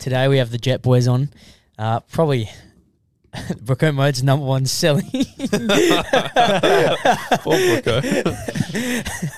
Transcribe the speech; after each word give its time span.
Today 0.00 0.28
we 0.28 0.38
have 0.38 0.50
the 0.50 0.56
Jet 0.56 0.80
Boys 0.80 1.06
on. 1.06 1.28
Uh, 1.78 2.00
probably 2.00 2.48
Brooko 3.34 3.94
Mode's 3.94 4.22
number 4.22 4.46
one 4.46 4.64
selling. 4.64 5.04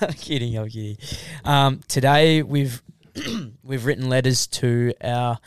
I'm 0.00 0.12
kidding, 0.14 0.56
I'm 0.56 0.68
kidding. 0.68 0.98
Um, 1.44 1.80
today 1.88 2.44
we've 2.44 2.80
we've 3.64 3.84
written 3.84 4.08
letters 4.08 4.46
to 4.46 4.94
our 5.02 5.38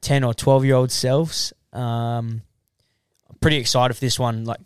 ten 0.00 0.22
or 0.22 0.34
twelve 0.34 0.64
year 0.64 0.76
old 0.76 0.92
selves. 0.92 1.52
Um, 1.72 2.42
I'm 3.28 3.36
pretty 3.40 3.56
excited 3.56 3.94
for 3.94 4.00
this 4.00 4.20
one. 4.20 4.44
Like, 4.44 4.60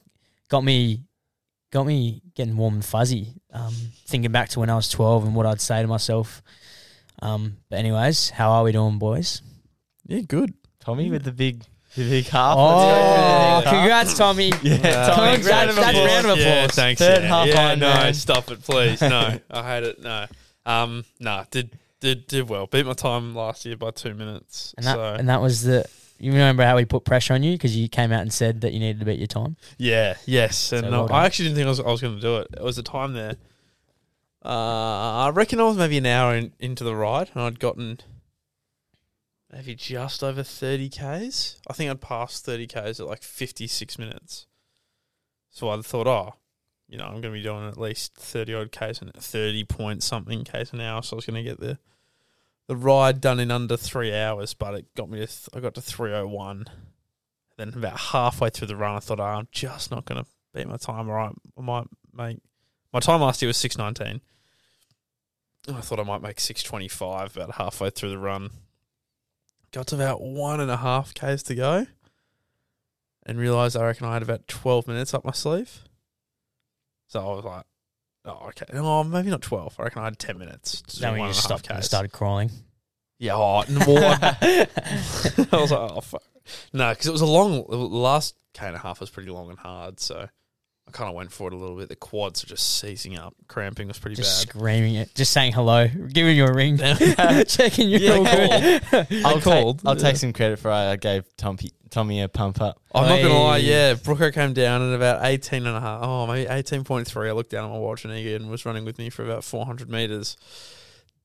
got 0.50 0.62
me 0.62 1.04
got 1.70 1.86
me 1.86 2.20
getting 2.34 2.58
warm 2.58 2.74
and 2.74 2.84
fuzzy. 2.84 3.40
Um, 3.54 3.72
thinking 4.06 4.32
back 4.32 4.50
to 4.50 4.60
when 4.60 4.68
I 4.68 4.76
was 4.76 4.90
twelve 4.90 5.24
and 5.24 5.34
what 5.34 5.46
I'd 5.46 5.62
say 5.62 5.80
to 5.80 5.88
myself. 5.88 6.42
Um, 7.22 7.56
but 7.70 7.78
anyways, 7.78 8.28
how 8.28 8.50
are 8.50 8.64
we 8.64 8.72
doing, 8.72 8.98
boys? 8.98 9.40
Yeah, 10.06 10.20
good. 10.20 10.54
Tommy 10.80 11.10
with 11.10 11.24
the 11.24 11.32
big, 11.32 11.62
the 11.96 12.08
big 12.08 12.26
half. 12.26 12.56
Oh, 12.58 13.56
Let's 13.56 13.64
go. 13.64 13.70
congrats, 13.70 14.18
Tommy! 14.18 14.52
Yeah, 14.62 15.06
Tommy, 15.06 15.34
Congrats. 15.36 15.74
that's, 15.74 15.76
that's 15.76 15.98
round 15.98 16.26
of 16.26 16.32
applause. 16.32 16.38
Yeah, 16.38 16.66
thanks. 16.66 16.98
Third 17.00 17.22
yeah. 17.22 17.28
half 17.28 17.46
yeah, 17.46 17.70
on, 17.70 17.78
no, 17.78 17.86
man. 17.88 18.14
stop 18.14 18.50
it, 18.50 18.62
please. 18.62 19.00
No, 19.00 19.38
I 19.50 19.74
hate 19.74 19.84
it. 19.84 20.02
No, 20.02 20.26
um, 20.66 21.04
nah, 21.18 21.44
did 21.50 21.78
did 22.00 22.26
did 22.26 22.48
well. 22.48 22.66
Beat 22.66 22.84
my 22.84 22.92
time 22.92 23.34
last 23.34 23.64
year 23.64 23.76
by 23.76 23.92
two 23.92 24.14
minutes. 24.14 24.74
And 24.76 24.86
that, 24.86 24.94
so 24.94 25.14
and 25.14 25.28
that 25.28 25.40
was 25.40 25.62
the. 25.62 25.86
You 26.18 26.30
remember 26.30 26.64
how 26.64 26.76
we 26.76 26.84
put 26.84 27.04
pressure 27.04 27.34
on 27.34 27.42
you 27.42 27.52
because 27.52 27.76
you 27.76 27.88
came 27.88 28.12
out 28.12 28.22
and 28.22 28.32
said 28.32 28.60
that 28.60 28.72
you 28.72 28.78
needed 28.78 29.00
to 29.00 29.04
beat 29.04 29.18
your 29.18 29.26
time. 29.26 29.56
yeah, 29.78 30.14
yes, 30.26 30.72
and 30.72 30.82
So 30.82 30.90
no, 30.90 30.98
well 30.98 31.08
done. 31.08 31.16
I 31.16 31.26
actually 31.26 31.46
didn't 31.46 31.56
think 31.56 31.66
I 31.66 31.70
was, 31.70 31.80
I 31.80 31.90
was 31.90 32.00
going 32.00 32.14
to 32.14 32.20
do 32.20 32.36
it. 32.36 32.48
It 32.56 32.62
was 32.62 32.78
a 32.78 32.82
time 32.82 33.14
there. 33.14 33.34
Uh, 34.44 35.26
I 35.26 35.30
reckon 35.34 35.58
I 35.58 35.64
was 35.64 35.76
maybe 35.76 35.98
an 35.98 36.06
hour 36.06 36.36
in, 36.36 36.52
into 36.60 36.84
the 36.84 36.94
ride, 36.94 37.30
and 37.34 37.42
I'd 37.42 37.58
gotten 37.58 37.98
maybe 39.54 39.74
just 39.74 40.24
over 40.24 40.42
thirty 40.42 40.88
k's. 40.88 41.60
I 41.68 41.72
think 41.72 41.90
I'd 41.90 42.00
passed 42.00 42.44
thirty 42.44 42.66
k's 42.66 42.98
at 42.98 43.06
like 43.06 43.22
fifty 43.22 43.66
six 43.66 43.98
minutes. 43.98 44.46
So 45.50 45.68
I 45.68 45.80
thought, 45.80 46.08
oh, 46.08 46.34
you 46.88 46.98
know, 46.98 47.04
I'm 47.04 47.20
going 47.20 47.32
to 47.32 47.38
be 47.38 47.42
doing 47.42 47.68
at 47.68 47.78
least 47.78 48.14
thirty 48.16 48.52
odd 48.52 48.72
k's 48.72 49.00
and 49.00 49.14
thirty 49.14 49.64
point 49.64 50.02
something 50.02 50.44
k's 50.44 50.72
an 50.72 50.80
hour. 50.80 51.02
So 51.02 51.14
I 51.14 51.18
was 51.18 51.26
going 51.26 51.42
to 51.42 51.48
get 51.48 51.60
the 51.60 51.78
the 52.66 52.76
ride 52.76 53.20
done 53.20 53.38
in 53.38 53.50
under 53.50 53.76
three 53.76 54.14
hours, 54.14 54.54
but 54.54 54.74
it 54.74 54.94
got 54.96 55.08
me 55.08 55.20
to 55.20 55.26
th- 55.26 55.48
I 55.54 55.60
got 55.60 55.74
to 55.74 55.82
three 55.82 56.12
oh 56.12 56.26
one. 56.26 56.66
Then 57.56 57.68
about 57.68 58.00
halfway 58.00 58.50
through 58.50 58.66
the 58.66 58.76
run, 58.76 58.96
I 58.96 58.98
thought, 58.98 59.20
oh, 59.20 59.24
I'm 59.24 59.48
just 59.52 59.92
not 59.92 60.06
going 60.06 60.24
to 60.24 60.28
beat 60.52 60.66
my 60.66 60.76
time. 60.76 61.08
Right, 61.08 61.32
I 61.56 61.60
might 61.60 61.86
make 62.12 62.38
my 62.92 62.98
time 62.98 63.20
last 63.20 63.40
year 63.40 63.46
was 63.46 63.56
six 63.56 63.78
nineteen. 63.78 64.20
And 65.68 65.76
I 65.76 65.80
thought 65.80 66.00
I 66.00 66.02
might 66.02 66.22
make 66.22 66.40
six 66.40 66.62
twenty 66.64 66.88
five 66.88 67.36
about 67.36 67.54
halfway 67.54 67.90
through 67.90 68.10
the 68.10 68.18
run. 68.18 68.50
Got 69.74 69.88
to 69.88 69.96
about 69.96 70.22
one 70.22 70.60
and 70.60 70.70
a 70.70 70.76
half 70.76 71.14
k's 71.14 71.42
to 71.42 71.54
go, 71.56 71.88
and 73.26 73.36
realised 73.36 73.76
I 73.76 73.84
reckon 73.84 74.06
I 74.06 74.12
had 74.12 74.22
about 74.22 74.46
twelve 74.46 74.86
minutes 74.86 75.12
up 75.12 75.24
my 75.24 75.32
sleeve. 75.32 75.82
So 77.08 77.20
I 77.20 77.34
was 77.34 77.44
like, 77.44 77.64
"Oh, 78.24 78.46
okay. 78.50 78.66
No, 78.72 78.86
oh, 78.86 79.02
maybe 79.02 79.30
not 79.30 79.42
twelve. 79.42 79.74
I 79.80 79.82
reckon 79.82 80.02
I 80.02 80.04
had 80.04 80.18
ten 80.20 80.38
minutes." 80.38 80.80
to 80.80 80.94
do 80.94 81.00
Then 81.00 81.14
we 81.14 81.26
just 81.26 81.40
and 81.40 81.44
stopped 81.44 81.70
and 81.70 81.84
started 81.84 82.12
crawling. 82.12 82.52
Yeah, 83.18 83.34
oh, 83.34 83.64
what? 83.64 83.66
I 84.42 84.68
was 85.50 85.72
like, 85.72 85.90
oh 85.90 86.00
fuck. 86.00 86.22
No, 86.72 86.90
because 86.90 87.08
it 87.08 87.12
was 87.12 87.20
a 87.20 87.26
long. 87.26 87.64
The 87.68 87.76
last 87.76 88.36
k 88.52 88.68
and 88.68 88.76
a 88.76 88.78
half 88.78 89.00
was 89.00 89.10
pretty 89.10 89.30
long 89.30 89.50
and 89.50 89.58
hard, 89.58 89.98
so 89.98 90.28
I 90.28 90.28
kind 90.94 91.10
of 91.10 91.14
went 91.14 91.30
for 91.30 91.48
it 91.48 91.52
a 91.52 91.56
little 91.56 91.76
bit. 91.76 91.90
The 91.90 91.96
quads 91.96 92.42
are 92.42 92.46
just 92.46 92.78
seizing 92.78 93.18
up. 93.18 93.34
Cramping 93.48 93.88
was 93.88 93.98
pretty 93.98 94.16
Just 94.16 94.46
bad. 94.46 94.56
screaming 94.56 94.94
it, 94.94 95.14
just 95.14 95.32
saying 95.32 95.52
hello, 95.52 95.86
giving 95.88 96.34
you 96.36 96.46
a 96.46 96.52
ring, 96.54 96.78
checking 97.46 97.90
you're 97.90 98.00
Yeah, 98.00 98.12
all 98.16 98.24
good. 98.24 99.06
I'll, 99.26 99.40
called. 99.40 99.78
take, 99.80 99.86
I'll 99.86 99.96
take 99.96 100.16
some 100.16 100.32
credit 100.32 100.58
for 100.58 100.70
I 100.70 100.96
gave 100.96 101.24
Tommy, 101.36 101.70
Tommy 101.90 102.22
a 102.22 102.28
pump 102.28 102.60
up. 102.62 102.80
I'm 102.94 103.08
not 103.08 103.20
gonna 103.20 103.38
lie. 103.38 103.56
Yeah, 103.58 103.94
Brooker 103.94 104.30
came 104.30 104.52
down 104.54 104.80
at 104.88 104.94
about 104.94 105.24
18 105.24 105.66
and 105.66 105.76
a 105.76 105.80
half. 105.80 106.00
Oh, 106.02 106.26
maybe 106.26 106.48
18.3. 106.48 107.28
I 107.28 107.32
looked 107.32 107.50
down 107.50 107.64
at 107.66 107.70
my 107.70 107.78
watch 107.78 108.04
and 108.04 108.14
Egan 108.14 108.48
was 108.48 108.64
running 108.64 108.84
with 108.86 108.96
me 108.98 109.10
for 109.10 109.24
about 109.24 109.44
400 109.44 109.90
meters. 109.90 110.36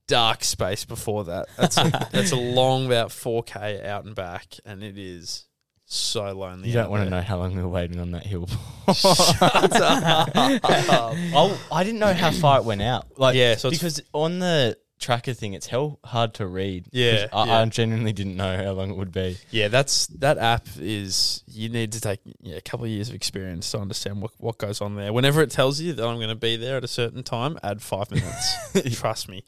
Dark 0.07 0.43
space 0.43 0.85
before 0.85 1.25
that. 1.25 1.47
That's 1.55 1.77
a, 1.77 1.83
that's 2.11 2.31
a 2.31 2.35
long 2.35 2.87
about 2.87 3.09
4k 3.09 3.85
out 3.85 4.05
and 4.05 4.15
back, 4.15 4.55
and 4.65 4.83
it 4.83 4.97
is 4.97 5.45
so 5.91 6.31
lonely. 6.33 6.67
You 6.69 6.75
don't 6.75 6.91
want 6.91 7.03
to 7.03 7.09
know 7.09 7.21
how 7.21 7.37
long 7.37 7.55
we 7.55 7.61
were 7.61 7.67
waiting 7.67 7.99
on 7.99 8.11
that 8.11 8.25
hill. 8.25 8.47
Shut 8.93 9.41
up. 9.41 10.29
I, 10.35 11.57
I 11.71 11.83
didn't 11.83 11.99
know 11.99 12.13
how 12.13 12.31
far 12.31 12.59
it 12.59 12.63
went 12.65 12.81
out. 12.81 13.07
Like, 13.17 13.35
Yeah, 13.35 13.55
so 13.55 13.67
it's- 13.69 13.79
because 13.79 14.01
on 14.13 14.39
the 14.39 14.77
tracker 14.99 15.33
thing, 15.33 15.53
it's 15.53 15.65
hell 15.65 15.97
hard 16.03 16.35
to 16.35 16.45
read. 16.45 16.85
Yeah, 16.91 17.27
I, 17.33 17.45
yeah. 17.45 17.59
I 17.61 17.65
genuinely 17.65 18.13
didn't 18.13 18.35
know 18.35 18.55
how 18.63 18.71
long 18.73 18.91
it 18.91 18.97
would 18.97 19.11
be. 19.11 19.37
Yeah, 19.49 19.69
that's 19.69 20.07
that 20.07 20.37
app 20.37 20.67
is 20.77 21.41
you 21.47 21.69
need 21.69 21.93
to 21.93 22.01
take 22.01 22.19
yeah, 22.41 22.57
a 22.57 22.61
couple 22.61 22.85
of 22.85 22.91
years 22.91 23.09
of 23.09 23.15
experience 23.15 23.71
to 23.71 23.79
understand 23.79 24.21
what, 24.21 24.31
what 24.37 24.57
goes 24.59 24.81
on 24.81 24.95
there. 24.95 25.11
Whenever 25.11 25.41
it 25.41 25.49
tells 25.51 25.79
you 25.81 25.93
that 25.93 26.05
I'm 26.05 26.17
going 26.17 26.29
to 26.29 26.35
be 26.35 26.55
there 26.57 26.77
at 26.77 26.83
a 26.83 26.87
certain 26.87 27.23
time, 27.23 27.57
add 27.63 27.81
five 27.81 28.11
minutes. 28.11 28.93
Trust 28.99 29.27
me. 29.29 29.43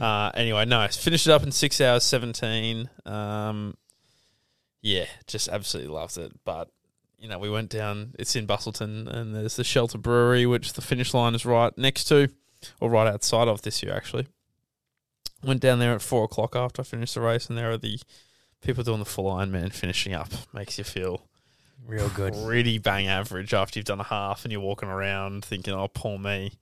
Uh, 0.00 0.30
anyway, 0.34 0.66
no, 0.66 0.86
finished 0.88 1.26
it 1.26 1.32
up 1.32 1.42
in 1.42 1.50
six 1.50 1.80
hours 1.80 2.04
seventeen. 2.04 2.88
Um, 3.06 3.74
yeah, 4.82 5.06
just 5.26 5.48
absolutely 5.48 5.92
loved 5.92 6.16
it. 6.18 6.32
But 6.44 6.68
you 7.18 7.28
know, 7.28 7.38
we 7.38 7.50
went 7.50 7.70
down. 7.70 8.14
It's 8.18 8.34
in 8.36 8.46
Busselton, 8.46 9.06
and 9.06 9.34
there's 9.34 9.56
the 9.56 9.64
Shelter 9.64 9.98
Brewery, 9.98 10.46
which 10.46 10.72
the 10.72 10.80
finish 10.82 11.12
line 11.14 11.34
is 11.34 11.44
right 11.44 11.76
next 11.76 12.04
to, 12.04 12.28
or 12.80 12.88
right 12.90 13.06
outside 13.08 13.48
of 13.48 13.62
this 13.62 13.82
year 13.82 13.92
actually. 13.94 14.26
Went 15.42 15.60
down 15.60 15.78
there 15.78 15.94
at 15.94 16.02
four 16.02 16.24
o'clock 16.24 16.54
after 16.54 16.82
I 16.82 16.84
finished 16.84 17.14
the 17.14 17.20
race, 17.22 17.48
and 17.48 17.56
there 17.56 17.70
are 17.70 17.78
the 17.78 17.98
people 18.60 18.84
doing 18.84 18.98
the 18.98 19.04
full 19.06 19.32
Ironman 19.32 19.72
finishing 19.72 20.12
up. 20.12 20.28
Makes 20.52 20.76
you 20.76 20.84
feel 20.84 21.22
Real 21.86 22.10
good. 22.10 22.34
pretty 22.44 22.76
bang 22.78 23.06
average 23.06 23.54
after 23.54 23.78
you've 23.78 23.86
done 23.86 24.00
a 24.00 24.04
half 24.04 24.44
and 24.44 24.52
you're 24.52 24.60
walking 24.60 24.90
around 24.90 25.44
thinking, 25.44 25.72
"Oh, 25.74 25.88
poor 25.88 26.18
me." 26.18 26.52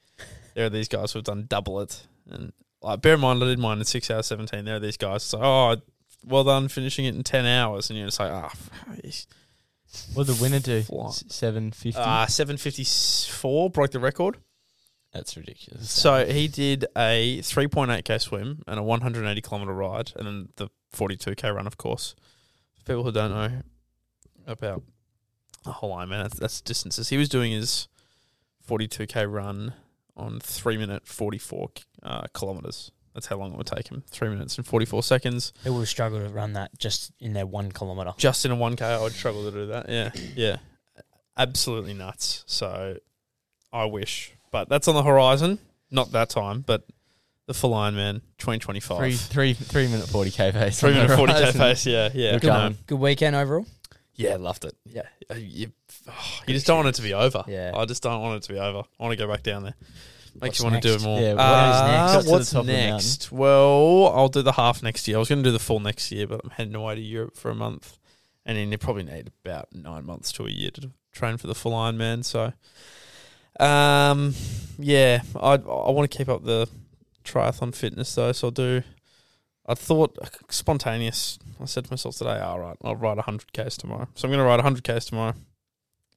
There 0.54 0.66
are 0.66 0.70
these 0.70 0.88
guys 0.88 1.12
who've 1.12 1.24
done 1.24 1.46
double 1.48 1.80
it, 1.80 2.06
and 2.30 2.52
like 2.82 3.00
bear 3.00 3.14
in 3.14 3.20
mind, 3.20 3.42
I 3.42 3.46
did 3.46 3.58
mine 3.58 3.78
in 3.78 3.84
six 3.84 4.10
hours 4.10 4.26
seventeen. 4.26 4.64
There 4.64 4.76
are 4.76 4.80
these 4.80 4.96
guys. 4.96 5.22
so 5.24 5.40
"Oh, 5.42 5.76
well 6.26 6.44
done, 6.44 6.68
finishing 6.68 7.04
it 7.04 7.14
in 7.14 7.22
ten 7.22 7.46
hours," 7.46 7.90
and 7.90 7.98
you're 7.98 8.08
just 8.08 8.20
like, 8.20 8.32
"Ah, 8.32 8.52
What 10.14 10.26
did 10.26 10.36
the 10.36 10.42
winner 10.42 10.60
do? 10.60 10.82
Seven 11.28 11.70
fifty. 11.72 11.98
uh, 11.98 12.26
seven 12.26 12.56
fifty 12.56 12.84
four 12.84 13.70
broke 13.70 13.92
the 13.92 14.00
record." 14.00 14.38
That's 15.12 15.36
ridiculous. 15.38 15.90
So 15.90 16.26
he 16.26 16.48
did 16.48 16.84
a 16.94 17.38
3.8k 17.40 18.20
swim 18.20 18.62
and 18.66 18.78
a 18.78 18.82
180 18.82 19.40
kilometer 19.40 19.72
ride, 19.72 20.12
and 20.16 20.26
then 20.26 20.48
the 20.56 20.68
42k 20.94 21.54
run, 21.54 21.66
of 21.66 21.78
course. 21.78 22.14
For 22.76 22.84
people 22.84 23.04
who 23.04 23.12
don't 23.12 23.30
know 23.30 23.62
about 24.46 24.82
a 25.64 25.72
whole 25.72 25.96
Ironman, 25.96 26.24
that's, 26.24 26.38
that's 26.38 26.60
distances. 26.60 27.08
He 27.08 27.16
was 27.16 27.30
doing 27.30 27.52
his 27.52 27.88
42k 28.68 29.32
run 29.32 29.72
on 30.14 30.40
three 30.40 30.76
minute 30.76 31.06
44 31.06 31.70
uh, 32.02 32.22
kilometers. 32.34 32.90
That's 33.14 33.26
how 33.26 33.36
long 33.36 33.52
it 33.52 33.56
would 33.58 33.66
take 33.66 33.88
him. 33.88 34.02
Three 34.10 34.28
minutes 34.28 34.56
and 34.56 34.66
44 34.66 35.02
seconds. 35.02 35.52
They 35.64 35.70
would 35.70 35.88
struggle 35.88 36.20
to 36.20 36.28
run 36.28 36.52
that 36.54 36.78
just 36.78 37.12
in 37.20 37.32
their 37.32 37.46
one 37.46 37.72
kilometer. 37.72 38.12
Just 38.16 38.44
in 38.44 38.52
a 38.52 38.56
1k, 38.56 38.82
I 38.82 39.00
would 39.02 39.12
struggle 39.12 39.44
to 39.44 39.50
do 39.50 39.66
that. 39.66 39.88
Yeah, 39.88 40.10
yeah, 40.36 40.56
absolutely 41.36 41.94
nuts. 41.94 42.44
So 42.46 42.96
I 43.72 43.84
wish, 43.86 44.32
but 44.50 44.68
that's 44.68 44.88
on 44.88 44.94
the 44.94 45.02
horizon. 45.02 45.58
Not 45.90 46.12
that 46.12 46.28
time, 46.28 46.62
but 46.66 46.84
the 47.46 47.54
full 47.54 47.72
Ironman 47.72 48.20
2025. 48.38 48.98
three, 48.98 49.14
three, 49.14 49.54
three 49.54 49.88
minute 49.88 50.06
forty 50.08 50.30
k 50.30 50.52
pace. 50.52 50.78
Three 50.78 50.92
minute 50.92 51.16
forty 51.16 51.32
k 51.32 51.52
pace, 51.52 51.86
yeah, 51.86 52.10
yeah. 52.12 52.32
Look 52.32 52.42
Good 52.42 52.50
on. 52.50 52.76
Good 52.86 52.98
weekend 53.00 53.34
overall. 53.34 53.66
Yeah, 54.14 54.34
loved 54.36 54.64
it. 54.64 54.74
Yeah, 54.84 55.02
Uh, 55.30 55.36
you, 55.36 55.70
oh, 56.08 56.40
you 56.46 56.52
just 56.52 56.66
don't 56.66 56.78
want 56.78 56.88
it 56.88 56.94
to 56.96 57.02
be 57.02 57.14
over. 57.14 57.44
Yeah. 57.46 57.70
I 57.72 57.84
just 57.84 58.02
don't 58.02 58.20
want 58.20 58.42
it 58.42 58.46
to 58.48 58.52
be 58.52 58.58
over. 58.58 58.80
I 58.80 59.02
want 59.02 59.12
to 59.12 59.16
go 59.16 59.30
back 59.30 59.44
down 59.44 59.62
there. 59.62 59.76
Makes 60.40 60.58
you 60.60 60.64
want 60.70 60.82
to 60.82 60.88
do 60.88 60.88
it 60.88 60.92
next? 60.94 61.04
more. 61.04 61.20
Yeah, 61.20 61.34
what 61.34 61.40
Uh, 61.40 61.72
is 61.72 61.82
next? 61.82 62.12
To 62.24 62.26
the 62.26 62.32
What's 62.32 62.50
top 62.52 62.60
of 62.60 62.66
the 62.66 62.72
next? 62.72 63.32
Well, 63.32 64.06
I'll 64.14 64.28
do 64.28 64.42
the 64.42 64.52
half 64.52 64.82
next 64.82 65.06
year. 65.08 65.16
I 65.16 65.20
was 65.20 65.28
going 65.28 65.42
to 65.42 65.48
do 65.48 65.52
the 65.52 65.58
full 65.58 65.80
next 65.80 66.10
year, 66.12 66.26
but 66.26 66.40
I'm 66.44 66.50
heading 66.50 66.74
away 66.74 66.94
to 66.96 67.00
Europe 67.00 67.36
for 67.36 67.50
a 67.50 67.54
month, 67.54 67.98
and 68.46 68.56
then 68.56 68.70
you 68.72 68.78
probably 68.78 69.04
need 69.04 69.30
about 69.44 69.68
nine 69.74 70.04
months 70.06 70.32
to 70.32 70.46
a 70.46 70.50
year 70.50 70.70
to 70.72 70.90
train 71.12 71.36
for 71.36 71.46
the 71.46 71.54
full 71.54 71.72
Ironman. 71.72 72.24
So, 72.24 72.52
um, 73.64 74.34
yeah, 74.78 75.22
I 75.36 75.54
I 75.54 75.90
want 75.90 76.10
to 76.10 76.16
keep 76.16 76.28
up 76.28 76.44
the 76.44 76.68
triathlon 77.24 77.74
fitness 77.74 78.14
though, 78.14 78.32
so 78.32 78.48
I'll 78.48 78.52
do. 78.52 78.82
I 79.66 79.74
thought 79.74 80.16
spontaneous. 80.48 81.38
I 81.60 81.66
said 81.66 81.84
to 81.84 81.92
myself 81.92 82.16
today, 82.16 82.38
all 82.40 82.58
right, 82.58 82.76
I'll 82.82 82.96
ride 82.96 83.16
100 83.16 83.52
k's 83.52 83.76
tomorrow. 83.76 84.08
So 84.14 84.26
I'm 84.26 84.30
going 84.32 84.38
to 84.38 84.44
ride 84.44 84.56
100 84.56 84.82
k's 84.82 85.04
tomorrow, 85.06 85.34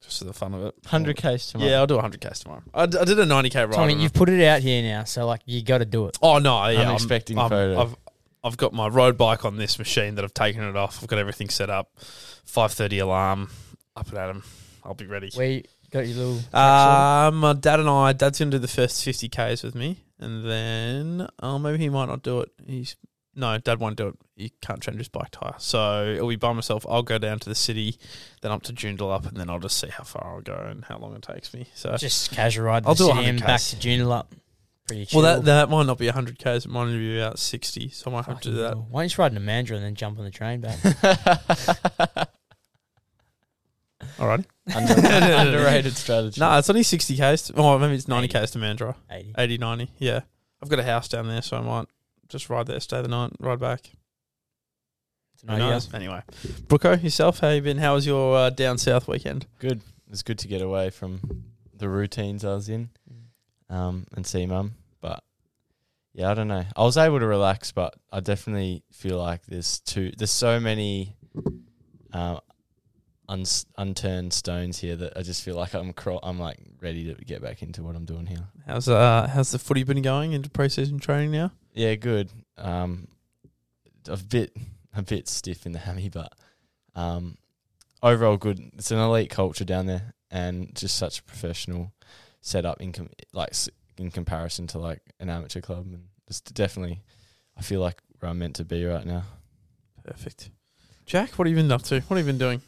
just 0.02 0.20
for 0.20 0.26
the 0.26 0.34
fun 0.34 0.54
of 0.54 0.64
it. 0.66 0.76
Hundred 0.86 1.16
k's 1.18 1.48
tomorrow. 1.48 1.70
Yeah, 1.70 1.78
I'll 1.78 1.88
do 1.88 1.96
100 1.96 2.20
k's 2.22 2.40
tomorrow. 2.40 2.64
I, 2.74 2.86
d- 2.86 2.98
I 3.00 3.06
did 3.06 3.20
a 3.20 3.26
90k 3.26 3.56
ride. 3.68 3.74
Tommy, 3.74 3.94
on 3.94 4.00
you've 4.00 4.14
put 4.14 4.30
it 4.30 4.44
out 4.46 4.62
here 4.62 4.82
now, 4.84 5.04
so 5.04 5.26
like 5.26 5.42
you 5.46 5.62
got 5.64 5.80
to 5.80 5.86
do 5.86 6.08
it. 6.08 6.18
Oh 6.22 6.38
no, 6.40 6.68
yeah, 6.68 6.90
I'm, 6.90 6.96
expecting 6.96 7.38
I'm- 7.38 7.50
photo. 7.50 7.82
I've 7.82 7.96
I've 8.44 8.58
got 8.58 8.74
my 8.74 8.88
road 8.88 9.18
bike 9.18 9.46
on 9.46 9.58
this 9.58 9.78
machine 9.78 10.16
that 10.16 10.24
I've 10.26 10.34
taken 10.34 10.64
it 10.64 10.76
off. 10.76 11.00
I've 11.02 11.08
got 11.08 11.20
everything 11.20 11.50
set 11.50 11.70
up. 11.70 11.92
5:30 12.48 13.02
alarm. 13.04 13.50
Up 13.96 14.08
and 14.10 14.18
at 14.18 14.30
'em. 14.30 14.44
I'll 14.84 14.96
be 14.96 15.06
ready. 15.06 15.30
Where 15.36 15.48
you 15.48 15.64
got 15.92 16.08
your 16.08 16.18
little. 16.18 16.58
Um, 16.60 17.36
my 17.38 17.54
dad 17.54 17.80
and 17.80 17.90
I, 17.90 18.14
dad's 18.14 18.40
gonna 18.40 18.50
do 18.52 18.58
the 18.58 18.68
first 18.68 19.04
50 19.04 19.30
k's 19.30 19.62
with 19.64 19.76
me, 19.76 19.98
and 20.20 20.44
then 20.44 21.28
oh 21.44 21.60
maybe 21.60 21.78
he 21.78 21.90
might 21.90 22.08
not 22.08 22.24
do 22.24 22.40
it. 22.42 22.50
He's 22.66 22.96
no, 23.36 23.58
dad 23.58 23.80
won't 23.80 23.96
do 23.96 24.08
it. 24.10 24.16
He 24.36 24.52
can't 24.62 24.82
change 24.82 24.98
his 24.98 25.08
bike 25.08 25.32
tire, 25.32 25.54
so 25.58 26.06
it'll 26.06 26.28
be 26.28 26.36
by 26.36 26.52
myself. 26.54 26.86
I'll 26.90 27.04
go 27.04 27.18
down 27.18 27.40
to 27.40 27.50
the 27.50 27.56
city, 27.56 27.98
then 28.42 28.52
up 28.52 28.64
to 28.64 28.74
Joondalup, 28.74 29.28
and 29.28 29.38
then 29.38 29.50
I'll 29.50 29.60
just 29.60 29.78
see 29.78 29.88
how 29.88 30.04
far 30.04 30.36
I'll 30.36 30.42
go 30.42 30.54
and 30.70 30.84
how 30.86 30.98
long 30.98 31.16
it 31.16 31.22
takes 31.22 31.54
me. 31.54 31.68
So 31.74 31.96
Just 31.98 32.32
casual 32.32 32.66
ride. 32.66 32.86
I'll 32.86 32.96
the 32.96 33.06
do 33.06 33.12
city 33.14 33.26
and 33.30 33.40
100 33.40 33.46
back 33.48 33.62
to 33.62 33.76
Joondalup. 33.78 34.26
Pretty 34.88 35.06
chill. 35.06 35.22
well, 35.22 35.36
that 35.36 35.46
that 35.46 35.70
might 35.70 35.86
not 35.86 35.98
be 35.98 36.08
100 36.08 36.38
k's. 36.40 36.66
It 36.66 36.72
might 36.72 36.82
only 36.82 36.98
be 36.98 37.20
about 37.20 37.40
60. 37.40 37.90
So 37.90 38.12
I 38.12 38.14
might 38.16 38.26
have 38.26 38.42
to 38.42 38.50
do 38.50 38.56
that. 38.58 38.74
hell. 38.74 38.88
Why 38.90 39.02
don't 39.02 39.06
you 39.06 39.10
just 39.10 39.18
ride 39.18 39.34
to 39.36 39.40
Mandurah 39.40 39.76
and 39.76 39.86
then 39.86 39.96
jump 39.96 40.18
on 40.20 40.26
the 40.26 40.32
train 40.32 40.60
back? 40.60 40.78
Alrighty. 44.18 44.46
Under, 44.76 44.94
underrated 45.34 45.96
strategy. 45.96 46.40
No, 46.42 46.58
it's 46.58 46.70
only 46.70 46.84
60 46.84 47.16
k's. 47.16 47.42
To, 47.44 47.54
oh, 47.56 47.78
maybe 47.80 47.96
it's 47.96 48.08
90 48.08 48.28
k's 48.28 48.52
to 48.52 48.60
Mandurah. 48.60 48.96
80. 49.10 49.34
80, 49.38 49.58
90. 49.58 49.92
Yeah. 50.00 50.22
I've 50.62 50.70
got 50.70 50.80
a 50.80 50.84
house 50.84 51.08
down 51.08 51.28
there, 51.28 51.42
so 51.42 51.58
I 51.58 51.62
might 51.62 51.88
just 52.32 52.50
ride 52.50 52.68
there, 52.68 52.80
stay 52.80 53.02
the 53.02 53.08
night, 53.08 53.32
ride 53.40 53.60
back. 53.60 53.92
Who 55.48 55.58
knows? 55.58 55.92
Anyway. 55.94 56.22
Brooko, 56.68 57.02
yourself, 57.02 57.40
how 57.40 57.50
you 57.50 57.62
been? 57.62 57.80
How 57.80 57.96
was 57.96 58.06
your 58.06 58.38
uh, 58.38 58.50
down 58.52 58.78
south 58.78 59.08
weekend? 59.08 59.48
Good. 59.60 59.82
It's 60.10 60.24
good 60.24 60.40
to 60.40 60.48
get 60.48 60.62
away 60.62 60.92
from 60.92 61.20
the 61.76 61.90
routines 61.90 62.46
I 62.46 62.54
was 62.54 62.70
in, 62.70 62.90
um, 63.70 64.06
and 64.16 64.26
see 64.26 64.46
mum. 64.46 64.74
But 65.00 65.24
yeah, 66.14 66.30
I 66.30 66.34
don't 66.36 66.48
know. 66.48 66.64
I 66.76 66.84
was 66.84 66.98
able 66.98 67.20
to 67.20 67.26
relax, 67.26 67.72
but 67.72 67.96
I 68.12 68.20
definitely 68.20 68.84
feel 68.92 69.18
like 69.18 69.46
there's 69.48 69.80
too 69.80 70.12
there's 70.18 70.32
so 70.32 70.60
many 70.60 71.16
uh, 72.14 72.40
uns, 73.28 73.66
unturned 73.78 74.34
stones 74.34 74.78
here 74.78 74.96
that 74.98 75.14
I 75.16 75.22
just 75.22 75.44
feel 75.44 75.56
like 75.56 75.74
I'm 75.74 75.94
crawl, 75.94 76.20
I'm 76.22 76.38
like 76.38 76.60
ready 76.82 77.14
to 77.14 77.26
get 77.26 77.42
back 77.42 77.64
into 77.64 77.82
what 77.82 77.96
I'm 77.96 78.06
doing 78.06 78.28
here. 78.28 78.48
How's 78.68 78.88
uh 78.88 79.28
how's 79.34 79.52
the 79.52 79.60
footy 79.60 79.84
been 79.84 80.02
going 80.02 80.34
into 80.34 80.50
pre-season 80.50 81.00
training 81.00 81.32
now? 81.32 81.52
Yeah, 81.74 81.96
good. 81.96 82.30
Um, 82.58 83.08
a 84.08 84.18
bit 84.18 84.56
a 84.96 85.02
bit 85.02 85.28
stiff 85.28 85.66
in 85.66 85.72
the 85.72 85.80
hammy, 85.80 86.10
but 86.10 86.34
um, 86.96 87.38
overall 88.04 88.38
good. 88.38 88.60
It's 88.74 88.92
an 88.92 89.00
elite 89.00 89.30
culture 89.30 89.66
down 89.66 89.86
there, 89.86 90.14
and 90.30 90.76
just 90.76 90.98
such 90.98 91.20
a 91.20 91.24
professional 91.24 91.92
setup 92.42 92.82
in 92.82 92.92
com- 92.92 93.10
like 93.34 93.54
in 93.98 94.12
comparison 94.12 94.68
to 94.68 94.80
like 94.80 95.02
an 95.20 95.30
amateur 95.30 95.62
club, 95.62 95.86
and 95.86 96.08
just 96.28 96.54
definitely, 96.54 97.02
I 97.58 97.62
feel 97.62 97.82
like 97.82 98.02
where 98.20 98.30
I'm 98.30 98.40
meant 98.40 98.56
to 98.58 98.66
be 98.66 98.86
right 98.86 99.06
now. 99.06 99.24
Perfect. 100.04 100.50
Jack, 101.06 101.32
what 101.32 101.48
have 101.48 101.56
you 101.56 101.62
been 101.62 101.72
up 101.72 101.84
to? 101.84 102.02
What 102.02 102.18
have 102.18 102.26
you 102.26 102.32
been 102.32 102.38
doing? 102.38 102.62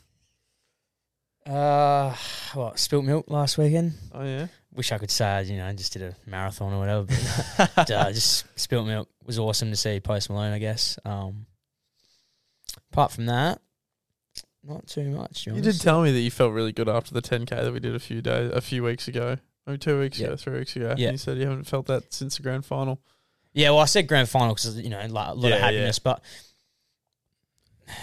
Uh, 1.46 2.16
what, 2.54 2.80
spilt 2.80 3.04
milk 3.04 3.26
last 3.30 3.58
weekend? 3.58 3.94
Oh 4.14 4.24
yeah. 4.24 4.48
Wish 4.76 4.92
I 4.92 4.98
could 4.98 5.12
say, 5.12 5.26
I, 5.26 5.40
you 5.42 5.58
know, 5.58 5.68
I 5.68 5.74
just 5.74 5.94
did 5.94 6.02
a 6.02 6.16
marathon 6.26 6.74
or 6.74 6.80
whatever. 6.80 7.06
But 7.76 7.92
uh, 7.92 8.12
just 8.12 8.46
spilt 8.60 8.88
milk 8.88 9.08
it 9.22 9.28
was 9.28 9.38
awesome 9.40 9.70
to 9.70 9.76
see 9.76 10.00
Post 10.00 10.30
Malone, 10.30 10.52
I 10.54 10.60
guess. 10.60 10.98
Um, 11.06 11.46
apart 12.92 13.12
from 13.12 13.28
that, 13.28 13.62
not 14.64 14.88
too 14.88 15.10
much. 15.12 15.46
You 15.46 15.62
did 15.62 15.80
tell 15.80 16.02
me 16.02 16.12
that 16.12 16.20
you 16.20 16.32
felt 16.32 16.54
really 16.54 16.72
good 16.72 16.90
after 16.90 17.14
the 17.14 17.22
10k 17.22 17.50
that 17.50 17.72
we 17.74 17.80
did 17.80 17.96
a 17.96 18.00
few 18.00 18.22
days, 18.22 18.52
a 18.52 18.62
few 18.62 18.84
weeks 18.84 19.08
ago, 19.08 19.38
maybe 19.68 19.78
two 19.78 20.00
weeks 20.00 20.20
Yeah. 20.20 20.28
ago, 20.28 20.36
three 20.38 20.60
weeks 20.60 20.76
ago. 20.76 20.96
Yeah. 20.98 21.12
You 21.12 21.18
said 21.18 21.38
you 21.38 21.44
haven't 21.48 21.66
felt 21.66 21.86
that 21.88 22.14
since 22.14 22.38
the 22.38 22.44
grand 22.44 22.66
final. 22.66 23.00
Yeah, 23.54 23.70
well, 23.70 23.80
I 23.80 23.86
said 23.86 24.08
grand 24.08 24.28
final 24.30 24.56
because 24.56 24.78
you 24.80 24.90
know 24.90 25.06
like, 25.08 25.30
a 25.30 25.34
lot 25.34 25.50
Yeah, 25.50 25.56
of 25.56 25.62
happiness, 25.62 26.00
but 26.00 26.22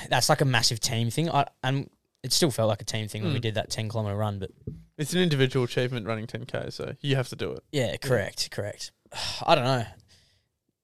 that's 0.08 0.28
like 0.28 0.40
a 0.40 0.44
massive 0.44 0.78
team 0.80 1.10
thing. 1.10 1.28
I 1.30 1.46
and 1.64 1.90
it 2.22 2.32
still 2.32 2.50
felt 2.50 2.68
like 2.68 2.80
a 2.82 2.84
team 2.84 3.08
thing 3.08 3.22
when 3.22 3.32
we 3.32 3.38
Mm. 3.38 3.42
did 3.42 3.54
that 3.54 3.70
ten 3.70 3.88
kilometer 3.88 4.16
run, 4.16 4.38
but 4.38 4.50
It's 4.98 5.12
an 5.14 5.20
individual 5.20 5.64
achievement 5.64 6.06
running 6.06 6.26
10k, 6.26 6.70
so 6.72 6.94
you 7.00 7.16
have 7.16 7.28
to 7.30 7.36
do 7.36 7.52
it. 7.52 7.64
yeah, 7.72 7.96
correct, 7.96 8.50
correct. 8.50 8.92
I 9.46 9.54
don't 9.54 9.64
know. 9.64 9.86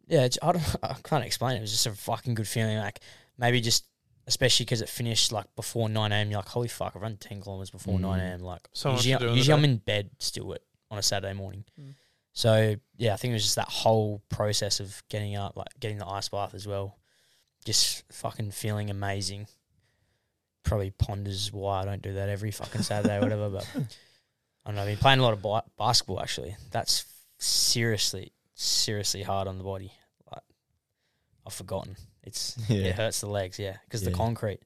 Yeah, 0.08 0.25
it's, 0.25 0.39
I 0.43 0.53
don't. 0.53 0.77
I 0.82 0.94
can't 1.03 1.25
explain 1.25 1.55
it. 1.56 1.58
It 1.58 1.63
was 1.63 1.72
just 1.72 1.87
a 1.87 1.93
fucking 1.93 2.34
good 2.34 2.46
feeling. 2.49 2.79
Like 2.79 3.01
maybe 3.39 3.60
just, 3.60 3.84
especially 4.27 4.65
because 4.65 4.81
it 4.81 4.89
finished 4.89 5.32
like 5.32 5.46
before 5.56 5.89
nine 5.89 6.13
a.m. 6.13 6.31
You're 6.31 6.39
like, 6.39 6.49
holy 6.49 6.69
fuck, 6.69 6.94
I've 6.96 7.03
run 7.03 7.17
ten 7.17 7.41
kilometers 7.41 7.70
before 7.70 7.99
Mm. 7.99 8.03
nine 8.03 8.20
a.m. 8.20 8.41
Like 8.41 8.69
So 8.72 8.93
much 8.93 9.05
usually, 9.05 9.15
to 9.15 9.19
do 9.19 9.27
in 9.27 9.32
the 9.32 9.37
usually 9.39 9.55
I'm 9.55 9.63
day. 9.63 9.69
in 9.70 9.77
bed 9.79 10.10
still 10.20 10.55
at, 10.55 10.60
on 10.91 10.99
a 10.99 11.03
Saturday 11.03 11.34
morning. 11.34 11.65
Mm. 11.81 11.94
So 12.32 12.77
yeah, 12.96 13.15
I 13.15 13.17
think 13.17 13.32
it 13.32 13.34
was 13.34 13.43
just 13.43 13.56
that 13.56 13.69
whole 13.69 14.22
process 14.29 14.79
of 14.81 15.03
getting 15.08 15.37
up, 15.37 15.56
like 15.56 15.69
getting 15.81 15.99
the 15.99 16.06
ice 16.06 16.29
bath 16.29 16.55
as 16.55 16.67
well, 16.67 16.99
just 17.65 18.05
fucking 18.13 18.53
feeling 18.53 18.91
amazing. 18.91 19.49
Probably 20.67 20.91
ponders 20.91 21.53
why 21.53 21.81
I 21.81 21.85
don't 21.85 22.03
do 22.03 22.13
that 22.15 22.29
every 22.29 22.51
fucking 22.51 22.82
Saturday 22.82 23.17
or 23.17 23.20
whatever, 23.20 23.49
but 23.49 23.67
I 23.75 23.79
don't 24.67 24.75
know. 24.75 24.82
I've 24.82 24.89
been 24.89 24.96
playing 24.99 25.20
a 25.20 25.23
lot 25.23 25.32
of 25.32 25.41
bi- 25.41 25.63
basketball 25.79 26.20
actually. 26.20 26.56
That's 26.73 27.05
seriously, 27.39 28.32
seriously 28.55 29.23
hard 29.23 29.46
on 29.49 29.58
the 29.58 29.65
body. 29.65 29.93
Like 30.31 30.43
I've 31.46 31.53
forgotten. 31.55 31.96
It's 32.25 32.56
Yeah. 32.69 32.87
it 32.89 32.94
hurts 32.96 33.20
the 33.20 33.29
legs, 33.29 33.58
yeah, 33.58 33.77
because 33.85 34.03
the 34.03 34.11
concrete. 34.11 34.58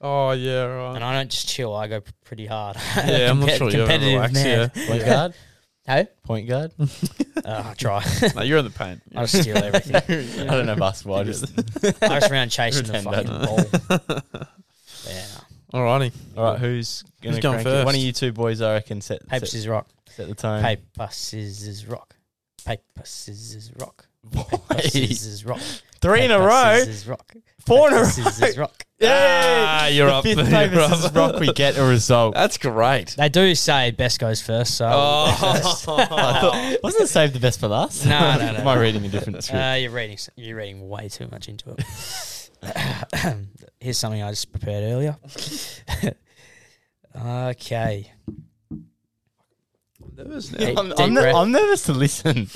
Oh 0.00 0.30
yeah, 0.32 0.62
right. 0.64 0.94
And 0.94 1.04
I 1.04 1.12
don't 1.14 1.30
just 1.30 1.48
chill. 1.48 1.74
I 1.74 1.88
go 1.88 2.00
p- 2.00 2.10
pretty 2.24 2.46
hard. 2.46 2.76
yeah, 2.96 3.30
I'm 3.30 3.40
not 3.40 3.50
sure 3.50 3.70
you're 3.70 3.86
competitive 3.86 4.14
relaxed. 4.14 4.34
man. 4.34 4.70
Yeah. 4.74 4.86
Point 4.88 5.04
guard, 5.04 5.34
Hey, 5.86 6.06
point 6.24 6.48
guard. 6.48 6.72
uh, 7.44 7.62
I 7.66 7.74
try. 7.74 8.04
no, 8.36 8.42
you're 8.42 8.58
in 8.58 8.64
the 8.64 8.70
paint. 8.70 9.02
I 9.16 9.24
just 9.26 9.42
steal 9.42 9.56
everything. 9.58 9.96
I 10.48 10.54
don't 10.54 10.66
know 10.66 10.76
basketball. 10.76 11.16
I 11.18 11.24
just 11.24 11.44
I 12.02 12.20
just 12.20 12.30
around 12.30 12.50
chasing 12.50 12.86
the 12.86 13.00
fucking 13.02 14.38
ball. 14.38 14.52
Yeah. 15.08 15.24
Alrighty. 15.72 16.12
all 16.36 16.44
right. 16.44 16.58
Who's 16.58 17.02
gonna 17.22 17.36
Who's 17.36 17.42
going 17.42 17.62
crank 17.62 17.66
it? 17.80 17.84
One 17.86 17.94
of 17.94 18.00
you 18.00 18.12
two 18.12 18.32
boys, 18.32 18.60
I 18.60 18.74
reckon, 18.74 19.00
set 19.00 19.20
Paper, 19.26 19.46
set, 19.46 19.48
scissors, 19.48 19.68
rock. 19.68 19.88
set 20.10 20.28
the 20.28 20.34
tone. 20.34 20.62
Paper, 20.62 21.08
scissors, 21.10 21.86
rock. 21.86 22.14
Paper, 22.64 22.82
scissors, 23.04 23.72
rock. 23.80 24.06
Paper, 24.30 24.56
Boys. 24.68 24.92
scissors, 24.92 25.44
rock. 25.44 25.60
Three 26.00 26.24
in 26.24 26.30
a 26.30 26.34
Paper, 26.34 26.46
row. 26.46 26.78
Scissors, 26.78 27.08
rock. 27.08 27.34
Four 27.66 27.88
in 27.88 27.94
a 27.94 27.96
Paper, 27.96 28.04
row. 28.04 28.08
Scissors, 28.30 28.58
rock. 28.58 28.84
Ah, 29.04 29.88
you're 29.88 30.06
the 30.06 30.14
up. 30.14 30.22
Fifth 30.22 30.36
You're 30.38 30.46
paper, 30.46 30.78
up. 30.78 30.90
scissors, 30.92 31.12
rock. 31.12 31.40
We 31.40 31.52
get 31.54 31.76
a 31.76 31.82
result. 31.84 32.34
That's 32.34 32.56
great. 32.56 33.16
They 33.18 33.28
do 33.28 33.52
say 33.56 33.90
best 33.90 34.20
goes 34.20 34.40
first, 34.40 34.76
so 34.76 34.86
Oh. 34.86 35.24
I 35.42 35.60
thought, 36.40 36.76
wasn't 36.84 37.02
it 37.04 37.06
saved 37.08 37.32
the 37.34 37.40
best 37.40 37.58
for 37.58 37.66
last? 37.66 38.06
No, 38.06 38.36
no, 38.38 38.52
no, 38.52 38.58
Am 38.58 38.68
I 38.68 38.76
reading 38.76 39.04
a 39.04 39.08
different 39.08 39.42
script? 39.42 39.60
uh, 39.60 39.74
you're 39.76 39.90
reading. 39.90 40.18
You're 40.36 40.56
reading 40.58 40.88
way 40.88 41.08
too 41.08 41.26
much 41.32 41.48
into 41.48 41.70
it. 41.72 42.50
Here's 43.82 43.98
something 43.98 44.22
I 44.22 44.30
just 44.30 44.52
prepared 44.52 44.84
earlier. 44.84 45.16
okay. 47.16 48.12
I'm 48.70 48.86
nervous 50.16 50.52
now. 50.52 50.58
Deep- 50.58 50.78
I'm, 50.78 50.88
deep 50.90 51.00
I'm, 51.00 51.14
ne- 51.14 51.20
breath. 51.20 51.34
I'm 51.34 51.50
nervous 51.50 51.82
to 51.86 51.92
listen. 51.92 52.46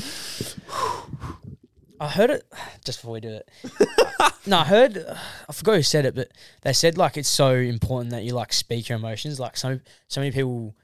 I 2.01 2.09
heard 2.09 2.31
it 2.31 2.45
just 2.85 3.01
before 3.01 3.15
we 3.15 3.21
do 3.21 3.41
it. 3.41 3.51
no, 4.47 4.59
I 4.59 4.65
heard. 4.67 5.05
I 5.49 5.53
forgot 5.53 5.75
who 5.75 5.83
said 5.83 6.05
it, 6.07 6.15
but 6.15 6.29
they 6.63 6.73
said 6.73 6.97
like 6.97 7.17
it's 7.17 7.29
so 7.29 7.55
important 7.55 8.13
that 8.13 8.23
you 8.23 8.33
like 8.33 8.53
speak 8.53 8.89
your 8.89 8.97
emotions. 8.97 9.41
Like 9.41 9.57
so, 9.57 9.81
so 10.07 10.21
many 10.21 10.31
people 10.31 10.77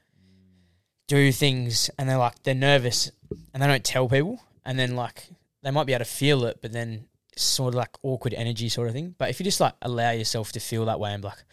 do 1.07 1.31
things 1.31 1.89
and 1.97 2.09
they're 2.09 2.17
like 2.17 2.43
they're 2.43 2.53
nervous 2.53 3.09
and 3.53 3.63
they 3.63 3.67
don't 3.67 3.85
tell 3.85 4.09
people, 4.09 4.41
and 4.65 4.77
then 4.77 4.97
like 4.97 5.29
they 5.61 5.71
might 5.71 5.85
be 5.85 5.93
able 5.93 6.03
to 6.03 6.11
feel 6.11 6.43
it, 6.43 6.59
but 6.61 6.73
then 6.73 7.05
it's 7.12 7.12
sort 7.37 7.73
of 7.73 7.77
like 7.77 7.89
awkward 8.03 8.33
energy 8.33 8.69
sort 8.69 8.87
of 8.87 8.93
thing. 8.93 9.15
But 9.17 9.29
if 9.29 9.39
you 9.39 9.43
just 9.43 9.59
like 9.59 9.73
allow 9.81 10.11
yourself 10.11 10.51
to 10.53 10.59
feel 10.59 10.85
that 10.85 10.99
way 10.99 11.11
and 11.13 11.21
be 11.21 11.27
like, 11.29 11.43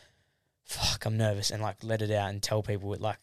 "Fuck, 0.65 1.05
I'm 1.07 1.17
nervous," 1.17 1.51
and 1.51 1.63
like 1.63 1.77
let 1.83 2.03
it 2.03 2.11
out 2.11 2.31
and 2.31 2.43
tell 2.43 2.63
people, 2.63 2.93
it 2.95 3.01
like 3.01 3.19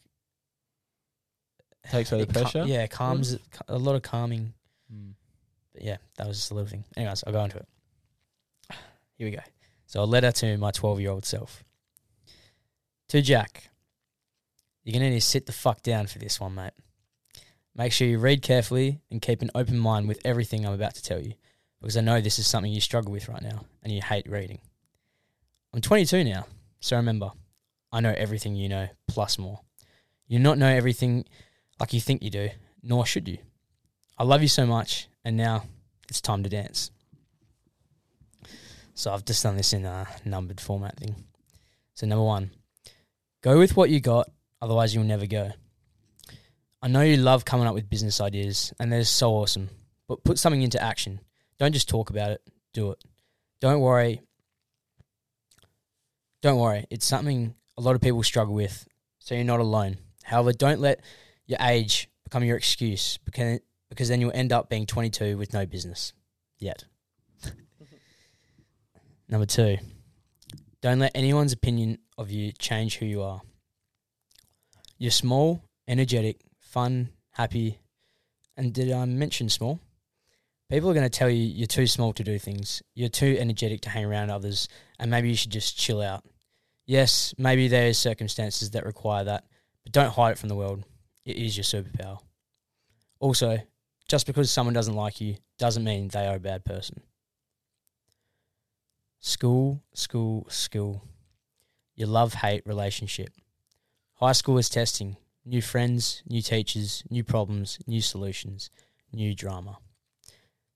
Takes 1.91 2.11
away 2.11 2.23
the 2.25 2.29
it 2.29 2.33
cal- 2.33 2.41
pressure. 2.43 2.63
yeah, 2.65 2.87
calms 2.87 3.33
it- 3.33 3.41
a 3.67 3.77
lot 3.77 3.95
of 3.95 4.01
calming. 4.01 4.53
Mm. 4.93 5.13
But 5.73 5.83
yeah, 5.83 5.97
that 6.17 6.27
was 6.27 6.37
just 6.37 6.51
a 6.51 6.53
little 6.53 6.69
thing. 6.69 6.83
Anyways, 6.97 7.23
I'll 7.25 7.33
go 7.33 7.43
into 7.43 7.57
it. 7.57 7.67
Here 9.17 9.27
we 9.27 9.31
go. 9.31 9.41
So 9.85 10.01
a 10.01 10.05
letter 10.05 10.31
to 10.31 10.57
my 10.57 10.71
12 10.71 10.99
year 10.99 11.11
old 11.11 11.25
self. 11.25 11.63
To 13.09 13.21
Jack. 13.21 13.69
You're 14.83 14.93
going 14.93 15.03
to 15.03 15.09
need 15.11 15.19
to 15.19 15.25
sit 15.25 15.45
the 15.45 15.51
fuck 15.53 15.81
down 15.81 16.07
for 16.07 16.17
this 16.19 16.39
one, 16.39 16.55
mate. 16.55 16.71
Make 17.75 17.91
sure 17.93 18.07
you 18.07 18.19
read 18.19 18.41
carefully 18.41 19.01
and 19.11 19.21
keep 19.21 19.41
an 19.41 19.51
open 19.55 19.77
mind 19.77 20.07
with 20.07 20.19
everything 20.25 20.65
I'm 20.65 20.73
about 20.73 20.95
to 20.95 21.03
tell 21.03 21.19
you, 21.21 21.33
because 21.81 21.97
I 21.97 22.01
know 22.01 22.21
this 22.21 22.39
is 22.39 22.47
something 22.47 22.71
you 22.71 22.81
struggle 22.81 23.11
with 23.11 23.29
right 23.29 23.41
now 23.41 23.65
and 23.83 23.93
you 23.93 24.01
hate 24.01 24.29
reading. 24.29 24.59
I'm 25.73 25.81
22 25.81 26.23
now, 26.23 26.45
so 26.79 26.95
remember, 26.95 27.31
I 27.91 27.99
know 27.99 28.13
everything 28.17 28.55
you 28.55 28.69
know, 28.69 28.87
plus 29.07 29.37
more. 29.37 29.59
You 30.27 30.39
do 30.39 30.43
not 30.43 30.57
know 30.57 30.67
everything 30.67 31.25
like 31.79 31.93
you 31.93 32.01
think 32.01 32.23
you 32.23 32.29
do, 32.29 32.49
nor 32.83 33.05
should 33.05 33.27
you. 33.27 33.37
I 34.17 34.23
love 34.23 34.41
you 34.41 34.47
so 34.47 34.65
much, 34.65 35.07
and 35.23 35.37
now 35.37 35.63
it's 36.09 36.21
time 36.21 36.43
to 36.43 36.49
dance. 36.49 36.91
So 38.93 39.13
I've 39.13 39.25
just 39.25 39.43
done 39.43 39.57
this 39.57 39.73
in 39.73 39.85
a 39.85 40.07
numbered 40.25 40.59
format 40.59 40.97
thing. 40.97 41.15
So 41.93 42.07
number 42.07 42.23
one, 42.23 42.51
go 43.41 43.59
with 43.59 43.77
what 43.77 43.89
you 43.89 43.99
got, 43.99 44.29
otherwise 44.61 44.95
you'll 44.95 45.03
never 45.03 45.27
go. 45.27 45.51
I 46.81 46.87
know 46.87 47.01
you 47.01 47.17
love 47.17 47.45
coming 47.45 47.67
up 47.67 47.75
with 47.75 47.89
business 47.89 48.19
ideas, 48.21 48.73
and 48.79 48.91
they're 48.91 49.03
so 49.03 49.31
awesome. 49.31 49.69
But 50.07 50.23
put 50.23 50.39
something 50.39 50.61
into 50.61 50.81
action. 50.81 51.19
Don't 51.59 51.73
just 51.73 51.89
talk 51.89 52.09
about 52.09 52.31
it. 52.31 52.41
Do 52.73 52.91
it. 52.91 53.03
Don't 53.59 53.81
worry. 53.81 54.21
Don't 56.41 56.59
worry. 56.59 56.85
It's 56.89 57.05
something 57.05 57.55
a 57.77 57.81
lot 57.81 57.95
of 57.95 58.01
people 58.01 58.21
struggle 58.23 58.53
with, 58.53 58.87
so 59.19 59.35
you're 59.35 59.43
not 59.43 59.59
alone. 59.59 59.97
However, 60.23 60.53
don't 60.53 60.79
let 60.79 61.01
your 61.45 61.59
age 61.61 62.09
become 62.23 62.43
your 62.43 62.57
excuse 62.57 63.17
because 63.17 63.59
because 63.89 64.09
then 64.09 64.21
you'll 64.21 64.31
end 64.33 64.51
up 64.51 64.69
being 64.69 64.85
22 64.85 65.37
with 65.37 65.53
no 65.53 65.65
business 65.65 66.13
yet. 66.59 66.83
Number 69.29 69.45
two, 69.45 69.77
don't 70.81 70.99
let 70.99 71.11
anyone's 71.15 71.53
opinion 71.53 71.99
of 72.17 72.29
you 72.29 72.51
change 72.51 72.97
who 72.97 73.05
you 73.05 73.21
are. 73.21 73.41
You're 74.97 75.11
small, 75.11 75.63
energetic, 75.87 76.41
fun, 76.59 77.09
happy, 77.31 77.79
and 78.57 78.73
did 78.73 78.91
I 78.91 79.05
mention 79.05 79.49
small? 79.49 79.79
People 80.69 80.89
are 80.89 80.93
going 80.93 81.09
to 81.09 81.09
tell 81.09 81.29
you 81.29 81.43
you're 81.43 81.65
too 81.65 81.87
small 81.87 82.11
to 82.13 82.23
do 82.23 82.37
things. 82.37 82.83
You're 82.93 83.07
too 83.07 83.37
energetic 83.39 83.81
to 83.81 83.89
hang 83.89 84.03
around 84.03 84.29
others, 84.29 84.67
and 84.99 85.09
maybe 85.09 85.29
you 85.29 85.35
should 85.35 85.51
just 85.51 85.77
chill 85.77 86.01
out. 86.01 86.25
Yes, 86.85 87.33
maybe 87.37 87.69
there 87.69 87.87
is 87.87 87.97
circumstances 87.97 88.71
that 88.71 88.85
require 88.85 89.23
that, 89.23 89.45
but 89.83 89.93
don't 89.93 90.11
hide 90.11 90.31
it 90.31 90.37
from 90.37 90.49
the 90.49 90.55
world. 90.55 90.83
It 91.23 91.37
is 91.37 91.55
your 91.55 91.63
superpower. 91.63 92.19
Also, 93.19 93.59
just 94.09 94.25
because 94.27 94.51
someone 94.51 94.73
doesn't 94.73 94.95
like 94.95 95.21
you 95.21 95.37
doesn't 95.57 95.83
mean 95.83 96.09
they 96.09 96.27
are 96.27 96.35
a 96.35 96.39
bad 96.39 96.65
person. 96.65 97.01
School, 99.19 99.83
school, 99.93 100.47
school. 100.49 101.03
Your 101.95 102.07
love 102.07 102.33
hate 102.33 102.63
relationship. 102.65 103.29
High 104.15 104.33
school 104.33 104.57
is 104.57 104.69
testing. 104.69 105.17
New 105.45 105.61
friends, 105.61 106.23
new 106.27 106.41
teachers, 106.41 107.03
new 107.09 107.23
problems, 107.23 107.79
new 107.87 108.01
solutions, 108.01 108.69
new 109.13 109.33
drama. 109.33 109.79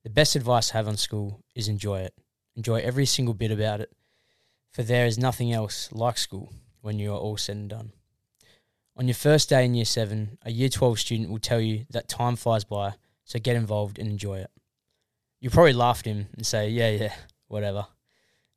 The 0.04 0.10
best 0.10 0.36
advice 0.36 0.74
I 0.74 0.78
have 0.78 0.88
on 0.88 0.98
school 0.98 1.44
is 1.54 1.68
enjoy 1.68 2.00
it. 2.00 2.16
Enjoy 2.56 2.80
every 2.80 3.06
single 3.06 3.36
bit 3.36 3.52
about 3.52 3.82
it, 3.82 3.92
for 4.72 4.82
there 4.82 5.06
is 5.06 5.18
nothing 5.18 5.54
else 5.54 5.90
like 5.92 6.18
school 6.18 6.52
when 6.82 6.98
you 6.98 7.12
are 7.14 7.18
all 7.18 7.38
said 7.38 7.56
and 7.56 7.70
done. 7.70 7.92
On 8.98 9.08
your 9.08 9.16
first 9.16 9.50
day 9.50 9.64
in 9.64 9.76
year 9.76 9.86
seven, 9.86 10.38
a 10.44 10.52
year 10.52 10.70
12 10.70 11.00
student 11.00 11.30
will 11.30 11.40
tell 11.40 11.62
you 11.62 11.86
that 11.92 12.10
time 12.10 12.36
flies 12.36 12.64
by, 12.64 12.94
so 13.26 13.40
get 13.40 13.56
involved 13.56 14.00
and 14.00 14.10
enjoy 14.10 14.40
it. 14.40 14.50
You'll 15.40 15.54
probably 15.54 15.74
laugh 15.74 16.00
at 16.00 16.06
him 16.06 16.28
and 16.36 16.46
say, 16.46 16.70
yeah, 16.70 16.90
yeah, 16.90 17.14
whatever. 17.48 17.86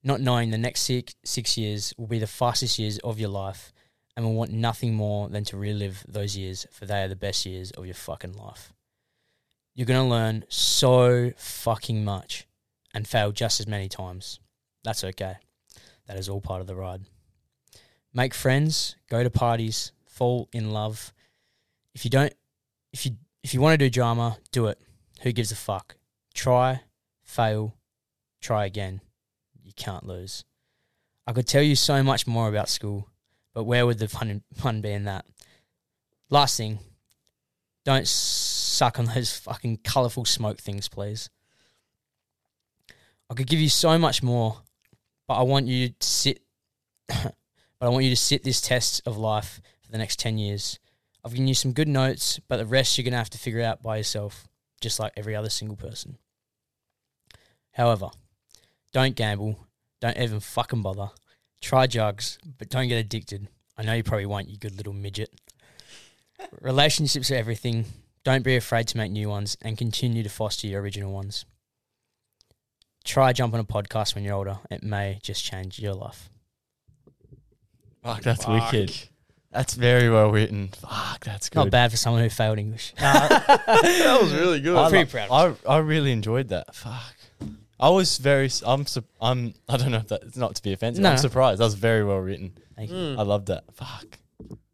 Not 0.03 0.21
knowing 0.21 0.51
the 0.51 0.59
next 0.59 0.81
six, 0.81 1.15
six 1.25 1.57
years 1.57 1.95
will 1.97 2.07
be 2.07 2.19
the 2.19 2.27
fastest 2.27 2.79
years 2.79 2.99
of 2.99 3.21
your 3.21 3.31
life 3.31 3.73
and 4.17 4.25
will 4.25 4.35
want 4.35 4.51
nothing 4.51 4.95
more 4.95 5.29
than 5.29 5.45
to 5.45 5.57
relive 5.57 6.05
those 6.09 6.37
years, 6.37 6.67
for 6.73 6.87
they 6.87 7.03
are 7.03 7.09
the 7.09 7.17
best 7.17 7.47
years 7.47 7.71
of 7.73 7.85
your 7.85 7.95
fucking 7.95 8.33
life. 8.33 8.73
You're 9.75 9.87
going 9.87 10.03
to 10.03 10.11
learn 10.11 10.45
so 10.49 11.33
fucking 11.37 12.05
much 12.05 12.47
and 12.95 13.09
fail 13.09 13.33
just 13.33 13.61
as 13.61 13.67
many 13.67 13.89
times. 13.89 14.39
That's 14.85 15.03
okay. 15.03 15.37
That 16.07 16.17
is 16.17 16.29
all 16.29 16.41
part 16.41 16.61
of 16.61 16.67
the 16.67 16.77
ride. 16.77 17.03
Make 18.13 18.35
friends, 18.35 18.95
go 19.11 19.25
to 19.25 19.31
parties, 19.31 19.93
fall 20.07 20.49
in 20.53 20.71
love. 20.71 21.13
If 21.95 22.05
you 22.05 22.11
don't 22.11 22.33
if 22.93 23.05
you 23.05 23.17
if 23.43 23.53
you 23.53 23.61
want 23.61 23.75
to 23.75 23.79
do 23.79 23.91
drama, 23.91 24.39
do 24.53 24.69
it. 24.69 24.79
Who 25.23 25.33
gives 25.33 25.51
a 25.51 25.57
fuck? 25.57 25.97
Try, 26.33 26.81
fail, 27.23 27.75
try 28.41 28.67
again. 28.67 29.01
You 29.63 29.73
can't 29.77 30.07
lose. 30.07 30.45
I 31.27 31.33
could 31.33 31.47
tell 31.47 31.63
you 31.63 31.75
so 31.75 32.03
much 32.03 32.27
more 32.27 32.49
about 32.49 32.69
school, 32.69 33.09
but 33.53 33.65
where 33.65 33.87
would 33.87 33.99
the 33.99 34.09
fun, 34.09 34.43
fun 34.55 34.81
be 34.81 34.93
in 34.93 35.05
that? 35.05 35.25
Last 36.31 36.57
thing, 36.57 36.79
don't 37.85 38.07
suck 38.75 38.99
on 38.99 39.07
those 39.07 39.37
fucking 39.37 39.79
colourful 39.79 40.25
smoke 40.25 40.59
things, 40.59 40.89
please. 40.89 41.31
I 43.31 43.35
could 43.35 43.47
give 43.47 43.61
you 43.61 43.69
so 43.69 43.99
much 43.99 44.23
more, 44.23 44.63
but 45.27 45.35
I 45.35 45.43
want 45.43 45.67
you 45.67 45.89
to 45.89 46.07
sit. 46.07 46.41
but 47.09 47.35
I 47.81 47.89
want 47.89 48.05
you 48.05 48.11
to 48.11 48.17
sit 48.17 48.43
this 48.43 48.61
test 48.61 49.03
of 49.07 49.17
life 49.17 49.61
for 49.83 49.93
the 49.93 49.99
next 49.99 50.19
ten 50.19 50.39
years. 50.39 50.79
I've 51.25 51.33
given 51.33 51.49
you 51.49 51.55
some 51.55 51.73
good 51.73 51.89
notes, 51.89 52.39
but 52.49 52.59
the 52.59 52.67
rest 52.67 52.99
you're 52.99 53.05
gonna 53.05 53.17
have 53.17 53.31
to 53.31 53.39
figure 53.39 53.63
out 53.63 53.83
by 53.83 53.97
yourself, 53.97 54.47
just 54.81 55.01
like 55.01 55.13
every 55.17 55.35
other 55.35 55.49
single 55.49 55.77
person. 55.77 56.19
However, 57.73 58.11
don't 58.93 59.17
gamble. 59.17 59.59
Don't 60.01 60.19
even 60.19 60.41
fucking 60.41 60.83
bother. 60.83 61.09
Try 61.61 61.87
drugs, 61.87 62.39
but 62.59 62.69
don't 62.69 62.89
get 62.89 62.99
addicted. 62.99 63.49
I 63.77 63.83
know 63.83 63.95
you 63.95 64.03
probably 64.03 64.27
won't, 64.27 64.49
you 64.49 64.59
good 64.59 64.77
little 64.77 64.93
midget. 64.93 65.31
Relationships 66.61 67.31
are 67.31 67.37
everything. 67.37 67.87
Don't 68.25 68.43
be 68.43 68.57
afraid 68.57 68.89
to 68.89 68.97
make 68.97 69.13
new 69.13 69.29
ones 69.29 69.57
and 69.63 69.77
continue 69.77 70.23
to 70.23 70.29
foster 70.31 70.67
your 70.67 70.81
original 70.81 71.13
ones. 71.13 71.45
Try 73.05 73.35
jump 73.35 73.53
on 73.53 73.61
a 73.61 73.65
podcast 73.65 74.15
when 74.15 74.25
you're 74.25 74.35
older. 74.35 74.59
It 74.71 74.83
may 74.83 75.19
just 75.23 75.45
change 75.45 75.79
your 75.79 75.93
life. 75.93 76.31
Fuck, 78.03 78.23
that's 78.23 78.45
Fuck. 78.47 78.73
wicked. 78.73 78.95
That's 79.51 79.75
very 79.75 80.09
well 80.11 80.31
written. 80.31 80.69
Fuck, 80.69 81.25
that's 81.25 81.49
good. 81.51 81.61
Not 81.61 81.71
bad 81.71 81.91
for 81.91 81.97
someone 81.99 82.23
who 82.23 82.31
failed 82.31 82.59
English. 82.59 82.93
that 82.99 84.19
was 84.21 84.33
really 84.33 84.61
good. 84.61 84.77
I'm 84.77 84.91
pretty 84.91 85.11
proud 85.11 85.31
of 85.31 85.61
I, 85.67 85.75
I 85.75 85.79
really 85.79 86.11
enjoyed 86.11 86.49
that. 86.49 86.75
Fuck. 86.75 87.15
I 87.79 87.91
was 87.91 88.19
very. 88.19 88.47
s- 88.47 88.63
I'm. 88.65 88.87
sup- 88.87 89.05
I'm. 89.21 89.53
I 89.69 89.77
don't 89.77 89.91
know 89.93 89.99
if 89.99 90.09
that's 90.09 90.37
not 90.37 90.55
to 90.57 90.63
be 90.63 90.73
offensive. 90.73 91.03
No. 91.03 91.11
I'm 91.11 91.19
surprised. 91.19 91.61
That 91.61 91.65
was 91.65 91.75
very 91.75 92.05
well 92.05 92.19
written. 92.19 92.57
Thank 92.75 92.91
you. 92.91 92.97
Mm. 92.97 93.19
I 93.19 93.23
loved 93.23 93.47
that. 93.49 93.65
Fuck. 93.75 94.19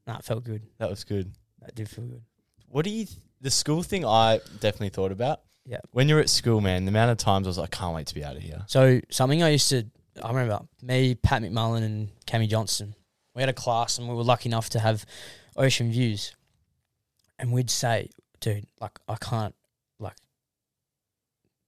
Nah, 0.06 0.18
felt 0.20 0.44
good. 0.44 0.62
That 0.78 0.88
was 0.88 1.04
good. 1.04 1.32
That 1.60 1.74
did 1.74 1.88
feel 1.88 2.04
good. 2.04 2.22
What 2.68 2.84
do 2.84 2.90
you? 2.90 3.06
Th- 3.06 3.18
the 3.40 3.50
school 3.50 3.82
thing, 3.82 4.04
I 4.04 4.40
definitely 4.60 4.90
thought 4.90 5.12
about. 5.12 5.40
Yeah. 5.66 5.78
When 5.92 6.08
you're 6.08 6.20
at 6.20 6.30
school, 6.30 6.60
man, 6.60 6.84
the 6.84 6.90
amount 6.90 7.10
of 7.10 7.18
times 7.18 7.46
I 7.46 7.50
was 7.50 7.58
like, 7.58 7.74
I 7.74 7.78
can't 7.78 7.94
wait 7.94 8.06
to 8.08 8.14
be 8.14 8.24
out 8.24 8.36
of 8.36 8.42
here. 8.42 8.64
So 8.66 9.00
something 9.10 9.42
I 9.42 9.50
used 9.50 9.68
to, 9.70 9.86
I 10.22 10.28
remember 10.28 10.60
me, 10.82 11.14
Pat 11.14 11.42
McMullen, 11.42 11.84
and 11.84 12.08
Cammy 12.26 12.48
Johnston. 12.48 12.94
We 13.34 13.42
had 13.42 13.48
a 13.48 13.54
class, 13.54 13.98
and 13.98 14.08
we 14.08 14.14
were 14.14 14.24
lucky 14.24 14.48
enough 14.48 14.70
to 14.70 14.80
have 14.80 15.04
ocean 15.56 15.90
views. 15.92 16.34
And 17.38 17.52
we'd 17.52 17.70
say, 17.70 18.10
dude, 18.40 18.66
like 18.80 18.98
I 19.08 19.16
can't 19.16 19.54
like 19.98 20.16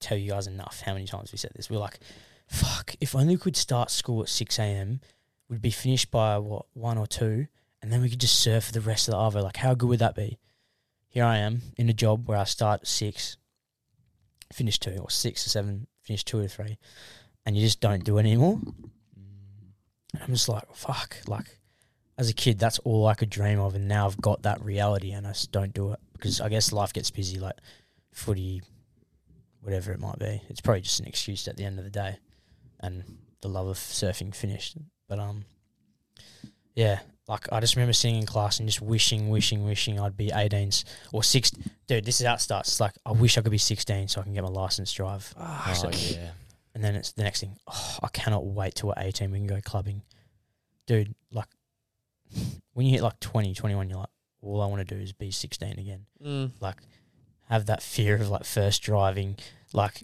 tell 0.00 0.18
you 0.18 0.30
guys 0.30 0.46
enough 0.46 0.82
how 0.84 0.94
many 0.94 1.06
times 1.06 1.32
we 1.32 1.38
said 1.38 1.52
this. 1.54 1.70
We 1.70 1.76
are 1.76 1.80
like, 1.80 2.00
fuck, 2.46 2.94
if 3.00 3.14
only 3.14 3.36
we 3.36 3.40
could 3.40 3.56
start 3.56 3.90
school 3.90 4.22
at 4.22 4.28
six 4.28 4.58
a.m., 4.58 5.00
we'd 5.48 5.62
be 5.62 5.70
finished 5.70 6.10
by 6.10 6.38
what 6.38 6.66
one 6.72 6.98
or 6.98 7.06
two, 7.06 7.46
and 7.80 7.92
then 7.92 8.02
we 8.02 8.10
could 8.10 8.20
just 8.20 8.40
surf 8.40 8.64
for 8.64 8.72
the 8.72 8.80
rest 8.80 9.08
of 9.08 9.12
the 9.12 9.18
hour. 9.18 9.42
Like, 9.42 9.58
how 9.58 9.74
good 9.74 9.88
would 9.88 10.00
that 10.00 10.14
be? 10.14 10.38
Here 11.12 11.24
I 11.24 11.36
am 11.36 11.60
in 11.76 11.90
a 11.90 11.92
job 11.92 12.26
where 12.26 12.38
I 12.38 12.44
start 12.44 12.80
at 12.80 12.86
six, 12.86 13.36
finish 14.50 14.78
two, 14.78 14.96
or 14.96 15.10
six 15.10 15.46
or 15.46 15.50
seven, 15.50 15.86
finish 16.00 16.24
two 16.24 16.38
or 16.38 16.48
three, 16.48 16.78
and 17.44 17.54
you 17.54 17.62
just 17.62 17.82
don't 17.82 18.02
do 18.02 18.16
it 18.16 18.20
anymore. 18.20 18.58
And 20.14 20.22
I'm 20.22 20.32
just 20.32 20.48
like, 20.48 20.74
fuck, 20.74 21.18
like, 21.26 21.58
as 22.16 22.30
a 22.30 22.32
kid, 22.32 22.58
that's 22.58 22.78
all 22.78 23.06
I 23.06 23.12
could 23.12 23.28
dream 23.28 23.60
of, 23.60 23.74
and 23.74 23.86
now 23.88 24.06
I've 24.06 24.22
got 24.22 24.44
that 24.44 24.64
reality, 24.64 25.12
and 25.12 25.26
I 25.26 25.32
just 25.32 25.52
don't 25.52 25.74
do 25.74 25.92
it 25.92 26.00
because 26.14 26.40
I 26.40 26.48
guess 26.48 26.72
life 26.72 26.94
gets 26.94 27.10
busy, 27.10 27.38
like 27.38 27.56
footy, 28.14 28.62
whatever 29.60 29.92
it 29.92 30.00
might 30.00 30.18
be. 30.18 30.40
It's 30.48 30.62
probably 30.62 30.80
just 30.80 31.00
an 31.00 31.06
excuse 31.06 31.46
at 31.46 31.58
the 31.58 31.64
end 31.64 31.78
of 31.78 31.84
the 31.84 31.90
day, 31.90 32.16
and 32.80 33.04
the 33.42 33.48
love 33.48 33.66
of 33.66 33.76
surfing 33.76 34.34
finished. 34.34 34.78
But 35.10 35.18
um, 35.18 35.44
yeah, 36.74 37.00
like 37.28 37.50
I 37.52 37.60
just 37.60 37.76
remember 37.76 37.92
sitting 37.92 38.16
in 38.18 38.26
class 38.26 38.58
and 38.58 38.68
just 38.68 38.80
wishing, 38.82 39.28
wishing, 39.30 39.64
wishing 39.64 39.98
I'd 40.00 40.16
be 40.16 40.28
18s 40.28 40.84
or 41.12 41.22
six. 41.22 41.50
Dude, 41.86 42.04
this 42.04 42.20
is 42.20 42.26
how 42.26 42.34
it 42.34 42.40
starts. 42.40 42.68
It's 42.70 42.80
like 42.80 42.92
I 43.06 43.12
wish 43.12 43.38
I 43.38 43.42
could 43.42 43.52
be 43.52 43.58
16 43.58 44.08
so 44.08 44.20
I 44.20 44.24
can 44.24 44.34
get 44.34 44.42
my 44.42 44.48
license 44.50 44.92
drive. 44.92 45.32
Oh, 45.38 45.72
So- 45.74 45.90
yeah. 45.90 46.30
And 46.74 46.82
then 46.82 46.94
it's 46.94 47.12
the 47.12 47.22
next 47.22 47.40
thing. 47.40 47.56
Oh, 47.66 47.98
I 48.02 48.08
cannot 48.08 48.46
wait 48.46 48.76
till 48.76 48.88
we're 48.88 48.94
18. 48.96 49.30
We 49.30 49.36
can 49.38 49.46
go 49.46 49.60
clubbing. 49.62 50.00
Dude, 50.86 51.14
like, 51.30 51.48
when 52.72 52.86
you 52.86 52.92
hit 52.92 53.02
like 53.02 53.20
20, 53.20 53.52
21, 53.54 53.90
you're 53.90 53.98
like, 53.98 54.08
all 54.40 54.62
I 54.62 54.66
want 54.66 54.86
to 54.86 54.94
do 54.94 55.00
is 55.00 55.12
be 55.12 55.30
16 55.30 55.78
again. 55.78 56.06
Mm. 56.24 56.50
Like, 56.60 56.76
have 57.50 57.66
that 57.66 57.82
fear 57.82 58.14
of 58.16 58.30
like 58.30 58.44
first 58.44 58.82
driving. 58.82 59.36
Like, 59.74 60.02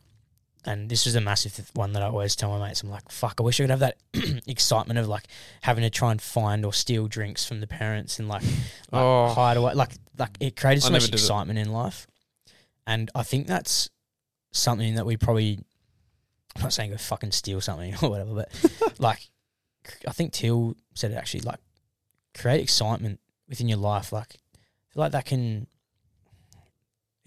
and 0.64 0.88
this 0.88 1.06
is 1.06 1.14
a 1.14 1.20
massive 1.20 1.70
one 1.74 1.92
that 1.94 2.02
I 2.02 2.06
always 2.06 2.36
tell 2.36 2.50
my 2.56 2.66
mates. 2.68 2.82
I'm 2.82 2.90
like, 2.90 3.10
fuck, 3.10 3.34
I 3.38 3.42
wish 3.42 3.60
I 3.60 3.64
could 3.64 3.70
have 3.70 3.78
that 3.80 3.96
excitement 4.46 4.98
of 4.98 5.08
like 5.08 5.24
having 5.62 5.82
to 5.82 5.90
try 5.90 6.10
and 6.10 6.20
find 6.20 6.64
or 6.64 6.72
steal 6.72 7.06
drinks 7.06 7.44
from 7.44 7.60
the 7.60 7.66
parents 7.66 8.18
and 8.18 8.28
like, 8.28 8.42
like 8.90 9.02
Oh. 9.02 9.28
hide 9.28 9.56
away. 9.56 9.74
Like, 9.74 9.92
like 10.18 10.36
it 10.40 10.56
created 10.56 10.82
so 10.82 10.88
I 10.88 10.92
much 10.92 11.08
excitement 11.08 11.58
in 11.58 11.72
life. 11.72 12.06
And 12.86 13.10
I 13.14 13.22
think 13.22 13.46
that's 13.46 13.88
something 14.52 14.94
that 14.94 15.06
we 15.06 15.16
probably 15.16 15.58
I'm 16.56 16.62
not 16.62 16.72
saying 16.72 16.90
go 16.90 16.96
fucking 16.96 17.30
steal 17.32 17.60
something 17.60 17.94
or 18.02 18.10
whatever, 18.10 18.34
but 18.34 18.98
like 18.98 19.28
I 20.06 20.12
think 20.12 20.32
Till 20.32 20.74
said 20.94 21.12
it 21.12 21.14
actually 21.14 21.40
like 21.42 21.60
create 22.36 22.60
excitement 22.62 23.20
within 23.48 23.68
your 23.68 23.78
life. 23.78 24.12
Like 24.12 24.36
I 24.54 24.58
feel 24.94 25.00
like 25.02 25.12
that 25.12 25.24
can 25.26 25.66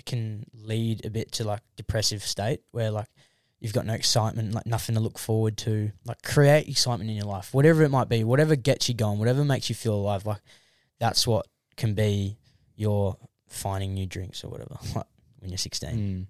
can 0.06 0.46
lead 0.54 1.06
a 1.06 1.10
bit 1.10 1.32
to 1.34 1.44
like 1.44 1.62
depressive 1.76 2.24
state 2.24 2.62
where 2.72 2.92
like 2.92 3.08
you've 3.60 3.74
got 3.74 3.86
no 3.86 3.94
excitement, 3.94 4.54
like 4.54 4.66
nothing 4.66 4.96
to 4.96 5.02
look 5.02 5.18
forward 5.20 5.58
to. 5.58 5.92
Like 6.06 6.22
create 6.24 6.68
excitement 6.68 7.10
in 7.10 7.16
your 7.16 7.26
life, 7.26 7.54
whatever 7.54 7.84
it 7.84 7.90
might 7.90 8.10
be, 8.10 8.24
whatever 8.24 8.56
gets 8.56 8.90
you 8.90 8.96
going, 8.96 9.20
whatever 9.20 9.44
makes 9.46 9.70
you 9.70 9.76
feel 9.76 9.96
alive. 9.96 10.26
Like 10.26 10.42
that's 11.00 11.26
what 11.28 11.48
can 11.78 11.94
be 11.94 12.38
your 12.76 13.18
finding 13.48 13.94
new 13.94 14.06
drinks 14.06 14.44
or 14.44 14.50
whatever. 14.50 14.78
Like 14.96 15.06
when 15.40 15.50
you're 15.50 15.58
16. 15.58 15.90
Mm. 15.90 16.26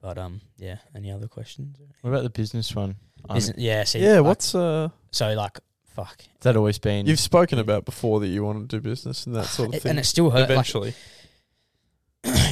But 0.00 0.18
um, 0.18 0.40
yeah. 0.58 0.76
Any 0.94 1.10
other 1.10 1.26
questions? 1.26 1.76
What 2.02 2.10
about 2.10 2.22
the 2.22 2.30
business 2.30 2.74
one? 2.74 2.96
Um, 3.28 3.36
Isn't, 3.36 3.58
yeah. 3.58 3.82
See, 3.84 3.98
Yeah, 3.98 4.16
like, 4.16 4.24
what's 4.24 4.54
uh? 4.54 4.88
so 5.10 5.32
like 5.34 5.58
fuck, 5.96 6.20
has 6.20 6.28
that 6.42 6.56
always 6.56 6.78
been? 6.78 7.06
You've 7.06 7.18
spoken 7.18 7.58
about 7.58 7.84
before 7.84 8.20
that 8.20 8.28
you 8.28 8.44
want 8.44 8.70
to 8.70 8.76
do 8.76 8.80
business 8.80 9.26
and 9.26 9.34
that 9.34 9.46
sort 9.46 9.70
of 9.70 9.74
It- 9.74 9.82
thing. 9.82 9.90
and 9.90 9.98
it 9.98 10.04
still 10.04 10.30
hurt. 10.30 10.42
Like, 10.42 10.50
eventually. 10.50 10.94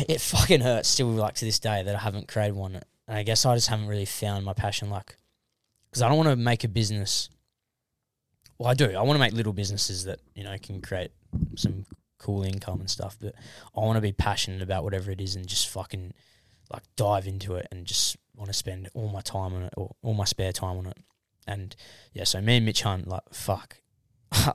It 0.09 0.21
fucking 0.21 0.61
hurts 0.61 0.89
still, 0.89 1.09
like 1.09 1.35
to 1.35 1.45
this 1.45 1.59
day, 1.59 1.83
that 1.83 1.95
I 1.95 1.99
haven't 1.99 2.29
created 2.29 2.55
one. 2.55 2.81
And 3.09 3.17
I 3.17 3.23
guess 3.23 3.45
I 3.45 3.55
just 3.55 3.69
haven't 3.69 3.89
really 3.89 4.05
found 4.05 4.45
my 4.45 4.53
passion, 4.53 4.91
like, 4.91 5.17
because 5.91 6.03
I 6.03 6.09
don't 6.09 6.17
want 6.17 6.29
to 6.29 6.37
make 6.37 6.65
a 6.65 6.69
business. 6.69 7.29
Well, 8.59 8.69
I 8.69 8.75
do. 8.75 8.91
I 8.91 9.03
want 9.03 9.17
to 9.17 9.21
make 9.21 9.33
little 9.33 9.53
businesses 9.53 10.05
that 10.05 10.21
you 10.35 10.45
know 10.45 10.57
can 10.63 10.81
create 10.81 11.11
some 11.57 11.85
cool 12.19 12.43
income 12.43 12.81
and 12.81 12.91
stuff. 12.91 13.17
But 13.21 13.35
I 13.77 13.81
want 13.81 13.97
to 13.97 14.01
be 14.01 14.13
passionate 14.13 14.63
about 14.63 14.85
whatever 14.85 15.11
it 15.11 15.21
is 15.21 15.37
and 15.37 15.47
just 15.47 15.69
fucking 15.69 16.15
like 16.73 16.83
dive 16.97 17.27
into 17.27 17.55
it 17.55 17.69
and 17.71 17.87
just 17.87 18.17
want 18.35 18.49
to 18.49 18.55
spend 18.55 18.89
all 18.95 19.09
my 19.09 19.21
time 19.21 19.55
on 19.55 19.63
it 19.63 19.75
or 19.77 19.95
all 20.03 20.15
my 20.15 20.25
spare 20.25 20.53
time 20.53 20.79
on 20.79 20.87
it. 20.87 20.97
And 21.47 21.77
yeah, 22.13 22.25
so 22.25 22.41
me 22.41 22.57
and 22.57 22.67
Mitch 22.67 22.83
Hunt, 22.83 23.07
like, 23.07 23.23
fuck. 23.33 23.79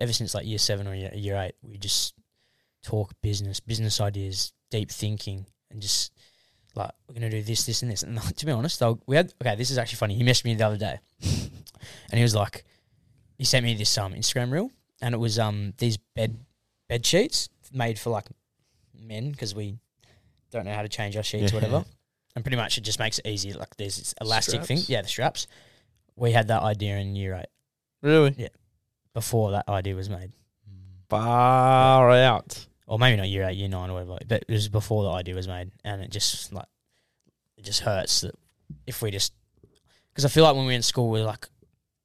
Ever 0.00 0.12
since 0.12 0.32
like 0.34 0.46
year 0.46 0.58
seven 0.58 0.86
or 0.86 0.94
year, 0.94 1.36
eight, 1.36 1.54
we 1.60 1.76
just 1.76 2.14
talk 2.82 3.12
business, 3.22 3.60
business 3.60 4.00
ideas, 4.00 4.52
deep 4.70 4.90
thinking, 4.90 5.46
and 5.70 5.80
just 5.80 6.12
like 6.74 6.90
we're 7.08 7.14
gonna 7.14 7.30
do 7.30 7.42
this, 7.42 7.66
this, 7.66 7.82
and 7.82 7.90
this. 7.90 8.02
And 8.02 8.20
to 8.36 8.46
be 8.46 8.52
honest, 8.52 8.80
though, 8.80 9.00
we 9.06 9.16
had 9.16 9.32
okay. 9.42 9.56
This 9.56 9.70
is 9.70 9.78
actually 9.78 9.96
funny. 9.96 10.14
He 10.14 10.22
messaged 10.22 10.44
me 10.44 10.54
the 10.54 10.66
other 10.66 10.76
day, 10.76 10.98
and 11.22 12.14
he 12.14 12.22
was 12.22 12.34
like, 12.34 12.64
he 13.36 13.44
sent 13.44 13.64
me 13.64 13.74
this 13.74 13.96
um 13.98 14.12
Instagram 14.12 14.52
reel, 14.52 14.70
and 15.00 15.14
it 15.14 15.18
was 15.18 15.38
um 15.38 15.74
these 15.78 15.96
bed 15.96 16.38
bed 16.88 17.04
sheets 17.04 17.48
made 17.72 17.98
for 17.98 18.10
like 18.10 18.26
men 18.98 19.30
because 19.30 19.54
we 19.54 19.78
don't 20.50 20.64
know 20.64 20.74
how 20.74 20.82
to 20.82 20.88
change 20.88 21.16
our 21.16 21.22
sheets, 21.22 21.52
or 21.52 21.56
whatever. 21.56 21.84
And 22.34 22.44
pretty 22.44 22.56
much 22.56 22.78
it 22.78 22.82
just 22.82 22.98
makes 22.98 23.18
it 23.18 23.26
easy. 23.26 23.52
Like 23.52 23.76
there's 23.76 23.96
this 23.96 24.14
elastic 24.20 24.64
thing, 24.64 24.78
yeah, 24.86 25.02
the 25.02 25.08
straps. 25.08 25.46
We 26.14 26.32
had 26.32 26.48
that 26.48 26.62
idea 26.62 26.96
in 26.96 27.14
year 27.14 27.34
eight 27.34 27.46
Really? 28.02 28.34
Yeah. 28.36 28.48
Before 29.14 29.50
that 29.52 29.68
idea 29.68 29.94
was 29.94 30.08
made. 30.08 30.32
Far 31.08 32.10
out. 32.12 32.66
or 32.86 32.98
maybe 32.98 33.16
not 33.16 33.28
year 33.28 33.44
eight, 33.48 33.56
year 33.56 33.68
nine, 33.68 33.90
or 33.90 33.94
whatever. 33.94 34.18
But 34.26 34.44
it 34.48 34.52
was 34.52 34.68
before 34.68 35.04
the 35.04 35.10
idea 35.10 35.34
was 35.34 35.48
made, 35.48 35.70
and 35.84 36.02
it 36.02 36.10
just 36.10 36.52
like 36.52 36.66
it 37.56 37.64
just 37.64 37.80
hurts 37.80 38.20
that 38.22 38.34
if 38.86 39.02
we 39.02 39.10
just 39.10 39.32
because 40.10 40.24
I 40.24 40.28
feel 40.28 40.44
like 40.44 40.54
when 40.54 40.64
we 40.66 40.72
were 40.72 40.76
in 40.76 40.82
school, 40.82 41.10
we 41.10 41.20
are 41.20 41.24
like 41.24 41.48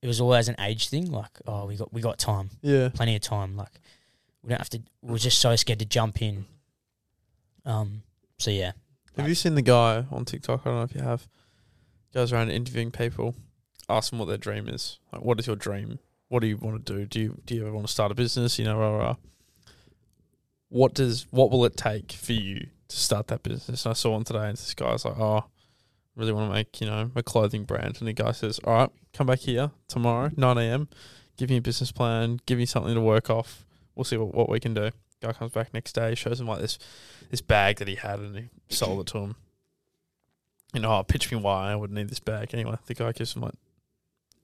it 0.02 0.08
was 0.08 0.20
always 0.22 0.48
an 0.50 0.56
age 0.60 0.90
thing. 0.90 1.12
Like 1.12 1.40
oh, 1.48 1.66
we 1.66 1.76
got 1.78 1.94
we 1.94 2.02
got 2.02 2.18
time, 2.18 2.50
Yeah. 2.62 2.90
plenty 2.94 3.16
of 3.16 3.22
time. 3.22 3.56
Like 3.56 3.80
we 4.42 4.50
don't 4.50 4.58
have 4.60 4.70
to. 4.72 4.82
We're 5.02 5.18
just 5.18 5.40
so 5.40 5.56
scared 5.56 5.80
to 5.80 5.86
jump 5.86 6.22
in. 6.22 6.46
Um. 7.66 8.04
So 8.40 8.52
yeah, 8.52 8.72
Have 9.18 9.30
you 9.30 9.36
seen 9.36 9.56
the 9.56 9.62
guy 9.62 10.06
on 10.12 10.26
TikTok? 10.26 10.62
I 10.66 10.70
don't 10.70 10.78
know 10.80 10.84
if 10.84 10.96
you 10.96 11.02
have. 11.02 11.28
Goes 12.14 12.34
around 12.34 12.52
interviewing 12.52 12.92
people, 12.92 13.36
them 13.88 14.20
what 14.20 14.26
their 14.28 14.38
dream 14.38 14.68
is. 14.68 15.00
Like, 15.12 15.22
what 15.24 15.40
is 15.40 15.48
your 15.48 15.56
dream? 15.56 16.00
What 16.34 16.42
do 16.42 16.48
you 16.48 16.58
want 16.58 16.84
to 16.84 16.94
do? 16.94 17.06
Do 17.06 17.20
you 17.20 17.38
do 17.46 17.54
you 17.54 17.62
ever 17.62 17.72
want 17.72 17.86
to 17.86 17.94
start 17.94 18.12
a 18.12 18.16
business? 18.16 18.58
You 18.58 18.66
know, 18.66 19.18
what 20.70 20.96
does 20.96 21.28
what 21.30 21.52
will 21.52 21.64
it 21.64 21.78
take 21.78 22.12
for 22.14 22.34
you 22.34 22.70
to 22.88 22.98
start 22.98 23.28
that 23.28 23.44
business? 23.44 23.86
And 23.86 23.92
I 23.92 23.94
saw 23.94 24.14
one 24.14 24.24
today, 24.24 24.48
and 24.48 24.58
this 24.58 24.74
guy's 24.74 25.06
like, 25.06 25.20
"Oh, 25.20 25.38
I 25.38 25.44
really 26.16 26.32
want 26.32 26.50
to 26.50 26.56
make 26.56 26.82
you 26.82 26.88
know 26.88 27.12
a 27.16 27.22
clothing 27.22 27.66
brand." 27.66 27.98
And 28.00 28.08
the 28.08 28.14
guy 28.14 28.32
says, 28.32 28.60
"All 28.64 28.74
right, 28.74 28.90
come 29.14 29.28
back 29.28 29.42
here 29.42 29.70
tomorrow, 29.88 30.32
nine 30.36 30.58
a.m. 30.58 30.88
Give 31.38 31.52
me 31.52 31.58
a 31.58 31.62
business 31.62 31.92
plan. 31.92 32.40
Give 32.48 32.58
me 32.58 32.66
something 32.66 32.96
to 32.96 33.02
work 33.02 33.30
off. 33.30 33.64
We'll 33.94 34.04
see 34.04 34.18
what, 34.18 34.34
what 34.34 34.50
we 34.50 34.60
can 34.60 34.74
do." 34.74 34.90
Guy 35.22 35.34
comes 35.34 35.52
back 35.52 35.72
next 35.72 35.94
day, 35.94 36.16
shows 36.16 36.42
him 36.42 36.48
like 36.48 36.62
this 36.62 36.80
this 37.30 37.42
bag 37.42 37.78
that 37.78 37.88
he 37.88 37.94
had, 37.94 38.20
and 38.20 38.36
he 38.36 38.50
sold 38.70 39.02
it 39.02 39.06
to 39.12 39.20
him. 39.20 39.36
You 40.74 40.80
know, 40.80 40.98
oh, 40.98 41.04
pitch 41.04 41.32
me 41.32 41.38
why 41.38 41.72
I 41.72 41.76
would 41.76 41.92
need 41.92 42.10
this 42.10 42.20
bag. 42.20 42.56
Anyway, 42.56 42.78
the 42.88 42.96
guy 42.96 43.12
gives 43.12 43.36
him 43.36 43.44
like 43.44 43.54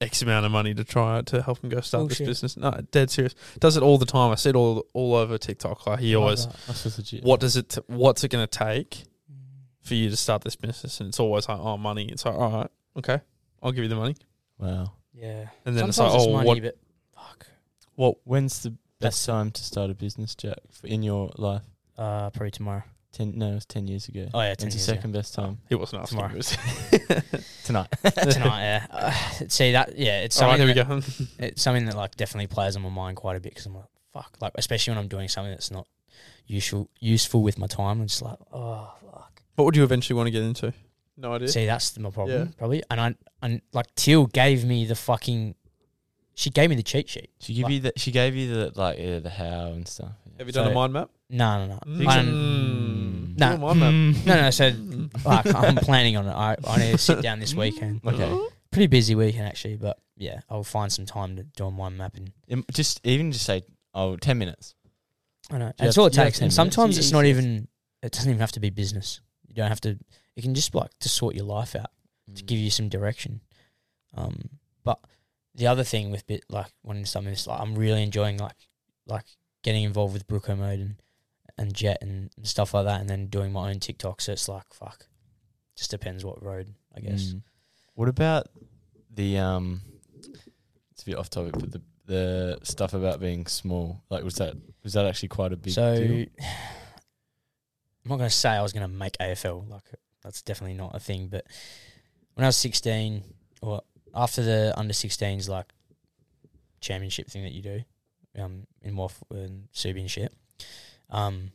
X 0.02 0.22
amount 0.22 0.46
of 0.46 0.52
money 0.52 0.74
to 0.74 0.84
try 0.84 1.22
to 1.24 1.42
help 1.42 1.62
him 1.64 1.70
go 1.70 1.82
start 1.82 2.02
Bullshit. 2.08 2.20
this 2.28 2.42
business. 2.42 2.56
No, 2.58 2.72
dead 2.92 3.10
serious. 3.12 3.36
Does 3.60 3.76
it 3.76 3.84
all 3.84 3.98
the 3.98 4.06
time. 4.06 4.32
I 4.32 4.36
see 4.36 4.50
it 4.52 4.56
all 4.56 4.86
all 4.94 5.16
over 5.16 5.38
TikTok. 5.38 5.86
Like 5.88 6.00
he 6.00 6.16
always, 6.16 6.48
That's 6.68 7.22
what 7.22 7.40
does 7.42 7.58
it? 7.58 7.70
T- 7.70 7.82
what's 7.88 8.24
it 8.24 8.30
going 8.30 8.48
to 8.48 8.60
take 8.60 9.04
for 9.82 9.96
you 9.96 10.10
to 10.10 10.16
start 10.16 10.44
this 10.44 10.56
business? 10.56 11.00
And 11.02 11.10
it's 11.10 11.20
always 11.20 11.50
like, 11.50 11.60
oh, 11.60 11.78
money. 11.78 12.06
It's 12.06 12.26
like, 12.26 12.36
all 12.36 12.52
right, 12.52 12.70
okay, 12.98 13.20
I'll 13.62 13.72
give 13.74 13.84
you 13.84 13.90
the 13.90 13.96
money. 13.98 14.16
Wow. 14.58 14.94
yeah. 15.14 15.48
And 15.66 15.76
then 15.78 15.92
Sometimes 15.92 16.16
it's 16.16 16.26
like, 16.26 16.30
oh, 16.30 16.34
money, 16.34 16.48
what? 16.48 16.62
but 16.62 16.78
fuck. 17.16 17.48
What? 17.96 18.16
When's 18.24 18.64
the 18.64 18.74
best 19.00 19.26
time 19.26 19.52
to 19.52 19.64
start 19.64 19.90
a 19.90 19.94
business, 19.94 20.34
Jack, 20.36 20.60
f- 20.70 20.86
in 20.86 21.04
your 21.04 21.32
life? 21.38 21.64
Uh, 21.98 22.30
probably 22.30 22.52
tomorrow. 22.52 22.84
Ten? 23.12 23.34
No, 23.38 23.52
it 23.52 23.56
was 23.56 23.66
ten 23.66 23.88
years 23.88 24.08
ago. 24.08 24.28
Oh 24.34 24.40
yeah, 24.42 24.54
ten 24.54 24.66
When's 24.68 24.76
the 24.76 24.80
years, 24.80 24.88
yeah. 24.88 24.94
second 24.96 25.12
best 25.14 25.34
time? 25.34 25.58
It 25.70 25.76
wasn't 25.76 26.04
asking. 26.04 26.18
Tomorrow. 26.18 26.32
He 26.32 26.38
was- 26.38 26.58
Tonight. 27.64 27.88
tonight. 28.04 28.62
Yeah. 28.62 28.86
Uh, 28.92 29.12
see 29.48 29.72
that? 29.72 29.98
Yeah, 29.98 30.22
it's 30.22 30.40
all 30.42 30.48
right, 30.50 30.60
something. 30.60 30.76
here 30.76 30.86
we 30.88 31.02
that, 31.02 31.28
go. 31.40 31.46
It's 31.46 31.62
something 31.62 31.86
that 31.86 31.96
like 31.96 32.16
definitely 32.18 32.48
plays 32.48 32.76
on 32.76 32.82
my 32.84 32.90
mind 32.90 33.18
quite 33.18 33.36
a 33.36 33.40
bit 33.40 33.52
because 33.54 33.66
I'm 33.66 33.76
like, 33.76 33.86
fuck, 34.14 34.38
like 34.42 34.54
especially 34.56 34.92
when 34.92 35.00
I'm 35.00 35.08
doing 35.08 35.28
something 35.28 35.52
that's 35.52 35.72
not 35.72 35.88
useful 36.48 36.90
useful 37.00 37.42
with 37.42 37.58
my 37.58 37.68
time. 37.68 38.02
I'm 38.02 38.08
just 38.08 38.22
like, 38.22 38.38
oh 38.54 38.92
fuck. 39.12 39.42
what 39.56 39.66
would 39.66 39.76
you 39.76 39.84
eventually 39.84 40.16
want 40.18 40.28
to 40.28 40.32
get 40.32 40.44
into? 40.44 40.74
No 41.18 41.34
idea. 41.34 41.48
See, 41.50 41.66
that's 41.66 41.98
my 42.00 42.10
problem, 42.12 42.48
Yeah. 42.48 42.52
probably. 42.58 42.84
And 42.90 43.02
I 43.02 43.16
and 43.42 43.62
like 43.74 43.94
Teal 43.96 44.28
gave 44.28 44.66
me 44.66 44.86
the 44.86 44.96
fucking. 44.96 45.56
She 46.40 46.50
gave 46.50 46.70
me 46.70 46.78
the 46.78 46.84
cheat 46.84 47.10
sheet. 47.10 47.30
She 47.42 47.54
give 47.54 47.64
Like- 47.66 47.74
you 47.74 47.80
the. 47.82 47.94
She 47.98 48.12
gave 48.12 48.34
you 48.34 48.54
the 48.54 48.72
like 48.76 48.98
yeah, 48.98 49.20
the 49.20 49.30
how 49.30 49.74
and 49.74 49.86
stuff. 49.86 50.12
Have 50.38 50.48
you 50.48 50.54
done 50.54 50.68
So- 50.68 50.72
a 50.72 50.74
mind 50.74 50.94
map? 50.94 51.10
No, 51.30 51.66
no, 51.68 51.74
no. 51.74 51.80
Mm. 51.86 52.08
I 52.08 52.16
don't- 52.16 52.28
Mm. 52.28 53.38
No, 53.38 53.50
Do 53.50 53.56
a 53.56 53.58
mind 53.76 53.80
map. 53.82 53.94
mm, 53.94 54.26
no, 54.26 54.42
no. 54.44 54.50
So 54.50 54.72
like, 55.30 55.54
I'm 55.54 55.76
planning 55.76 56.16
on 56.16 56.28
it. 56.28 56.32
I, 56.32 56.56
I 56.66 56.78
need 56.78 56.92
to 56.92 56.98
sit 56.98 57.22
down 57.22 57.40
this 57.40 57.54
weekend. 57.54 58.02
Okay. 58.06 58.48
Pretty 58.72 58.88
busy 58.88 59.16
weekend 59.16 59.48
actually, 59.48 59.76
but 59.76 59.98
yeah, 60.16 60.40
I'll 60.50 60.64
find 60.64 60.92
some 60.94 61.06
time 61.06 61.36
to 61.38 61.44
do 61.44 61.66
a 61.66 61.72
mind 61.72 61.98
mapping. 61.98 62.32
Im- 62.48 62.64
Just 62.72 63.02
even 63.06 63.32
just 63.34 63.46
say 63.46 63.64
oh 63.94 64.16
10 64.16 64.38
minutes. 64.38 64.76
I 65.52 65.58
know. 65.58 65.66
You 65.68 65.74
That's 65.78 65.96
have- 65.96 66.02
all 66.02 66.06
it 66.08 66.16
you 66.16 66.20
have 66.22 66.28
takes. 66.28 66.40
10 66.40 66.46
And 66.46 66.56
minutes, 66.56 66.56
sometimes 66.76 66.98
it's 66.98 67.12
not 67.12 67.26
easy. 67.26 67.32
even. 67.32 67.68
It 68.02 68.12
doesn't 68.14 68.30
even 68.30 68.40
have 68.40 68.52
to 68.54 68.60
be 68.62 68.70
business. 68.70 69.20
You 69.48 69.56
don't 69.56 69.68
have 69.68 69.82
to. 69.82 69.98
It 70.38 70.42
can 70.44 70.54
just 70.56 70.74
like 70.74 70.92
to 71.00 71.10
sort 71.10 71.36
your 71.36 71.44
life 71.46 71.76
out 71.76 71.92
to 72.36 72.44
give 72.44 72.60
you 72.60 72.70
some 72.70 72.88
direction. 72.88 73.42
Um, 74.16 74.50
but 74.86 75.00
the 75.56 75.68
other 75.68 75.84
thing 75.84 76.12
with 76.12 76.28
bit 76.28 76.44
like 76.50 76.72
wanting 76.84 77.06
something 77.06 77.34
is 77.34 77.48
like 77.48 77.60
I'm 77.60 77.76
really 77.76 78.04
enjoying 78.04 78.38
like 78.38 78.68
like 79.06 79.26
getting 79.64 79.84
involved 79.84 80.14
with 80.14 80.28
Brooko 80.28 80.58
mode 80.58 80.80
and 80.80 80.96
and 81.58 81.74
Jet 81.74 81.98
and 82.02 82.30
stuff 82.44 82.74
like 82.74 82.86
that, 82.86 83.02
and 83.02 83.10
then 83.10 83.28
doing 83.28 83.52
my 83.52 83.70
own 83.70 83.80
TikTok. 83.80 84.22
So 84.22 84.32
it's 84.32 84.48
like 84.48 84.74
fuck. 84.74 85.08
Just 85.76 85.92
depends 85.92 86.26
what 86.26 86.44
road, 86.44 86.74
I 86.96 87.00
guess. 87.00 87.34
Mm. 87.34 87.42
What 87.96 88.10
about 88.10 88.48
the 89.14 89.38
um? 89.38 89.82
It's 90.92 91.04
a 91.04 91.06
bit 91.06 91.16
off 91.18 91.30
topic, 91.30 91.54
but 91.54 91.72
the 91.72 91.82
the 92.10 92.58
stuff 92.64 92.94
about 92.94 93.20
being 93.20 93.46
small? 93.46 94.04
Like, 94.10 94.24
was 94.24 94.36
that 94.36 94.56
was 94.84 94.94
that 94.94 95.06
actually 95.06 95.30
quite 95.30 95.54
a 95.54 95.58
big 95.58 95.74
so 95.74 95.96
deal? 95.96 96.26
I'm 96.40 98.10
not 98.10 98.18
going 98.18 98.30
to 98.30 98.36
say 98.36 98.50
I 98.50 98.62
was 98.62 98.74
going 98.74 98.90
to 98.90 98.94
make 98.94 99.18
AFL. 99.20 99.70
Like 99.70 99.84
that's 100.24 100.42
definitely 100.42 100.76
not 100.76 100.96
a 100.96 101.00
thing. 101.00 101.28
But 101.28 101.46
when 102.34 102.44
I 102.44 102.48
was 102.48 102.58
16, 102.58 103.24
or 103.62 103.82
after 104.14 104.44
the 104.44 104.74
under 104.78 104.94
16s 104.94 105.50
like 105.50 105.68
championship 106.82 107.28
thing 107.28 107.44
that 107.44 107.52
you 107.52 107.62
do, 107.62 107.82
um, 108.38 108.68
in 108.82 108.94
Morph 108.96 109.16
and 109.32 109.68
Subi 109.74 110.10
shit, 110.10 110.34
um, 111.10 111.52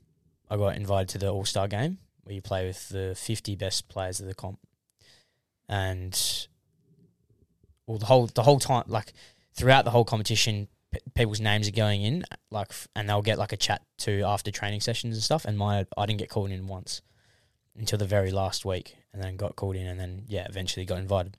I 0.51 0.57
got 0.57 0.77
invited 0.77 1.09
to 1.11 1.19
the 1.19 1.31
All 1.31 1.45
Star 1.45 1.69
game 1.69 1.99
where 2.25 2.35
you 2.35 2.43
play 2.43 2.67
with 2.67 2.89
the 2.89 3.15
50 3.17 3.55
best 3.57 3.89
players 3.89 4.21
of 4.21 4.27
the 4.27 4.35
comp, 4.35 4.59
and 5.69 6.47
well, 7.87 7.99
the 7.99 8.07
whole 8.07 8.27
the 8.27 8.43
whole 8.43 8.59
time, 8.59 8.85
like 8.87 9.13
throughout 9.55 9.85
the 9.85 9.91
whole 9.91 10.05
competition, 10.05 10.69
people's 11.15 11.41
names 11.41 11.69
are 11.69 11.73
going 11.73 12.03
in, 12.03 12.25
like, 12.51 12.73
and 12.97 13.09
they'll 13.09 13.23
get 13.23 13.39
like 13.39 13.53
a 13.53 13.57
chat 13.57 13.83
to 13.99 14.23
after 14.23 14.51
training 14.51 14.81
sessions 14.81 15.15
and 15.15 15.23
stuff. 15.23 15.45
And 15.45 15.59
my 15.59 15.87
I 15.97 16.07
didn't 16.07 16.19
get 16.19 16.31
called 16.31 16.51
in 16.51 16.67
once 16.67 17.03
until 17.77 17.99
the 17.99 18.07
very 18.07 18.31
last 18.31 18.65
week, 18.65 18.97
and 19.13 19.23
then 19.23 19.37
got 19.37 19.57
called 19.57 19.77
in, 19.77 19.87
and 19.87 19.99
then 19.99 20.25
yeah, 20.29 20.47
eventually 20.49 20.87
got 20.87 20.99
invited. 20.99 21.37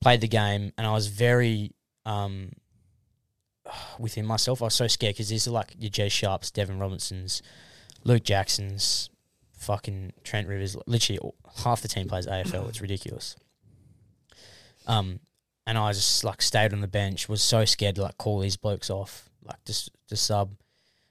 Played 0.00 0.20
the 0.20 0.28
game, 0.28 0.72
and 0.76 0.86
I 0.86 0.92
was 0.92 1.08
very 1.08 1.72
um 2.04 2.52
within 3.98 4.26
myself. 4.26 4.62
I 4.62 4.66
was 4.66 4.74
so 4.74 4.86
scared 4.86 5.14
because 5.14 5.28
these 5.28 5.48
are 5.48 5.52
like 5.52 5.74
your 5.78 5.90
Jay 5.90 6.08
Sharps, 6.08 6.50
Deven 6.50 6.80
Robertsons, 6.80 7.42
Luke 8.04 8.22
Jacksons, 8.22 9.10
fucking 9.58 10.12
Trent 10.22 10.48
Rivers. 10.48 10.76
Literally 10.86 11.18
all, 11.18 11.34
half 11.64 11.82
the 11.82 11.88
team 11.88 12.08
plays 12.08 12.26
AFL. 12.26 12.68
It's 12.68 12.80
ridiculous. 12.80 13.36
Um, 14.86 15.20
and 15.66 15.76
I 15.76 15.92
just 15.92 16.22
like 16.22 16.40
stayed 16.42 16.72
on 16.72 16.80
the 16.80 16.88
bench. 16.88 17.28
Was 17.28 17.42
so 17.42 17.64
scared 17.64 17.96
to 17.96 18.02
like 18.02 18.18
call 18.18 18.38
these 18.38 18.56
blokes 18.56 18.90
off, 18.90 19.28
like 19.44 19.62
just 19.64 19.90
to 20.08 20.16
sub. 20.16 20.52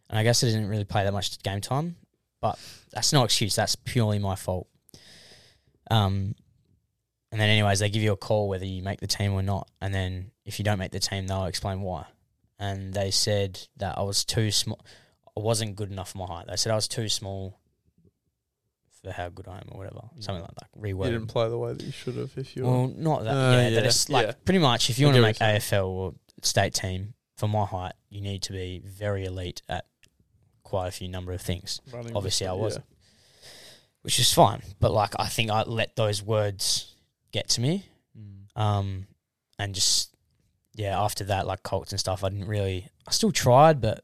And 0.10 0.18
I 0.18 0.24
guess 0.24 0.44
I 0.44 0.48
didn't 0.48 0.70
really 0.70 0.86
play 0.86 1.04
that 1.04 1.14
much 1.14 1.42
game 1.44 1.62
time, 1.62 1.96
but 2.40 2.58
that's 2.92 3.12
no 3.12 3.24
excuse. 3.24 3.56
That's 3.56 3.76
purely 3.76 4.20
my 4.20 4.36
fault. 4.36 4.68
Um, 5.92 6.36
and 7.36 7.42
then 7.42 7.50
anyways, 7.50 7.80
they 7.80 7.90
give 7.90 8.02
you 8.02 8.14
a 8.14 8.16
call 8.16 8.48
whether 8.48 8.66
you 8.66 8.82
make 8.82 9.02
the 9.02 9.08
team 9.08 9.34
or 9.34 9.44
not, 9.44 9.70
and 9.82 9.94
then 9.94 10.32
if 10.46 10.58
you 10.58 10.64
don't 10.64 10.80
make 10.80 10.94
the 10.94 11.02
team, 11.02 11.28
they'll 11.28 11.48
explain 11.48 11.82
why. 11.82 12.06
And 12.58 12.94
they 12.94 13.12
said 13.12 13.60
that 13.76 13.98
I 13.98 14.04
was 14.04 14.24
too 14.24 14.52
small. 14.52 14.80
I 15.36 15.42
wasn't 15.42 15.76
good 15.76 15.92
enough 15.92 16.14
for 16.14 16.20
my 16.20 16.28
height. 16.28 16.46
They 16.48 16.56
said 16.56 16.72
I 16.72 16.76
was 16.76 16.88
too 16.88 17.10
small 17.10 17.60
for 19.04 19.12
how 19.12 19.28
good 19.28 19.50
I 19.50 19.58
am, 19.58 19.68
or 19.74 19.80
whatever. 19.80 20.00
Something 20.22 20.44
like 20.44 20.56
that. 20.56 20.70
You 20.82 20.96
didn't 20.96 21.28
play 21.28 21.50
the 21.50 21.58
way 21.58 21.74
that 21.74 21.84
you 21.84 21.92
should 21.92 22.16
have 22.16 22.32
if 22.38 22.56
you 22.56 22.64
were. 22.64 22.72
Well, 22.72 22.94
not 22.96 23.26
that. 23.26 23.32
Uh, 23.32 23.52
yeah, 23.52 23.68
yeah, 23.68 23.70
that 23.76 23.86
it's 23.86 24.08
like 24.08 24.28
yeah. 24.28 24.34
pretty 24.46 24.60
much 24.60 24.90
if 24.90 24.98
you 24.98 25.08
want 25.08 25.18
to 25.18 25.22
make 25.22 25.40
AFL 25.40 25.88
or 25.88 26.14
state 26.42 26.74
team 26.74 27.16
for 27.36 27.50
my 27.50 27.66
height, 27.66 27.96
you 28.10 28.22
need 28.22 28.44
to 28.44 28.54
be 28.54 28.82
very 28.86 29.26
elite 29.26 29.62
at 29.68 29.84
quite 30.64 30.88
a 30.88 30.92
few 30.92 31.10
number 31.10 31.34
of 31.34 31.42
things, 31.42 31.82
running 31.92 32.16
obviously 32.16 32.48
I 32.48 32.54
wasn't. 32.54 32.86
which 34.04 34.20
is 34.20 34.34
fine. 34.34 34.62
But 34.80 34.94
like, 34.94 35.16
I 35.20 35.28
think 35.28 35.52
I 35.52 35.64
let 35.64 35.98
those 35.98 36.24
words 36.24 36.95
get 37.36 37.50
to 37.50 37.62
me, 37.62 37.74
um, 38.56 39.08
and 39.60 39.76
just 39.76 40.16
yeah, 40.74 41.00
after 41.08 41.24
that, 41.26 41.46
like 41.48 41.64
Colts 41.64 41.92
and 41.92 42.00
stuff, 42.00 42.24
I 42.24 42.30
didn't 42.30 42.48
really. 42.48 42.88
I 43.08 43.12
still 43.12 43.32
tried, 43.32 43.82
but 43.82 43.98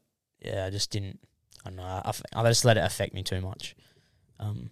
yeah, 0.44 0.66
I 0.66 0.70
just 0.70 0.90
didn't. 0.90 1.18
I 1.64 1.68
don't 1.70 1.76
know. 1.76 1.82
I, 2.04 2.08
f- 2.08 2.22
I 2.34 2.42
just 2.48 2.64
let 2.64 2.76
it 2.76 2.84
affect 2.84 3.14
me 3.14 3.22
too 3.22 3.40
much, 3.40 3.74
um, 4.38 4.70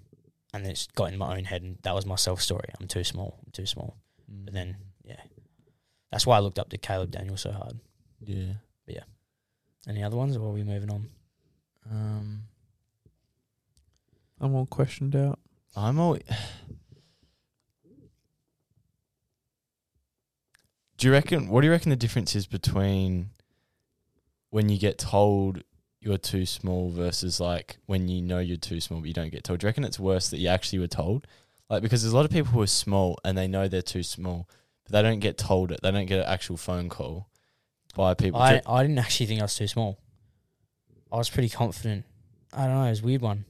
and 0.52 0.64
then 0.64 0.72
it's 0.72 0.86
got 0.88 1.12
in 1.12 1.18
my 1.18 1.36
own 1.36 1.44
head, 1.44 1.62
and 1.62 1.78
that 1.84 1.94
was 1.94 2.04
my 2.06 2.16
self 2.16 2.40
story. 2.42 2.68
I'm 2.80 2.88
too 2.88 3.04
small. 3.04 3.38
I'm 3.44 3.52
too 3.52 3.66
small. 3.66 3.96
But 4.44 4.52
then, 4.54 4.76
yeah, 5.04 5.20
that's 6.12 6.26
why 6.26 6.36
I 6.36 6.40
looked 6.40 6.58
up 6.58 6.68
to 6.70 6.78
Caleb 6.78 7.10
Daniel 7.10 7.36
so 7.36 7.50
hard. 7.52 7.80
yeah. 8.24 8.54
But 8.86 8.94
Yeah. 8.96 9.04
Any 9.88 10.02
other 10.04 10.16
ones, 10.16 10.36
or 10.36 10.48
are 10.48 10.52
we 10.52 10.62
moving 10.64 10.90
on? 10.90 11.08
Um, 11.90 12.42
I'm 14.40 14.54
all 14.54 14.66
questioned 14.66 15.16
out. 15.16 15.38
I'm 15.76 15.98
always. 15.98 16.22
Do 21.00 21.06
you 21.06 21.12
reckon? 21.14 21.48
What 21.48 21.62
do 21.62 21.66
you 21.66 21.70
reckon 21.72 21.88
the 21.88 21.96
difference 21.96 22.36
is 22.36 22.46
between 22.46 23.30
when 24.50 24.68
you 24.68 24.78
get 24.78 24.98
told 24.98 25.64
you're 25.98 26.18
too 26.18 26.44
small 26.44 26.90
versus 26.90 27.40
like 27.40 27.78
when 27.86 28.08
you 28.08 28.20
know 28.20 28.38
you're 28.38 28.58
too 28.58 28.80
small 28.80 29.00
but 29.00 29.08
you 29.08 29.14
don't 29.14 29.30
get 29.30 29.42
told? 29.42 29.60
Do 29.60 29.64
you 29.64 29.68
reckon 29.68 29.84
it's 29.84 29.98
worse 29.98 30.28
that 30.28 30.36
you 30.36 30.48
actually 30.48 30.78
were 30.78 30.88
told? 30.88 31.26
Like 31.70 31.80
because 31.80 32.02
there's 32.02 32.12
a 32.12 32.16
lot 32.16 32.26
of 32.26 32.30
people 32.30 32.52
who 32.52 32.60
are 32.60 32.66
small 32.66 33.18
and 33.24 33.38
they 33.38 33.48
know 33.48 33.66
they're 33.66 33.80
too 33.80 34.02
small, 34.02 34.46
but 34.84 34.92
they 34.92 35.00
don't 35.00 35.20
get 35.20 35.38
told 35.38 35.72
it. 35.72 35.80
They 35.82 35.90
don't 35.90 36.04
get 36.04 36.18
an 36.18 36.26
actual 36.26 36.58
phone 36.58 36.90
call 36.90 37.28
by 37.94 38.12
people. 38.12 38.38
I, 38.38 38.60
I 38.66 38.82
didn't 38.82 38.98
actually 38.98 39.24
think 39.24 39.40
I 39.40 39.44
was 39.44 39.54
too 39.54 39.68
small. 39.68 39.98
I 41.10 41.16
was 41.16 41.30
pretty 41.30 41.48
confident. 41.48 42.04
I 42.52 42.66
don't 42.66 42.74
know. 42.74 42.84
It 42.84 42.90
was 42.90 43.00
a 43.00 43.06
weird 43.06 43.22
one. 43.22 43.46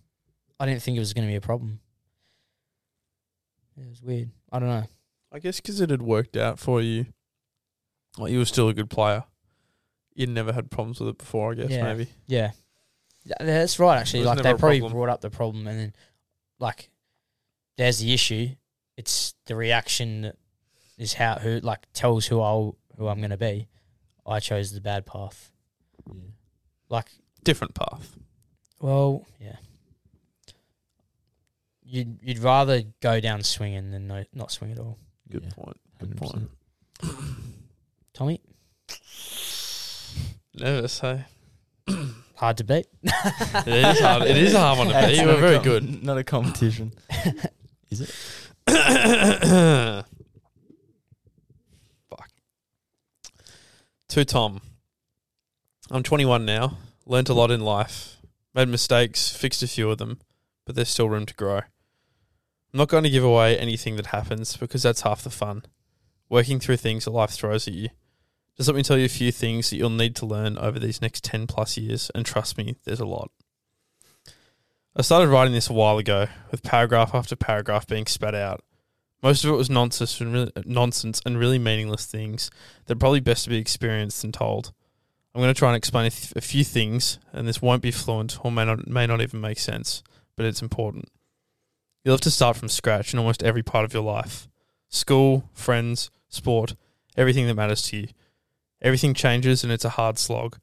I 0.60 0.66
didn't 0.66 0.82
think 0.82 0.96
it 0.96 1.00
was 1.00 1.14
going 1.14 1.26
to 1.26 1.32
be 1.32 1.36
a 1.36 1.40
problem. 1.40 1.80
It 3.76 3.88
was 3.88 4.00
weird. 4.00 4.30
I 4.52 4.60
don't 4.60 4.68
know. 4.68 4.84
I 5.32 5.40
guess 5.40 5.56
because 5.60 5.80
it 5.80 5.90
had 5.90 6.02
worked 6.02 6.36
out 6.36 6.60
for 6.60 6.80
you. 6.80 7.06
Like 8.20 8.32
you 8.32 8.38
were 8.38 8.44
still 8.44 8.68
a 8.68 8.74
good 8.74 8.90
player. 8.90 9.24
You'd 10.14 10.28
never 10.28 10.52
had 10.52 10.70
problems 10.70 11.00
with 11.00 11.08
it 11.10 11.18
before. 11.18 11.52
I 11.52 11.54
guess 11.54 11.70
Yeah. 11.70 11.84
maybe. 11.84 12.10
Yeah, 12.26 12.50
Th- 13.24 13.36
that's 13.40 13.78
right. 13.78 13.98
Actually, 13.98 14.20
It 14.20 14.22
was 14.22 14.26
like 14.28 14.36
never 14.36 14.48
they 14.48 14.50
a 14.54 14.58
probably 14.58 14.80
problem. 14.80 14.96
brought 14.98 15.08
up 15.08 15.20
the 15.20 15.30
problem, 15.30 15.66
and 15.66 15.78
then 15.78 15.92
like 16.58 16.90
there's 17.76 17.98
the 17.98 18.12
issue. 18.12 18.48
It's 18.96 19.34
the 19.46 19.56
reaction 19.56 20.22
that 20.22 20.36
is 20.98 21.14
how 21.14 21.36
who 21.38 21.60
like 21.60 21.86
tells 21.94 22.26
who 22.26 22.40
I 22.42 22.52
who 22.98 23.08
I'm 23.08 23.18
going 23.18 23.30
to 23.30 23.36
be. 23.38 23.68
I 24.26 24.40
chose 24.40 24.72
the 24.72 24.80
bad 24.82 25.06
path. 25.06 25.50
Like, 26.90 27.06
Different 27.42 27.74
path. 27.74 28.16
well, 28.80 29.24
yeah. 29.40 29.56
You'd 31.82 32.18
you'd 32.22 32.38
rather 32.40 32.82
go 33.00 33.20
down 33.20 33.42
swinging 33.42 33.90
than 33.90 34.06
no, 34.06 34.24
not 34.34 34.52
swing 34.52 34.72
at 34.72 34.78
all. 34.78 34.98
Good 35.30 35.44
Yeah, 35.44 35.50
point. 35.54 35.80
Good 35.98 36.10
100%. 36.16 36.18
point. 36.18 36.48
Tommy, 38.20 38.38
Nervous, 40.52 41.00
hey. 41.00 41.24
hard 42.36 42.58
to 42.58 42.64
beat. 42.64 42.86
It 43.02 43.66
is 43.66 43.98
hard. 44.00 44.24
It 44.24 44.36
is 44.36 44.52
a 44.52 44.60
hard 44.60 44.76
one 44.76 44.88
to 44.88 44.92
That's 44.92 45.06
beat. 45.06 45.20
You 45.20 45.24
not 45.24 45.32
were 45.32 45.38
a 45.38 45.40
very 45.40 45.54
com- 45.54 45.64
good. 45.64 46.02
Not 46.04 46.18
a 46.18 46.24
competition. 46.24 46.92
is 47.90 48.02
it? 48.02 48.10
Fuck. 52.10 52.28
To 54.08 54.24
Tom. 54.26 54.60
I'm 55.90 56.02
21 56.02 56.44
now. 56.44 56.76
Learned 57.06 57.30
a 57.30 57.32
lot 57.32 57.50
in 57.50 57.62
life. 57.62 58.18
Made 58.54 58.68
mistakes, 58.68 59.34
fixed 59.34 59.62
a 59.62 59.66
few 59.66 59.90
of 59.90 59.96
them, 59.96 60.20
but 60.66 60.74
there's 60.74 60.90
still 60.90 61.08
room 61.08 61.24
to 61.24 61.32
grow. 61.32 61.60
I'm 61.60 61.64
not 62.74 62.88
going 62.88 63.04
to 63.04 63.08
give 63.10 63.24
away 63.24 63.56
anything 63.58 63.96
that 63.96 64.08
happens 64.08 64.58
because 64.58 64.82
that's 64.82 65.00
half 65.00 65.22
the 65.22 65.30
fun. 65.30 65.62
Working 66.28 66.60
through 66.60 66.76
things 66.76 67.06
that 67.06 67.12
life 67.12 67.30
throws 67.30 67.66
at 67.66 67.72
you. 67.72 67.88
Just 68.60 68.68
let 68.68 68.76
me 68.76 68.82
tell 68.82 68.98
you 68.98 69.06
a 69.06 69.08
few 69.08 69.32
things 69.32 69.70
that 69.70 69.76
you'll 69.76 69.88
need 69.88 70.14
to 70.16 70.26
learn 70.26 70.58
over 70.58 70.78
these 70.78 71.00
next 71.00 71.24
10 71.24 71.46
plus 71.46 71.78
years, 71.78 72.10
and 72.14 72.26
trust 72.26 72.58
me, 72.58 72.76
there's 72.84 73.00
a 73.00 73.06
lot. 73.06 73.30
I 74.94 75.00
started 75.00 75.30
writing 75.30 75.54
this 75.54 75.70
a 75.70 75.72
while 75.72 75.96
ago, 75.96 76.26
with 76.50 76.62
paragraph 76.62 77.14
after 77.14 77.36
paragraph 77.36 77.86
being 77.86 78.04
spat 78.04 78.34
out. 78.34 78.62
Most 79.22 79.44
of 79.44 79.50
it 79.50 79.56
was 79.56 79.70
nonsense 79.70 80.20
and 80.20 80.34
really, 80.34 80.52
nonsense 80.66 81.22
and 81.24 81.38
really 81.38 81.58
meaningless 81.58 82.04
things 82.04 82.50
that 82.84 82.96
are 82.96 82.98
probably 82.98 83.20
best 83.20 83.44
to 83.44 83.48
be 83.48 83.56
experienced 83.56 84.24
and 84.24 84.34
told. 84.34 84.74
I'm 85.34 85.40
going 85.40 85.54
to 85.54 85.58
try 85.58 85.70
and 85.70 85.76
explain 85.78 86.04
a, 86.04 86.10
th- 86.10 86.34
a 86.36 86.42
few 86.42 86.62
things, 86.62 87.18
and 87.32 87.48
this 87.48 87.62
won't 87.62 87.80
be 87.80 87.90
fluent 87.90 88.44
or 88.44 88.52
may 88.52 88.66
not 88.66 88.86
may 88.86 89.06
not 89.06 89.22
even 89.22 89.40
make 89.40 89.58
sense, 89.58 90.02
but 90.36 90.44
it's 90.44 90.60
important. 90.60 91.08
You'll 92.04 92.12
have 92.12 92.20
to 92.20 92.30
start 92.30 92.58
from 92.58 92.68
scratch 92.68 93.14
in 93.14 93.20
almost 93.20 93.42
every 93.42 93.62
part 93.62 93.86
of 93.86 93.94
your 93.94 94.02
life: 94.02 94.48
school, 94.90 95.48
friends, 95.54 96.10
sport, 96.28 96.74
everything 97.16 97.46
that 97.46 97.54
matters 97.54 97.80
to 97.84 97.96
you. 97.96 98.08
Everything 98.82 99.14
changes, 99.14 99.62
and 99.62 99.72
it's 99.72 99.84
a 99.84 99.90
hard 99.90 100.18
slog. 100.18 100.58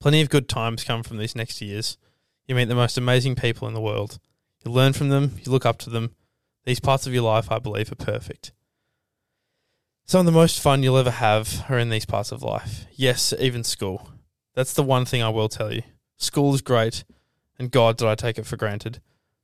Plenty 0.00 0.20
of 0.20 0.28
good 0.28 0.48
times 0.48 0.84
come 0.84 1.02
from 1.02 1.16
these 1.16 1.34
next 1.34 1.62
years. 1.62 1.96
You 2.46 2.54
meet 2.54 2.66
the 2.66 2.74
most 2.74 2.98
amazing 2.98 3.36
people 3.36 3.66
in 3.66 3.74
the 3.74 3.80
world. 3.80 4.18
You 4.64 4.70
learn 4.70 4.92
from 4.92 5.08
them. 5.08 5.36
You 5.42 5.50
look 5.50 5.64
up 5.64 5.78
to 5.78 5.90
them. 5.90 6.14
These 6.64 6.80
parts 6.80 7.06
of 7.06 7.14
your 7.14 7.22
life, 7.22 7.50
I 7.50 7.58
believe, 7.58 7.90
are 7.90 7.96
perfect. 7.96 8.52
Some 10.04 10.20
of 10.20 10.26
the 10.26 10.32
most 10.32 10.60
fun 10.60 10.82
you'll 10.82 10.98
ever 10.98 11.10
have 11.10 11.64
are 11.70 11.78
in 11.78 11.88
these 11.88 12.04
parts 12.04 12.32
of 12.32 12.42
life. 12.42 12.84
Yes, 12.92 13.32
even 13.38 13.64
school. 13.64 14.10
That's 14.54 14.74
the 14.74 14.82
one 14.82 15.06
thing 15.06 15.22
I 15.22 15.30
will 15.30 15.48
tell 15.48 15.72
you. 15.72 15.82
School 16.18 16.54
is 16.54 16.60
great, 16.60 17.04
and 17.58 17.70
God, 17.70 17.96
did 17.96 18.08
I 18.08 18.14
take 18.14 18.38
it 18.38 18.46
for 18.46 18.58
granted. 18.58 19.00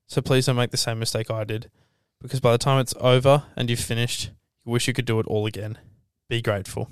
So 0.06 0.20
please 0.20 0.46
don't 0.46 0.56
make 0.56 0.70
the 0.70 0.76
same 0.76 0.98
mistake 0.98 1.30
I 1.30 1.44
did, 1.44 1.70
because 2.20 2.40
by 2.40 2.52
the 2.52 2.58
time 2.58 2.80
it's 2.80 2.94
over 3.00 3.44
and 3.56 3.70
you've 3.70 3.80
finished, 3.80 4.30
you 4.64 4.72
wish 4.72 4.86
you 4.86 4.92
could 4.92 5.06
do 5.06 5.18
it 5.20 5.26
all 5.26 5.46
again. 5.46 5.78
Be 6.28 6.42
grateful. 6.42 6.90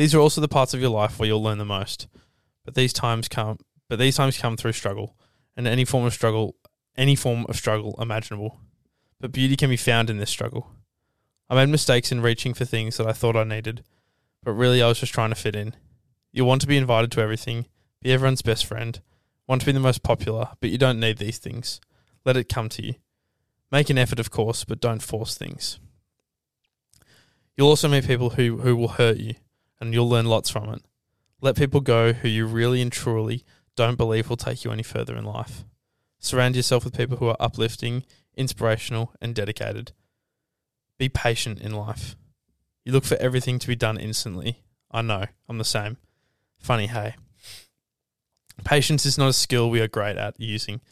These 0.00 0.14
are 0.14 0.18
also 0.18 0.40
the 0.40 0.48
parts 0.48 0.72
of 0.72 0.80
your 0.80 0.88
life 0.88 1.18
where 1.18 1.26
you'll 1.26 1.42
learn 1.42 1.58
the 1.58 1.64
most, 1.66 2.08
but 2.64 2.74
these 2.74 2.94
times 2.94 3.28
come. 3.28 3.58
But 3.86 3.98
these 3.98 4.16
times 4.16 4.38
come 4.38 4.56
through 4.56 4.72
struggle, 4.72 5.14
and 5.58 5.66
any 5.66 5.84
form 5.84 6.06
of 6.06 6.14
struggle, 6.14 6.56
any 6.96 7.14
form 7.14 7.44
of 7.50 7.56
struggle 7.56 7.94
imaginable. 8.00 8.60
But 9.20 9.30
beauty 9.30 9.56
can 9.56 9.68
be 9.68 9.76
found 9.76 10.08
in 10.08 10.16
this 10.16 10.30
struggle. 10.30 10.70
I 11.50 11.54
made 11.54 11.68
mistakes 11.68 12.10
in 12.10 12.22
reaching 12.22 12.54
for 12.54 12.64
things 12.64 12.96
that 12.96 13.06
I 13.06 13.12
thought 13.12 13.36
I 13.36 13.44
needed, 13.44 13.84
but 14.42 14.54
really 14.54 14.80
I 14.80 14.88
was 14.88 15.00
just 15.00 15.12
trying 15.12 15.32
to 15.32 15.36
fit 15.36 15.54
in. 15.54 15.76
You 16.32 16.46
want 16.46 16.62
to 16.62 16.66
be 16.66 16.78
invited 16.78 17.12
to 17.12 17.20
everything, 17.20 17.66
be 18.00 18.10
everyone's 18.10 18.40
best 18.40 18.64
friend, 18.64 18.98
want 19.46 19.60
to 19.60 19.66
be 19.66 19.72
the 19.72 19.80
most 19.80 20.02
popular, 20.02 20.48
but 20.60 20.70
you 20.70 20.78
don't 20.78 20.98
need 20.98 21.18
these 21.18 21.36
things. 21.36 21.78
Let 22.24 22.38
it 22.38 22.48
come 22.48 22.70
to 22.70 22.86
you. 22.86 22.94
Make 23.70 23.90
an 23.90 23.98
effort, 23.98 24.18
of 24.18 24.30
course, 24.30 24.64
but 24.64 24.80
don't 24.80 25.02
force 25.02 25.36
things. 25.36 25.78
You'll 27.54 27.68
also 27.68 27.86
meet 27.86 28.06
people 28.06 28.30
who, 28.30 28.60
who 28.60 28.74
will 28.76 28.88
hurt 28.88 29.18
you, 29.18 29.34
and 29.80 29.94
you'll 29.94 30.08
learn 30.08 30.26
lots 30.26 30.50
from 30.50 30.68
it. 30.74 30.82
Let 31.40 31.56
people 31.56 31.80
go 31.80 32.12
who 32.12 32.28
you 32.28 32.46
really 32.46 32.82
and 32.82 32.92
truly 32.92 33.44
don't 33.76 33.96
believe 33.96 34.28
will 34.28 34.36
take 34.36 34.64
you 34.64 34.72
any 34.72 34.82
further 34.82 35.16
in 35.16 35.24
life. 35.24 35.64
Surround 36.18 36.54
yourself 36.54 36.84
with 36.84 36.96
people 36.96 37.16
who 37.16 37.28
are 37.28 37.36
uplifting, 37.40 38.04
inspirational, 38.36 39.14
and 39.22 39.34
dedicated. 39.34 39.92
Be 40.98 41.08
patient 41.08 41.60
in 41.60 41.72
life. 41.72 42.14
You 42.84 42.92
look 42.92 43.04
for 43.04 43.16
everything 43.16 43.58
to 43.58 43.66
be 43.66 43.76
done 43.76 43.96
instantly. 43.96 44.62
I 44.90 45.00
know, 45.00 45.24
I'm 45.48 45.58
the 45.58 45.64
same. 45.64 45.96
Funny, 46.58 46.88
hey. 46.88 47.14
Patience 48.64 49.06
is 49.06 49.16
not 49.16 49.30
a 49.30 49.32
skill 49.32 49.70
we 49.70 49.80
are 49.80 49.88
great 49.88 50.18
at 50.18 50.38
using, 50.38 50.82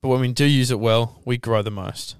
but 0.00 0.08
when 0.08 0.20
we 0.20 0.32
do 0.32 0.44
use 0.44 0.72
it 0.72 0.80
well, 0.80 1.20
we 1.24 1.38
grow 1.38 1.62
the 1.62 1.70
most. 1.70 2.16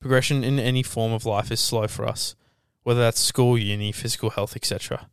Progression 0.00 0.42
in 0.42 0.58
any 0.58 0.82
form 0.82 1.12
of 1.12 1.26
life 1.26 1.52
is 1.52 1.60
slow 1.60 1.86
for 1.86 2.06
us, 2.08 2.34
whether 2.82 3.00
that's 3.00 3.20
school, 3.20 3.58
uni, 3.58 3.92
physical 3.92 4.30
health, 4.30 4.56
etc. 4.56 5.10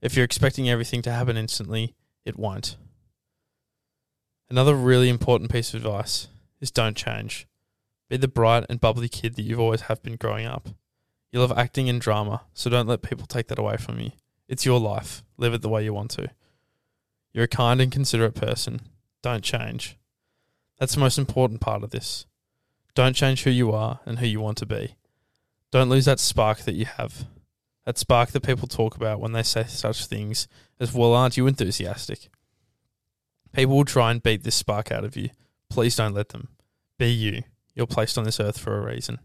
If 0.00 0.14
you're 0.14 0.24
expecting 0.24 0.68
everything 0.68 1.02
to 1.02 1.12
happen 1.12 1.36
instantly, 1.36 1.94
it 2.24 2.38
won't. 2.38 2.76
Another 4.48 4.74
really 4.74 5.08
important 5.08 5.50
piece 5.50 5.74
of 5.74 5.84
advice 5.84 6.28
is 6.60 6.70
don't 6.70 6.96
change. 6.96 7.46
Be 8.08 8.16
the 8.16 8.28
bright 8.28 8.66
and 8.68 8.80
bubbly 8.80 9.08
kid 9.08 9.34
that 9.34 9.42
you've 9.42 9.60
always 9.60 9.82
have 9.82 10.02
been 10.02 10.16
growing 10.16 10.46
up. 10.46 10.68
You 11.32 11.40
love 11.40 11.56
acting 11.56 11.88
and 11.88 12.00
drama, 12.00 12.42
so 12.54 12.70
don't 12.70 12.86
let 12.86 13.02
people 13.02 13.26
take 13.26 13.48
that 13.48 13.58
away 13.58 13.76
from 13.76 13.98
you. 13.98 14.12
It's 14.48 14.64
your 14.64 14.78
life. 14.78 15.24
Live 15.36 15.54
it 15.54 15.62
the 15.62 15.68
way 15.68 15.82
you 15.82 15.92
want 15.92 16.12
to. 16.12 16.30
You're 17.32 17.44
a 17.44 17.48
kind 17.48 17.80
and 17.80 17.90
considerate 17.90 18.34
person. 18.34 18.80
Don't 19.22 19.42
change. 19.42 19.98
That's 20.78 20.94
the 20.94 21.00
most 21.00 21.18
important 21.18 21.60
part 21.60 21.82
of 21.82 21.90
this. 21.90 22.26
Don't 22.94 23.14
change 23.16 23.42
who 23.42 23.50
you 23.50 23.72
are 23.72 24.00
and 24.06 24.18
who 24.18 24.26
you 24.26 24.40
want 24.40 24.58
to 24.58 24.66
be. 24.66 24.94
Don't 25.72 25.88
lose 25.88 26.04
that 26.04 26.20
spark 26.20 26.60
that 26.60 26.74
you 26.74 26.84
have. 26.84 27.26
That 27.86 27.96
spark 27.96 28.30
that 28.30 28.42
people 28.42 28.68
talk 28.68 28.96
about 28.96 29.20
when 29.20 29.32
they 29.32 29.42
say 29.42 29.64
such 29.64 30.06
things 30.06 30.48
as, 30.78 30.92
well, 30.92 31.14
aren't 31.14 31.36
you 31.36 31.46
enthusiastic? 31.46 32.28
People 33.52 33.76
will 33.76 33.84
try 33.84 34.10
and 34.10 34.22
beat 34.22 34.42
this 34.42 34.56
spark 34.56 34.92
out 34.92 35.04
of 35.04 35.16
you. 35.16 35.30
Please 35.70 35.96
don't 35.96 36.12
let 36.12 36.30
them. 36.30 36.48
Be 36.98 37.10
you. 37.10 37.44
You're 37.74 37.86
placed 37.86 38.18
on 38.18 38.24
this 38.24 38.40
earth 38.40 38.58
for 38.58 38.76
a 38.76 38.84
reason. 38.84 39.20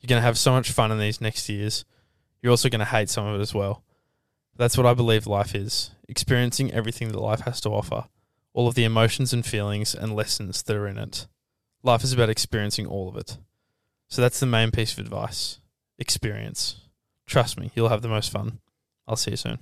You're 0.00 0.08
going 0.08 0.20
to 0.20 0.26
have 0.26 0.38
so 0.38 0.50
much 0.52 0.72
fun 0.72 0.90
in 0.90 0.98
these 0.98 1.20
next 1.20 1.48
years. 1.48 1.84
You're 2.40 2.50
also 2.50 2.68
going 2.68 2.80
to 2.80 2.84
hate 2.84 3.08
some 3.08 3.26
of 3.26 3.38
it 3.38 3.42
as 3.42 3.54
well. 3.54 3.84
That's 4.56 4.76
what 4.76 4.86
I 4.86 4.94
believe 4.94 5.26
life 5.26 5.54
is 5.54 5.90
experiencing 6.08 6.72
everything 6.72 7.08
that 7.08 7.18
life 7.18 7.40
has 7.40 7.60
to 7.62 7.70
offer, 7.70 8.06
all 8.52 8.68
of 8.68 8.74
the 8.74 8.84
emotions 8.84 9.32
and 9.32 9.46
feelings 9.46 9.94
and 9.94 10.16
lessons 10.16 10.62
that 10.62 10.76
are 10.76 10.88
in 10.88 10.98
it. 10.98 11.26
Life 11.82 12.04
is 12.04 12.12
about 12.12 12.28
experiencing 12.28 12.86
all 12.86 13.08
of 13.08 13.16
it. 13.16 13.38
So 14.08 14.20
that's 14.20 14.40
the 14.40 14.46
main 14.46 14.70
piece 14.70 14.92
of 14.92 14.98
advice 14.98 15.58
experience. 15.98 16.81
Trust 17.26 17.58
me, 17.58 17.70
you'll 17.74 17.88
have 17.88 18.02
the 18.02 18.08
most 18.08 18.30
fun. 18.30 18.58
I'll 19.06 19.16
see 19.16 19.32
you 19.32 19.36
soon. 19.36 19.58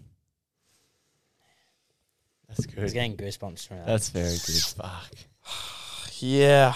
That's 2.48 2.60
I 2.76 2.80
was 2.80 2.92
good. 2.92 2.94
getting 2.94 3.16
goosebumps 3.16 3.66
from 3.68 3.78
that. 3.78 3.86
That's 3.86 4.08
very 4.08 4.30
good. 4.30 4.62
Fuck. 4.84 5.12
Yeah. 6.22 6.74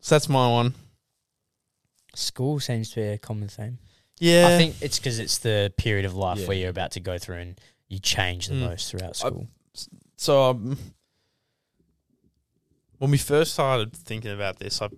So 0.00 0.14
that's 0.14 0.26
my 0.28 0.48
one. 0.48 0.72
School 2.14 2.60
seems 2.60 2.88
to 2.90 2.96
be 2.96 3.02
a 3.08 3.18
common 3.18 3.48
theme. 3.48 3.78
Yeah. 4.18 4.46
I 4.48 4.56
think 4.56 4.76
it's 4.80 4.98
because 4.98 5.18
it's 5.18 5.36
the 5.38 5.70
period 5.76 6.06
of 6.06 6.14
life 6.14 6.38
Yeah. 6.38 6.46
where 6.48 6.56
you're 6.56 6.70
about 6.70 6.92
to 6.92 7.00
go 7.00 7.18
through 7.18 7.36
and 7.36 7.60
you 7.88 7.98
change 7.98 8.46
the 8.48 8.54
Mm. 8.54 8.60
most 8.60 8.90
throughout 8.90 9.16
school. 9.16 9.48
so. 10.16 10.42
Um, 10.50 10.78
when 12.98 13.10
we 13.10 13.18
first 13.18 13.52
started 13.52 13.92
thinking 13.94 14.30
about 14.30 14.58
this, 14.58 14.80
I 14.80 14.88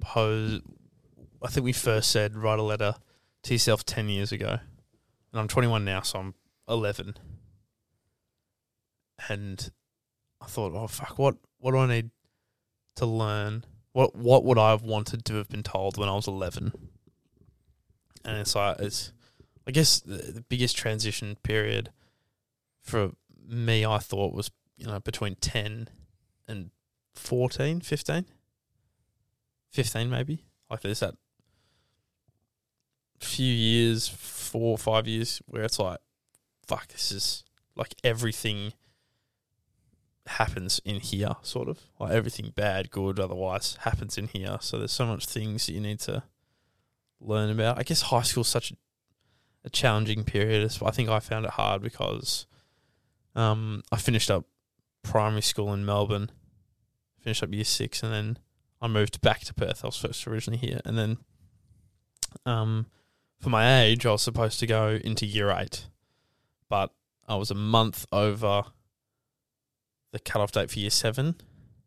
posed. 0.00 0.62
I 1.42 1.48
think 1.48 1.64
we 1.64 1.72
first 1.74 2.10
said 2.10 2.36
write 2.36 2.58
a 2.58 2.62
letter 2.62 2.94
to 3.48 3.54
yourself 3.54 3.84
ten 3.84 4.08
years 4.08 4.30
ago, 4.30 4.58
and 5.32 5.40
I'm 5.40 5.48
21 5.48 5.84
now, 5.84 6.02
so 6.02 6.18
I'm 6.18 6.34
11. 6.68 7.14
And 9.28 9.70
I 10.40 10.46
thought, 10.46 10.72
oh 10.74 10.86
fuck, 10.86 11.18
what 11.18 11.36
what 11.58 11.72
do 11.72 11.78
I 11.78 11.86
need 11.86 12.10
to 12.96 13.06
learn? 13.06 13.64
What 13.92 14.14
what 14.14 14.44
would 14.44 14.58
I 14.58 14.70
have 14.70 14.82
wanted 14.82 15.24
to 15.26 15.34
have 15.36 15.48
been 15.48 15.62
told 15.62 15.96
when 15.96 16.08
I 16.08 16.14
was 16.14 16.28
11? 16.28 16.72
And 18.24 18.36
it's 18.36 18.54
like 18.54 18.78
it's, 18.80 19.12
I 19.66 19.70
guess 19.70 20.00
the, 20.00 20.16
the 20.16 20.40
biggest 20.42 20.76
transition 20.76 21.36
period 21.42 21.90
for 22.82 23.12
me, 23.46 23.84
I 23.84 23.98
thought 23.98 24.34
was 24.34 24.50
you 24.76 24.86
know 24.86 25.00
between 25.00 25.36
10 25.36 25.88
and 26.46 26.70
14, 27.14 27.80
15, 27.80 28.26
15 29.70 30.10
maybe. 30.10 30.44
Like 30.70 30.82
there's 30.82 31.00
that 31.00 31.14
few 33.20 33.52
years, 33.52 34.08
four 34.08 34.72
or 34.72 34.78
five 34.78 35.06
years, 35.06 35.42
where 35.46 35.64
it's 35.64 35.78
like, 35.78 35.98
fuck, 36.66 36.88
this 36.88 37.12
is 37.12 37.44
like 37.76 37.94
everything 38.04 38.72
happens 40.26 40.80
in 40.84 41.00
here, 41.00 41.36
sort 41.42 41.68
of. 41.68 41.80
Like 41.98 42.12
everything 42.12 42.52
bad, 42.54 42.90
good, 42.90 43.18
otherwise 43.18 43.78
happens 43.80 44.18
in 44.18 44.28
here. 44.28 44.58
So 44.60 44.78
there's 44.78 44.92
so 44.92 45.06
much 45.06 45.26
things 45.26 45.66
that 45.66 45.72
you 45.72 45.80
need 45.80 46.00
to 46.00 46.22
learn 47.20 47.50
about. 47.50 47.78
I 47.78 47.82
guess 47.82 48.02
high 48.02 48.22
school's 48.22 48.48
such 48.48 48.70
a, 48.70 48.74
a 49.64 49.70
challenging 49.70 50.24
period. 50.24 50.70
I 50.82 50.90
think 50.90 51.08
I 51.08 51.20
found 51.20 51.44
it 51.44 51.52
hard 51.52 51.82
because 51.82 52.46
um, 53.34 53.82
I 53.90 53.96
finished 53.96 54.30
up 54.30 54.44
primary 55.02 55.42
school 55.42 55.72
in 55.72 55.84
Melbourne, 55.84 56.30
finished 57.20 57.42
up 57.42 57.52
year 57.52 57.64
six, 57.64 58.02
and 58.02 58.12
then 58.12 58.38
I 58.80 58.88
moved 58.88 59.20
back 59.20 59.40
to 59.40 59.54
Perth. 59.54 59.84
I 59.84 59.88
was 59.88 59.96
first 59.96 60.26
originally 60.26 60.58
here, 60.58 60.80
and 60.84 60.98
then 60.98 61.18
um, 62.44 62.86
for 63.40 63.50
my 63.50 63.82
age, 63.82 64.04
I 64.04 64.12
was 64.12 64.22
supposed 64.22 64.58
to 64.60 64.66
go 64.66 64.98
into 65.02 65.26
year 65.26 65.50
eight, 65.50 65.86
but 66.68 66.92
I 67.28 67.36
was 67.36 67.50
a 67.50 67.54
month 67.54 68.06
over 68.10 68.64
the 70.12 70.18
cutoff 70.18 70.52
date 70.52 70.70
for 70.70 70.78
year 70.78 70.90
seven, 70.90 71.36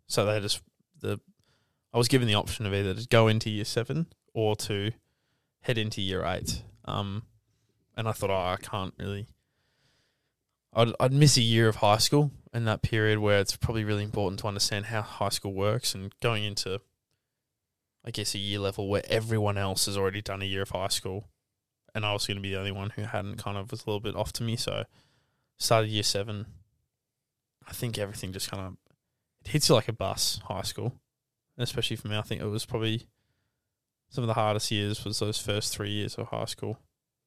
so 0.07 0.25
they 0.25 0.39
just 0.39 0.61
the 0.99 1.19
I 1.93 1.97
was 1.97 2.07
given 2.07 2.27
the 2.27 2.35
option 2.35 2.65
of 2.65 2.73
either 2.73 2.93
to 2.93 3.07
go 3.07 3.27
into 3.27 3.49
year 3.49 3.65
seven 3.65 4.07
or 4.33 4.55
to 4.57 4.91
head 5.61 5.77
into 5.77 6.01
year 6.01 6.23
eight. 6.25 6.63
Um, 6.85 7.23
and 7.97 8.07
I 8.07 8.13
thought, 8.13 8.29
oh, 8.29 8.33
I 8.33 8.57
can't 8.61 8.93
really. 8.97 9.27
I'd, 10.73 10.93
I'd 10.99 11.11
miss 11.11 11.35
a 11.35 11.41
year 11.41 11.67
of 11.67 11.77
high 11.77 11.97
school 11.97 12.31
in 12.53 12.63
that 12.65 12.81
period 12.81 13.19
where 13.19 13.39
it's 13.39 13.57
probably 13.57 13.83
really 13.83 14.03
important 14.03 14.39
to 14.39 14.47
understand 14.47 14.85
how 14.85 15.01
high 15.01 15.29
school 15.29 15.53
works 15.53 15.93
and 15.93 16.13
going 16.21 16.45
into, 16.45 16.79
I 18.05 18.11
guess, 18.11 18.33
a 18.35 18.39
year 18.39 18.59
level 18.59 18.87
where 18.87 19.03
everyone 19.09 19.57
else 19.57 19.85
has 19.87 19.97
already 19.97 20.21
done 20.21 20.41
a 20.41 20.45
year 20.45 20.61
of 20.61 20.69
high 20.69 20.87
school, 20.87 21.27
and 21.93 22.05
I 22.05 22.13
was 22.13 22.25
going 22.25 22.37
to 22.37 22.41
be 22.41 22.51
the 22.51 22.59
only 22.59 22.71
one 22.71 22.91
who 22.91 23.03
hadn't. 23.03 23.37
Kind 23.37 23.57
of 23.57 23.71
was 23.71 23.81
a 23.81 23.89
little 23.89 23.99
bit 23.99 24.15
off 24.15 24.33
to 24.33 24.43
me, 24.43 24.55
so 24.55 24.83
started 25.57 25.89
year 25.89 26.03
seven. 26.03 26.45
I 27.67 27.73
think 27.73 27.97
everything 27.97 28.33
just 28.33 28.49
kind 28.49 28.63
of 28.63 28.77
it 29.45 29.51
hits 29.51 29.69
you 29.69 29.75
like 29.75 29.87
a 29.87 29.93
bus. 29.93 30.39
High 30.45 30.61
school, 30.63 30.93
especially 31.57 31.95
for 31.95 32.07
me, 32.07 32.17
I 32.17 32.21
think 32.21 32.41
it 32.41 32.45
was 32.45 32.65
probably 32.65 33.07
some 34.09 34.23
of 34.23 34.27
the 34.27 34.33
hardest 34.33 34.71
years 34.71 35.05
was 35.05 35.19
those 35.19 35.39
first 35.39 35.73
three 35.73 35.91
years 35.91 36.15
of 36.15 36.27
high 36.27 36.45
school, 36.45 36.77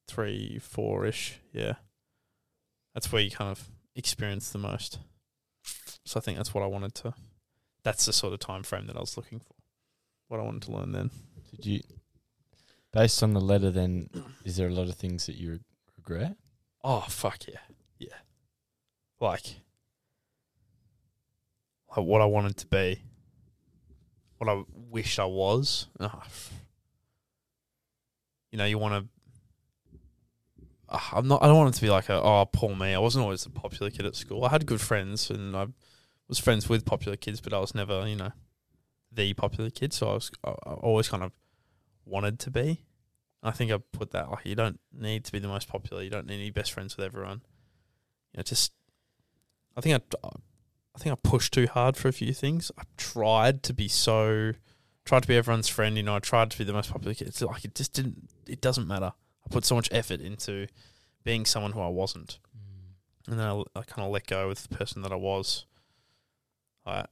three, 0.06 0.58
four 0.58 1.06
ish. 1.06 1.40
Yeah, 1.52 1.74
that's 2.94 3.10
where 3.10 3.22
you 3.22 3.30
kind 3.30 3.50
of 3.50 3.68
experience 3.96 4.50
the 4.50 4.58
most. 4.58 4.98
So 6.04 6.18
I 6.18 6.20
think 6.20 6.36
that's 6.36 6.52
what 6.52 6.62
I 6.62 6.66
wanted 6.66 6.94
to. 6.96 7.14
That's 7.82 8.06
the 8.06 8.12
sort 8.12 8.32
of 8.32 8.40
time 8.40 8.62
frame 8.62 8.86
that 8.86 8.96
I 8.96 9.00
was 9.00 9.16
looking 9.16 9.40
for. 9.40 9.54
What 10.28 10.40
I 10.40 10.42
wanted 10.42 10.62
to 10.62 10.72
learn 10.72 10.92
then. 10.92 11.10
Did 11.50 11.66
you, 11.66 11.80
based 12.94 13.22
on 13.22 13.34
the 13.34 13.40
letter, 13.40 13.70
then, 13.70 14.08
is 14.44 14.56
there 14.56 14.68
a 14.68 14.72
lot 14.72 14.88
of 14.88 14.94
things 14.94 15.26
that 15.26 15.34
you 15.34 15.50
re- 15.50 15.60
regret? 15.96 16.36
Oh 16.82 17.04
fuck 17.08 17.46
yeah, 17.48 17.58
yeah. 17.98 18.08
Like, 19.20 19.60
like 21.96 22.06
what 22.06 22.22
I 22.22 22.26
wanted 22.26 22.56
to 22.58 22.66
be, 22.66 23.02
what 24.38 24.48
I 24.48 24.62
wished 24.72 25.18
I 25.18 25.24
was. 25.24 25.88
Oh, 25.98 26.22
you 28.52 28.58
know, 28.58 28.64
you 28.64 28.78
want 28.78 29.04
to. 29.04 29.08
Ah, 30.88 31.10
I'm 31.14 31.26
not. 31.26 31.42
I 31.42 31.46
don't 31.46 31.56
want 31.56 31.74
it 31.74 31.78
to 31.78 31.82
be 31.82 31.90
like 31.90 32.08
a 32.08 32.22
oh 32.22 32.46
poor 32.52 32.76
me. 32.76 32.94
I 32.94 32.98
wasn't 32.98 33.24
always 33.24 33.42
the 33.42 33.50
popular 33.50 33.90
kid 33.90 34.06
at 34.06 34.14
school. 34.14 34.44
I 34.44 34.50
had 34.50 34.66
good 34.66 34.80
friends 34.80 35.30
and 35.30 35.56
I 35.56 35.66
was 36.28 36.38
friends 36.38 36.68
with 36.68 36.84
popular 36.84 37.16
kids, 37.16 37.40
but 37.40 37.52
I 37.52 37.58
was 37.58 37.74
never 37.74 38.06
you 38.06 38.16
know 38.16 38.32
the 39.10 39.34
popular 39.34 39.70
kid. 39.70 39.92
So 39.92 40.10
I 40.10 40.14
was 40.14 40.30
I, 40.44 40.50
I 40.50 40.72
always 40.74 41.08
kind 41.08 41.24
of 41.24 41.32
wanted 42.04 42.38
to 42.40 42.50
be. 42.50 42.84
I 43.42 43.50
think 43.50 43.70
I 43.70 43.78
put 43.92 44.12
that 44.12 44.30
like 44.30 44.46
you 44.46 44.54
don't 44.54 44.80
need 44.92 45.24
to 45.24 45.32
be 45.32 45.38
the 45.38 45.48
most 45.48 45.68
popular. 45.68 46.02
You 46.02 46.10
don't 46.10 46.26
need 46.26 46.38
to 46.38 46.44
be 46.44 46.50
best 46.50 46.72
friends 46.72 46.96
with 46.96 47.04
everyone. 47.04 47.42
You 48.32 48.38
know, 48.38 48.42
just 48.42 48.72
I 49.76 49.80
think 49.80 50.02
I 50.22 50.28
I 50.94 50.98
think 50.98 51.12
I 51.12 51.28
pushed 51.28 51.52
too 51.52 51.66
hard 51.66 51.96
for 51.96 52.08
a 52.08 52.12
few 52.12 52.32
things. 52.32 52.70
I 52.78 52.84
tried 52.96 53.62
to 53.64 53.74
be 53.74 53.88
so 53.88 54.52
tried 55.04 55.22
to 55.22 55.28
be 55.28 55.36
everyone's 55.36 55.68
friend. 55.68 55.96
You 55.96 56.02
know, 56.02 56.16
I 56.16 56.20
tried 56.20 56.50
to 56.52 56.58
be 56.58 56.64
the 56.64 56.72
most 56.72 56.90
popular 56.90 57.14
kid. 57.14 57.28
It's 57.28 57.42
like 57.42 57.64
it 57.64 57.74
just 57.74 57.92
didn't. 57.92 58.30
It 58.46 58.60
doesn't 58.60 58.88
matter. 58.88 59.12
I 59.44 59.52
put 59.52 59.64
so 59.64 59.74
much 59.74 59.88
effort 59.92 60.20
into 60.20 60.66
being 61.22 61.44
someone 61.44 61.72
who 61.72 61.80
I 61.80 61.88
wasn't, 61.88 62.38
mm. 62.56 63.30
and 63.30 63.38
then 63.38 63.46
I, 63.46 63.62
I 63.78 63.82
kind 63.82 64.06
of 64.06 64.10
let 64.10 64.26
go 64.26 64.48
with 64.48 64.62
the 64.62 64.74
person 64.74 65.02
that 65.02 65.12
I 65.12 65.16
was. 65.16 65.66
I, 66.86 67.06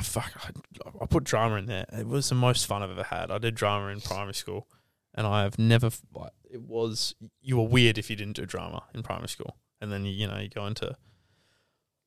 Fuck, 0.00 0.32
I, 0.36 0.90
I 1.00 1.06
put 1.06 1.24
drama 1.24 1.56
in 1.56 1.66
there. 1.66 1.86
It 1.92 2.06
was 2.06 2.28
the 2.28 2.34
most 2.34 2.66
fun 2.66 2.82
I've 2.82 2.90
ever 2.90 3.04
had. 3.04 3.30
I 3.30 3.38
did 3.38 3.54
drama 3.54 3.88
in 3.88 4.00
primary 4.00 4.34
school, 4.34 4.66
and 5.14 5.26
I 5.26 5.42
have 5.42 5.58
never. 5.58 5.90
Like, 6.14 6.32
it 6.50 6.62
was 6.62 7.14
you 7.40 7.56
were 7.56 7.68
weird 7.68 7.98
if 7.98 8.10
you 8.10 8.16
didn't 8.16 8.36
do 8.36 8.46
drama 8.46 8.84
in 8.94 9.02
primary 9.02 9.28
school, 9.28 9.56
and 9.80 9.92
then 9.92 10.04
you 10.04 10.12
you 10.12 10.26
know 10.26 10.38
you 10.38 10.48
go 10.48 10.66
into 10.66 10.96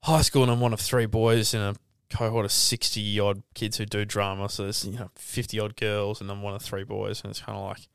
high 0.03 0.21
school, 0.21 0.43
and 0.43 0.51
I'm 0.51 0.59
one 0.59 0.73
of 0.73 0.79
three 0.79 1.05
boys 1.05 1.53
in 1.53 1.61
a 1.61 1.75
cohort 2.09 2.45
of 2.45 2.51
sixty 2.51 3.19
odd 3.19 3.43
kids 3.53 3.77
who 3.77 3.85
do 3.85 4.05
drama. 4.05 4.49
So 4.49 4.63
there's 4.63 4.85
you 4.85 4.99
know 4.99 5.09
fifty 5.15 5.59
odd 5.59 5.75
girls, 5.75 6.21
and 6.21 6.29
I'm 6.29 6.41
one 6.41 6.53
of 6.53 6.61
three 6.61 6.83
boys, 6.83 7.21
and 7.23 7.31
it's 7.31 7.41
kind 7.41 7.57
of 7.57 7.63
like 7.65 7.87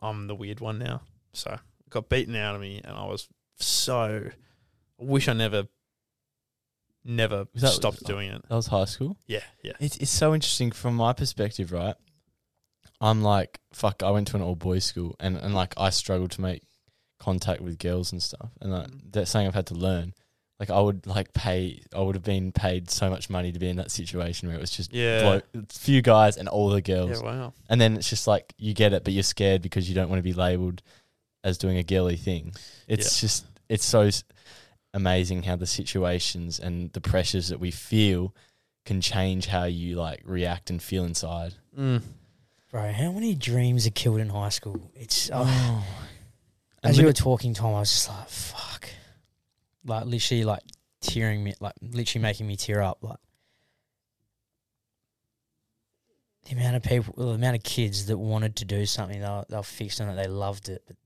I'm 0.00 0.26
the 0.26 0.34
weird 0.34 0.60
one 0.60 0.78
now. 0.78 1.02
So 1.32 1.58
got 1.90 2.08
beaten 2.08 2.36
out 2.36 2.54
of 2.54 2.60
me, 2.60 2.80
and 2.84 2.96
I 2.96 3.04
was 3.04 3.28
so. 3.56 4.30
I 5.00 5.04
wish 5.04 5.28
I 5.28 5.32
never, 5.32 5.68
never 7.08 7.46
that- 7.54 7.68
stopped 7.70 8.04
doing 8.04 8.30
it. 8.30 8.42
That 8.48 8.54
was 8.54 8.66
high 8.68 8.84
school. 8.84 9.16
Yeah, 9.26 9.40
yeah. 9.64 9.72
It's 9.80 9.96
it's 9.96 10.10
so 10.10 10.34
interesting 10.34 10.70
from 10.70 10.94
my 10.94 11.12
perspective, 11.12 11.72
right? 11.72 11.96
I'm 13.00 13.22
like, 13.22 13.60
fuck, 13.72 14.02
I 14.02 14.10
went 14.10 14.28
to 14.28 14.36
an 14.36 14.42
all 14.42 14.56
boys 14.56 14.84
school 14.84 15.14
and, 15.20 15.36
and 15.36 15.54
like 15.54 15.74
I 15.76 15.90
struggled 15.90 16.32
to 16.32 16.40
make 16.40 16.62
contact 17.20 17.60
with 17.60 17.78
girls 17.78 18.12
and 18.12 18.22
stuff. 18.22 18.50
And 18.60 18.72
like 18.72 18.88
Mm. 18.88 19.12
that's 19.12 19.30
something 19.30 19.46
I've 19.46 19.54
had 19.54 19.66
to 19.68 19.74
learn. 19.74 20.14
Like 20.58 20.70
I 20.70 20.80
would 20.80 21.06
like 21.06 21.32
pay 21.32 21.80
I 21.94 22.00
would 22.00 22.16
have 22.16 22.24
been 22.24 22.50
paid 22.50 22.90
so 22.90 23.08
much 23.08 23.30
money 23.30 23.52
to 23.52 23.58
be 23.60 23.68
in 23.68 23.76
that 23.76 23.92
situation 23.92 24.48
where 24.48 24.56
it 24.56 24.60
was 24.60 24.70
just 24.72 24.92
Yeah. 24.92 25.40
blo- 25.52 25.62
few 25.68 26.02
guys 26.02 26.36
and 26.36 26.48
all 26.48 26.70
the 26.70 26.82
girls. 26.82 27.10
Yeah, 27.10 27.20
wow. 27.24 27.52
And 27.68 27.80
then 27.80 27.96
it's 27.96 28.10
just 28.10 28.26
like 28.26 28.52
you 28.58 28.74
get 28.74 28.92
it, 28.92 29.04
but 29.04 29.12
you're 29.12 29.22
scared 29.22 29.62
because 29.62 29.88
you 29.88 29.94
don't 29.94 30.08
want 30.08 30.18
to 30.18 30.24
be 30.24 30.32
labelled 30.32 30.82
as 31.44 31.58
doing 31.58 31.76
a 31.78 31.84
girly 31.84 32.16
thing. 32.16 32.52
It's 32.88 33.20
just 33.20 33.46
it's 33.68 33.84
so 33.84 34.00
s- 34.02 34.24
amazing 34.94 35.44
how 35.44 35.56
the 35.56 35.66
situations 35.66 36.58
and 36.58 36.92
the 36.92 37.00
pressures 37.00 37.48
that 37.48 37.60
we 37.60 37.70
feel 37.70 38.34
can 38.84 39.00
change 39.00 39.46
how 39.46 39.64
you 39.64 39.96
like 39.96 40.22
react 40.24 40.70
and 40.70 40.82
feel 40.82 41.04
inside. 41.04 41.54
Mm. 41.78 42.02
Bro, 42.70 42.92
how 42.92 43.12
many 43.12 43.34
dreams 43.34 43.86
are 43.86 43.90
killed 43.90 44.20
in 44.20 44.28
high 44.28 44.48
school? 44.50 44.90
It's 44.94 45.30
oh, 45.32 45.84
And 46.82 46.90
as 46.90 46.98
you 46.98 47.06
were 47.06 47.12
talking, 47.12 47.54
Tom, 47.54 47.74
I 47.74 47.80
was 47.80 47.90
just 47.90 48.08
like, 48.08 48.28
fuck, 48.28 48.88
like 49.84 50.04
literally 50.04 50.44
like 50.44 50.62
tearing 51.00 51.42
me, 51.42 51.54
like 51.60 51.74
literally 51.80 52.22
making 52.22 52.46
me 52.46 52.56
tear 52.56 52.82
up. 52.82 52.98
Like 53.02 53.18
the 56.46 56.56
amount 56.56 56.76
of 56.76 56.82
people, 56.82 57.14
the 57.16 57.32
amount 57.32 57.56
of 57.56 57.62
kids 57.62 58.06
that 58.06 58.18
wanted 58.18 58.56
to 58.56 58.64
do 58.64 58.86
something, 58.86 59.20
they 59.20 59.26
were, 59.26 59.44
they 59.48 59.56
were 59.56 59.62
fixed 59.62 60.00
on 60.00 60.08
it, 60.08 60.16
they 60.16 60.28
loved 60.28 60.68
it. 60.68 60.82
But 60.86 60.96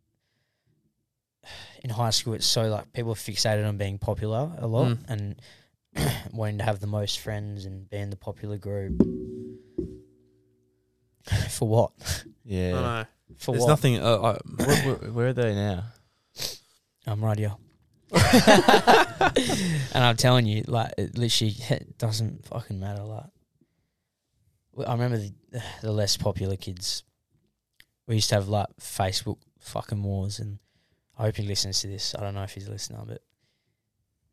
in 1.82 1.90
high 1.90 2.10
school, 2.10 2.34
it's 2.34 2.46
so 2.46 2.68
like 2.68 2.92
people 2.92 3.12
are 3.12 3.16
fixated 3.16 3.66
on 3.66 3.76
being 3.76 3.98
popular 3.98 4.52
a 4.58 4.66
lot 4.66 4.88
Mm. 4.88 4.98
and 5.10 5.40
wanting 6.32 6.58
to 6.58 6.64
have 6.64 6.80
the 6.80 6.86
most 6.86 7.18
friends 7.20 7.64
and 7.64 7.88
be 7.90 7.96
in 7.98 8.10
the 8.10 8.16
popular 8.16 8.56
group. 8.58 9.00
For 11.50 11.68
what? 11.68 11.92
yeah. 12.44 12.68
I 12.78 12.80
know. 13.00 13.04
For 13.38 13.52
There's 13.52 13.62
what? 13.62 13.68
nothing. 13.68 13.98
Uh, 13.98 14.16
I, 14.16 14.38
where, 14.64 14.76
where, 14.96 15.10
where 15.12 15.26
are 15.28 15.32
they 15.32 15.54
now? 15.54 15.84
I'm 17.06 17.24
right 17.24 17.38
here. 17.38 17.54
and 18.12 20.04
I'm 20.04 20.16
telling 20.16 20.46
you, 20.46 20.64
like, 20.66 20.92
it 20.98 21.16
literally 21.16 21.54
it 21.70 21.96
doesn't 21.98 22.44
fucking 22.46 22.78
matter. 22.78 23.02
Like, 23.02 23.24
Well, 24.72 24.88
I 24.88 24.92
remember 24.92 25.16
the, 25.18 25.32
the 25.80 25.92
less 25.92 26.16
popular 26.16 26.56
kids. 26.56 27.04
We 28.06 28.16
used 28.16 28.28
to 28.30 28.34
have 28.36 28.48
like 28.48 28.66
Facebook 28.80 29.38
fucking 29.60 30.02
wars, 30.02 30.38
and 30.40 30.58
I 31.22 31.26
hope 31.26 31.36
he 31.36 31.44
listens 31.44 31.80
to 31.82 31.86
this. 31.86 32.16
I 32.18 32.20
don't 32.20 32.34
know 32.34 32.42
if 32.42 32.52
he's 32.52 32.66
a 32.66 32.72
listener, 32.72 32.98
but 33.06 33.22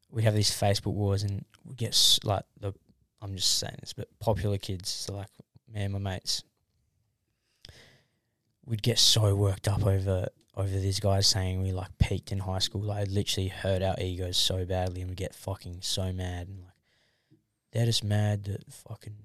we'd 0.10 0.24
have 0.24 0.34
these 0.34 0.50
Facebook 0.50 0.94
wars, 0.94 1.22
and 1.22 1.46
we 1.64 1.76
get 1.76 1.96
like 2.24 2.42
the. 2.60 2.74
I'm 3.22 3.36
just 3.36 3.60
saying 3.60 3.76
this, 3.82 3.94
but 3.94 4.08
popular 4.20 4.58
kids, 4.58 4.90
so 4.90 5.18
like 5.18 5.28
me 5.72 5.82
and 5.84 5.94
my 5.94 6.00
mates, 6.00 6.44
we'd 8.66 8.82
get 8.82 8.98
so 8.98 9.36
worked 9.36 9.68
up 9.68 9.86
over 9.86 10.30
over 10.56 10.80
these 10.80 11.00
guys 11.00 11.28
saying 11.28 11.62
we 11.62 11.72
like 11.72 11.96
peaked 12.00 12.32
in 12.32 12.40
high 12.40 12.58
school. 12.58 12.82
Like 12.82 13.06
it 13.06 13.12
literally 13.12 13.50
hurt 13.50 13.84
our 13.84 13.96
egos 14.02 14.38
so 14.38 14.66
badly, 14.66 15.02
and 15.02 15.12
we 15.12 15.16
get 15.16 15.36
fucking 15.36 15.82
so 15.82 16.12
mad, 16.12 16.48
and 16.48 16.62
like 16.62 16.74
they're 17.72 17.86
just 17.86 18.04
mad 18.04 18.46
that 18.46 18.64
fucking 18.74 19.16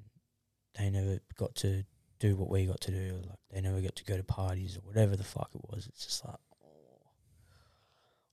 they 0.79 0.91
never 0.91 1.19
got 1.39 1.55
to 1.55 1.85
do 2.19 2.37
what 2.37 2.51
we 2.51 2.67
got 2.67 2.83
to 2.83 2.91
do. 2.91 3.23
Like 3.27 3.39
they 3.51 3.63
never 3.63 3.81
got 3.81 3.97
to 3.97 4.05
go 4.05 4.19
to 4.19 4.23
parties 4.23 4.77
or 4.77 4.81
whatever 4.81 5.17
the 5.17 5.25
fuck 5.25 5.49
it 5.55 5.63
was. 5.71 5.87
It's 5.87 6.05
just 6.05 6.27
like. 6.27 6.37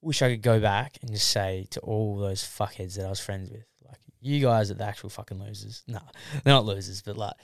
Wish 0.01 0.21
I 0.21 0.29
could 0.29 0.41
go 0.41 0.59
back 0.59 0.97
and 1.01 1.11
just 1.11 1.29
say 1.29 1.67
to 1.71 1.79
all 1.81 2.17
those 2.17 2.41
fuckheads 2.43 2.95
that 2.95 3.05
I 3.05 3.09
was 3.09 3.19
friends 3.19 3.49
with, 3.51 3.65
like, 3.87 3.99
you 4.19 4.41
guys 4.41 4.71
are 4.71 4.75
the 4.75 4.85
actual 4.85 5.09
fucking 5.09 5.39
losers. 5.39 5.83
No, 5.87 5.99
they're 6.43 6.53
not 6.53 6.65
losers, 6.65 7.01
but 7.01 7.17
like, 7.17 7.35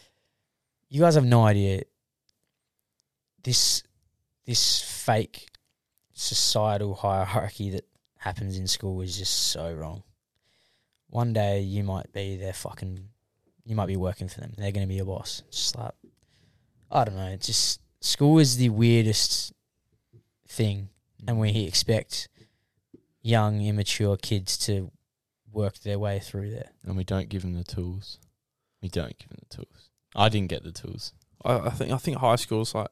you 0.90 1.02
guys 1.02 1.16
have 1.16 1.26
no 1.26 1.44
idea 1.44 1.84
this 3.44 3.84
this 4.46 4.82
fake 4.82 5.48
societal 6.14 6.96
hierarchy 6.96 7.70
that 7.70 7.86
happens 8.18 8.58
in 8.58 8.68
school 8.68 9.02
is 9.02 9.18
just 9.18 9.34
so 9.52 9.72
wrong. 9.74 10.04
One 11.10 11.34
day 11.34 11.62
you 11.62 11.84
might 11.84 12.12
be 12.12 12.38
their 12.38 12.54
fucking, 12.54 13.00
you 13.66 13.76
might 13.76 13.86
be 13.86 13.98
working 13.98 14.28
for 14.28 14.42
them. 14.42 14.54
They're 14.58 14.72
going 14.72 14.86
to 14.86 14.90
be 14.90 14.96
your 14.96 15.06
boss. 15.06 15.44
Just 15.52 15.78
like, 15.78 15.94
I 16.92 17.04
don't 17.04 17.16
know. 17.16 17.36
Just 17.36 17.82
school 18.02 18.40
is 18.40 18.58
the 18.58 18.70
weirdest 18.70 19.54
thing, 20.48 20.90
and 21.28 21.40
we 21.40 21.50
expect 21.66 22.30
young, 23.28 23.62
immature 23.62 24.18
kids 24.18 24.58
to 24.58 24.92
work 25.52 25.80
their 25.80 26.00
way 26.00 26.20
through 26.20 26.52
there. 26.52 26.72
And 26.86 26.96
we 26.96 27.04
don't 27.04 27.30
give 27.30 27.42
them 27.42 27.54
the 27.54 27.64
tools. 27.64 28.20
We 28.82 28.90
don't 28.90 29.18
give 29.18 29.30
them 29.30 29.40
the 29.50 29.56
tools. 29.56 29.90
I 30.16 30.30
didn't 30.30 30.50
get 30.50 30.64
the 30.64 30.72
tools. 30.72 31.14
I, 31.44 31.58
I 31.60 31.70
think 31.70 31.92
I 31.92 31.98
think 31.98 32.18
high 32.18 32.38
school's 32.38 32.74
like 32.74 32.90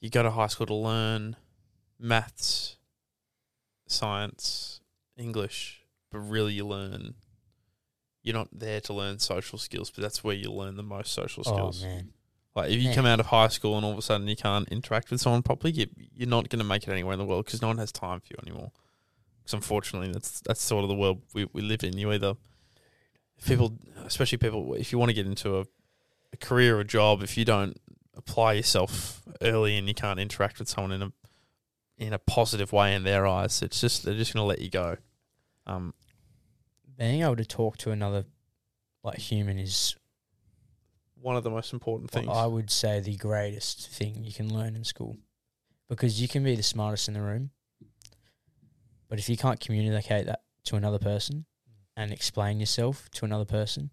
you 0.00 0.10
go 0.10 0.22
to 0.22 0.30
high 0.30 0.48
school 0.48 0.66
to 0.66 0.74
learn 0.74 1.36
maths, 1.98 2.76
science, 3.86 4.80
English, 5.16 5.82
but 6.10 6.18
really 6.18 6.54
you 6.54 6.66
learn. 6.66 7.14
You're 8.22 8.34
not 8.34 8.48
there 8.52 8.82
to 8.82 8.92
learn 8.92 9.18
social 9.18 9.58
skills, 9.58 9.90
but 9.90 10.02
that's 10.02 10.22
where 10.22 10.34
you 10.34 10.52
learn 10.52 10.76
the 10.76 10.82
most 10.82 11.12
social 11.12 11.42
oh, 11.46 11.52
skills. 11.52 11.82
Oh 11.82 11.86
man, 11.86 12.08
Like 12.56 12.70
if 12.70 12.80
you 12.80 12.88
Yeah. 12.88 12.94
come 12.94 13.06
out 13.06 13.20
of 13.20 13.26
high 13.26 13.48
school 13.48 13.76
and 13.76 13.84
all 13.84 13.92
of 13.92 13.98
a 13.98 14.02
sudden 14.02 14.26
you 14.26 14.36
can't 14.36 14.68
interact 14.70 15.10
with 15.10 15.20
someone 15.20 15.42
properly, 15.42 15.72
you, 15.72 15.86
you're 16.14 16.28
not 16.28 16.48
going 16.48 16.58
to 16.58 16.64
make 16.64 16.82
it 16.86 16.90
anywhere 16.90 17.12
in 17.12 17.18
the 17.18 17.24
world 17.24 17.44
because 17.44 17.62
no 17.62 17.68
one 17.68 17.78
has 17.78 17.92
time 17.92 18.20
for 18.20 18.26
you 18.30 18.36
anymore. 18.46 18.72
Because 19.38 19.54
unfortunately, 19.54 20.12
that's 20.12 20.40
that's 20.40 20.60
sort 20.62 20.82
of 20.82 20.88
the 20.88 20.96
world 20.96 21.22
we, 21.32 21.46
we 21.52 21.62
live 21.62 21.84
in. 21.84 21.96
You 21.96 22.12
either 22.12 22.34
people, 23.46 23.78
especially 24.04 24.38
people, 24.38 24.74
if 24.74 24.92
you 24.92 24.98
want 24.98 25.08
to 25.10 25.14
get 25.14 25.26
into 25.26 25.58
a, 25.58 25.64
a 26.32 26.36
career 26.36 26.76
or 26.76 26.80
a 26.80 26.84
job, 26.84 27.22
if 27.22 27.36
you 27.38 27.44
don't 27.44 27.76
apply 28.16 28.54
yourself 28.54 29.22
early 29.40 29.78
and 29.78 29.88
you 29.88 29.94
can't 29.94 30.20
interact 30.20 30.58
with 30.58 30.68
someone 30.68 30.92
in 30.92 31.02
a 31.02 31.12
in 31.98 32.12
a 32.12 32.18
positive 32.18 32.72
way 32.72 32.94
in 32.94 33.04
their 33.04 33.26
eyes, 33.26 33.62
it's 33.62 33.80
just 33.80 34.04
they're 34.04 34.14
just 34.14 34.34
going 34.34 34.42
to 34.42 34.46
let 34.46 34.58
you 34.60 34.70
go. 34.70 34.96
Um, 35.66 35.94
being 36.98 37.22
able 37.22 37.36
to 37.36 37.44
talk 37.44 37.76
to 37.78 37.90
another 37.92 38.24
like 39.02 39.18
human 39.18 39.58
is 39.58 39.96
one 41.20 41.36
of 41.36 41.44
the 41.44 41.50
most 41.50 41.72
important 41.72 42.10
things. 42.10 42.28
I 42.30 42.46
would 42.46 42.70
say 42.70 43.00
the 43.00 43.16
greatest 43.16 43.88
thing 43.90 44.24
you 44.24 44.32
can 44.32 44.52
learn 44.52 44.76
in 44.76 44.84
school. 44.84 45.18
Because 45.88 46.20
you 46.20 46.28
can 46.28 46.44
be 46.44 46.54
the 46.54 46.62
smartest 46.62 47.08
in 47.08 47.14
the 47.14 47.20
room, 47.20 47.50
but 49.08 49.18
if 49.18 49.28
you 49.28 49.36
can't 49.36 49.58
communicate 49.58 50.26
that 50.26 50.42
to 50.64 50.76
another 50.76 50.98
person 51.00 51.46
and 51.96 52.12
explain 52.12 52.60
yourself 52.60 53.10
to 53.10 53.24
another 53.24 53.44
person, 53.44 53.90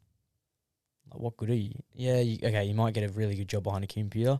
like 1.09 1.19
what 1.19 1.37
good 1.37 1.49
are 1.49 1.55
you? 1.55 1.73
Yeah, 1.95 2.19
you, 2.19 2.37
okay, 2.43 2.65
you 2.65 2.75
might 2.75 2.93
get 2.93 3.09
a 3.09 3.11
really 3.13 3.35
good 3.35 3.47
job 3.49 3.63
behind 3.63 3.83
a 3.83 3.87
computer. 3.87 4.39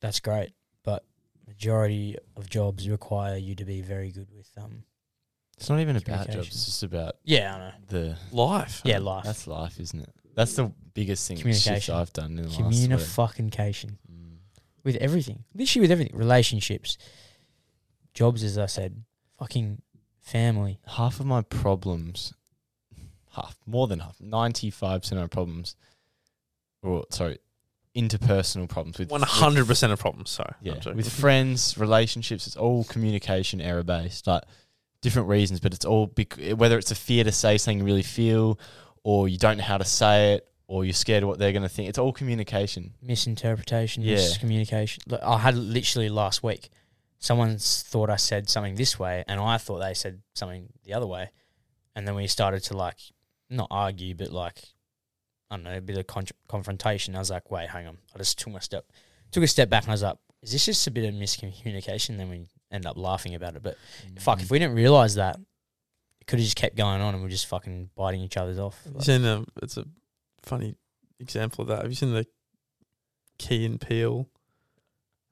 That's 0.00 0.18
great, 0.18 0.50
but 0.82 1.04
majority 1.46 2.16
of 2.36 2.50
jobs 2.50 2.88
require 2.88 3.36
you 3.36 3.54
to 3.54 3.64
be 3.64 3.80
very 3.80 4.10
good 4.10 4.28
with 4.34 4.48
um. 4.60 4.82
It's 5.58 5.68
not 5.68 5.78
even 5.78 5.94
about 5.94 6.06
jobs. 6.06 6.26
Communication. 6.26 6.56
It's 6.56 6.64
just 6.64 6.82
about 6.82 7.16
Yeah, 7.22 7.54
I 7.54 7.58
know. 7.58 7.72
the. 7.86 8.16
Life, 8.32 8.80
Yeah, 8.84 8.98
life. 8.98 9.24
That's 9.24 9.46
life, 9.46 9.78
isn't 9.78 10.00
it? 10.00 10.10
That's 10.34 10.54
the 10.54 10.72
biggest 11.00 11.26
thing. 11.28 11.36
shift 11.36 11.42
Communication. 11.64 11.94
I've 11.94 12.12
done 12.12 12.30
in 12.30 12.36
the 12.36 12.42
last. 12.48 13.36
Communication. 13.36 13.98
Mm. 14.10 14.38
with 14.84 14.96
everything, 14.96 15.44
literally 15.54 15.82
with 15.82 15.90
everything, 15.90 16.16
relationships, 16.16 16.96
jobs, 18.14 18.42
as 18.42 18.56
I 18.58 18.66
said, 18.66 19.02
fucking 19.38 19.82
family. 20.20 20.78
half 20.86 21.20
of 21.20 21.26
my 21.26 21.42
problems, 21.42 22.32
half 23.32 23.56
more 23.66 23.86
than 23.86 24.00
half, 24.00 24.16
ninety 24.20 24.70
five 24.70 25.02
percent 25.02 25.18
of 25.18 25.24
my 25.24 25.28
problems, 25.28 25.76
or 26.82 27.04
sorry, 27.10 27.38
interpersonal 27.96 28.68
problems 28.68 28.98
with 28.98 29.10
one 29.10 29.22
hundred 29.22 29.66
percent 29.66 29.92
of 29.92 29.98
problems. 29.98 30.30
Sorry, 30.30 30.54
Yeah, 30.62 30.74
I'm 30.74 30.80
joking. 30.80 30.96
with 30.96 31.12
friends, 31.12 31.76
relationships, 31.76 32.46
it's 32.46 32.56
all 32.56 32.84
communication 32.84 33.60
error 33.60 33.82
based. 33.82 34.26
Like 34.26 34.44
different 35.02 35.28
reasons, 35.28 35.60
but 35.60 35.72
it's 35.74 35.84
all 35.84 36.06
bec- 36.06 36.38
whether 36.56 36.78
it's 36.78 36.90
a 36.90 36.94
fear 36.94 37.24
to 37.24 37.32
say 37.32 37.58
something 37.58 37.78
you 37.78 37.84
really 37.84 38.02
feel, 38.02 38.58
or 39.02 39.28
you 39.28 39.38
don't 39.38 39.56
know 39.58 39.64
how 39.64 39.78
to 39.78 39.84
say 39.84 40.34
it, 40.34 40.46
or 40.70 40.84
you're 40.84 40.94
scared 40.94 41.24
of 41.24 41.28
what 41.28 41.40
they're 41.40 41.50
going 41.50 41.64
to 41.64 41.68
think. 41.68 41.88
It's 41.88 41.98
all 41.98 42.12
communication. 42.12 42.94
Misinterpretation, 43.02 44.04
Yeah. 44.04 44.18
miscommunication. 44.18 45.00
Look, 45.08 45.20
I 45.20 45.38
had 45.38 45.56
literally 45.56 46.08
last 46.08 46.44
week 46.44 46.70
someone's 47.18 47.82
thought 47.82 48.08
I 48.08 48.14
said 48.14 48.48
something 48.48 48.76
this 48.76 48.96
way, 48.96 49.24
and 49.26 49.40
I 49.40 49.58
thought 49.58 49.80
they 49.80 49.94
said 49.94 50.22
something 50.36 50.72
the 50.84 50.94
other 50.94 51.08
way, 51.08 51.30
and 51.96 52.06
then 52.06 52.14
we 52.14 52.28
started 52.28 52.62
to 52.64 52.76
like 52.76 52.98
not 53.50 53.66
argue, 53.68 54.14
but 54.14 54.30
like 54.30 54.62
I 55.50 55.56
don't 55.56 55.64
know, 55.64 55.76
a 55.76 55.80
bit 55.80 55.98
of 55.98 56.06
con- 56.06 56.26
confrontation. 56.46 57.16
I 57.16 57.18
was 57.18 57.30
like, 57.30 57.50
wait, 57.50 57.68
hang 57.70 57.88
on. 57.88 57.98
I 58.14 58.18
just 58.18 58.38
took 58.38 58.52
my 58.52 58.60
step, 58.60 58.86
took 59.32 59.42
a 59.42 59.48
step 59.48 59.70
back, 59.70 59.82
and 59.82 59.90
I 59.90 59.94
was 59.94 60.04
like, 60.04 60.18
is 60.40 60.52
this 60.52 60.66
just 60.66 60.86
a 60.86 60.92
bit 60.92 61.04
of 61.04 61.16
miscommunication? 61.16 62.16
Then 62.16 62.30
we 62.30 62.46
end 62.70 62.86
up 62.86 62.96
laughing 62.96 63.34
about 63.34 63.56
it. 63.56 63.62
But 63.64 63.76
fuck, 64.20 64.38
if 64.38 64.44
mm-hmm. 64.44 64.54
we 64.54 64.58
didn't 64.60 64.76
realize 64.76 65.16
that, 65.16 65.40
it 66.20 66.28
could 66.28 66.38
have 66.38 66.44
just 66.44 66.56
kept 66.56 66.76
going 66.76 67.00
on, 67.00 67.14
and 67.14 67.24
we're 67.24 67.28
just 67.28 67.46
fucking 67.46 67.90
biting 67.96 68.20
each 68.20 68.36
other's 68.36 68.60
off. 68.60 68.80
Have 68.84 68.94
you 68.94 69.00
seen 69.00 69.22
the? 69.22 69.44
It's 69.60 69.76
a 69.76 69.84
funny 70.42 70.74
example 71.18 71.62
of 71.62 71.68
that. 71.68 71.82
Have 71.82 71.90
you 71.90 71.94
seen 71.96 72.12
the 72.12 72.26
Key 73.38 73.64
and 73.64 73.80
Peele? 73.80 74.28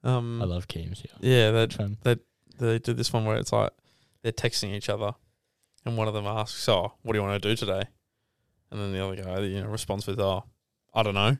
Um, 0.03 0.41
I 0.41 0.45
love 0.45 0.67
Keems. 0.67 1.03
Yeah. 1.03 1.11
Yeah, 1.19 1.51
they 1.51 1.61
Which 1.61 1.77
one? 1.77 1.97
they 2.03 2.79
did 2.79 2.97
this 2.97 3.11
one 3.13 3.25
where 3.25 3.37
it's 3.37 3.51
like 3.51 3.71
they're 4.21 4.31
texting 4.31 4.73
each 4.73 4.89
other, 4.89 5.13
and 5.85 5.97
one 5.97 6.07
of 6.07 6.13
them 6.13 6.25
asks, 6.25 6.67
"Oh, 6.69 6.93
what 7.01 7.13
do 7.13 7.19
you 7.19 7.23
want 7.23 7.41
to 7.41 7.49
do 7.49 7.55
today?" 7.55 7.83
And 8.71 8.79
then 8.79 8.93
the 8.93 9.03
other 9.03 9.15
guy, 9.15 9.39
you 9.41 9.61
know, 9.61 9.67
responds 9.67 10.07
with, 10.07 10.19
"Oh, 10.19 10.45
I 10.93 11.03
don't 11.03 11.15
know." 11.15 11.37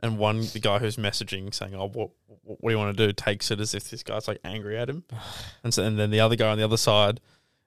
And 0.00 0.18
one, 0.18 0.42
the 0.52 0.60
guy 0.60 0.78
who's 0.78 0.96
messaging 0.96 1.52
saying, 1.54 1.74
"Oh, 1.74 1.88
what 1.88 2.10
what, 2.26 2.58
what 2.60 2.70
do 2.70 2.74
you 2.74 2.78
want 2.78 2.96
to 2.96 3.06
do?" 3.06 3.12
takes 3.12 3.50
it 3.50 3.60
as 3.60 3.74
if 3.74 3.90
this 3.90 4.02
guy's 4.02 4.28
like 4.28 4.40
angry 4.44 4.76
at 4.78 4.88
him, 4.88 5.04
and 5.64 5.72
so 5.74 5.82
and 5.82 5.98
then 5.98 6.10
the 6.10 6.20
other 6.20 6.36
guy 6.36 6.50
on 6.50 6.58
the 6.58 6.64
other 6.64 6.76
side 6.76 7.20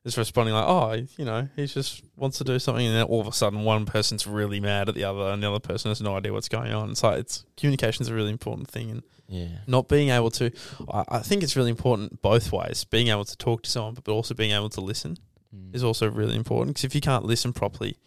is 0.10 0.18
responding 0.18 0.54
like, 0.54 0.66
"Oh, 0.68 0.94
you 1.18 1.26
know, 1.26 1.48
he 1.56 1.66
just 1.66 2.04
wants 2.18 2.38
to 2.40 2.44
do 2.44 2.60
something," 2.60 2.86
and 2.86 2.96
then 2.96 3.04
all 3.06 3.22
of 3.22 3.28
a 3.28 3.32
sudden, 3.32 3.64
one 3.64 3.86
person's 3.86 4.28
really 4.28 4.60
mad 4.60 4.90
at 4.90 4.96
the 4.96 5.06
other, 5.06 5.32
and 5.32 5.42
the 5.42 5.50
other 5.50 5.60
person 5.60 5.90
has 5.90 6.02
no 6.02 6.18
idea 6.18 6.34
what's 6.34 6.50
going 6.50 6.74
on. 6.74 6.92
It's 6.92 7.04
like 7.04 7.20
it's 7.20 7.46
communication's 7.58 8.10
a 8.10 8.14
really 8.14 8.32
important 8.32 8.68
thing, 8.70 8.92
and 8.92 9.04
Yeah. 9.28 9.60
not 9.68 9.88
being 9.88 10.10
able 10.10 10.32
to 10.32 10.52
I, 10.92 11.04
I 11.10 11.20
think 11.20 11.44
it's 11.44 11.56
really 11.56 11.70
important 11.70 12.22
both 12.22 12.52
ways 12.52 12.84
being 12.84 13.08
able 13.10 13.26
to 13.26 13.38
talk 13.38 13.62
to 13.64 13.70
someone 13.70 13.94
but 13.94 14.12
also 14.12 14.34
being 14.34 14.52
able 14.52 14.70
to 14.72 14.82
listen 14.82 15.18
Mm. 15.56 15.74
is 15.76 15.84
also 15.84 16.08
really 16.10 16.36
important 16.36 16.70
because 16.76 16.84
if 16.84 16.94
you 16.94 17.02
can't 17.02 17.26
listen 17.26 17.54
properly 17.54 17.98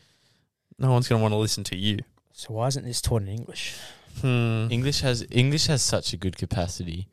no 0.79 0.93
one's 0.93 1.09
going 1.09 1.19
to 1.19 1.23
want 1.23 1.33
to 1.33 1.39
listen 1.39 1.65
to 1.65 1.77
you 1.77 1.99
So 2.33 2.55
why 2.55 2.67
isn't 2.69 2.85
this 2.85 3.01
taught 3.01 3.23
in 3.23 3.29
English? 3.29 3.75
hmm. 4.21 4.67
English 4.71 5.01
has 5.01 5.25
English 5.31 5.67
has 5.67 5.83
such 5.83 6.13
a 6.13 6.17
good 6.17 6.37
capacity 6.37 7.09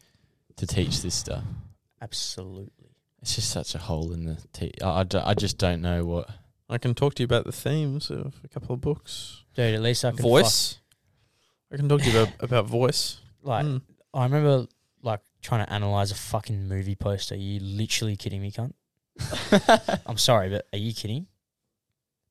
to 0.58 0.66
teach 0.68 1.02
this 1.02 1.16
stuff. 1.16 1.44
Absolutely. 2.02 2.79
It's 3.22 3.36
just 3.36 3.52
such 3.52 3.76
a 3.76 3.78
hole 3.78 4.12
in 4.14 4.26
the. 4.26 4.38
Te- 4.54 4.72
I, 4.82 5.06
I, 5.26 5.34
just 5.34 5.58
don't 5.58 5.82
know 5.82 6.06
what. 6.06 6.30
i 6.70 6.78
can 6.78 6.94
talk 6.94 7.16
to 7.16 7.24
you 7.24 7.26
about 7.26 7.46
the 7.46 7.52
themes 7.52 8.10
of 8.10 8.36
a 8.44 8.48
couple 8.48 8.74
of 8.76 8.82
books 8.82 9.44
Dude, 9.56 9.76
at 9.76 9.82
least 9.82 10.06
I 10.06 10.12
can 10.12 10.22
voice 10.22 10.80
i 11.72 11.76
can 11.76 11.90
talk 11.90 12.02
to 12.02 12.10
you 12.10 12.20
about, 12.22 12.34
about 12.40 12.66
voice 12.66 13.20
like, 13.44 13.66
Hmm. 13.66 13.78
I 14.14 14.24
remember 14.24 14.68
like 15.02 15.22
trying 15.42 15.66
to 15.66 15.72
analyze 15.72 16.12
a 16.12 16.16
fucking 16.16 16.68
movie 16.68 16.96
poster. 16.96 17.36
Are 17.36 17.38
you 17.38 17.60
literally 17.62 18.16
kidding 18.16 18.42
me, 18.42 18.52
cunt? 18.52 18.74
I'm 20.06 20.18
sorry, 20.18 20.50
but 20.50 20.68
are 20.74 20.80
you 20.80 20.94
kidding? 20.94 21.28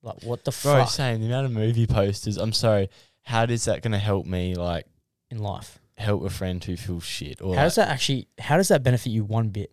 Like, 0.03 0.23
what 0.23 0.45
the 0.45 0.51
Bro, 0.51 0.75
fuck 0.85 0.91
saying 0.91 1.21
the 1.21 1.27
amount 1.27 1.47
of 1.47 1.53
movie 1.53 1.87
posters. 1.87 2.37
I'm 2.37 2.53
sorry. 2.53 2.91
How 3.23 3.45
is 3.45 3.65
that 3.67 3.83
going 3.83 3.93
to 3.93 3.99
help 3.99 4.27
me? 4.27 4.55
Like 4.55 4.87
in 5.31 5.39
life? 5.39 5.79
help 5.97 6.25
a 6.25 6.31
friend 6.31 6.63
who 6.63 6.77
feels 6.77 7.05
shit? 7.05 7.43
Or 7.43 7.57
How 7.57 7.65
does 7.65 7.75
that 7.75 7.89
actually? 7.89 8.29
How 8.39 8.57
does 8.57 8.69
that 8.69 8.83
benefit 8.83 9.11
you 9.11 9.25
one 9.25 9.49
bit? 9.49 9.73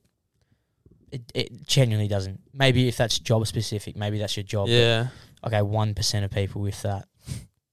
It, 1.15 1.31
it 1.33 1.67
genuinely 1.67 2.07
doesn't. 2.07 2.39
Maybe 2.53 2.87
if 2.87 2.97
that's 2.97 3.19
job 3.19 3.45
specific, 3.47 3.95
maybe 3.95 4.19
that's 4.19 4.35
your 4.37 4.43
job. 4.43 4.67
but, 4.67 4.73
yeah 4.73 5.07
Okay, 5.45 5.61
one 5.61 5.93
percent 5.93 6.25
of 6.25 6.31
people 6.31 6.61
with 6.61 6.81
that. 6.81 7.07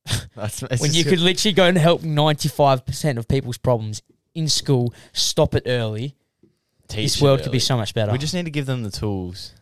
That's, 0.34 0.60
when 0.80 0.92
you 0.92 1.04
could 1.04 1.20
literally 1.20 1.52
go 1.52 1.64
and 1.64 1.78
help 1.78 2.02
ninety 2.02 2.48
five 2.48 2.84
percent 2.84 3.18
of 3.18 3.28
people's 3.28 3.56
problems 3.56 4.02
in 4.34 4.48
school, 4.48 4.92
stop 5.12 5.54
it 5.54 5.62
early. 5.66 6.16
teach 6.88 7.14
this 7.14 7.22
world 7.22 7.42
could 7.42 7.52
be 7.52 7.58
so 7.58 7.76
much 7.76 7.94
better. 7.94 8.12
We 8.12 8.18
just 8.18 8.34
need 8.34 8.44
to 8.44 8.50
give 8.50 8.66
them 8.66 8.82
the 8.82 8.90
tools. 8.90 9.54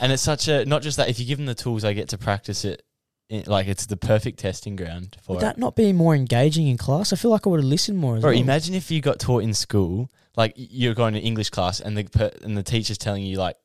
And 0.00 0.12
it's 0.12 0.22
such 0.22 0.48
a 0.48 0.64
not 0.66 0.82
just 0.82 0.98
that 0.98 1.08
if 1.08 1.18
you 1.18 1.26
give 1.26 1.38
them 1.38 1.46
the 1.46 1.54
tools, 1.54 1.82
they 1.82 1.94
get 1.94 2.10
to 2.10 2.18
practice 2.18 2.64
it. 2.64 2.82
Like 3.28 3.66
it's 3.66 3.86
the 3.86 3.96
perfect 3.96 4.38
testing 4.38 4.76
ground 4.76 5.16
for 5.22 5.32
Would 5.32 5.38
it. 5.38 5.40
that 5.42 5.58
not 5.58 5.74
be 5.74 5.92
more 5.92 6.14
engaging 6.14 6.68
in 6.68 6.76
class? 6.76 7.12
I 7.12 7.16
feel 7.16 7.32
like 7.32 7.44
I 7.46 7.50
would 7.50 7.60
have 7.60 7.68
listened 7.68 7.98
more 7.98 8.16
as 8.16 8.22
Bro, 8.22 8.32
well. 8.32 8.40
imagine 8.40 8.74
if 8.74 8.88
you 8.90 9.00
got 9.00 9.18
taught 9.18 9.42
in 9.42 9.52
school, 9.52 10.08
like 10.36 10.52
you're 10.56 10.94
going 10.94 11.14
to 11.14 11.20
English 11.20 11.50
class, 11.50 11.80
and 11.80 11.96
the 11.96 12.04
per- 12.04 12.30
and 12.42 12.56
the 12.56 12.62
teacher's 12.62 12.98
telling 12.98 13.24
you 13.24 13.36
like 13.38 13.56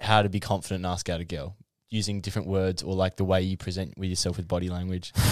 how 0.00 0.22
to 0.22 0.28
be 0.28 0.40
confident 0.40 0.78
and 0.84 0.86
ask 0.86 1.08
out 1.08 1.20
a 1.20 1.24
girl 1.24 1.56
using 1.88 2.20
different 2.20 2.48
words 2.48 2.82
or 2.82 2.94
like 2.96 3.16
the 3.16 3.24
way 3.24 3.40
you 3.42 3.56
present 3.56 3.96
with 3.96 4.10
yourself 4.10 4.36
with 4.38 4.48
body 4.48 4.68
language. 4.68 5.12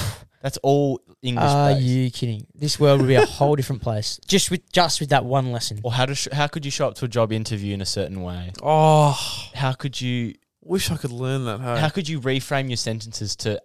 That's 0.41 0.57
all 0.59 1.01
English. 1.23 1.43
Are 1.45 1.73
based. 1.75 1.83
you 1.83 2.11
kidding? 2.13 2.47
This 2.55 2.79
world 2.79 3.01
would 3.01 3.09
be 3.09 3.15
a 3.17 3.27
whole 3.27 3.57
different 3.57 3.83
place 3.83 4.21
just 4.29 4.51
with 4.53 4.71
just 4.71 5.01
with 5.01 5.09
that 5.09 5.25
one 5.25 5.51
lesson. 5.51 5.81
Or 5.83 5.91
how 5.91 6.07
to 6.07 6.15
sh- 6.15 6.29
how 6.33 6.47
could 6.47 6.65
you 6.65 6.71
show 6.71 6.87
up 6.87 6.95
to 6.97 7.07
a 7.07 7.09
job 7.09 7.33
interview 7.33 7.75
in 7.75 7.81
a 7.81 7.87
certain 7.87 8.23
way? 8.23 8.53
oh 8.63 9.19
How 9.55 9.73
could 9.73 10.01
you 10.01 10.35
wish 10.65 10.91
i 10.91 10.97
could 10.97 11.13
learn 11.13 11.45
that 11.45 11.61
hey? 11.61 11.79
how 11.79 11.89
could 11.89 12.09
you 12.09 12.21
reframe 12.21 12.69
your 12.69 12.77
sentences 12.77 13.37
to 13.37 13.61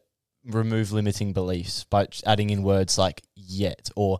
remove 0.46 0.92
limiting 0.92 1.34
beliefs 1.34 1.84
by 1.86 2.08
adding 2.26 2.50
in 2.50 2.64
words 2.64 2.98
like 2.98 3.22
yet 3.36 3.90
or 3.96 4.20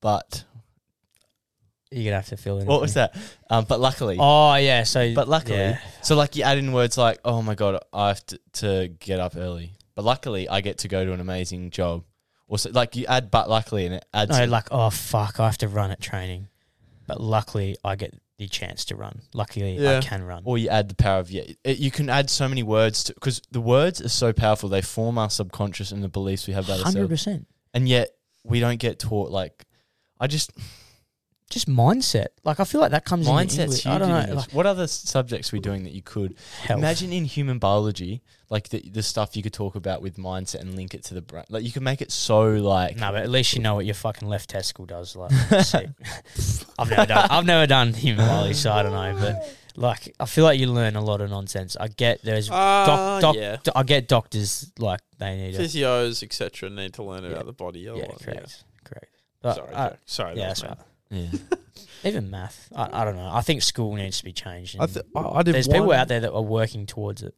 but? 0.00 0.44
You're 1.90 2.04
gonna 2.04 2.16
have 2.16 2.28
to 2.28 2.36
fill 2.36 2.58
in. 2.58 2.66
What 2.66 2.80
was 2.80 2.94
that? 2.94 3.16
Um, 3.48 3.66
but 3.68 3.78
luckily, 3.80 4.16
Oh 4.18 4.54
yeah. 4.56 4.82
So, 4.82 5.14
But 5.14 5.28
luckily, 5.28 5.58
yeah. 5.58 5.78
so 6.02 6.16
like 6.16 6.34
you 6.34 6.42
add 6.42 6.58
in 6.58 6.72
words 6.72 6.98
like, 6.98 7.20
"Oh 7.24 7.40
my 7.40 7.54
god, 7.54 7.78
I 7.92 8.08
have 8.08 8.26
to, 8.26 8.40
to 8.54 8.88
get 8.98 9.20
up 9.20 9.36
early," 9.36 9.76
but 9.94 10.04
luckily 10.04 10.48
I 10.48 10.60
get 10.60 10.78
to 10.78 10.88
go 10.88 11.04
to 11.04 11.12
an 11.12 11.20
amazing 11.20 11.70
job. 11.70 12.04
Or 12.48 12.58
so, 12.58 12.70
like 12.70 12.96
you 12.96 13.06
add, 13.06 13.30
but 13.30 13.48
luckily, 13.48 13.86
and 13.86 13.94
it 13.94 14.04
adds. 14.12 14.36
no, 14.36 14.44
like 14.46 14.68
oh 14.72 14.90
fuck, 14.90 15.38
I 15.38 15.46
have 15.46 15.58
to 15.58 15.68
run 15.68 15.90
at 15.92 16.00
training, 16.00 16.48
but 17.06 17.20
luckily 17.20 17.76
I 17.84 17.94
get 17.96 18.14
the 18.38 18.48
chance 18.48 18.84
to 18.86 18.96
run. 18.96 19.22
Luckily 19.32 19.78
Yeah. 19.78 19.98
I 19.98 20.00
can 20.00 20.24
run. 20.24 20.42
or 20.44 20.58
you 20.58 20.68
add 20.68 20.88
the 20.88 20.94
power 20.96 21.20
of 21.20 21.30
yeah. 21.30 21.42
It, 21.62 21.78
you 21.78 21.90
can 21.90 22.08
add 22.10 22.28
so 22.30 22.48
many 22.48 22.62
words 22.62 23.04
to 23.04 23.14
because 23.14 23.40
the 23.50 23.60
words 23.60 24.00
are 24.00 24.08
so 24.08 24.32
powerful. 24.32 24.68
They 24.68 24.82
form 24.82 25.18
our 25.18 25.30
subconscious 25.30 25.92
and 25.92 26.02
the 26.02 26.08
beliefs 26.08 26.46
we 26.48 26.52
have 26.54 26.64
about 26.64 26.80
Hundred 26.80 27.02
ourselves, 27.02 27.10
percent. 27.10 27.46
and 27.72 27.88
yet 27.88 28.10
we 28.42 28.60
don't 28.60 28.78
get 28.80 28.98
taught. 28.98 29.30
Like, 29.30 29.64
I 30.18 30.26
just 30.26 30.50
Just 31.54 31.68
mindset. 31.68 32.26
Like 32.42 32.58
I 32.60 32.64
feel 32.64 32.80
like 32.80 32.90
that 32.90 33.04
comes 33.04 33.26
in 33.28 33.32
mindset's 33.32 33.58
English. 33.58 33.82
huge. 33.84 33.94
I 33.94 33.98
don't 33.98 34.10
in 34.10 34.14
know. 34.16 34.20
English. 34.22 34.36
Like, 34.48 34.52
what 34.52 34.66
other 34.66 34.82
s- 34.82 34.92
subjects 34.92 35.52
are 35.52 35.56
we 35.56 35.60
doing 35.60 35.84
that 35.84 35.92
you 35.92 36.02
could 36.02 36.34
health. 36.62 36.78
Imagine 36.80 37.12
in 37.12 37.24
human 37.24 37.58
biology, 37.58 38.22
like 38.50 38.68
the 38.70 38.80
the 38.90 39.02
stuff 39.02 39.36
you 39.36 39.42
could 39.42 39.52
talk 39.52 39.76
about 39.76 40.02
with 40.02 40.16
mindset 40.16 40.60
and 40.62 40.74
link 40.74 40.94
it 40.94 41.04
to 41.04 41.14
the 41.14 41.22
brain. 41.22 41.44
Like 41.48 41.62
you 41.64 41.70
could 41.70 41.82
make 41.84 42.02
it 42.02 42.10
so 42.10 42.42
like 42.54 42.96
No, 42.96 43.12
but 43.12 43.22
at 43.22 43.30
least 43.30 43.54
you 43.54 43.62
know 43.62 43.76
what 43.76 43.86
your 43.86 43.94
fucking 43.94 44.28
left 44.28 44.50
testicle 44.50 44.84
does. 44.84 45.14
Like, 45.16 45.30
sick. 45.62 45.88
I've 46.78 46.90
never 46.90 47.06
done. 47.06 47.28
I've 47.30 47.46
never 47.46 47.66
done 47.66 47.94
human 47.94 48.26
biology, 48.26 48.54
so 48.54 48.72
I 48.72 48.82
don't 48.82 48.92
know. 48.92 49.16
But 49.20 49.56
like, 49.76 50.12
I 50.18 50.26
feel 50.26 50.44
like 50.44 50.58
you 50.58 50.66
learn 50.66 50.96
a 50.96 51.04
lot 51.04 51.20
of 51.20 51.30
nonsense. 51.30 51.76
I 51.78 51.86
get 51.88 52.22
there's 52.22 52.50
uh, 52.50 52.54
doc, 52.54 53.20
doc, 53.22 53.36
yeah 53.36 53.56
I 53.76 53.82
get 53.84 54.08
doctors 54.08 54.72
like 54.78 55.00
they 55.18 55.36
need. 55.36 55.54
A, 55.54 55.58
physios 55.60 56.22
etc 56.24 56.68
need 56.70 56.94
to 56.94 57.02
learn 57.04 57.22
Yeah. 57.24 57.30
about 57.30 57.46
the 57.46 57.52
body 57.52 57.80
yeah, 57.80 57.92
otherwise- 57.92 58.18
correct, 58.24 58.64
correct. 58.84 59.10
But, 59.40 59.54
sorry 59.56 59.74
uh, 59.74 59.88
Jack. 59.90 59.98
sorry 60.06 60.34
that 60.34 60.40
yeah, 60.40 60.48
was 60.50 60.60
that's 60.60 60.62
me. 60.62 60.68
right. 60.78 60.78
Yeah. 61.16 61.30
Even 62.04 62.30
math, 62.30 62.68
I, 62.74 63.02
I 63.02 63.04
don't 63.04 63.16
know. 63.16 63.30
I 63.32 63.40
think 63.40 63.62
school 63.62 63.94
needs 63.94 64.18
to 64.18 64.24
be 64.24 64.32
changed. 64.32 64.76
I, 64.78 64.86
th- 64.86 65.06
I, 65.16 65.20
I 65.20 65.42
did 65.42 65.54
there's 65.54 65.68
one, 65.68 65.78
people 65.78 65.92
out 65.92 66.08
there 66.08 66.20
that 66.20 66.32
are 66.32 66.42
working 66.42 66.84
towards 66.84 67.22
it. 67.22 67.34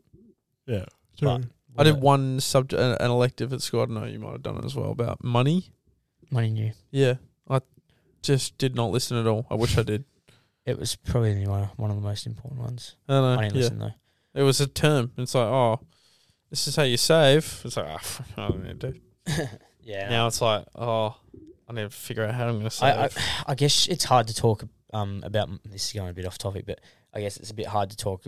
Yeah. 0.66 0.87
But 1.20 1.45
I 1.79 1.85
did 1.85 2.01
one 2.01 2.41
subject, 2.41 2.81
an 2.81 2.97
an 2.99 3.11
elective 3.11 3.53
at 3.53 3.62
school. 3.62 3.83
I 3.83 3.87
don't 3.87 3.95
know, 3.95 4.05
you 4.05 4.18
might 4.18 4.33
have 4.33 4.43
done 4.43 4.57
it 4.57 4.64
as 4.64 4.74
well 4.74 4.91
about 4.91 5.22
money. 5.22 5.70
money 6.31 6.51
new. 6.51 6.72
Yeah, 6.91 7.14
I 7.49 7.61
just 8.22 8.59
did 8.59 8.74
not 8.74 8.91
listen 8.91 9.16
at 9.16 9.27
all. 9.27 9.47
I 9.51 9.55
wish 9.55 9.79
I 9.79 9.83
did. 9.83 10.05
It 10.66 10.81
was 10.81 10.97
probably 10.97 11.47
one 11.47 11.62
of, 11.62 11.68
one 11.79 11.91
of 11.91 11.97
the 11.97 12.03
most 12.03 12.27
important 12.27 12.61
ones. 12.61 12.97
I 13.09 13.12
don't 13.12 13.22
know. 13.22 13.39
I 13.39 13.43
didn't 13.45 13.55
yeah. 13.55 13.62
listen 13.62 13.79
though. 13.79 13.95
It 14.35 14.43
was 14.43 14.61
a 14.61 14.66
term. 14.66 15.12
It's 15.16 15.33
like, 15.33 15.47
oh, 15.47 15.79
this 16.51 16.66
is 16.66 16.74
how 16.74 16.83
you 16.83 16.97
save. 16.97 17.62
It's 17.64 17.77
like, 17.77 17.87
ah, 17.89 18.24
I 18.37 18.49
don't 18.49 18.64
need 18.64 18.81
to. 18.81 18.95
Yeah. 19.87 20.09
Now 20.11 20.27
it's 20.27 20.41
like, 20.41 20.64
oh, 20.74 21.16
I 21.68 21.72
need 21.72 21.82
to 21.82 21.90
figure 21.90 22.24
out 22.24 22.34
how 22.34 22.46
I'm 22.46 22.54
going 22.54 22.64
to 22.64 22.70
say. 22.70 22.86
I, 22.86 23.04
I, 23.04 23.10
I 23.48 23.54
guess 23.54 23.88
it's 23.88 24.04
hard 24.04 24.28
to 24.28 24.34
talk 24.34 24.64
um, 24.92 25.20
about. 25.24 25.48
This 25.64 25.86
is 25.86 25.92
going 25.92 26.08
a 26.08 26.14
bit 26.14 26.26
off 26.26 26.38
topic, 26.38 26.64
but 26.66 26.80
I 27.12 27.20
guess 27.20 27.36
it's 27.36 27.50
a 27.50 27.54
bit 27.54 27.66
hard 27.66 27.90
to 27.90 27.96
talk 27.96 28.24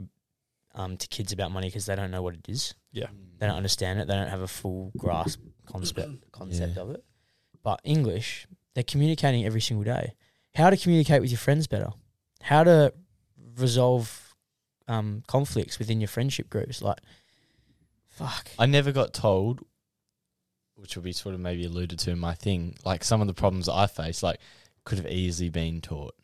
um, 0.75 0.97
to 0.97 1.09
kids 1.09 1.33
about 1.33 1.51
money 1.51 1.69
because 1.69 1.87
they 1.87 1.97
don't 1.97 2.11
know 2.11 2.23
what 2.23 2.35
it 2.35 2.49
is. 2.49 2.75
yeah. 2.93 3.07
They 3.39 3.47
don't 3.47 3.57
understand 3.57 4.01
it. 4.01 4.09
They 4.09 4.15
don't 4.15 4.29
have 4.29 4.41
a 4.41 4.49
full 4.49 4.93
grasp 4.97 5.41
concept 5.67 6.11
concept 6.33 6.77
of 6.77 6.91
it. 6.91 7.05
But 7.63 7.81
English, 7.85 8.47
they're 8.75 8.85
communicating 8.85 9.45
every 9.45 9.61
single 9.61 9.85
day. 9.85 10.15
How 10.55 10.71
to 10.71 10.77
communicate 10.77 11.21
with 11.21 11.31
your 11.31 11.39
friends 11.39 11.67
better. 11.67 11.91
How 12.43 12.65
to 12.65 12.93
resolve 13.57 14.35
um, 14.89 15.23
conflicts 15.27 15.79
within 15.79 16.01
your 16.01 16.09
friendship 16.09 16.51
groups. 16.51 16.83
Like, 16.83 16.99
fuck. 18.09 18.49
I 18.59 18.67
never 18.67 18.91
got 18.91 19.13
told, 19.13 19.61
which 20.79 20.97
will 20.97 21.03
be 21.03 21.13
sort 21.13 21.35
of 21.35 21.41
maybe 21.41 21.65
alluded 21.65 21.99
to 21.99 22.11
in 22.11 22.19
my 22.19 22.35
thing. 22.35 22.77
Like 22.85 23.05
some 23.05 23.21
of 23.21 23.27
the 23.27 23.35
problems 23.35 23.69
I 23.69 23.87
faced, 23.87 24.23
like 24.23 24.41
could 24.85 24.99
have 24.99 25.07
easily 25.09 25.51
been 25.51 25.81
taught, 25.81 26.15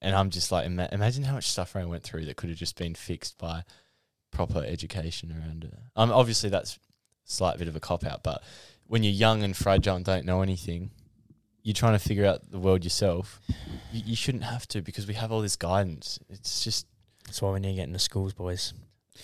and 0.00 0.14
I'm 0.14 0.30
just 0.30 0.52
like, 0.52 0.66
ima- 0.66 0.88
imagine 0.92 1.24
how 1.24 1.34
much 1.34 1.50
suffering 1.50 1.86
I 1.86 1.88
went 1.88 2.02
through 2.02 2.26
that 2.26 2.36
could 2.36 2.50
have 2.50 2.58
just 2.58 2.76
been 2.76 2.94
fixed 2.94 3.38
by 3.38 3.64
proper 4.30 4.64
education 4.64 5.32
around 5.32 5.64
it. 5.64 5.74
Um, 5.96 6.10
obviously 6.12 6.50
that's 6.50 6.78
slight 7.24 7.58
bit 7.58 7.68
of 7.68 7.76
a 7.76 7.80
cop 7.80 8.04
out, 8.04 8.22
but 8.22 8.42
when 8.86 9.02
you're 9.02 9.12
young 9.12 9.42
and 9.42 9.56
fragile 9.56 9.96
and 9.96 10.04
don't 10.04 10.26
know 10.26 10.42
anything, 10.42 10.90
you're 11.62 11.74
trying 11.74 11.92
to 11.92 11.98
figure 11.98 12.26
out 12.26 12.50
the 12.50 12.58
world 12.58 12.84
yourself, 12.84 13.40
you, 13.92 14.02
you 14.06 14.16
shouldn't 14.16 14.44
have 14.44 14.66
to 14.68 14.82
because 14.82 15.06
we 15.06 15.14
have 15.14 15.30
all 15.32 15.40
this 15.40 15.56
guidance. 15.56 16.18
It's 16.28 16.64
just 16.64 16.86
That's 17.26 17.40
why 17.40 17.52
we 17.52 17.60
need 17.60 17.70
to 17.70 17.76
get 17.76 17.86
into 17.86 17.98
schools, 17.98 18.32
boys. 18.32 18.72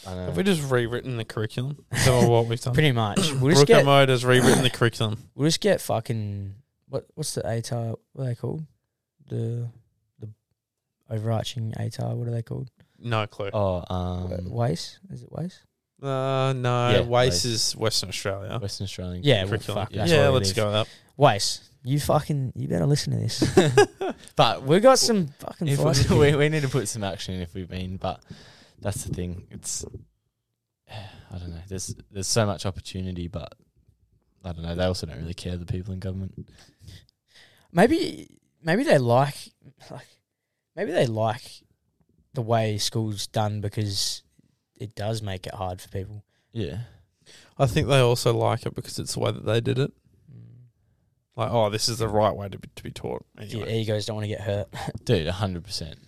I 0.07 0.15
know. 0.15 0.27
Have 0.27 0.37
we 0.37 0.43
just 0.43 0.71
rewritten 0.71 1.17
the 1.17 1.25
curriculum? 1.25 1.85
Is 1.93 2.05
that 2.05 2.29
what 2.29 2.47
we've 2.47 2.61
done? 2.61 2.75
Pretty 2.75 2.93
much. 2.93 3.19
We'll 3.41 3.53
just 3.53 3.67
Brooker 3.67 3.81
get 3.81 3.85
Mode 3.85 4.09
has 4.11 4.25
rewritten 4.25 4.63
the 4.63 4.71
curriculum. 4.71 5.19
we'll 5.35 5.49
just 5.49 5.61
get 5.61 5.81
fucking 5.81 6.55
what 6.89 7.07
what's 7.15 7.35
the 7.35 7.43
ATAR 7.43 7.95
what 8.13 8.23
are 8.25 8.27
they 8.29 8.35
called? 8.35 8.65
The 9.29 9.69
the 10.21 10.29
overarching 11.11 11.73
ATAR, 11.79 12.15
what 12.17 12.29
are 12.29 12.31
they 12.33 12.43
called? 12.43 12.71
No 12.99 13.27
clue. 13.27 13.51
oh, 13.53 13.85
Um, 13.89 14.51
Waste? 14.51 14.99
Is 15.11 15.23
it 15.23 15.31
Waste? 15.33 15.61
Uh, 16.03 16.53
no, 16.57 16.91
Yeah, 16.91 17.01
Wace 17.01 17.33
Wace. 17.33 17.45
is 17.45 17.77
Western 17.77 18.09
Australia. 18.09 18.59
Western 18.61 18.85
Australian. 18.85 19.23
Yeah, 19.25 19.43
well, 19.43 19.49
curriculum. 19.51 19.83
fuck, 19.85 19.93
that's 19.93 20.11
yeah, 20.11 20.19
where 20.19 20.33
we 20.33 20.39
let's 20.39 20.49
live. 20.51 20.57
go 20.57 20.69
up. 20.71 20.89
Waste. 21.17 21.65
You 21.85 21.99
fucking 22.01 22.53
you 22.57 22.69
better 22.69 22.87
listen 22.87 23.13
to 23.15 23.19
this. 23.19 24.15
but 24.37 24.63
we 24.65 24.81
got 24.81 24.99
some 24.99 25.29
fucking 25.39 25.69
if 25.69 25.77
philosophy. 25.77 26.15
we, 26.15 26.21
we, 26.33 26.37
we 26.37 26.49
need 26.49 26.63
to 26.63 26.69
put 26.69 26.89
some 26.89 27.03
action 27.05 27.35
in 27.35 27.41
if 27.41 27.55
we've 27.55 27.69
been, 27.69 27.97
but 27.97 28.21
that's 28.81 29.05
the 29.05 29.15
thing. 29.15 29.47
It's 29.51 29.85
I 30.91 31.39
don't 31.39 31.51
know. 31.51 31.61
There's 31.69 31.95
there's 32.11 32.27
so 32.27 32.47
much 32.47 32.67
opportunity, 32.67 33.29
but 33.29 33.53
I 34.45 34.53
don't 34.53 34.63
know. 34.63 34.75
They 34.75 34.85
also 34.85 35.07
don't 35.07 35.19
really 35.19 35.35
care 35.35 35.57
the 35.57 35.67
people 35.67 35.93
in 35.93 36.01
government. 36.01 36.49
maybe 37.73 38.29
maybe 38.63 38.83
they 38.85 38.99
like 38.99 39.37
like 39.91 40.07
maybe 40.77 40.93
they 40.93 41.07
like 41.07 41.63
the 42.35 42.43
way 42.43 42.79
school's 42.79 43.27
done 43.27 43.61
because 43.61 44.23
it 44.77 44.95
does 44.95 45.23
make 45.23 45.47
it 45.47 45.55
hard 45.55 45.81
for 45.81 45.89
people. 45.89 46.25
Yeah, 46.53 46.79
I 47.59 47.67
think 47.67 47.89
they 47.89 47.99
also 48.01 48.33
like 48.33 48.65
it 48.65 48.75
because 48.75 48.99
it's 48.99 49.15
the 49.15 49.21
way 49.21 49.33
that 49.33 49.45
they 49.45 49.61
did 49.61 49.79
it. 49.79 49.93
Mm. 50.33 50.67
Like, 51.37 51.51
oh, 51.51 51.69
this 51.69 51.89
is 51.89 51.99
the 51.99 52.09
right 52.09 52.35
way 52.35 52.49
to 52.49 52.59
be, 52.59 52.69
to 52.77 52.83
be 52.83 52.91
taught. 52.91 53.25
Your 53.41 53.69
egos 53.69 54.07
don't 54.07 54.17
want 54.17 54.25
to 54.25 54.29
get 54.29 54.41
hurt 54.41 54.69
dude, 55.05 55.27
hundred 55.29 55.65
percent, 55.65 55.99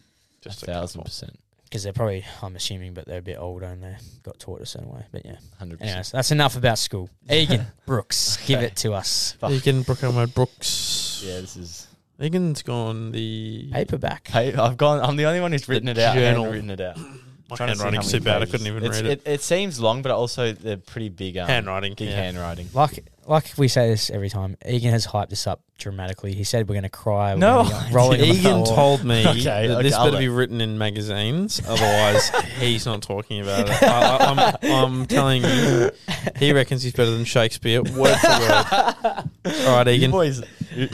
just 0.41 0.63
a 0.63 0.71
a 0.71 0.73
thousand 0.73 1.01
couple. 1.01 1.09
percent, 1.11 1.41
because 1.71 1.85
they're 1.85 1.93
probably 1.93 2.25
I'm 2.43 2.57
assuming, 2.57 2.95
but 2.95 3.07
they're 3.07 3.21
a 3.21 3.23
bit 3.23 3.39
older 3.39 3.67
and 3.67 3.83
they 3.83 3.97
got 4.25 4.41
taught 4.41 4.61
a 4.61 4.67
certain 4.67 4.91
way. 4.91 5.05
But 5.13 5.25
yeah. 5.25 5.37
hundred 5.59 5.79
percent. 5.79 5.91
Anyways, 5.93 6.11
that's 6.11 6.33
enough 6.33 6.57
about 6.57 6.79
school. 6.79 7.09
Egan 7.31 7.67
Brooks, 7.87 8.39
give 8.47 8.61
it 8.61 8.77
to 8.77 8.93
us. 8.93 9.37
Egan 9.49 9.85
Brookomode 9.85 10.35
Brooks. 10.35 11.23
Yeah, 11.25 11.41
this 11.41 11.57
is. 11.57 11.87
Egan's 12.21 12.63
gone 12.63 13.13
the 13.13 13.71
Paperback. 13.73 14.29
Hey, 14.29 14.53
I've 14.53 14.77
gone. 14.77 15.01
I'm 15.01 15.17
the 15.17 15.25
only 15.27 15.41
one 15.41 15.53
who's 15.53 15.69
written 15.69 15.89
it 15.89 15.97
out. 15.97 16.17
I 16.17 16.21
haven't 16.21 16.51
written 16.51 16.71
it 16.71 16.81
out. 16.81 16.99
My 16.99 17.57
Trying 17.57 17.71
to 17.71 17.77
see 17.77 17.79
how 17.79 17.85
handwriting's 17.91 18.13
too 18.13 18.21
bad. 18.21 18.43
I 18.43 18.47
couldn't 18.47 18.67
even 18.67 18.85
It's- 18.85 19.03
read 19.03 19.11
it. 19.11 19.23
it. 19.25 19.31
It 19.31 19.41
seems 19.41 19.81
long, 19.81 20.03
but 20.03 20.13
also 20.13 20.53
they're 20.53 20.77
pretty 20.77 21.09
big. 21.09 21.37
Um, 21.39 21.49
Handwriting, 21.49 21.95
Big 21.95 22.09
yeah. 22.11 22.17
handwriting. 22.17 22.69
Like 22.75 23.05
like 23.31 23.53
we 23.57 23.69
say 23.69 23.89
this 23.89 24.11
every 24.11 24.29
time. 24.29 24.57
Egan 24.69 24.91
has 24.91 25.07
hyped 25.07 25.31
this 25.31 25.47
up 25.47 25.63
dramatically. 25.79 26.35
He 26.35 26.45
said 26.45 26.69
we're 26.69 26.75
going 26.75 26.83
to 26.83 26.89
cry. 26.91 27.33
we're 27.33 27.39
No, 27.41 27.63
gonna 27.63 27.89
be 27.89 27.95
rolling 27.95 28.21
on 28.21 28.29
the 28.29 28.35
Egan 28.35 28.65
floor. 28.65 28.77
told 28.77 29.05
me 29.05 29.21
Okay, 29.29 29.43
that 29.43 29.71
okay, 29.71 29.83
this 29.85 29.95
I'll 29.95 30.05
better 30.07 30.17
let- 30.17 30.21
be 30.21 30.29
written 30.29 30.61
in 30.61 30.77
magazines, 30.77 31.61
otherwise 31.67 32.29
he's 32.59 32.85
not 32.85 33.03
talking 33.03 33.41
about 33.41 33.69
it. 33.71 33.83
I, 33.83 34.17
I, 34.17 34.25
I'm, 34.27 34.57
I'm 35.01 35.07
telling 35.07 35.43
you, 35.45 35.91
he 36.37 36.53
reckons 36.53 36.83
he's 36.83 36.93
better 36.93 37.13
than 37.13 37.25
Shakespeare, 37.25 37.83
word 37.83 38.17
for 38.19 38.29
word. 38.29 39.25
All 39.67 39.77
right, 39.77 39.87
You 39.87 39.93
Egan. 39.93 40.11
boys, 40.11 40.43
you, 40.75 40.89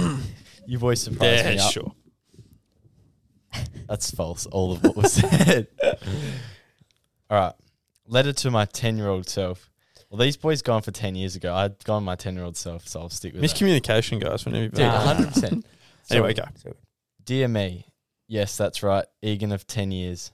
you 0.67 0.79
boys 0.79 1.01
surprised 1.01 1.45
Yeah, 1.45 1.51
me. 1.53 1.59
up. 1.59 1.73
sure. 1.73 1.93
That's 3.89 4.11
false. 4.11 4.47
All 4.47 4.73
of 4.73 4.83
what 4.83 4.97
was 4.97 5.13
said. 5.15 5.69
All 7.31 7.39
right. 7.41 7.53
Letter 8.09 8.33
to 8.33 8.51
my 8.51 8.65
ten-year-old 8.67 9.29
self. 9.29 9.71
Well, 10.11 10.19
these 10.19 10.37
boys 10.37 10.63
gone 10.63 10.83
for 10.83 10.93
ten 10.93 11.15
years 11.15 11.35
ago. 11.37 11.55
I'd 11.55 11.83
gone 11.85 12.05
my 12.05 12.15
ten-year-old 12.15 12.57
self, 12.57 12.87
so 12.87 13.01
I'll 13.01 13.11
stick 13.11 13.33
with 13.33 13.43
that. 13.43 13.51
Miscommunication, 13.51 14.21
guys. 14.21 14.45
Dude, 14.45 14.77
Nah. 14.79 14.99
hundred 15.01 15.29
percent. 15.29 15.67
Anyway, 16.09 16.35
go. 16.35 16.45
Dear 17.25 17.49
me, 17.49 17.87
yes, 18.29 18.57
that's 18.57 18.81
right. 18.85 19.05
Egan 19.23 19.51
of 19.51 19.67
10 19.67 19.91
years. 19.91 20.31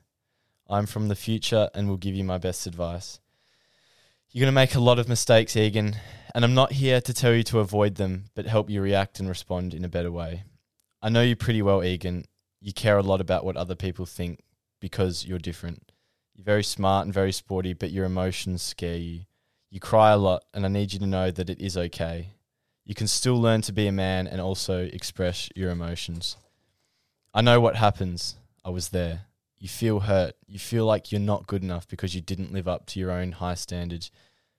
I'm 0.68 0.84
from 0.84 1.08
the 1.08 1.14
future 1.14 1.70
and 1.74 1.88
will 1.88 1.96
give 1.96 2.14
you 2.14 2.24
my 2.24 2.36
best 2.36 2.66
advice. 2.66 3.20
You're 4.30 4.42
going 4.42 4.52
to 4.52 4.54
make 4.54 4.74
a 4.74 4.80
lot 4.80 4.98
of 4.98 5.08
mistakes, 5.08 5.56
Egan, 5.56 5.96
and 6.34 6.44
I'm 6.44 6.52
not 6.52 6.72
here 6.72 7.00
to 7.00 7.14
tell 7.14 7.32
you 7.32 7.42
to 7.44 7.60
avoid 7.60 7.94
them, 7.94 8.26
but 8.34 8.44
help 8.44 8.68
you 8.68 8.82
react 8.82 9.18
and 9.18 9.26
respond 9.30 9.72
in 9.72 9.82
a 9.82 9.88
better 9.88 10.12
way. 10.12 10.42
I 11.00 11.08
know 11.08 11.22
you 11.22 11.36
pretty 11.36 11.62
well, 11.62 11.82
Egan. 11.82 12.26
You 12.60 12.74
care 12.74 12.98
a 12.98 13.02
lot 13.02 13.22
about 13.22 13.46
what 13.46 13.56
other 13.56 13.74
people 13.74 14.04
think 14.04 14.40
because 14.78 15.24
you're 15.24 15.38
different. 15.38 15.90
You're 16.34 16.44
very 16.44 16.64
smart 16.64 17.06
and 17.06 17.14
very 17.14 17.32
sporty, 17.32 17.72
but 17.72 17.90
your 17.90 18.04
emotions 18.04 18.60
scare 18.60 18.96
you. 18.98 19.20
You 19.72 19.80
cry 19.80 20.10
a 20.10 20.18
lot, 20.18 20.44
and 20.52 20.66
I 20.66 20.68
need 20.68 20.92
you 20.92 20.98
to 20.98 21.06
know 21.06 21.30
that 21.30 21.48
it 21.48 21.58
is 21.58 21.78
okay. 21.78 22.34
You 22.84 22.94
can 22.94 23.06
still 23.06 23.40
learn 23.40 23.62
to 23.62 23.72
be 23.72 23.86
a 23.86 23.92
man 23.92 24.26
and 24.26 24.38
also 24.38 24.84
express 24.84 25.48
your 25.56 25.70
emotions. 25.70 26.36
I 27.32 27.40
know 27.40 27.58
what 27.58 27.76
happens. 27.76 28.36
I 28.66 28.68
was 28.68 28.90
there. 28.90 29.22
You 29.58 29.70
feel 29.70 30.00
hurt. 30.00 30.34
You 30.46 30.58
feel 30.58 30.84
like 30.84 31.10
you're 31.10 31.22
not 31.22 31.46
good 31.46 31.62
enough 31.62 31.88
because 31.88 32.14
you 32.14 32.20
didn't 32.20 32.52
live 32.52 32.68
up 32.68 32.84
to 32.88 33.00
your 33.00 33.10
own 33.10 33.32
high 33.32 33.54
standards. 33.54 34.10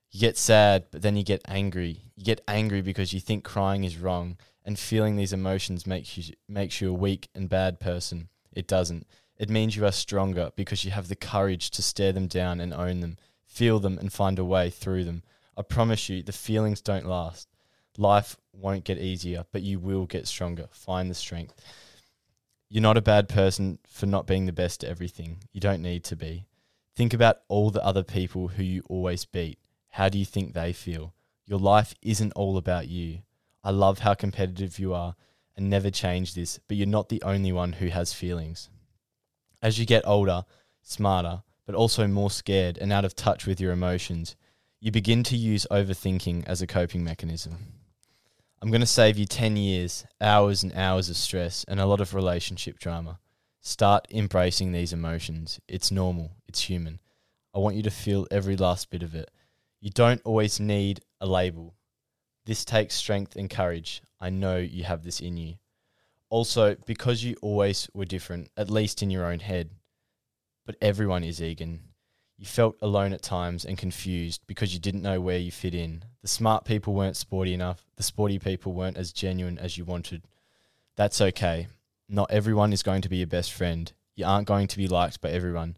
You 0.10 0.20
get 0.20 0.36
sad, 0.36 0.86
but 0.90 1.04
then 1.04 1.16
you 1.16 1.22
get 1.22 1.44
angry. 1.48 2.06
You 2.16 2.26
get 2.26 2.42
angry 2.48 2.82
because 2.82 3.14
you 3.14 3.20
think 3.20 3.44
crying 3.44 3.84
is 3.84 4.00
wrong, 4.00 4.38
and 4.66 4.80
feeling 4.80 5.16
these 5.16 5.32
emotions 5.32 5.86
makes 5.86 6.18
you 6.18 6.34
makes 6.48 6.82
you 6.82 6.90
a 6.90 6.98
weak 6.98 7.30
and 7.36 7.48
bad 7.48 7.80
person. 7.80 8.30
It 8.52 8.68
doesn't. 8.68 9.06
It 9.38 9.52
means 9.52 9.76
you 9.76 9.86
are 9.86 9.92
stronger 9.92 10.50
because 10.56 10.84
you 10.84 10.90
have 10.90 11.08
the 11.08 11.16
courage 11.16 11.70
to 11.70 11.84
stare 11.84 12.14
them 12.14 12.26
down 12.26 12.60
and 12.60 12.74
own 12.74 13.02
them, 13.02 13.18
feel 13.54 13.80
them 13.80 14.00
and 14.00 14.12
find 14.12 14.40
a 14.40 14.46
way 14.46 14.70
through 14.70 15.04
them. 15.04 15.22
I 15.56 15.62
promise 15.62 16.10
you, 16.10 16.24
the 16.24 16.32
feelings 16.32 16.82
don't 16.82 17.06
last. 17.06 17.48
Life 17.98 18.36
won't 18.52 18.84
get 18.84 18.98
easier, 18.98 19.46
but 19.52 19.62
you 19.62 19.80
will 19.80 20.08
get 20.08 20.28
stronger. 20.28 20.68
Find 20.72 21.10
the 21.10 21.16
strength. 21.16 21.54
You're 22.70 22.82
not 22.82 22.98
a 22.98 23.02
bad 23.02 23.30
person 23.30 23.78
for 23.88 24.08
not 24.08 24.26
being 24.26 24.48
the 24.48 24.52
best 24.52 24.84
at 24.84 24.90
everything. 24.90 25.44
You 25.52 25.62
don't 25.62 25.84
need 25.84 26.04
to 26.06 26.16
be. 26.16 26.48
Think 26.96 27.14
about 27.14 27.42
all 27.48 27.70
the 27.70 27.86
other 27.86 28.02
people 28.04 28.48
who 28.48 28.64
you 28.64 28.82
always 28.90 29.26
beat. 29.26 29.60
How 29.90 30.10
do 30.10 30.18
you 30.18 30.26
think 30.26 30.54
they 30.54 30.74
feel? 30.74 31.14
Your 31.46 31.60
life 31.60 31.94
isn't 32.02 32.34
all 32.36 32.58
about 32.58 32.88
you. 32.88 33.20
I 33.64 33.70
love 33.70 34.00
how 34.00 34.16
competitive 34.16 34.80
you 34.80 34.96
are 34.96 35.16
and 35.56 35.70
never 35.70 35.92
change 35.92 36.34
this, 36.34 36.60
but 36.68 36.78
you're 36.78 36.88
not 36.88 37.10
the 37.10 37.22
only 37.22 37.52
one 37.52 37.74
who 37.74 37.88
has 37.90 38.14
feelings. 38.14 38.70
As 39.62 39.78
you 39.78 39.86
get 39.86 40.08
older, 40.08 40.46
smarter, 40.82 41.44
but 41.66 41.76
also 41.76 42.08
more 42.08 42.32
scared 42.32 42.78
and 42.78 42.92
out 42.92 43.06
of 43.06 43.16
touch 43.16 43.46
with 43.46 43.60
your 43.60 43.72
emotions, 43.72 44.36
you 44.80 44.92
begin 44.92 45.24
to 45.24 45.38
use 45.38 45.66
overthinking 45.72 46.46
as 46.46 46.62
a 46.62 46.68
coping 46.68 47.04
mechanism. 47.04 47.58
I'm 48.62 48.70
going 48.70 48.82
to 48.82 48.88
save 48.88 49.18
you 49.18 49.26
10 49.26 49.58
years, 49.58 50.06
hours 50.22 50.64
and 50.64 50.74
hours 50.74 51.10
of 51.10 51.18
stress, 51.18 51.66
and 51.68 51.80
a 51.80 51.86
lot 51.86 52.02
of 52.02 52.14
relationship 52.14 52.80
drama. 52.80 53.20
Start 53.62 54.08
embracing 54.12 54.72
these 54.72 54.94
emotions. 54.94 55.60
It's 55.68 55.92
normal, 55.92 56.32
it's 56.48 56.62
human. 56.62 57.00
I 57.54 57.60
want 57.60 57.76
you 57.76 57.84
to 57.84 57.92
feel 57.92 58.28
every 58.32 58.58
last 58.58 58.90
bit 58.90 59.04
of 59.04 59.16
it. 59.16 59.32
You 59.80 59.90
don't 59.90 60.22
always 60.26 60.60
need 60.60 61.02
a 61.22 61.26
label. 61.26 61.76
This 62.46 62.66
takes 62.66 62.96
strength 62.96 63.36
and 63.36 63.50
courage. 63.50 64.02
I 64.20 64.30
know 64.30 64.58
you 64.58 64.84
have 64.84 65.04
this 65.04 65.20
in 65.20 65.38
you. 65.38 65.56
Also, 66.30 66.76
because 66.86 67.24
you 67.24 67.36
always 67.42 67.90
were 67.94 68.06
different, 68.06 68.50
at 68.58 68.70
least 68.70 69.04
in 69.04 69.10
your 69.10 69.26
own 69.26 69.40
head, 69.40 69.70
but 70.66 70.76
everyone 70.82 71.24
is 71.24 71.42
Egan. 71.42 71.82
You 72.38 72.46
felt 72.46 72.76
alone 72.82 73.14
at 73.14 73.22
times 73.22 73.64
and 73.64 73.78
confused 73.78 74.42
because 74.48 74.74
you 74.74 74.80
didn't 74.80 75.02
know 75.02 75.22
where 75.22 75.38
you 75.38 75.52
fit 75.52 75.76
in. 75.76 76.04
The 76.22 76.28
smart 76.28 76.66
people 76.66 76.94
weren't 76.94 77.18
sporty 77.18 77.54
enough, 77.54 77.86
the 77.96 78.04
sporty 78.04 78.40
people 78.40 78.74
weren't 78.74 78.98
as 78.98 79.14
genuine 79.14 79.58
as 79.58 79.78
you 79.78 79.86
wanted. 79.86 80.24
That's 80.96 81.22
okay. 81.22 81.68
Not 82.10 82.32
everyone 82.32 82.74
is 82.74 82.84
going 82.84 83.02
to 83.04 83.10
be 83.10 83.18
your 83.18 83.28
best 83.28 83.54
friend. 83.54 83.92
You 84.16 84.26
aren't 84.26 84.48
going 84.48 84.68
to 84.68 84.78
be 84.78 84.88
liked 84.88 85.22
by 85.22 85.30
everyone. 85.30 85.78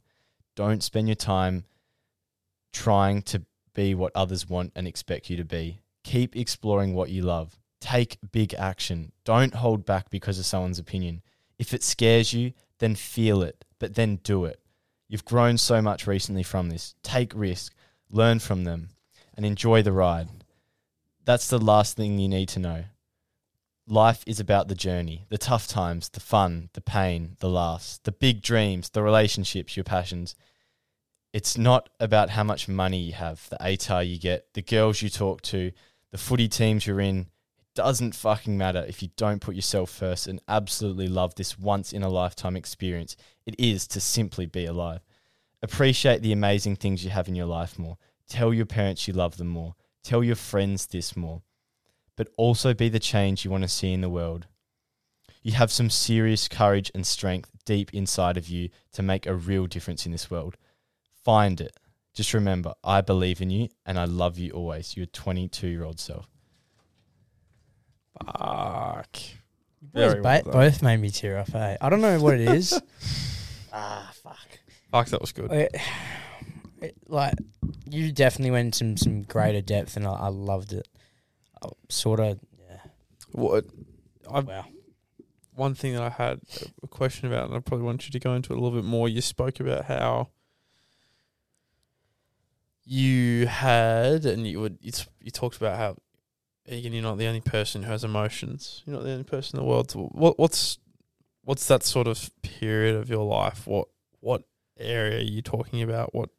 Don't 0.55 0.83
spend 0.83 1.07
your 1.07 1.15
time 1.15 1.65
trying 2.73 3.21
to 3.23 3.43
be 3.73 3.95
what 3.95 4.11
others 4.15 4.49
want 4.49 4.71
and 4.75 4.87
expect 4.87 5.29
you 5.29 5.37
to 5.37 5.45
be. 5.45 5.81
Keep 6.03 6.35
exploring 6.35 6.93
what 6.93 7.09
you 7.09 7.21
love. 7.21 7.57
Take 7.79 8.17
big 8.31 8.53
action. 8.53 9.11
Don't 9.23 9.53
hold 9.53 9.85
back 9.85 10.09
because 10.09 10.39
of 10.39 10.45
someone's 10.45 10.79
opinion. 10.79 11.21
If 11.59 11.73
it 11.73 11.83
scares 11.83 12.33
you, 12.33 12.53
then 12.79 12.95
feel 12.95 13.41
it, 13.41 13.63
but 13.79 13.95
then 13.95 14.17
do 14.17 14.45
it. 14.45 14.59
You've 15.07 15.25
grown 15.25 15.57
so 15.57 15.81
much 15.81 16.07
recently 16.07 16.43
from 16.43 16.69
this. 16.69 16.95
Take 17.03 17.31
risk, 17.35 17.73
learn 18.09 18.39
from 18.39 18.63
them, 18.63 18.89
and 19.35 19.45
enjoy 19.45 19.81
the 19.81 19.91
ride. 19.91 20.29
That's 21.23 21.47
the 21.47 21.59
last 21.59 21.95
thing 21.95 22.19
you 22.19 22.27
need 22.27 22.49
to 22.49 22.59
know. 22.59 22.85
Life 23.87 24.23
is 24.25 24.39
about 24.39 24.67
the 24.67 24.75
journey, 24.75 25.25
the 25.29 25.37
tough 25.37 25.67
times, 25.67 26.09
the 26.09 26.19
fun, 26.19 26.69
the 26.73 26.81
pain, 26.81 27.37
the 27.39 27.49
laughs, 27.49 27.99
the 28.03 28.11
big 28.11 28.41
dreams, 28.41 28.89
the 28.89 29.03
relationships, 29.03 29.77
your 29.77 29.83
passions. 29.83 30.35
It's 31.33 31.57
not 31.57 31.89
about 31.99 32.31
how 32.31 32.43
much 32.43 32.67
money 32.67 32.99
you 32.99 33.13
have, 33.13 33.47
the 33.49 33.57
ATAR 33.57 34.07
you 34.07 34.17
get, 34.17 34.53
the 34.53 34.63
girls 34.63 35.03
you 35.03 35.09
talk 35.09 35.41
to, 35.43 35.71
the 36.11 36.17
footy 36.17 36.47
teams 36.47 36.87
you're 36.87 37.01
in. 37.01 37.27
Doesn't 37.75 38.15
fucking 38.15 38.57
matter 38.57 38.85
if 38.87 39.03
you 39.03 39.09
don't 39.17 39.41
put 39.41 39.53
yourself 39.53 39.89
first 39.89 40.27
and 40.27 40.39
absolutely 40.47 41.09
love 41.09 41.35
this 41.35 41.59
once 41.59 41.91
in 41.91 42.03
a 42.03 42.09
lifetime 42.09 42.55
experience. 42.55 43.17
It 43.45 43.55
is 43.59 43.85
to 43.89 43.99
simply 43.99 44.45
be 44.45 44.65
alive. 44.65 45.01
Appreciate 45.61 46.21
the 46.21 46.31
amazing 46.31 46.77
things 46.77 47.03
you 47.03 47.09
have 47.09 47.27
in 47.27 47.35
your 47.35 47.47
life 47.47 47.77
more. 47.77 47.97
Tell 48.29 48.53
your 48.53 48.65
parents 48.65 49.09
you 49.09 49.13
love 49.13 49.35
them 49.35 49.49
more. 49.49 49.75
Tell 50.03 50.23
your 50.23 50.37
friends 50.37 50.87
this 50.87 51.17
more. 51.17 51.41
But 52.15 52.29
also 52.37 52.73
be 52.73 52.87
the 52.87 52.97
change 52.97 53.43
you 53.43 53.51
want 53.51 53.63
to 53.63 53.67
see 53.67 53.91
in 53.91 53.99
the 53.99 54.09
world. 54.09 54.47
You 55.41 55.51
have 55.51 55.71
some 55.71 55.89
serious 55.89 56.47
courage 56.47 56.89
and 56.95 57.05
strength 57.05 57.51
deep 57.65 57.93
inside 57.93 58.37
of 58.37 58.47
you 58.47 58.69
to 58.93 59.03
make 59.03 59.25
a 59.25 59.35
real 59.35 59.67
difference 59.67 60.05
in 60.05 60.13
this 60.13 60.31
world. 60.31 60.55
Find 61.25 61.59
it. 61.59 61.75
Just 62.13 62.33
remember, 62.33 62.73
I 62.85 63.01
believe 63.01 63.41
in 63.41 63.49
you 63.49 63.67
and 63.85 63.99
I 63.99 64.05
love 64.05 64.37
you 64.37 64.51
always. 64.51 64.95
Your 64.95 65.07
22 65.07 65.67
year 65.67 65.83
old 65.83 65.99
self. 65.99 66.29
Fuck. 68.23 69.11
Boys 69.13 69.31
Very 69.93 70.21
well 70.21 70.41
done. 70.41 70.51
both 70.51 70.81
made 70.81 70.97
me 70.97 71.09
tear 71.09 71.37
up. 71.39 71.53
Eh? 71.53 71.77
I 71.79 71.89
don't 71.89 72.01
know 72.01 72.19
what 72.19 72.35
it 72.35 72.49
is. 72.49 72.79
ah, 73.73 74.11
fuck. 74.23 74.37
Fuck, 74.91 75.07
that 75.09 75.21
was 75.21 75.31
good. 75.31 75.51
It, 75.51 75.75
it- 76.81 76.95
like 77.07 77.33
you 77.89 78.11
definitely 78.11 78.51
went 78.51 78.65
into 78.67 78.77
some 78.77 78.97
some 78.97 79.23
greater 79.23 79.61
depth, 79.61 79.95
and 79.97 80.05
I, 80.07 80.11
I 80.13 80.27
loved 80.27 80.71
it. 80.73 80.87
I 81.63 81.69
sort 81.89 82.19
of, 82.19 82.39
yeah. 82.59 82.77
What? 83.31 83.65
I 84.29 84.39
Wow. 84.41 84.65
one 85.55 85.73
thing 85.75 85.93
that 85.93 86.01
I 86.03 86.09
had 86.09 86.39
a 86.83 86.87
question 86.87 87.27
about, 87.27 87.47
and 87.47 87.55
I 87.55 87.59
probably 87.59 87.85
want 87.85 88.05
you 88.05 88.11
to 88.11 88.19
go 88.19 88.33
into 88.35 88.53
it 88.53 88.57
a 88.57 88.61
little 88.61 88.77
bit 88.79 88.87
more. 88.87 89.07
You 89.09 89.21
spoke 89.21 89.59
about 89.59 89.85
how 89.85 90.29
you 92.85 93.47
had, 93.47 94.25
and 94.25 94.45
you 94.45 94.59
would, 94.61 94.77
you, 94.81 94.91
t- 94.91 95.05
you 95.21 95.31
talked 95.31 95.57
about 95.57 95.77
how 95.77 95.95
Egan, 96.67 96.93
you're 96.93 97.03
not 97.03 97.17
the 97.17 97.27
only 97.27 97.41
person 97.41 97.83
who 97.83 97.91
has 97.91 98.03
emotions. 98.03 98.83
You're 98.85 98.95
not 98.95 99.03
the 99.03 99.11
only 99.11 99.23
person 99.23 99.59
in 99.59 99.65
the 99.65 99.69
world. 99.69 99.89
To, 99.89 99.99
what, 99.99 100.39
what's, 100.39 100.79
what's 101.43 101.67
that 101.67 101.83
sort 101.83 102.07
of 102.07 102.29
period 102.41 102.95
of 102.95 103.09
your 103.09 103.23
life? 103.23 103.67
What, 103.67 103.87
what 104.19 104.43
area 104.79 105.19
are 105.19 105.23
you 105.23 105.41
talking 105.41 105.81
about? 105.81 106.15
What 106.15 106.29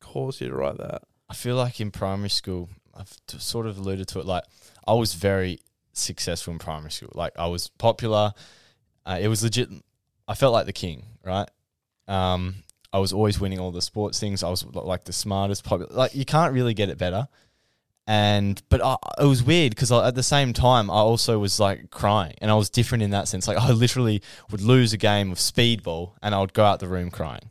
caused 0.00 0.40
you 0.40 0.48
to 0.48 0.54
write 0.54 0.78
that? 0.78 1.02
I 1.28 1.34
feel 1.34 1.56
like 1.56 1.80
in 1.80 1.90
primary 1.90 2.28
school, 2.28 2.68
I've 2.94 3.16
t- 3.26 3.38
sort 3.38 3.66
of 3.66 3.78
alluded 3.78 4.08
to 4.08 4.20
it. 4.20 4.26
Like 4.26 4.44
I 4.86 4.92
was 4.92 5.14
very 5.14 5.60
successful 5.92 6.52
in 6.52 6.58
primary 6.58 6.90
school. 6.90 7.10
Like 7.14 7.32
I 7.38 7.46
was 7.46 7.68
popular. 7.68 8.34
Uh, 9.06 9.18
it 9.20 9.28
was 9.28 9.42
legit. 9.42 9.68
I 10.28 10.34
felt 10.34 10.52
like 10.52 10.66
the 10.66 10.72
king, 10.72 11.04
right? 11.24 11.48
Um, 12.06 12.56
I 12.92 12.98
was 12.98 13.12
always 13.12 13.40
winning 13.40 13.58
all 13.58 13.72
the 13.72 13.82
sports 13.82 14.20
things. 14.20 14.42
I 14.42 14.50
was 14.50 14.64
like 14.64 15.04
the 15.04 15.12
smartest, 15.12 15.64
popular. 15.64 15.92
Like 15.92 16.14
you 16.14 16.24
can't 16.24 16.52
really 16.52 16.74
get 16.74 16.88
it 16.88 16.98
better. 16.98 17.28
And 18.06 18.62
but 18.68 18.82
I, 18.84 18.96
it 19.18 19.24
was 19.24 19.42
weird 19.42 19.70
because 19.70 19.90
at 19.90 20.14
the 20.14 20.22
same 20.22 20.52
time 20.52 20.90
I 20.90 20.94
also 20.94 21.38
was 21.38 21.58
like 21.58 21.90
crying, 21.90 22.34
and 22.38 22.50
I 22.50 22.54
was 22.54 22.68
different 22.68 23.02
in 23.02 23.10
that 23.10 23.28
sense. 23.28 23.48
Like 23.48 23.56
I 23.56 23.70
literally 23.70 24.22
would 24.50 24.60
lose 24.60 24.92
a 24.92 24.98
game 24.98 25.32
of 25.32 25.38
speedball, 25.38 26.12
and 26.22 26.34
I 26.34 26.40
would 26.40 26.52
go 26.52 26.64
out 26.64 26.80
the 26.80 26.88
room 26.88 27.10
crying, 27.10 27.50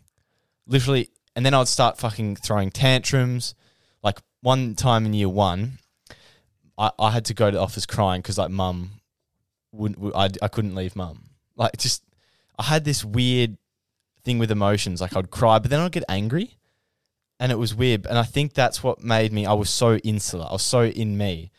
literally. 0.68 1.10
And 1.36 1.44
then 1.44 1.56
I'd 1.56 1.68
start 1.68 1.98
fucking 1.98 2.36
throwing 2.36 2.70
tantrums. 2.70 3.56
Like 4.04 4.20
one 4.42 4.76
time 4.76 5.08
in 5.08 5.14
year 5.14 5.30
one, 5.30 5.80
I, 6.78 6.92
I 7.00 7.10
had 7.10 7.26
to 7.26 7.34
go 7.34 7.50
to 7.50 7.58
the 7.58 7.64
office 7.64 7.88
crying 7.88 8.22
because 8.22 8.38
like 8.38 8.52
mum 8.52 8.92
wouldn't 9.72 10.16
I 10.16 10.30
I 10.42 10.48
couldn't 10.48 10.76
leave 10.76 10.96
mum. 10.96 11.30
Like 11.56 11.78
just 11.78 12.04
I 12.58 12.64
had 12.64 12.86
this 12.86 13.04
weird 13.04 13.58
thing 14.24 14.38
with 14.38 14.52
emotions. 14.52 15.02
Like 15.02 15.16
I'd 15.16 15.32
cry, 15.32 15.60
but 15.60 15.72
then 15.72 15.80
I'd 15.80 15.92
get 15.92 16.04
angry, 16.08 16.58
and 17.44 17.52
it 17.52 17.60
was 17.60 17.76
weird. 17.76 18.08
And 18.08 18.18
I 18.18 18.24
think 18.24 18.54
that's 18.54 18.82
what 18.82 19.04
made 19.04 19.34
me. 19.34 19.46
I 19.46 19.52
was 19.52 19.70
so 19.70 19.98
insular. 19.98 20.46
I 20.50 20.54
was 20.54 20.64
so 20.64 20.86
in 20.86 21.18
me, 21.18 21.52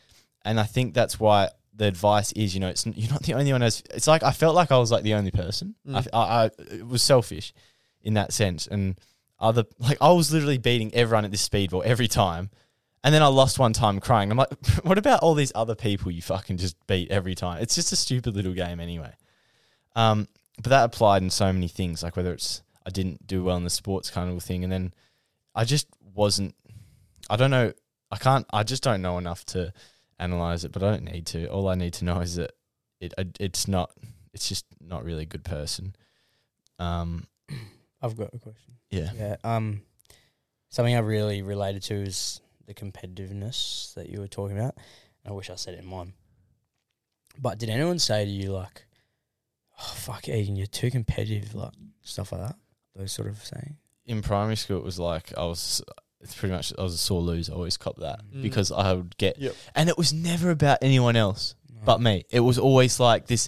and 0.43 0.59
I 0.59 0.63
think 0.63 0.95
that's 0.95 1.19
why 1.19 1.49
the 1.75 1.85
advice 1.85 2.31
is, 2.31 2.55
you 2.55 2.59
know, 2.59 2.69
it's 2.69 2.87
you're 2.87 3.11
not 3.11 3.21
the 3.21 3.35
only 3.35 3.51
one. 3.51 3.61
As 3.61 3.83
it's 3.93 4.07
like 4.07 4.23
I 4.23 4.31
felt 4.31 4.55
like 4.55 4.71
I 4.71 4.79
was 4.79 4.91
like 4.91 5.03
the 5.03 5.13
only 5.13 5.29
person. 5.29 5.75
Mm. 5.87 6.07
I, 6.11 6.17
I, 6.17 6.43
I 6.45 6.49
it 6.73 6.87
was 6.87 7.03
selfish 7.03 7.53
in 8.01 8.15
that 8.15 8.33
sense, 8.33 8.65
and 8.65 8.99
other 9.39 9.63
like 9.77 9.99
I 10.01 10.11
was 10.11 10.33
literally 10.33 10.57
beating 10.57 10.91
everyone 10.95 11.23
at 11.23 11.29
this 11.29 11.47
speedball 11.47 11.83
every 11.83 12.07
time. 12.07 12.49
And 13.03 13.13
then 13.13 13.21
I 13.21 13.27
lost 13.27 13.59
one 13.59 13.73
time 13.73 13.99
crying. 13.99 14.31
I'm 14.31 14.37
like, 14.37 14.49
what 14.81 14.97
about 14.97 15.19
all 15.19 15.35
these 15.35 15.51
other 15.53 15.75
people 15.75 16.09
you 16.09 16.23
fucking 16.23 16.57
just 16.57 16.75
beat 16.87 17.11
every 17.11 17.35
time? 17.35 17.61
It's 17.61 17.75
just 17.75 17.91
a 17.91 17.95
stupid 17.95 18.35
little 18.35 18.53
game 18.53 18.79
anyway. 18.79 19.13
Um, 19.95 20.27
but 20.55 20.71
that 20.71 20.85
applied 20.85 21.21
in 21.21 21.29
so 21.29 21.53
many 21.53 21.67
things, 21.67 22.01
like 22.01 22.17
whether 22.17 22.33
it's 22.33 22.63
I 22.87 22.89
didn't 22.89 23.27
do 23.27 23.43
well 23.43 23.57
in 23.57 23.63
the 23.63 23.69
sports 23.69 24.09
kind 24.09 24.35
of 24.35 24.41
thing, 24.41 24.63
and 24.63 24.73
then 24.73 24.91
I 25.55 25.63
just 25.63 25.87
wasn't. 26.13 26.55
I 27.29 27.37
don't 27.37 27.51
know. 27.51 27.73
I 28.11 28.17
can't. 28.17 28.45
I 28.51 28.63
just 28.63 28.83
don't 28.83 29.01
know 29.01 29.17
enough 29.17 29.45
to 29.47 29.73
analyze 30.19 30.65
it, 30.65 30.71
but 30.71 30.83
I 30.83 30.91
don't 30.91 31.05
need 31.05 31.25
to. 31.27 31.47
All 31.47 31.67
I 31.69 31.75
need 31.75 31.93
to 31.93 32.05
know 32.05 32.19
is 32.19 32.35
that 32.35 32.51
it. 32.99 33.13
It's 33.39 33.67
not. 33.67 33.91
It's 34.33 34.49
just 34.49 34.65
not 34.81 35.05
really 35.05 35.23
a 35.23 35.27
good 35.27 35.43
person. 35.43 35.95
Um. 36.79 37.27
I've 38.01 38.17
got 38.17 38.33
a 38.33 38.39
question. 38.39 38.75
Yeah. 38.91 39.09
Yeah. 39.17 39.35
Um, 39.43 39.81
something 40.69 40.95
I 40.95 40.99
really 40.99 41.41
related 41.41 41.81
to 41.83 41.95
is 41.95 42.41
the 42.67 42.73
competitiveness 42.73 43.93
that 43.95 44.09
you 44.09 44.19
were 44.19 44.27
talking 44.27 44.59
about. 44.59 44.75
I 45.25 45.31
wish 45.31 45.49
I 45.49 45.55
said 45.55 45.73
it 45.73 45.79
in 45.79 45.87
mine. 45.87 46.13
But 47.39 47.57
did 47.57 47.69
anyone 47.69 47.99
say 47.99 48.23
to 48.25 48.31
you 48.31 48.51
like, 48.51 48.85
"Oh 49.79 49.93
fuck, 49.95 50.29
Egan, 50.29 50.55
you're 50.55 50.67
too 50.67 50.91
competitive," 50.91 51.55
like 51.55 51.73
stuff 52.01 52.31
like 52.31 52.41
that? 52.41 52.55
Those 52.95 53.11
sort 53.11 53.27
of 53.27 53.43
saying. 53.43 53.77
In 54.05 54.21
primary 54.21 54.55
school, 54.55 54.77
it 54.77 54.83
was 54.83 54.99
like 54.99 55.33
I 55.37 55.43
was. 55.45 55.81
It's 56.21 56.33
pretty 56.33 56.53
much 56.55 56.73
I 56.77 56.81
was 56.81 56.93
a 56.95 56.97
sore 56.97 57.21
loser. 57.21 57.51
I 57.51 57.55
always 57.55 57.77
cop 57.77 57.97
that 57.99 58.21
Mm. 58.33 58.41
because 58.41 58.71
I 58.71 58.93
would 58.93 59.15
get, 59.17 59.37
Yep. 59.37 59.55
and 59.75 59.89
it 59.89 59.97
was 59.97 60.11
never 60.11 60.49
about 60.49 60.79
anyone 60.81 61.15
else 61.15 61.53
but 61.85 62.01
me. 62.01 62.25
It 62.31 62.39
was 62.39 62.57
always 62.57 62.99
like 62.99 63.27
this. 63.27 63.47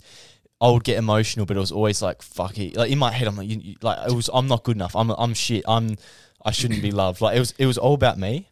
I 0.61 0.69
would 0.69 0.83
get 0.83 0.97
emotional, 0.97 1.45
but 1.47 1.57
it 1.57 1.59
was 1.59 1.71
always 1.71 2.01
like 2.03 2.21
fuck 2.21 2.57
it. 2.59 2.75
Like 2.75 2.91
in 2.91 2.99
my 2.99 3.11
head, 3.11 3.27
I'm 3.27 3.35
like, 3.35 3.47
you, 3.49 3.57
you- 3.59 3.75
like 3.81 4.07
it 4.09 4.13
was. 4.13 4.29
I'm 4.31 4.47
not 4.47 4.63
good 4.63 4.75
enough. 4.75 4.95
I'm 4.95 5.09
I'm 5.11 5.33
shit. 5.33 5.63
I'm 5.67 5.97
I 6.45 6.51
shouldn't 6.51 6.81
be 6.83 6.91
loved. 6.91 7.19
Like 7.21 7.35
it 7.35 7.39
was. 7.39 7.53
It 7.57 7.65
was 7.65 7.77
all 7.79 7.93
about 7.95 8.17
me. 8.19 8.49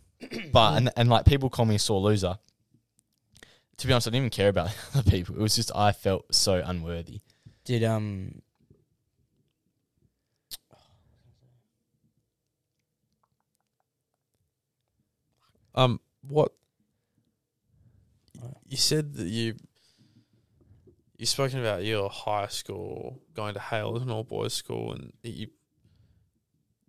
But 0.52 0.78
and 0.78 0.92
and 0.98 1.08
like 1.10 1.26
people 1.26 1.50
call 1.52 1.66
me 1.66 1.76
a 1.76 1.80
sore 1.80 2.00
loser. 2.02 2.40
To 3.78 3.88
be 3.88 3.94
honest, 3.94 4.08
I 4.08 4.10
didn't 4.12 4.22
even 4.22 4.30
care 4.32 4.50
about 4.50 4.70
other 4.96 5.10
people. 5.12 5.36
It 5.36 5.42
was 5.42 5.56
just 5.56 5.72
I 5.76 5.92
felt 5.92 6.34
so 6.34 6.64
unworthy. 6.66 7.22
Did 7.66 7.84
um. 7.84 8.42
Um, 15.76 16.00
what 16.28 16.52
you 18.68 18.78
said 18.78 19.14
that 19.16 19.28
you 19.28 19.56
you 21.18 21.26
spoken 21.26 21.60
about 21.60 21.84
your 21.84 22.10
high 22.10 22.48
school 22.48 23.22
going 23.34 23.54
to 23.54 23.60
Hale 23.60 23.96
as 23.96 24.02
an 24.04 24.10
all 24.10 24.24
boys 24.24 24.54
school, 24.54 24.92
and 24.92 25.14
that 25.22 25.30
you 25.30 25.48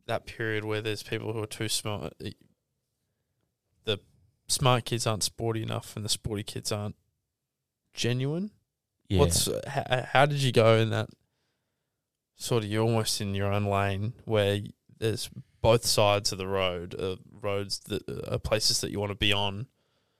that 0.07 0.26
period 0.26 0.64
where 0.64 0.80
there's 0.80 1.03
people 1.03 1.32
who 1.32 1.43
are 1.43 1.47
too 1.47 1.68
smart. 1.68 2.14
The 3.84 3.99
smart 4.49 4.84
kids 4.84 5.07
aren't 5.07 5.24
sporty 5.24 5.62
enough, 5.62 5.97
and 5.97 6.05
the 6.05 6.09
sporty 6.09 6.45
kids 6.45 6.70
aren't 6.70 6.97
genuine. 7.95 8.53
Yeah. 9.09 9.20
What's 9.20 9.49
how, 9.66 10.07
how 10.12 10.26
did 10.26 10.43
you 10.43 10.53
go 10.53 10.76
in 10.76 10.91
that 10.91 11.11
sort 12.37 12.64
of? 12.64 12.70
You're 12.70 12.84
almost 12.84 13.20
in 13.20 13.34
your 13.34 13.53
own 13.53 13.64
lane 13.64 14.14
where 14.24 14.61
there's 14.99 15.28
both 15.70 15.84
sides 15.86 16.32
of 16.32 16.38
the 16.38 16.46
road, 16.46 16.94
uh, 16.98 17.16
roads 17.42 17.80
that 17.88 18.02
are 18.32 18.38
places 18.38 18.80
that 18.80 18.90
you 18.90 18.98
want 19.00 19.10
to 19.10 19.16
be 19.28 19.32
on, 19.32 19.66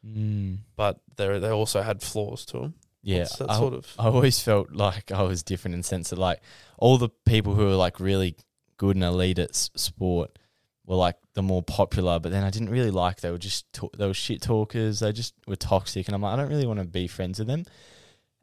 Mm. 0.07 0.59
but 0.77 1.01
they 1.17 1.39
they 1.39 1.49
also 1.51 1.83
had 1.83 2.03
flaws 2.03 2.45
to 2.47 2.59
them. 2.61 2.75
Yeah, 3.03 3.21
What's 3.21 3.37
that 3.39 3.51
I, 3.51 3.57
sort 3.59 3.75
of? 3.75 3.87
I 3.99 4.07
always 4.09 4.41
felt 4.41 4.73
like 4.73 5.11
I 5.13 5.23
was 5.23 5.43
different 5.43 5.75
in 5.75 5.81
the 5.81 5.87
sense 5.95 6.11
that 6.11 6.19
like 6.19 6.41
all 6.79 6.99
the 6.99 7.09
people 7.25 7.55
who 7.55 7.65
were 7.67 7.75
like 7.87 7.99
really 8.01 8.37
good 8.77 8.97
and 8.97 9.05
elite 9.05 9.39
at 9.39 9.51
s- 9.51 9.71
sport 9.77 10.39
were 10.87 10.97
like 10.97 11.17
the 11.35 11.43
more 11.43 11.63
popular, 11.63 12.19
but 12.21 12.31
then 12.33 12.45
I 12.45 12.51
didn't 12.51 12.71
really 12.71 12.91
like 12.93 13.21
they 13.21 13.31
were 13.31 13.39
just 13.51 13.73
ta- 13.73 13.95
they 13.99 14.07
were 14.07 14.15
shit 14.15 14.41
talkers. 14.43 15.01
They 15.01 15.13
just 15.13 15.35
were 15.49 15.57
toxic, 15.57 16.07
and 16.09 16.15
I'm 16.15 16.23
like 16.23 16.35
I 16.35 16.37
don't 16.37 16.51
really 16.55 16.67
want 16.67 16.79
to 16.81 16.87
be 16.87 17.07
friends 17.09 17.39
with 17.41 17.49
them. 17.49 17.65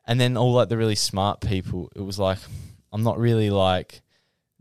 And 0.06 0.20
then 0.20 0.36
all 0.38 0.52
like 0.54 0.70
the 0.70 0.78
really 0.78 0.96
smart 0.96 1.40
people, 1.40 1.90
it 1.96 2.02
was 2.02 2.20
like 2.20 2.40
I'm 2.92 3.04
not 3.04 3.18
really 3.20 3.50
like 3.50 4.02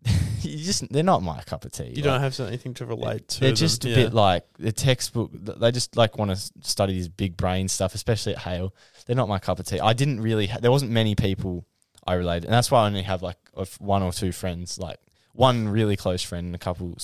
you 0.42 0.58
just 0.64 0.92
they're 0.92 1.02
not 1.02 1.22
my 1.22 1.40
cup 1.42 1.64
of 1.64 1.72
tea. 1.72 1.84
You 1.84 1.94
Like, 1.96 2.04
don't 2.04 2.20
have 2.20 2.40
anything 2.40 2.74
to 2.74 2.86
relate 2.86 3.28
to. 3.28 3.40
they're 3.40 3.50
them. 3.50 3.56
just 3.56 3.84
a 3.84 3.88
Yeah. 3.90 3.94
bit 3.94 4.14
like 4.14 4.44
the 4.58 4.72
textbook. 4.72 5.30
They 5.32 5.70
just 5.70 5.96
like 5.96 6.18
want 6.18 6.30
to 6.30 6.36
study 6.62 6.98
this 6.98 7.08
big 7.08 7.36
brain 7.36 7.68
stuff, 7.68 7.94
especially 7.94 8.32
at 8.34 8.40
Hale. 8.40 8.74
They're 9.06 9.16
not 9.16 9.28
my 9.28 9.38
cup 9.38 9.58
of 9.60 9.66
tea. 9.66 9.80
I 9.80 9.92
didn't 9.92 10.20
really. 10.20 10.46
Ha- 10.48 10.58
there 10.60 10.70
wasn't 10.72 10.90
many 10.90 11.14
people 11.14 11.64
I 12.06 12.14
related, 12.14 12.44
and 12.46 12.52
that's 12.52 12.70
why 12.70 12.82
I 12.82 12.86
only 12.86 13.02
have 13.02 13.22
like 13.22 13.36
one 13.78 14.02
or 14.02 14.12
two 14.12 14.32
friends, 14.32 14.78
like 14.78 14.98
one 15.34 15.68
really 15.68 15.96
close 15.96 16.22
friend 16.22 16.46
and 16.46 16.54
a 16.54 16.58
couple 16.58 16.96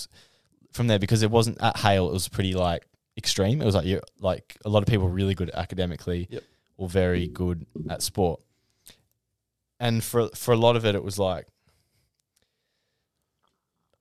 from 0.72 0.86
there, 0.88 0.98
because 0.98 1.22
it 1.22 1.30
wasn't 1.30 1.58
at 1.62 1.76
Hale. 1.78 2.08
It 2.08 2.12
was 2.12 2.28
pretty 2.28 2.54
like 2.54 2.84
extreme. 3.16 3.62
It 3.62 3.64
was 3.64 3.74
like 3.76 3.86
you 3.86 4.00
like 4.18 4.56
a 4.64 4.68
lot 4.68 4.82
of 4.82 4.88
people 4.88 5.06
were 5.06 5.12
really 5.14 5.34
good 5.34 5.50
academically, 5.54 6.26
Yep. 6.30 6.42
or 6.78 6.88
very 6.88 7.28
good 7.28 7.64
at 7.88 8.02
sport, 8.02 8.40
and 9.80 10.02
for 10.02 10.28
for 10.34 10.52
a 10.52 10.56
lot 10.56 10.74
of 10.76 10.84
it, 10.84 10.94
it 10.94 11.04
was 11.04 11.18
like 11.18 11.46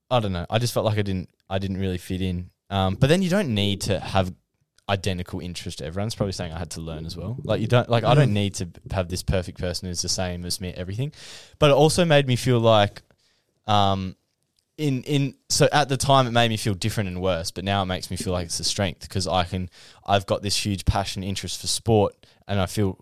I 0.09 0.19
don't 0.19 0.33
know. 0.33 0.45
I 0.49 0.59
just 0.59 0.73
felt 0.73 0.85
like 0.85 0.97
I 0.97 1.01
didn't 1.01 1.29
I 1.49 1.59
didn't 1.59 1.77
really 1.77 1.97
fit 1.97 2.21
in. 2.21 2.49
Um, 2.69 2.95
but 2.95 3.07
then 3.07 3.21
you 3.21 3.29
don't 3.29 3.53
need 3.53 3.81
to 3.81 3.99
have 3.99 4.33
identical 4.89 5.39
interest 5.41 5.79
to 5.79 5.85
everyone. 5.85 6.07
It's 6.07 6.15
probably 6.15 6.33
saying 6.33 6.53
I 6.53 6.59
had 6.59 6.71
to 6.71 6.81
learn 6.81 7.05
as 7.05 7.17
well. 7.17 7.37
Like 7.43 7.61
you 7.61 7.67
don't 7.67 7.89
like 7.89 8.03
I 8.03 8.15
don't 8.15 8.33
need 8.33 8.55
to 8.55 8.69
have 8.91 9.09
this 9.09 9.23
perfect 9.23 9.59
person 9.59 9.87
who's 9.87 10.01
the 10.01 10.09
same 10.09 10.45
as 10.45 10.61
me 10.61 10.73
everything. 10.75 11.11
But 11.59 11.71
it 11.71 11.73
also 11.73 12.05
made 12.05 12.27
me 12.27 12.35
feel 12.35 12.59
like 12.59 13.01
um 13.65 14.15
in 14.77 15.03
in 15.03 15.35
so 15.49 15.67
at 15.73 15.89
the 15.89 15.97
time 15.97 16.27
it 16.27 16.31
made 16.31 16.49
me 16.49 16.57
feel 16.57 16.73
different 16.73 17.09
and 17.09 17.21
worse, 17.21 17.51
but 17.51 17.63
now 17.65 17.81
it 17.83 17.87
makes 17.87 18.09
me 18.09 18.17
feel 18.17 18.31
like 18.31 18.45
it's 18.45 18.59
a 18.59 18.63
strength 18.63 19.01
because 19.01 19.27
I 19.27 19.43
can 19.43 19.69
I've 20.05 20.25
got 20.25 20.41
this 20.41 20.65
huge 20.65 20.85
passion 20.85 21.23
interest 21.23 21.59
for 21.61 21.67
sport 21.67 22.15
and 22.47 22.59
I 22.59 22.65
feel 22.65 22.97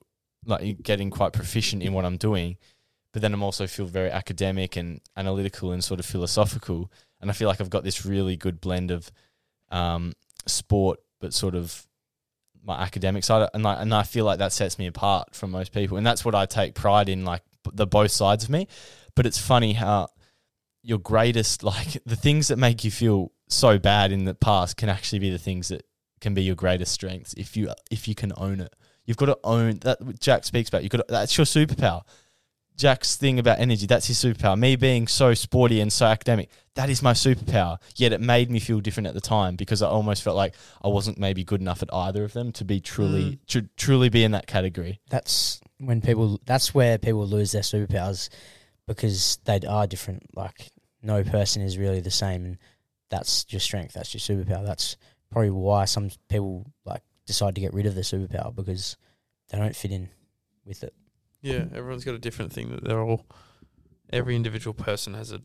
like 0.46 0.82
getting 0.82 1.10
quite 1.10 1.34
proficient 1.34 1.84
in 1.84 1.94
what 1.94 2.06
I'm 2.06 2.18
doing. 2.18 2.58
But 3.16 3.22
then 3.22 3.34
I'm 3.34 3.44
also 3.44 3.66
feel 3.66 3.86
very 3.86 4.12
academic 4.12 4.76
and 4.76 5.00
analytical 5.16 5.72
and 5.72 5.82
sort 5.82 6.02
of 6.02 6.06
philosophical. 6.06 6.92
And 7.22 7.32
I 7.32 7.34
feel 7.34 7.48
like 7.48 7.62
I've 7.62 7.70
got 7.70 7.86
this 7.86 8.06
really 8.06 8.36
good 8.36 8.60
blend 8.60 8.92
of 8.92 9.10
um, 9.72 10.12
sport, 10.48 11.00
but 11.22 11.34
sort 11.34 11.56
of 11.56 11.88
my 12.62 12.78
academic 12.78 13.24
side, 13.24 13.48
and 13.54 13.66
I, 13.66 13.82
and 13.82 13.94
I 13.94 14.04
feel 14.04 14.26
like 14.26 14.40
that 14.40 14.52
sets 14.52 14.78
me 14.78 14.86
apart 14.86 15.34
from 15.34 15.52
most 15.52 15.72
people, 15.72 15.96
and 15.96 16.06
that's 16.06 16.26
what 16.26 16.36
I 16.36 16.46
take 16.46 16.76
pride 16.76 17.08
in, 17.08 17.24
like 17.24 17.42
the 17.72 17.88
both 17.88 18.12
sides 18.12 18.44
of 18.44 18.50
me. 18.50 18.68
But 19.16 19.26
it's 19.26 19.40
funny 19.40 19.72
how 19.72 20.10
your 20.84 21.00
greatest, 21.00 21.64
like 21.64 21.98
the 22.06 22.18
things 22.18 22.50
that 22.50 22.58
make 22.58 22.84
you 22.84 22.92
feel 22.92 23.32
so 23.48 23.80
bad 23.80 24.12
in 24.12 24.26
the 24.26 24.36
past, 24.36 24.76
can 24.76 24.90
actually 24.90 25.20
be 25.20 25.30
the 25.30 25.40
things 25.40 25.70
that 25.70 25.86
can 26.20 26.34
be 26.34 26.44
your 26.44 26.56
greatest 26.56 26.92
strengths 26.92 27.34
if 27.38 27.56
you 27.56 27.72
if 27.90 28.10
you 28.10 28.14
can 28.14 28.34
own 28.36 28.60
it. 28.60 28.76
You've 29.06 29.16
got 29.16 29.28
to 29.28 29.40
own 29.42 29.78
that. 29.84 30.20
Jack 30.20 30.44
speaks 30.44 30.68
about. 30.68 30.84
You've 30.84 30.92
got 30.92 30.98
to, 30.98 31.06
that's 31.08 31.38
your 31.38 31.46
superpower. 31.46 32.02
Jack's 32.78 33.16
thing 33.16 33.40
about 33.40 33.60
energy, 33.60 33.86
that's 33.86 34.08
his 34.08 34.18
superpower. 34.18 34.58
Me 34.58 34.76
being 34.76 35.08
so 35.08 35.34
sporty 35.34 35.80
and 35.80 35.92
so 35.92 36.06
academic, 36.06 36.50
that 36.76 36.90
is 36.90 37.02
my 37.02 37.14
superpower. 37.14 37.78
Yet 37.96 38.12
it 38.12 38.22
made 38.22 38.52
me 38.52 38.60
feel 38.60 38.82
different 38.82 39.08
at 39.08 39.14
the 39.14 39.22
time 39.22 39.56
because 39.56 39.82
I 39.82 39.88
almost 39.88 40.24
felt 40.24 40.36
like 40.36 40.56
I 40.84 40.90
wasn't 40.90 41.18
maybe 41.18 41.44
good 41.44 41.62
enough 41.62 41.82
at 41.82 41.94
either 41.94 42.24
of 42.24 42.34
them 42.34 42.52
to 42.54 42.66
be 42.66 42.82
truly 42.82 43.24
mm. 43.24 43.40
tru- 43.48 43.70
truly 43.78 44.10
be 44.10 44.24
in 44.24 44.32
that 44.32 44.48
category. 44.48 45.00
That's 45.10 45.62
when 45.80 46.02
people. 46.02 46.40
That's 46.46 46.74
where 46.74 46.98
people 46.98 47.26
lose 47.26 47.54
their 47.54 47.62
superpowers 47.62 48.30
because 48.88 49.40
they 49.46 49.60
are 49.68 49.88
different. 49.88 50.24
Like 50.36 50.70
no 51.02 51.24
person 51.24 51.62
is 51.62 51.78
really 51.78 52.02
the 52.02 52.12
same, 52.12 52.46
and 52.46 52.58
that's 53.10 53.46
your 53.50 53.62
strength. 53.62 53.94
That's 53.94 54.14
your 54.14 54.22
superpower. 54.22 54.66
That's 54.66 54.98
probably 55.32 55.52
why 55.52 55.86
some 55.86 56.10
people 56.30 56.66
like 56.86 57.04
decide 57.26 57.56
to 57.56 57.62
get 57.62 57.74
rid 57.74 57.86
of 57.86 57.96
their 57.96 58.04
superpower 58.04 58.54
because 58.54 58.98
they 59.50 59.58
don't 59.58 59.76
fit 59.76 59.92
in 59.92 60.10
with 60.66 60.84
it. 60.84 60.94
Yeah, 61.46 61.66
everyone's 61.74 62.04
got 62.04 62.16
a 62.16 62.20
different 62.20 62.52
thing 62.52 62.72
that 62.72 62.84
they're 62.84 63.02
all. 63.02 63.26
Every 64.12 64.36
individual 64.36 64.74
person 64.74 65.14
has 65.14 65.32
a 65.32 65.42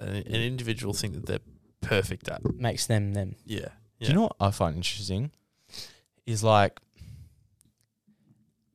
an, 0.00 0.16
an 0.16 0.26
individual 0.26 0.92
thing 0.92 1.12
that 1.12 1.26
they're 1.26 1.38
perfect 1.80 2.28
at. 2.28 2.42
Makes 2.54 2.86
them 2.86 3.14
them. 3.14 3.36
Yeah. 3.46 3.68
Do 4.00 4.08
you 4.08 4.14
know 4.14 4.22
what 4.22 4.36
I 4.40 4.50
find 4.50 4.76
interesting? 4.76 5.30
Is 6.26 6.42
like 6.42 6.78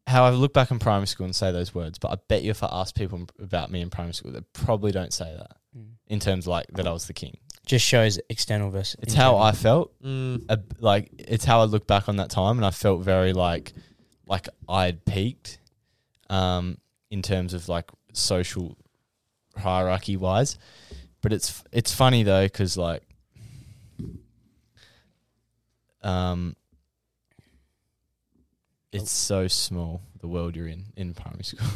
how 0.08 0.24
I 0.24 0.32
look 0.32 0.54
back 0.54 0.72
in 0.72 0.80
primary 0.80 1.08
school 1.08 1.26
and 1.26 1.36
say 1.36 1.52
those 1.52 1.76
words, 1.76 2.00
but 2.00 2.12
I 2.12 2.16
bet 2.28 2.42
you 2.42 2.52
if 2.52 2.64
I 2.64 2.70
ask 2.72 2.96
people 2.96 3.28
about 3.40 3.70
me 3.70 3.82
in 3.82 3.90
primary 3.90 4.14
school, 4.14 4.32
they 4.32 4.42
probably 4.54 4.92
don't 4.92 5.14
say 5.14 5.36
that 5.38 5.58
in 6.08 6.20
terms 6.20 6.48
like 6.48 6.66
that 6.74 6.88
I 6.88 6.92
was 6.92 7.06
the 7.08 7.14
king. 7.14 7.38
Just 7.66 7.86
shows 7.86 8.20
external 8.30 8.72
versus. 8.72 8.96
It's 9.02 9.14
how 9.14 9.38
I 9.38 9.52
felt. 9.52 9.94
Mm, 10.02 10.46
uh, 10.50 10.58
like 10.80 11.12
it's 11.20 11.46
how 11.46 11.62
I 11.62 11.66
look 11.66 11.86
back 11.86 12.10
on 12.10 12.16
that 12.16 12.32
time, 12.32 12.58
and 12.58 12.66
I 12.66 12.72
felt 12.72 13.02
very 13.02 13.34
like 13.34 13.74
like 14.26 14.48
I'd 14.68 15.06
peaked, 15.06 15.60
um, 16.30 16.78
in 17.10 17.22
terms 17.22 17.54
of 17.54 17.68
like 17.70 17.90
social 18.14 18.78
hierarchy 19.58 20.18
wise. 20.18 20.58
But 21.22 21.34
it's 21.34 21.64
it's 21.72 21.94
funny 21.94 22.24
though 22.24 22.46
because 22.46 22.78
like, 22.78 23.04
um, 26.02 26.56
it's 28.92 29.12
so 29.12 29.48
small 29.48 30.02
the 30.22 30.28
world 30.28 30.56
you're 30.56 30.68
in 30.68 30.86
in 30.96 31.14
primary 31.14 31.44
school. 31.44 31.68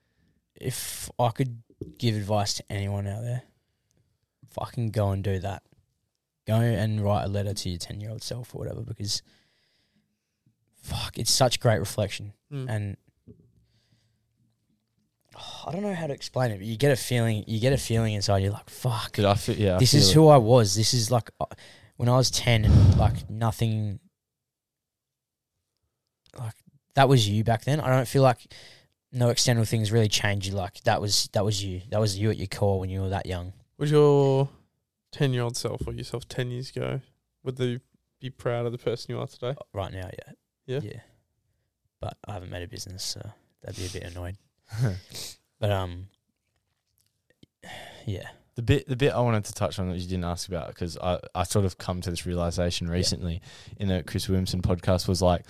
if 0.60 1.10
I 1.18 1.30
could 1.30 1.62
give 1.98 2.16
advice 2.16 2.54
to 2.54 2.64
anyone 2.70 3.06
out 3.06 3.22
there, 3.22 3.42
fucking 4.50 4.90
go 4.90 5.10
and 5.10 5.22
do 5.22 5.38
that. 5.38 5.62
Go 6.46 6.54
and 6.54 7.02
write 7.02 7.24
a 7.24 7.28
letter 7.28 7.54
to 7.54 7.68
your 7.68 7.78
ten 7.78 8.00
year 8.00 8.10
old 8.10 8.22
self 8.22 8.54
or 8.54 8.58
whatever 8.58 8.82
because 8.82 9.22
fuck, 10.82 11.18
it's 11.18 11.30
such 11.30 11.60
great 11.60 11.78
reflection. 11.78 12.32
mm. 12.52 12.66
And 12.68 12.96
I 15.66 15.72
don't 15.72 15.82
know 15.82 15.94
how 15.94 16.06
to 16.06 16.12
explain 16.12 16.50
it, 16.50 16.58
but 16.58 16.66
you 16.66 16.76
get 16.76 16.92
a 16.92 16.96
feeling 16.96 17.44
you 17.46 17.60
get 17.60 17.72
a 17.72 17.78
feeling 17.78 18.14
inside 18.14 18.38
you're 18.38 18.52
like, 18.52 18.70
fuck. 18.70 19.12
Did 19.12 19.24
I 19.24 19.34
feel? 19.34 19.56
Yeah, 19.56 19.76
I 19.76 19.78
this 19.78 19.94
is 19.94 20.12
feel 20.12 20.24
who 20.24 20.28
I 20.28 20.36
was. 20.36 20.74
This 20.74 20.94
is 20.94 21.10
like 21.10 21.30
uh, 21.40 21.46
when 21.96 22.08
I 22.08 22.16
was 22.16 22.30
10 22.30 22.64
and 22.64 22.98
like 22.98 23.28
nothing 23.28 24.00
like 26.38 26.54
that 26.94 27.08
was 27.08 27.28
you 27.28 27.44
back 27.44 27.64
then. 27.64 27.80
I 27.80 27.88
don't 27.88 28.08
feel 28.08 28.22
like 28.22 28.52
no 29.12 29.30
external 29.30 29.64
things 29.64 29.90
really 29.90 30.08
changed 30.08 30.46
you 30.46 30.54
like 30.54 30.82
that 30.84 31.00
was 31.00 31.28
that 31.32 31.44
was 31.44 31.62
you. 31.62 31.82
That 31.90 32.00
was 32.00 32.18
you 32.18 32.30
at 32.30 32.36
your 32.36 32.46
core 32.46 32.80
when 32.80 32.90
you 32.90 33.00
were 33.02 33.10
that 33.10 33.26
young. 33.26 33.52
Was 33.78 33.90
your 33.90 34.48
ten 35.12 35.32
year 35.32 35.42
old 35.42 35.56
self 35.56 35.86
or 35.86 35.92
yourself 35.92 36.28
ten 36.28 36.50
years 36.50 36.70
ago? 36.70 37.00
Would 37.44 37.58
you 37.58 37.80
be 38.20 38.30
proud 38.30 38.66
of 38.66 38.72
the 38.72 38.78
person 38.78 39.14
you 39.14 39.20
are 39.20 39.26
today? 39.26 39.54
Right 39.72 39.92
now, 39.92 40.10
yeah. 40.12 40.32
Yeah. 40.66 40.80
Yeah. 40.82 41.00
But 42.00 42.16
I 42.26 42.32
haven't 42.34 42.50
made 42.50 42.62
a 42.62 42.68
business, 42.68 43.02
so 43.02 43.20
that'd 43.62 43.76
be 43.76 43.86
a 43.86 44.00
bit 44.00 44.10
annoyed. 44.10 44.36
But 45.60 45.72
um 45.72 46.06
yeah. 48.06 48.28
The 48.54 48.62
bit 48.62 48.88
the 48.88 48.96
bit 48.96 49.12
I 49.12 49.20
wanted 49.20 49.44
to 49.46 49.52
touch 49.52 49.78
on 49.78 49.88
that 49.90 49.98
you 49.98 50.08
didn't 50.08 50.24
ask 50.24 50.48
about 50.48 50.68
because 50.68 50.96
I, 50.98 51.18
I 51.34 51.44
sort 51.44 51.64
of 51.64 51.78
come 51.78 52.00
to 52.00 52.10
this 52.10 52.26
realization 52.26 52.88
recently 52.88 53.40
in 53.76 53.90
a 53.90 54.02
Chris 54.02 54.28
Williamson 54.28 54.62
podcast 54.62 55.06
was 55.08 55.22
like 55.22 55.44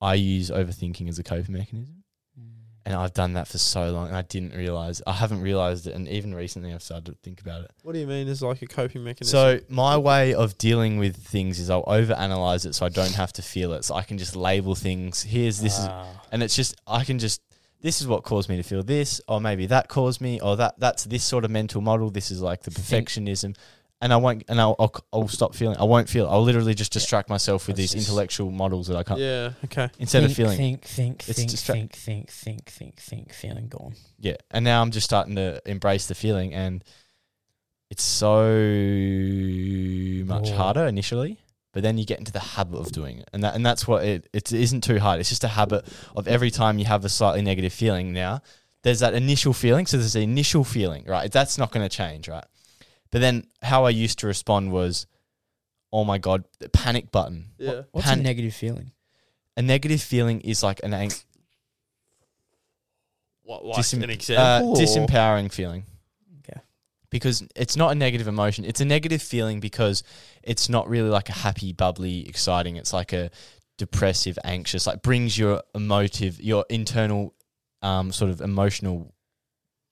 I 0.00 0.14
use 0.14 0.50
overthinking 0.50 1.08
as 1.08 1.18
a 1.18 1.22
coping 1.22 1.54
mechanism. 1.54 2.00
And 2.86 2.94
I've 2.94 3.14
done 3.14 3.32
that 3.32 3.48
for 3.48 3.56
so 3.56 3.90
long 3.92 4.08
and 4.08 4.16
I 4.16 4.20
didn't 4.20 4.54
realize 4.54 5.00
I 5.06 5.12
haven't 5.12 5.40
realized 5.40 5.86
it 5.86 5.94
and 5.94 6.06
even 6.06 6.34
recently 6.34 6.70
I've 6.74 6.82
started 6.82 7.06
to 7.06 7.14
think 7.22 7.40
about 7.40 7.62
it. 7.64 7.70
What 7.82 7.94
do 7.94 7.98
you 7.98 8.06
mean 8.06 8.28
is 8.28 8.42
like 8.42 8.60
a 8.60 8.66
coping 8.66 9.02
mechanism? 9.04 9.32
So 9.34 9.60
my 9.70 9.96
way 9.96 10.34
of 10.34 10.58
dealing 10.58 10.98
with 10.98 11.16
things 11.16 11.58
is 11.58 11.70
I'll 11.70 11.84
overanalyze 11.84 12.66
it 12.66 12.74
so 12.74 12.84
I 12.84 12.90
don't 12.90 13.14
have 13.14 13.32
to 13.34 13.42
feel 13.42 13.72
it. 13.72 13.86
So 13.86 13.94
I 13.94 14.02
can 14.02 14.18
just 14.18 14.36
label 14.36 14.74
things. 14.74 15.22
Here's 15.22 15.60
this 15.62 15.78
is 15.78 15.86
Ah. 15.86 16.06
and 16.30 16.42
it's 16.42 16.54
just 16.54 16.74
I 16.86 17.04
can 17.04 17.18
just 17.18 17.40
this 17.84 18.00
is 18.00 18.06
what 18.08 18.24
caused 18.24 18.48
me 18.48 18.56
to 18.56 18.62
feel 18.64 18.82
this, 18.82 19.20
or 19.28 19.40
maybe 19.40 19.66
that 19.66 19.88
caused 19.88 20.20
me, 20.20 20.40
or 20.40 20.56
that 20.56 20.74
that's 20.80 21.04
this 21.04 21.22
sort 21.22 21.44
of 21.44 21.50
mental 21.52 21.80
model. 21.80 22.10
This 22.10 22.30
is 22.30 22.40
like 22.40 22.62
the 22.62 22.70
perfectionism, 22.72 23.54
and 24.00 24.12
I 24.12 24.16
won't, 24.16 24.42
and 24.48 24.58
I'll, 24.60 24.74
I'll 24.78 24.94
I'll 25.12 25.28
stop 25.28 25.54
feeling. 25.54 25.76
I 25.78 25.84
won't 25.84 26.08
feel. 26.08 26.26
I'll 26.26 26.42
literally 26.42 26.74
just 26.74 26.92
distract 26.92 27.28
myself 27.28 27.66
with 27.66 27.76
That's 27.76 27.92
these 27.92 28.00
just- 28.00 28.08
intellectual 28.08 28.50
models 28.50 28.86
that 28.88 28.96
I 28.96 29.02
can't. 29.02 29.20
yeah, 29.20 29.50
okay. 29.66 29.90
Instead 29.98 30.20
think, 30.20 30.30
of 30.30 30.36
feeling, 30.36 30.56
think, 30.56 30.84
think, 30.86 31.28
It's 31.28 31.38
think, 31.38 31.50
distra- 31.50 31.72
think, 31.74 31.92
think, 31.94 32.30
think, 32.30 32.70
think, 32.70 32.96
think, 33.00 33.32
feeling 33.34 33.68
gone. 33.68 33.94
yeah. 34.18 34.36
And 34.50 34.64
now 34.64 34.80
I'm 34.82 34.90
just 34.90 35.04
starting 35.04 35.36
to 35.36 35.60
embrace 35.66 36.06
the 36.06 36.14
feeling, 36.14 36.54
and 36.54 36.82
it's 37.90 38.02
so 38.02 38.48
much 40.26 40.50
Oh. 40.50 40.56
harder 40.56 40.86
initially. 40.86 41.38
But 41.74 41.82
then 41.82 41.98
you 41.98 42.06
get 42.06 42.20
into 42.20 42.30
the 42.32 42.38
habit 42.38 42.78
of 42.78 42.92
doing 42.92 43.18
it, 43.18 43.28
and 43.32 43.42
that 43.42 43.54
and 43.56 43.66
that's 43.66 43.86
what 43.86 44.04
it 44.04 44.28
it 44.32 44.52
isn't 44.52 44.82
too 44.82 45.00
hard. 45.00 45.18
It's 45.20 45.28
just 45.28 45.42
a 45.44 45.48
habit 45.48 45.84
of 46.14 46.28
every 46.28 46.50
time 46.52 46.78
you 46.78 46.84
have 46.86 47.04
a 47.04 47.08
slightly 47.08 47.42
negative 47.42 47.72
feeling. 47.72 48.12
Now 48.12 48.42
there's 48.84 49.00
that 49.00 49.12
initial 49.14 49.52
feeling, 49.52 49.84
so 49.86 49.96
there's 49.96 50.12
the 50.12 50.20
initial 50.20 50.62
feeling, 50.62 51.04
right? 51.04 51.30
That's 51.32 51.58
not 51.58 51.72
going 51.72 51.84
to 51.84 51.94
change, 51.94 52.28
right? 52.28 52.44
But 53.10 53.20
then 53.22 53.48
how 53.60 53.86
I 53.86 53.90
used 53.90 54.20
to 54.20 54.26
respond 54.28 54.70
was, 54.72 55.06
oh 55.92 56.04
my 56.04 56.18
god, 56.18 56.44
the 56.60 56.68
panic 56.68 57.10
button. 57.10 57.50
Yeah. 57.58 57.82
What's 57.92 58.06
Pan- 58.06 58.20
a 58.20 58.22
negative 58.22 58.54
feeling? 58.54 58.92
A 59.56 59.62
negative 59.62 60.00
feeling 60.02 60.42
is 60.42 60.62
like 60.62 60.80
an 60.84 60.94
ang- 60.94 61.12
What 63.42 63.64
like 63.64 63.78
disim- 63.78 64.02
an 64.02 64.10
uh, 64.10 64.12
example? 64.12 64.70
or- 64.70 64.76
disempowering 64.76 65.52
feeling. 65.52 65.84
Because 67.14 67.46
it's 67.54 67.76
not 67.76 67.92
a 67.92 67.94
negative 67.94 68.26
emotion. 68.26 68.64
It's 68.64 68.80
a 68.80 68.84
negative 68.84 69.22
feeling 69.22 69.60
because 69.60 70.02
it's 70.42 70.68
not 70.68 70.88
really 70.88 71.10
like 71.10 71.28
a 71.28 71.32
happy, 71.32 71.72
bubbly, 71.72 72.28
exciting. 72.28 72.74
It's 72.74 72.92
like 72.92 73.12
a 73.12 73.30
depressive, 73.78 74.36
anxious, 74.42 74.84
like 74.84 75.00
brings 75.00 75.38
your 75.38 75.62
emotive, 75.76 76.42
your 76.42 76.64
internal 76.68 77.32
um, 77.82 78.10
sort 78.10 78.32
of 78.32 78.40
emotional 78.40 79.14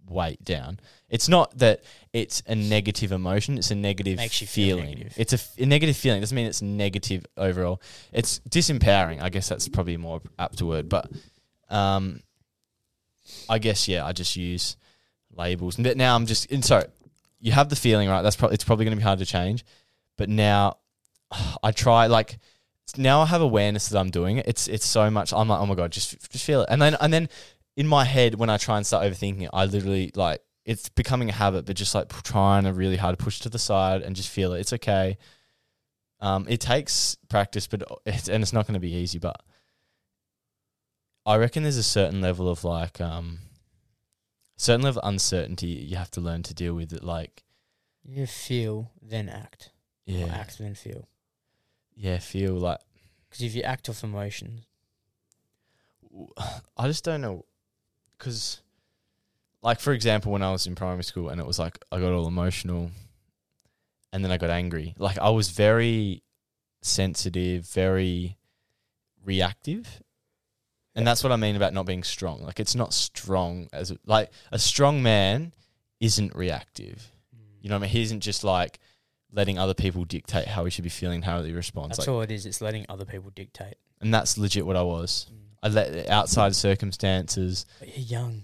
weight 0.09 0.43
down. 0.43 0.81
It's 1.09 1.29
not 1.29 1.57
that 1.59 1.85
it's 2.13 2.43
a 2.49 2.57
negative 2.57 3.13
emotion, 3.13 3.57
it's 3.57 3.71
a 3.71 3.77
negative 3.77 4.17
Makes 4.17 4.41
you 4.41 4.49
feel 4.49 4.79
feeling. 4.79 4.91
negative. 4.91 5.15
It's 5.17 5.33
a, 5.33 5.37
f- 5.37 5.55
a 5.59 5.67
negative 5.67 5.97
feeling. 5.97 6.19
It 6.19 6.23
doesn't 6.23 6.35
mean 6.35 6.47
it's 6.47 6.61
negative 6.61 7.25
overall. 7.37 7.81
It's 8.13 8.41
disempowering. 8.49 9.23
I 9.23 9.29
guess 9.29 9.49
that's 9.49 9.69
probably 9.69 9.95
a 9.95 9.99
more 9.99 10.21
apt 10.41 10.61
word. 10.61 10.89
But 10.89 11.09
um, 11.71 12.21
I 13.49 13.59
guess, 13.61 13.87
yeah, 13.87 14.05
I 14.05 14.11
just 14.11 14.35
use 14.35 14.77
labels. 15.37 15.77
But 15.77 15.97
now 15.97 16.17
I'm 16.17 16.27
just, 16.27 16.51
and 16.51 16.65
sorry, 16.65 16.87
you 17.43 17.53
have 17.53 17.69
the 17.69 17.77
feeling, 17.77 18.09
right? 18.09 18.23
That's 18.23 18.37
probably, 18.37 18.55
it's 18.55 18.65
probably 18.65 18.87
going 18.87 18.97
to 18.97 19.01
be 19.01 19.05
hard 19.05 19.19
to 19.19 19.27
change. 19.27 19.65
But 20.17 20.31
now 20.31 20.79
I 21.63 21.73
try, 21.73 22.07
like, 22.07 22.39
now 22.97 23.21
I 23.21 23.27
have 23.27 23.43
awareness 23.43 23.89
that 23.89 23.99
I'm 23.99 24.11
doing 24.11 24.39
it. 24.39 24.47
It's 24.47 24.69
it's 24.69 24.87
so 24.87 25.11
much. 25.11 25.33
I'm 25.33 25.49
like, 25.49 25.61
oh 25.61 25.67
my 25.67 25.75
god, 25.75 25.93
just 25.93 26.31
just 26.31 26.45
feel 26.45 26.63
it. 26.63 26.69
And 26.71 26.81
then 26.81 26.97
and 27.01 27.13
then 27.13 27.29
in 27.77 27.87
my 27.87 28.05
head, 28.05 28.35
when 28.35 28.51
I 28.51 28.59
try 28.59 28.77
and 28.77 28.87
start 28.87 29.05
overthinking 29.05 29.43
it, 29.43 29.51
I 29.53 29.65
literally 29.65 30.11
like 30.15 30.41
it's 30.65 30.89
becoming 30.91 31.29
a 31.29 31.33
habit, 31.33 31.65
but 31.65 31.77
just 31.77 31.95
like 31.95 32.09
trying 32.23 32.65
to 32.65 32.73
really 32.73 32.97
hard 32.97 33.19
to 33.19 33.25
push 33.25 33.41
to 33.41 33.49
the 33.49 33.59
side 33.59 34.03
and 34.03 34.15
just 34.15 34.29
feel 34.29 34.53
it. 34.53 34.61
It's 34.61 34.73
okay. 34.75 35.17
Um, 36.21 36.47
it 36.49 36.61
takes 36.61 37.17
practice, 37.29 37.67
but 37.67 37.83
it's 38.07 38.29
and 38.29 38.43
it's 38.43 38.53
not 38.53 38.67
going 38.67 38.75
to 38.75 38.81
be 38.81 38.93
easy. 38.93 39.19
But 39.19 39.41
I 41.25 41.37
reckon 41.37 41.63
there's 41.63 41.79
a 41.79 41.83
certain 41.83 42.21
level 42.21 42.49
of 42.49 42.63
like 42.63 43.01
um, 43.01 43.39
certain 44.63 44.83
level 44.83 45.01
of 45.03 45.09
uncertainty 45.09 45.67
you 45.67 45.97
have 45.97 46.11
to 46.11 46.21
learn 46.21 46.43
to 46.45 46.55
deal 46.55 46.75
with 46.75 46.93
it. 46.93 47.03
Like 47.03 47.43
You 48.05 48.27
feel, 48.27 48.91
then 49.01 49.29
act. 49.29 49.71
Or 50.09 50.15
yeah, 50.15 50.27
act, 50.27 50.59
then 50.59 50.75
feel. 50.75 51.09
yeah, 51.97 52.19
feel 52.19 52.55
like 52.55 52.81
Because 53.29 53.43
if 53.43 53.55
you 53.55 53.63
act 53.63 53.89
off 53.89 54.03
emotions 54.05 54.67
I 56.77 56.87
just 56.87 57.05
don't 57.05 57.21
know 57.23 57.45
because 58.19 58.61
like 59.63 59.81
for 59.81 59.93
example, 59.93 60.33
when 60.33 60.43
I 60.43 60.51
was 60.51 60.67
in 60.67 60.75
primary 60.75 61.05
school 61.05 61.29
and 61.29 61.41
it 61.41 61.47
was 61.47 61.59
like 61.59 61.79
I 61.91 62.01
got 62.01 62.13
all 62.13 62.27
emotional, 62.27 62.91
and 64.13 64.25
then 64.25 64.31
I 64.33 64.37
got 64.37 64.51
angry. 64.51 64.95
Like 64.99 65.19
I 65.19 65.31
was 65.31 65.51
very 65.51 66.23
sensitive, 66.83 67.67
very 67.67 68.37
reactive. 69.25 70.03
And 70.95 71.07
that's 71.07 71.23
what 71.25 71.33
I 71.33 71.37
mean 71.37 71.57
about 71.57 71.73
not 71.73 71.87
being 71.87 72.03
strong. 72.03 72.43
Like 72.43 72.61
it's 72.61 72.75
not 72.75 72.93
strong 72.93 73.69
as 73.73 73.93
like 74.07 74.31
a 74.51 74.59
strong 74.59 75.03
man 75.03 75.53
isn't 76.01 76.35
reactive. 76.35 77.11
You 77.61 77.69
know 77.71 77.77
what 77.77 77.81
I 77.81 77.87
mean? 77.87 77.91
He 77.91 78.03
isn't 78.03 78.21
just 78.21 78.45
like 78.45 78.79
letting 79.31 79.59
other 79.59 79.73
people 79.75 80.05
dictate 80.05 80.47
how 80.49 80.65
he 80.65 80.71
should 80.71 80.85
be 80.85 80.91
feeling, 80.91 81.23
how 81.23 81.43
he 81.43 81.53
responds. 81.53 81.97
That's 81.97 82.09
like, 82.09 82.15
all 82.15 82.21
it 82.23 82.31
is. 82.31 82.45
It's 82.45 82.61
letting 82.61 82.85
other 82.89 83.05
people 83.07 83.31
dictate. 83.35 83.77
and 84.01 84.13
that's 84.13 84.37
legit 84.37 84.67
what 84.67 84.77
I 84.77 84.83
was. 84.83 85.31
Mm. 85.33 85.37
I 85.63 85.69
let 85.69 86.09
outside 86.11 86.55
circumstances. 86.57 87.67
But 87.79 87.97
you're 87.97 88.21
young. 88.21 88.43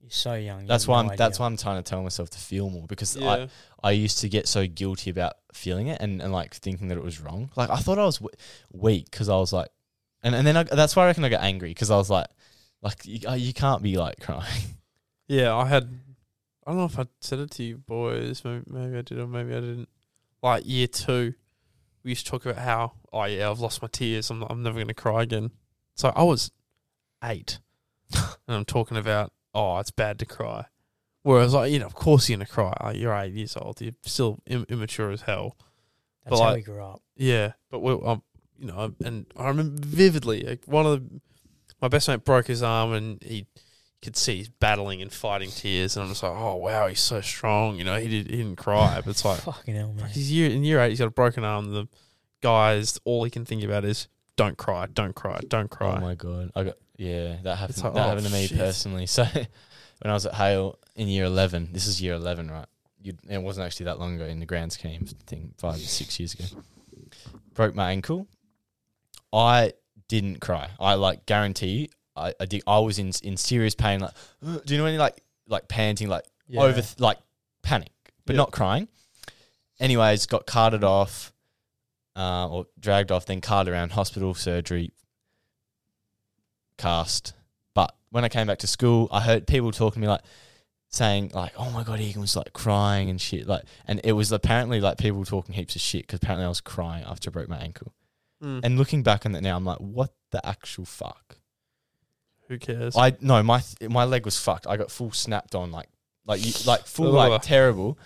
You're 0.00 0.10
so 0.10 0.34
young. 0.34 0.62
You 0.62 0.66
That's 0.66 0.84
have 0.84 0.88
why 0.88 1.02
no 1.02 1.10
I'm. 1.10 1.16
That's 1.16 1.38
why 1.38 1.46
I'm 1.46 1.56
trying 1.56 1.82
to 1.82 1.88
tell 1.88 2.02
myself 2.02 2.30
to 2.30 2.38
feel 2.38 2.70
more 2.70 2.86
because 2.86 3.16
Yeah. 3.16 3.46
I 3.82 3.88
I 3.88 3.90
used 3.92 4.20
to 4.20 4.28
get 4.28 4.48
so 4.48 4.66
guilty 4.66 5.10
about 5.10 5.34
feeling 5.52 5.88
it 5.88 6.00
and, 6.00 6.22
and 6.22 6.32
like 6.32 6.54
thinking 6.54 6.88
that 6.88 6.96
it 6.98 7.04
was 7.04 7.20
wrong. 7.20 7.50
Like 7.56 7.70
I 7.70 7.76
thought 7.76 7.98
I 7.98 8.04
was 8.04 8.16
w- 8.18 8.34
weak 8.72 9.10
because 9.10 9.28
I 9.28 9.36
was 9.36 9.52
like, 9.52 9.68
and 10.22 10.34
and 10.34 10.46
then 10.46 10.56
I, 10.56 10.62
that's 10.64 10.94
why 10.96 11.04
I 11.04 11.06
reckon 11.06 11.24
I 11.24 11.28
got 11.28 11.42
angry 11.42 11.70
because 11.70 11.90
I 11.90 11.96
was 11.96 12.10
like, 12.10 12.26
like 12.82 13.04
you, 13.04 13.28
uh, 13.28 13.34
you 13.34 13.52
can't 13.52 13.82
be 13.82 13.96
like 13.96 14.20
crying. 14.20 14.44
Yeah, 15.30 15.54
I 15.54 15.66
had. 15.66 15.90
I 16.66 16.70
don't 16.70 16.78
know 16.78 16.86
if 16.86 16.98
I 16.98 17.04
said 17.20 17.38
it 17.38 17.50
to 17.50 17.62
you 17.62 17.76
boys. 17.76 18.42
Maybe, 18.46 18.64
maybe 18.66 18.96
I 18.96 19.02
did 19.02 19.18
or 19.18 19.26
maybe 19.26 19.50
I 19.52 19.60
didn't. 19.60 19.90
Like 20.42 20.62
year 20.66 20.86
two, 20.86 21.34
we 22.02 22.12
used 22.12 22.24
to 22.24 22.30
talk 22.30 22.46
about 22.46 22.56
how, 22.62 22.92
oh 23.12 23.24
yeah, 23.24 23.50
I've 23.50 23.60
lost 23.60 23.82
my 23.82 23.88
tears. 23.88 24.30
I'm, 24.30 24.42
I'm 24.48 24.62
never 24.62 24.76
going 24.76 24.88
to 24.88 24.94
cry 24.94 25.24
again. 25.24 25.50
So 25.96 26.10
I 26.16 26.22
was 26.22 26.50
eight, 27.22 27.58
and 28.14 28.24
I'm 28.56 28.64
talking 28.64 28.96
about, 28.96 29.32
oh, 29.52 29.78
it's 29.80 29.90
bad 29.90 30.18
to 30.20 30.24
cry. 30.24 30.64
Whereas, 31.24 31.52
like, 31.52 31.72
you 31.72 31.78
know, 31.78 31.84
of 31.86 31.94
course 31.94 32.28
you're 32.30 32.38
going 32.38 32.46
to 32.46 32.50
cry. 32.52 32.72
Like, 32.82 32.96
you're 32.96 33.14
eight 33.14 33.34
years 33.34 33.54
old. 33.54 33.82
You're 33.82 33.92
still 34.04 34.38
Im- 34.46 34.64
immature 34.70 35.10
as 35.10 35.20
hell. 35.20 35.58
That's 36.24 36.30
but 36.30 36.38
how 36.38 36.50
like- 36.52 36.56
we 36.66 36.72
grew 36.72 36.82
up. 36.82 37.02
Yeah, 37.16 37.52
but 37.70 37.80
we, 37.80 37.92
um, 37.92 38.22
you 38.58 38.66
know, 38.66 38.94
and 39.04 39.26
I 39.36 39.48
remember 39.48 39.80
vividly 39.86 40.42
like 40.42 40.64
one 40.66 40.86
of 40.86 40.92
the, 40.92 41.20
my 41.80 41.88
best 41.88 42.08
mate 42.08 42.24
broke 42.24 42.46
his 42.46 42.62
arm, 42.62 42.92
and 42.92 43.22
he 43.22 43.46
could 44.02 44.16
see 44.16 44.36
he's 44.36 44.48
battling 44.48 45.02
and 45.02 45.12
fighting 45.12 45.50
tears, 45.50 45.96
and 45.96 46.04
I'm 46.04 46.10
just 46.10 46.22
like, 46.22 46.32
oh 46.32 46.56
wow, 46.56 46.86
he's 46.86 47.00
so 47.00 47.20
strong. 47.20 47.76
You 47.76 47.84
know, 47.84 47.98
he 47.98 48.08
did 48.08 48.30
he 48.30 48.36
didn't 48.36 48.56
cry, 48.56 49.00
but 49.04 49.10
it's 49.10 49.24
like 49.24 49.40
Fucking 49.40 49.74
hell, 49.74 49.92
man. 49.92 50.08
he's 50.10 50.30
year 50.30 50.50
in 50.50 50.64
year 50.64 50.80
eight, 50.80 50.90
he's 50.90 50.98
got 50.98 51.08
a 51.08 51.10
broken 51.10 51.44
arm. 51.44 51.72
The 51.72 51.88
guys, 52.40 52.98
all 53.04 53.24
he 53.24 53.30
can 53.30 53.44
think 53.44 53.62
about 53.62 53.84
is 53.84 54.08
don't 54.36 54.56
cry, 54.56 54.86
don't 54.92 55.14
cry, 55.14 55.40
don't 55.48 55.70
cry. 55.70 55.96
Oh 55.96 56.00
my 56.00 56.14
god! 56.14 56.50
I 56.54 56.64
got 56.64 56.76
yeah. 56.96 57.36
That 57.42 57.56
happened. 57.56 57.82
Like, 57.82 57.94
that 57.94 58.04
oh, 58.04 58.08
happened 58.08 58.26
to 58.26 58.32
me 58.32 58.46
shit. 58.46 58.58
personally. 58.58 59.06
So 59.18 59.24
when 60.02 60.12
I 60.12 60.14
was 60.14 60.26
at 60.26 60.34
Hale 60.34 60.78
in 60.94 61.08
year 61.08 61.24
eleven, 61.24 61.70
this 61.72 61.86
is 61.88 62.00
year 62.00 62.14
eleven, 62.14 62.50
right? 62.50 62.66
You, 63.02 63.14
it 63.28 63.42
wasn't 63.42 63.66
actually 63.66 63.84
that 63.84 63.98
long 63.98 64.14
ago 64.14 64.26
in 64.26 64.38
the 64.38 64.46
grand 64.46 64.72
scheme 64.72 65.02
of 65.02 65.10
thing, 65.26 65.54
five 65.58 65.78
six 65.78 66.20
years 66.20 66.34
ago. 66.34 66.44
Broke 67.54 67.74
my 67.74 67.90
ankle. 67.90 68.28
I 69.32 69.72
didn't 70.08 70.40
cry. 70.40 70.70
I 70.80 70.94
like 70.94 71.26
guarantee 71.26 71.66
you. 71.68 71.88
I 72.16 72.32
I, 72.40 72.46
did, 72.46 72.62
I 72.66 72.78
was 72.80 72.98
in 72.98 73.12
in 73.22 73.36
serious 73.36 73.74
pain. 73.74 74.00
Like, 74.00 74.12
do 74.64 74.74
you 74.74 74.78
know 74.78 74.86
any 74.86 74.98
like 74.98 75.22
like 75.46 75.68
panting, 75.68 76.08
like 76.08 76.24
Yeah. 76.46 76.62
over 76.62 76.82
like 76.98 77.18
panic, 77.62 77.92
but 78.26 78.34
Yeah. 78.34 78.38
not 78.38 78.52
crying. 78.52 78.88
Anyways, 79.80 80.26
got 80.26 80.46
carted 80.46 80.82
off, 80.82 81.32
uh, 82.16 82.48
or 82.48 82.66
dragged 82.80 83.12
off, 83.12 83.26
then 83.26 83.40
carted 83.40 83.72
around 83.72 83.92
hospital, 83.92 84.34
surgery, 84.34 84.90
cast. 86.76 87.34
But 87.74 87.94
when 88.10 88.24
I 88.24 88.28
came 88.28 88.46
back 88.46 88.58
to 88.58 88.66
school, 88.66 89.08
I 89.12 89.20
heard 89.20 89.46
people 89.46 89.70
talking 89.72 90.00
to 90.02 90.06
me 90.06 90.08
like 90.08 90.22
saying 90.88 91.30
like, 91.34 91.52
"Oh 91.56 91.70
my 91.70 91.84
god, 91.84 92.00
Egan 92.00 92.20
was 92.20 92.34
like 92.36 92.52
crying 92.52 93.10
and 93.10 93.20
shit." 93.20 93.46
Like, 93.46 93.62
and 93.86 94.00
it 94.04 94.12
was 94.12 94.32
apparently 94.32 94.80
like 94.80 94.98
people 94.98 95.24
talking 95.24 95.54
heaps 95.54 95.76
of 95.76 95.82
shit 95.82 96.02
because 96.06 96.18
apparently 96.18 96.46
I 96.46 96.48
was 96.48 96.60
crying 96.60 97.04
after 97.06 97.30
I 97.30 97.32
broke 97.32 97.48
my 97.48 97.58
ankle. 97.58 97.92
Mm. 98.42 98.60
And 98.64 98.78
looking 98.78 99.02
back 99.02 99.26
on 99.26 99.34
it 99.34 99.40
now, 99.42 99.56
I'm 99.56 99.64
like, 99.64 99.78
what 99.78 100.14
the 100.30 100.44
actual 100.46 100.84
fuck? 100.84 101.38
Who 102.48 102.58
cares? 102.58 102.96
I 102.96 103.16
no, 103.20 103.42
my 103.42 103.60
th- 103.60 103.90
my 103.90 104.04
leg 104.04 104.24
was 104.24 104.38
fucked. 104.38 104.66
I 104.66 104.76
got 104.76 104.90
full 104.90 105.12
snapped 105.12 105.54
on, 105.54 105.70
like 105.70 105.88
like 106.26 106.44
you, 106.44 106.52
like 106.66 106.86
full 106.86 107.12
like 107.12 107.42
terrible, 107.42 107.98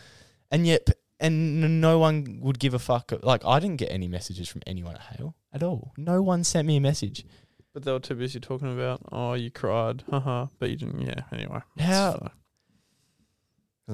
and 0.51 0.67
yet 0.67 0.89
and 1.21 1.81
no 1.81 1.99
one 1.99 2.41
would 2.41 2.59
give 2.59 2.75
a 2.75 2.79
fuck. 2.81 3.13
Like 3.23 3.45
I 3.45 3.61
didn't 3.61 3.77
get 3.77 3.93
any 3.93 4.09
messages 4.09 4.49
from 4.49 4.63
anyone 4.67 4.95
at 4.97 5.03
Hale 5.03 5.37
at 5.53 5.63
all. 5.63 5.93
No 5.97 6.23
one 6.23 6.43
sent 6.43 6.67
me 6.67 6.77
a 6.77 6.81
message. 6.81 7.25
but 7.73 7.85
they 7.85 7.93
were 7.93 8.01
too 8.01 8.15
busy 8.17 8.41
talking 8.41 8.73
about, 8.73 9.01
oh, 9.13 9.35
you 9.35 9.51
cried, 9.51 10.03
haha, 10.11 10.47
but 10.59 10.71
you 10.71 10.77
didn't. 10.77 11.03
Yeah, 11.03 11.23
anyway. 11.33 11.61
How-. 11.79 12.31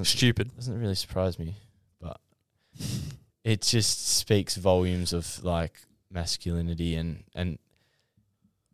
Stupid. 0.03 0.55
Doesn't 0.55 0.79
really 0.79 0.95
surprise 0.95 1.37
me, 1.37 1.57
but 1.99 2.19
it 3.43 3.61
just 3.61 4.07
speaks 4.07 4.55
volumes 4.55 5.13
of 5.13 5.43
like 5.43 5.73
masculinity 6.11 6.95
and 6.95 7.23
and 7.35 7.57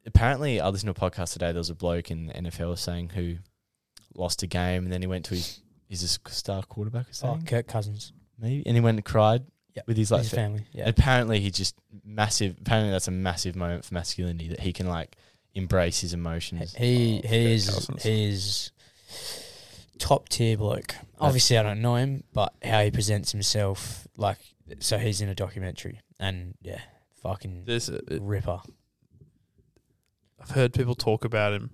apparently 0.06 0.60
I 0.62 0.68
listened 0.70 0.94
to 0.96 1.06
a 1.06 1.10
podcast 1.10 1.34
today. 1.34 1.48
There 1.48 1.60
was 1.60 1.70
a 1.70 1.76
bloke 1.76 2.12
in 2.12 2.28
the 2.28 2.34
NFL 2.34 2.78
saying 2.78 3.10
who 3.10 3.36
lost 4.14 4.44
a 4.44 4.48
game 4.48 4.84
and 4.86 4.94
then 4.94 5.02
he 5.02 5.08
went 5.08 5.26
to 5.26 5.36
his 5.36 5.62
is 5.90 6.02
this 6.02 6.18
star 6.34 6.64
quarterback 6.64 7.08
or 7.24 7.30
Oh, 7.32 7.40
Kirk 7.46 7.68
Cousins. 7.68 8.14
maybe 8.40 8.64
and 8.66 8.76
he 8.76 8.82
went 8.82 8.98
and 8.98 9.06
cried 9.06 9.44
Yeah. 9.76 9.84
with 9.88 9.98
his 9.98 10.12
like 10.12 10.22
His 10.24 10.32
family. 10.32 10.66
Yeah. 10.72 10.88
Apparently 10.90 11.40
he 11.40 11.52
just 11.52 11.76
massive. 12.04 12.58
Apparently 12.60 12.92
that's 12.92 13.08
a 13.08 13.12
massive 13.12 13.56
moment 13.56 13.86
for 13.86 13.94
masculinity 13.94 14.48
that 14.50 14.62
he 14.62 14.74
can 14.74 14.88
like 14.88 15.16
embrace 15.54 16.02
his 16.02 16.14
emotions. 16.14 16.74
He 16.76 17.22
Oh, 17.24 17.28
he 17.28 17.30
Kirk 17.30 17.32
is 17.32 17.88
he 18.04 18.26
is 18.30 18.72
top 20.00 20.30
tier 20.30 20.58
bloke. 20.58 20.96
Obviously, 21.20 21.58
I 21.58 21.64
don't 21.64 21.82
know 21.82 21.96
him, 21.96 22.24
but 22.34 22.54
how 22.64 22.84
he 22.84 22.92
presents 22.92 23.32
himself, 23.32 24.08
like 24.18 24.38
so, 24.80 24.98
he's 24.98 25.22
in 25.22 25.30
a 25.30 25.36
documentary, 25.36 26.02
and 26.20 26.56
yeah, 26.62 26.82
fucking 27.26 27.64
There's 27.66 27.90
a, 27.90 28.02
ripper. 28.22 28.60
I've 30.40 30.52
heard 30.52 30.74
people 30.74 30.96
talk 30.96 31.26
about 31.26 31.54
him. 31.54 31.72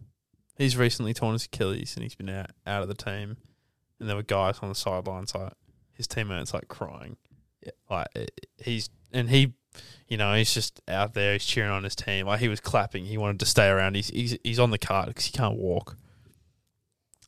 He's 0.57 0.77
recently 0.77 1.13
torn 1.13 1.33
his 1.33 1.45
Achilles 1.45 1.95
and 1.95 2.03
he's 2.03 2.15
been 2.15 2.29
out, 2.29 2.51
out 2.65 2.83
of 2.83 2.87
the 2.87 2.93
team. 2.93 3.37
And 3.99 4.07
there 4.07 4.15
were 4.15 4.23
guys 4.23 4.59
on 4.61 4.69
the 4.69 4.75
sidelines 4.75 5.35
like 5.35 5.53
his 5.93 6.07
teammates 6.07 6.53
like 6.53 6.67
crying. 6.67 7.17
Yeah. 7.65 7.71
Like 7.89 8.07
eh, 8.15 8.25
he's 8.63 8.89
and 9.11 9.29
he, 9.29 9.53
you 10.07 10.17
know, 10.17 10.33
he's 10.33 10.53
just 10.53 10.81
out 10.87 11.13
there. 11.13 11.33
He's 11.33 11.45
cheering 11.45 11.71
on 11.71 11.83
his 11.83 11.95
team. 11.95 12.27
Like 12.27 12.39
he 12.39 12.47
was 12.47 12.59
clapping. 12.59 13.05
He 13.05 13.17
wanted 13.17 13.39
to 13.41 13.45
stay 13.45 13.67
around. 13.67 13.95
He's 13.95 14.09
he's 14.09 14.37
he's 14.43 14.59
on 14.59 14.71
the 14.71 14.77
cart 14.77 15.07
because 15.07 15.25
he 15.25 15.31
can't 15.31 15.57
walk. 15.57 15.97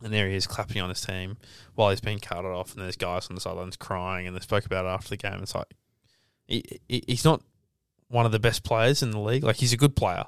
And 0.02 0.14
there 0.14 0.30
he 0.30 0.36
is 0.36 0.48
clapping 0.48 0.82
on 0.82 0.90
his 0.90 1.02
team 1.02 1.38
while 1.76 1.90
he's 1.90 2.02
being 2.02 2.20
carted 2.20 2.52
off. 2.52 2.74
And 2.74 2.84
there's 2.84 2.96
guys 2.96 3.28
on 3.30 3.36
the 3.36 3.42
sidelines 3.42 3.76
crying. 3.76 4.28
And 4.28 4.36
they 4.36 4.42
spoke 4.42 4.66
about 4.66 4.86
it 4.86 4.90
after 4.90 5.10
the 5.10 5.18
game. 5.18 5.40
It's 5.42 5.56
like 5.56 5.74
he, 6.48 6.64
he 6.88 7.04
he's 7.08 7.26
not 7.26 7.42
one 8.08 8.26
of 8.26 8.32
the 8.32 8.40
best 8.40 8.64
players 8.64 9.02
in 9.02 9.12
the 9.12 9.20
league. 9.20 9.44
Like 9.44 9.58
he's 9.58 9.74
a 9.74 9.78
good 9.78 9.96
player, 9.96 10.26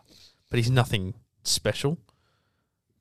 but 0.50 0.58
he's 0.58 0.72
nothing 0.72 1.14
special. 1.44 1.98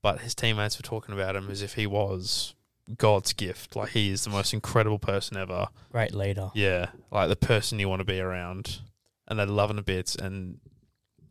But 0.02 0.20
his 0.20 0.34
teammates 0.34 0.78
were 0.78 0.82
talking 0.82 1.14
about 1.14 1.34
him 1.34 1.50
as 1.50 1.62
if 1.62 1.74
he 1.74 1.86
was 1.86 2.54
God's 2.98 3.32
gift. 3.32 3.74
Like 3.74 3.90
he 3.90 4.10
is 4.10 4.24
the 4.24 4.30
most 4.30 4.52
incredible 4.52 4.98
person 4.98 5.36
ever. 5.38 5.68
Great 5.90 6.14
leader. 6.14 6.50
Yeah, 6.54 6.90
like 7.10 7.30
the 7.30 7.36
person 7.36 7.78
you 7.78 7.88
want 7.88 8.00
to 8.00 8.04
be 8.04 8.20
around, 8.20 8.80
and 9.26 9.38
they 9.38 9.46
love 9.46 9.70
him 9.70 9.78
a 9.78 9.82
bit. 9.82 10.14
And 10.16 10.58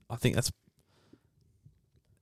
I 0.09 0.15
think 0.15 0.33
that's, 0.33 0.51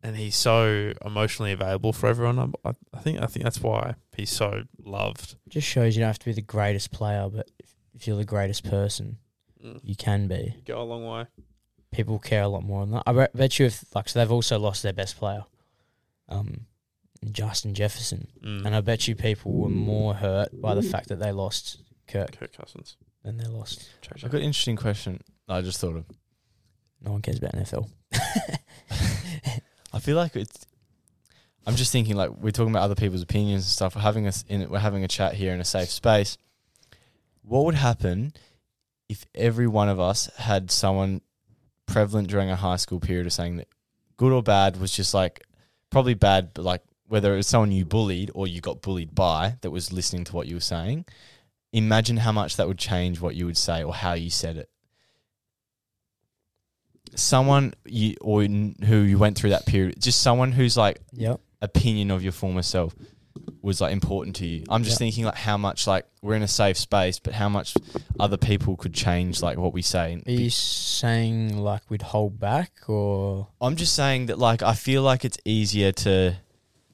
and 0.04 0.18
he's 0.18 0.36
so 0.36 0.92
emotionally 1.06 1.54
available 1.54 1.94
for 1.94 2.08
everyone. 2.08 2.54
I, 2.66 2.74
I 2.94 3.00
think 3.00 3.22
I 3.22 3.28
think 3.28 3.46
that's 3.46 3.62
why 3.62 3.96
he's 4.18 4.32
so 4.32 4.64
loved. 4.84 5.36
Just 5.48 5.68
shows 5.68 5.96
you 5.96 6.02
don't 6.02 6.10
have 6.10 6.20
to 6.20 6.26
be 6.26 6.34
the 6.34 6.42
greatest 6.42 6.92
player, 6.92 7.30
but 7.30 7.50
if, 7.60 7.74
if 7.94 8.08
you're 8.08 8.18
the 8.18 8.26
greatest 8.26 8.66
person, 8.66 9.20
you 9.84 9.95
can 9.95 10.28
be. 10.28 10.55
Go 10.66 10.82
a 10.82 10.84
long 10.84 11.05
way. 11.05 11.26
People 11.91 12.20
care 12.20 12.43
a 12.43 12.47
lot 12.47 12.64
more 12.64 12.82
on 12.82 12.91
that. 12.91 13.03
I 13.05 13.14
bet- 13.14 13.36
bet 13.36 13.59
you 13.59 13.66
if 13.68 13.84
like 13.95 14.07
so, 14.09 14.20
they've 14.20 14.32
also 14.32 14.57
lost 14.57 14.82
their 14.84 14.93
best 14.93 15.18
player, 15.18 15.43
um, 16.30 16.66
Justin 17.32 17.74
Jefferson, 17.74 18.28
Mm. 18.43 18.66
and 18.66 18.76
I 18.76 18.82
bet 18.82 19.07
you 19.07 19.16
people 19.16 19.51
were 19.51 19.70
more 19.70 20.14
hurt 20.16 20.49
by 20.59 20.74
the 20.74 20.82
fact 20.82 21.09
that 21.09 21.20
they 21.20 21.32
lost 21.32 21.78
Kirk 22.07 22.32
Kirk 22.38 22.53
Cousins. 22.53 22.95
than 23.24 23.38
they 23.38 23.45
lost. 23.47 23.88
I've 24.16 24.22
got 24.32 24.36
an 24.36 24.43
interesting 24.43 24.76
question. 24.78 25.20
I 25.47 25.62
just 25.62 25.80
thought 25.80 25.95
of. 25.97 26.05
No 27.03 27.12
one 27.12 27.22
cares 27.22 27.38
about 27.39 27.53
NFL. 27.53 27.89
I 29.93 29.99
feel 29.99 30.16
like 30.16 30.36
it's. 30.36 30.66
I'm 31.68 31.76
just 31.76 31.91
thinking 31.91 32.16
like 32.16 32.32
we're 32.32 32.51
talking 32.51 32.72
about 32.72 32.84
other 32.84 32.95
people's 32.95 33.22
opinions 33.22 33.64
and 33.64 33.70
stuff. 33.70 33.95
We're 33.95 34.01
having 34.01 34.26
us 34.28 34.43
in. 34.47 34.70
We're 34.70 34.80
having 34.80 35.03
a 35.03 35.07
chat 35.07 35.34
here 35.36 35.53
in 35.53 35.59
a 35.59 35.66
safe 35.66 35.89
space. 35.89 36.38
What 37.43 37.66
would 37.66 37.76
happen 37.76 38.34
if 39.12 39.26
every 39.36 39.68
one 39.68 39.89
of 39.89 39.99
us 39.99 40.30
had 40.38 40.72
someone 40.72 41.20
prevalent 41.86 42.30
during 42.30 42.49
a 42.49 42.55
high 42.55 42.78
school 42.78 43.01
period 43.01 43.26
of 43.26 43.34
saying 43.34 43.57
that 43.57 43.68
good 44.16 44.32
or 44.32 44.41
bad 44.41 44.80
was 44.80 44.93
just 44.93 45.14
like 45.14 45.43
probably 45.89 46.14
bad, 46.14 46.53
but 46.53 46.64
like 46.64 46.82
whether 47.09 47.34
it 47.34 47.38
was 47.38 47.47
someone 47.47 47.74
you 47.74 47.84
bullied 47.84 48.32
or 48.34 48.47
you 48.47 48.62
got 48.62 48.82
bullied 48.82 49.14
by 49.14 49.55
that 49.59 49.70
was 49.70 49.91
listening 49.91 50.24
to 50.24 50.34
what 50.34 50.47
you 50.47 50.55
were 50.55 50.62
saying. 50.62 51.03
Imagine 51.74 52.16
how 52.16 52.32
much 52.32 52.55
that 52.55 52.70
would 52.70 52.78
change 52.78 53.20
what 53.20 53.36
you 53.36 53.45
would 53.45 53.57
say 53.57 53.84
or 53.84 53.93
how 53.93 54.14
you 54.14 54.30
said 54.30 54.55
it. 54.55 54.70
Someone 57.14 57.74
you 57.84 58.16
or 58.22 58.43
who 58.43 58.97
you 59.01 59.18
went 59.18 59.38
through 59.38 59.49
that 59.49 59.66
period, 59.66 60.01
just 60.01 60.22
someone 60.22 60.53
who's 60.53 60.78
like 60.78 61.01
Yep. 61.12 61.41
opinion 61.62 62.12
of 62.12 62.24
your 62.24 62.32
former 62.32 62.62
self. 62.62 62.95
Was 63.62 63.80
like 63.80 63.92
important 63.94 64.36
to 64.38 64.46
you. 64.48 64.64
I'm 64.70 64.84
just 64.84 64.96
Yeah. 64.96 65.06
thinking 65.06 65.26
like 65.26 65.36
how 65.36 65.58
much 65.58 65.86
like 65.88 66.06
we're 66.22 66.36
in 66.36 66.42
a 66.44 66.48
safe 66.48 66.78
space, 66.78 67.20
but 67.20 67.34
how 67.34 67.48
much 67.50 67.76
other 68.20 68.38
people 68.38 68.76
could 68.76 68.94
change 68.94 69.42
like 69.42 69.58
what 69.58 69.74
we 69.74 69.82
say. 69.82 70.22
Are 70.26 70.32
you 70.32 70.50
saying 70.50 71.58
like 71.58 71.84
we'd 71.90 72.02
hold 72.02 72.40
back 72.40 72.72
or 72.90 73.48
I'm 73.62 73.76
just 73.76 73.94
saying 73.94 74.26
that 74.28 74.40
like 74.40 74.62
I 74.64 74.74
feel 74.74 75.04
like 75.04 75.24
it's 75.26 75.38
easier 75.46 75.92
to 75.92 76.36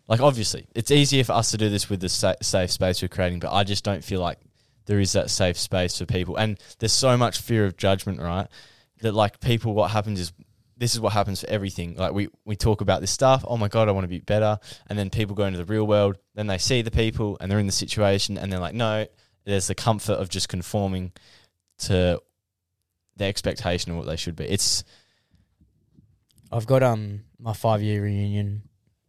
like 0.08 0.20
obviously 0.22 0.68
it's 0.76 0.92
easier 0.92 1.24
for 1.24 1.34
us 1.34 1.52
to 1.52 1.58
do 1.58 1.70
this 1.70 1.90
with 1.90 2.02
the 2.02 2.10
sa- 2.10 2.36
safe 2.42 2.72
space 2.72 3.02
we're 3.02 3.08
creating, 3.08 3.40
but 3.40 3.52
I 3.54 3.64
just 3.64 3.84
don't 3.84 4.04
feel 4.04 4.20
like 4.22 4.40
there 4.86 5.00
is 5.00 5.12
that 5.14 5.30
safe 5.30 5.58
space 5.58 5.98
for 5.98 6.06
people, 6.06 6.38
and 6.38 6.58
there's 6.80 6.94
so 6.94 7.18
much 7.18 7.40
fear 7.40 7.66
of 7.66 7.76
judgment, 7.76 8.22
right? 8.22 8.48
That 9.02 9.14
like 9.14 9.42
people, 9.42 9.74
what 9.74 9.92
happens 9.92 10.18
is 10.18 10.32
this 10.78 10.94
is 10.94 11.00
what 11.00 11.14
happens 11.14 11.42
for 11.42 11.50
everything. 11.50 11.96
Like 11.96 12.14
we 12.14 12.30
we 12.46 12.56
talk 12.56 12.82
about 12.82 13.02
this 13.02 13.12
stuff. 13.12 13.44
Oh 13.48 13.58
my 13.58 13.68
god, 13.68 13.90
I 13.90 13.92
want 13.92 14.04
to 14.04 14.10
be 14.10 14.20
better, 14.20 14.60
and 14.88 14.98
then 14.98 15.10
people 15.10 15.36
go 15.36 15.46
into 15.46 15.58
the 15.58 15.66
real 15.66 15.88
world. 15.88 16.18
Then 16.36 16.48
they 16.48 16.58
see 16.60 16.82
the 16.84 16.92
people, 16.92 17.38
and 17.42 17.52
they're 17.52 17.60
in 17.60 17.66
the 17.66 17.72
situation, 17.72 18.38
and 18.38 18.52
they're 18.52 18.60
like, 18.60 18.76
no. 18.76 19.06
There's 19.46 19.68
the 19.68 19.76
comfort 19.76 20.14
of 20.16 20.28
just 20.28 20.50
conforming 20.50 21.14
to 21.80 22.22
the 23.16 23.24
expectation 23.26 23.92
of 23.94 23.98
what 23.98 24.06
they 24.06 24.18
should 24.18 24.36
be. 24.36 24.44
It's 24.44 24.84
I've 26.52 26.66
got 26.68 26.84
um 26.84 27.22
my 27.40 27.54
five 27.54 27.82
year 27.82 28.04
reunion 28.04 28.64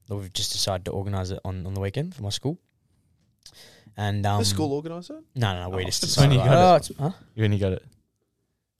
that 0.06 0.14
we've 0.16 0.32
just 0.32 0.52
decided 0.52 0.84
to 0.84 0.92
organise 0.92 1.30
it 1.30 1.40
on, 1.44 1.66
on 1.66 1.74
the 1.74 1.80
weekend 1.80 2.14
for 2.14 2.22
my 2.22 2.28
school. 2.30 2.56
And 3.96 4.24
um 4.26 4.38
the 4.38 4.44
school 4.44 4.72
organise 4.72 5.10
it? 5.10 5.16
No, 5.34 5.54
no, 5.54 5.62
no. 5.70 5.76
We 5.76 5.82
Oh, 5.82 5.86
just 5.86 6.02
when 6.18 6.30
decided. 6.30 6.32
you 6.34 6.38
like, 6.38 6.48
got 6.50 6.72
oh, 6.72 6.74
it? 6.74 6.76
it's, 6.90 6.98
huh? 6.98 7.10
you 7.34 7.44
only 7.44 7.58
got 7.58 7.72
it. 7.72 7.84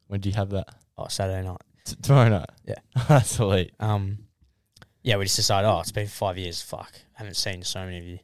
When 0.07 0.21
do 0.21 0.29
you 0.29 0.35
have 0.37 0.51
that? 0.51 0.69
oh, 0.97 1.09
Saturday 1.09 1.43
night. 1.47 1.61
T- 1.91 1.97
tomorrow 2.03 2.29
night. 2.29 2.51
Yeah. 2.65 2.79
that's 3.09 3.39
elite. 3.39 3.73
Um, 3.81 4.19
yeah, 5.03 5.17
we 5.17 5.25
just 5.25 5.37
decided. 5.37 5.69
Oh, 5.69 5.81
it's 5.81 5.93
been 5.93 6.07
five 6.07 6.37
years. 6.39 6.61
Fuck, 6.63 6.93
I 7.17 7.19
haven't 7.19 7.35
seen 7.35 7.63
so 7.63 7.81
many 7.85 7.99
of 7.99 8.05
you. 8.05 8.19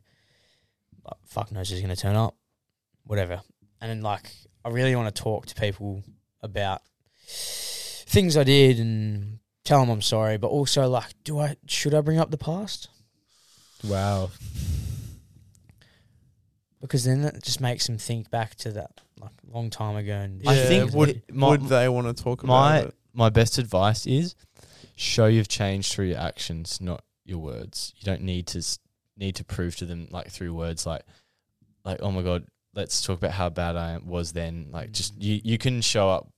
But 1.02 1.16
fuck 1.26 1.52
knows 1.52 1.70
who's 1.70 1.80
gonna 1.80 1.96
turn 1.96 2.16
up. 2.16 2.34
Whatever. 3.04 3.42
And 3.80 3.90
then 3.90 4.02
like, 4.02 4.30
I 4.64 4.70
really 4.70 4.94
want 4.96 5.14
to 5.14 5.22
talk 5.22 5.46
to 5.46 5.54
people 5.54 6.02
about 6.42 6.80
things 7.26 8.36
I 8.36 8.44
did 8.44 8.78
and 8.80 9.38
tell 9.64 9.80
them 9.80 9.90
I'm 9.90 10.02
sorry. 10.02 10.36
But 10.38 10.48
also 10.48 10.88
like, 10.88 11.12
do 11.24 11.38
I 11.38 11.56
should 11.66 11.94
I 11.94 12.00
bring 12.00 12.18
up 12.18 12.30
the 12.30 12.38
past? 12.38 12.88
Wow. 13.84 14.30
Because 16.80 17.04
then 17.04 17.22
that 17.22 17.42
just 17.42 17.60
makes 17.60 17.86
them 17.86 17.98
think 17.98 18.30
back 18.30 18.54
to 18.56 18.72
that 18.72 19.00
like 19.20 19.32
long 19.50 19.70
time 19.70 19.96
ago. 19.96 20.12
And 20.14 20.42
I 20.46 20.54
Yeah, 20.54 20.66
think 20.68 20.92
would 20.92 21.08
it- 21.10 21.34
my- 21.34 21.48
would 21.48 21.66
they 21.68 21.88
want 21.88 22.14
to 22.14 22.22
talk 22.22 22.42
about 22.42 22.52
My 22.52 22.78
it? 22.80 22.94
My 23.14 23.30
best 23.30 23.58
advice 23.58 24.06
is 24.06 24.34
show 24.96 25.26
you've 25.26 25.48
changed 25.48 25.92
through 25.92 26.06
your 26.06 26.18
actions, 26.18 26.80
not 26.80 27.02
your 27.24 27.38
words. 27.38 27.94
You 27.96 28.04
don't 28.04 28.22
need 28.22 28.46
to 28.48 28.62
need 29.16 29.36
to 29.36 29.44
prove 29.44 29.76
to 29.76 29.86
them 29.86 30.08
like 30.10 30.28
through 30.28 30.52
words 30.52 30.86
like 30.86 31.02
like 31.84 31.98
oh 32.02 32.10
my 32.10 32.22
god, 32.22 32.44
let's 32.74 33.02
talk 33.02 33.18
about 33.18 33.32
how 33.32 33.48
bad 33.48 33.76
I 33.76 33.98
was 34.04 34.32
then. 34.32 34.68
Like 34.70 34.92
just 34.92 35.18
mm. 35.18 35.22
you 35.22 35.40
you 35.44 35.58
can 35.58 35.80
show 35.80 36.10
up 36.10 36.28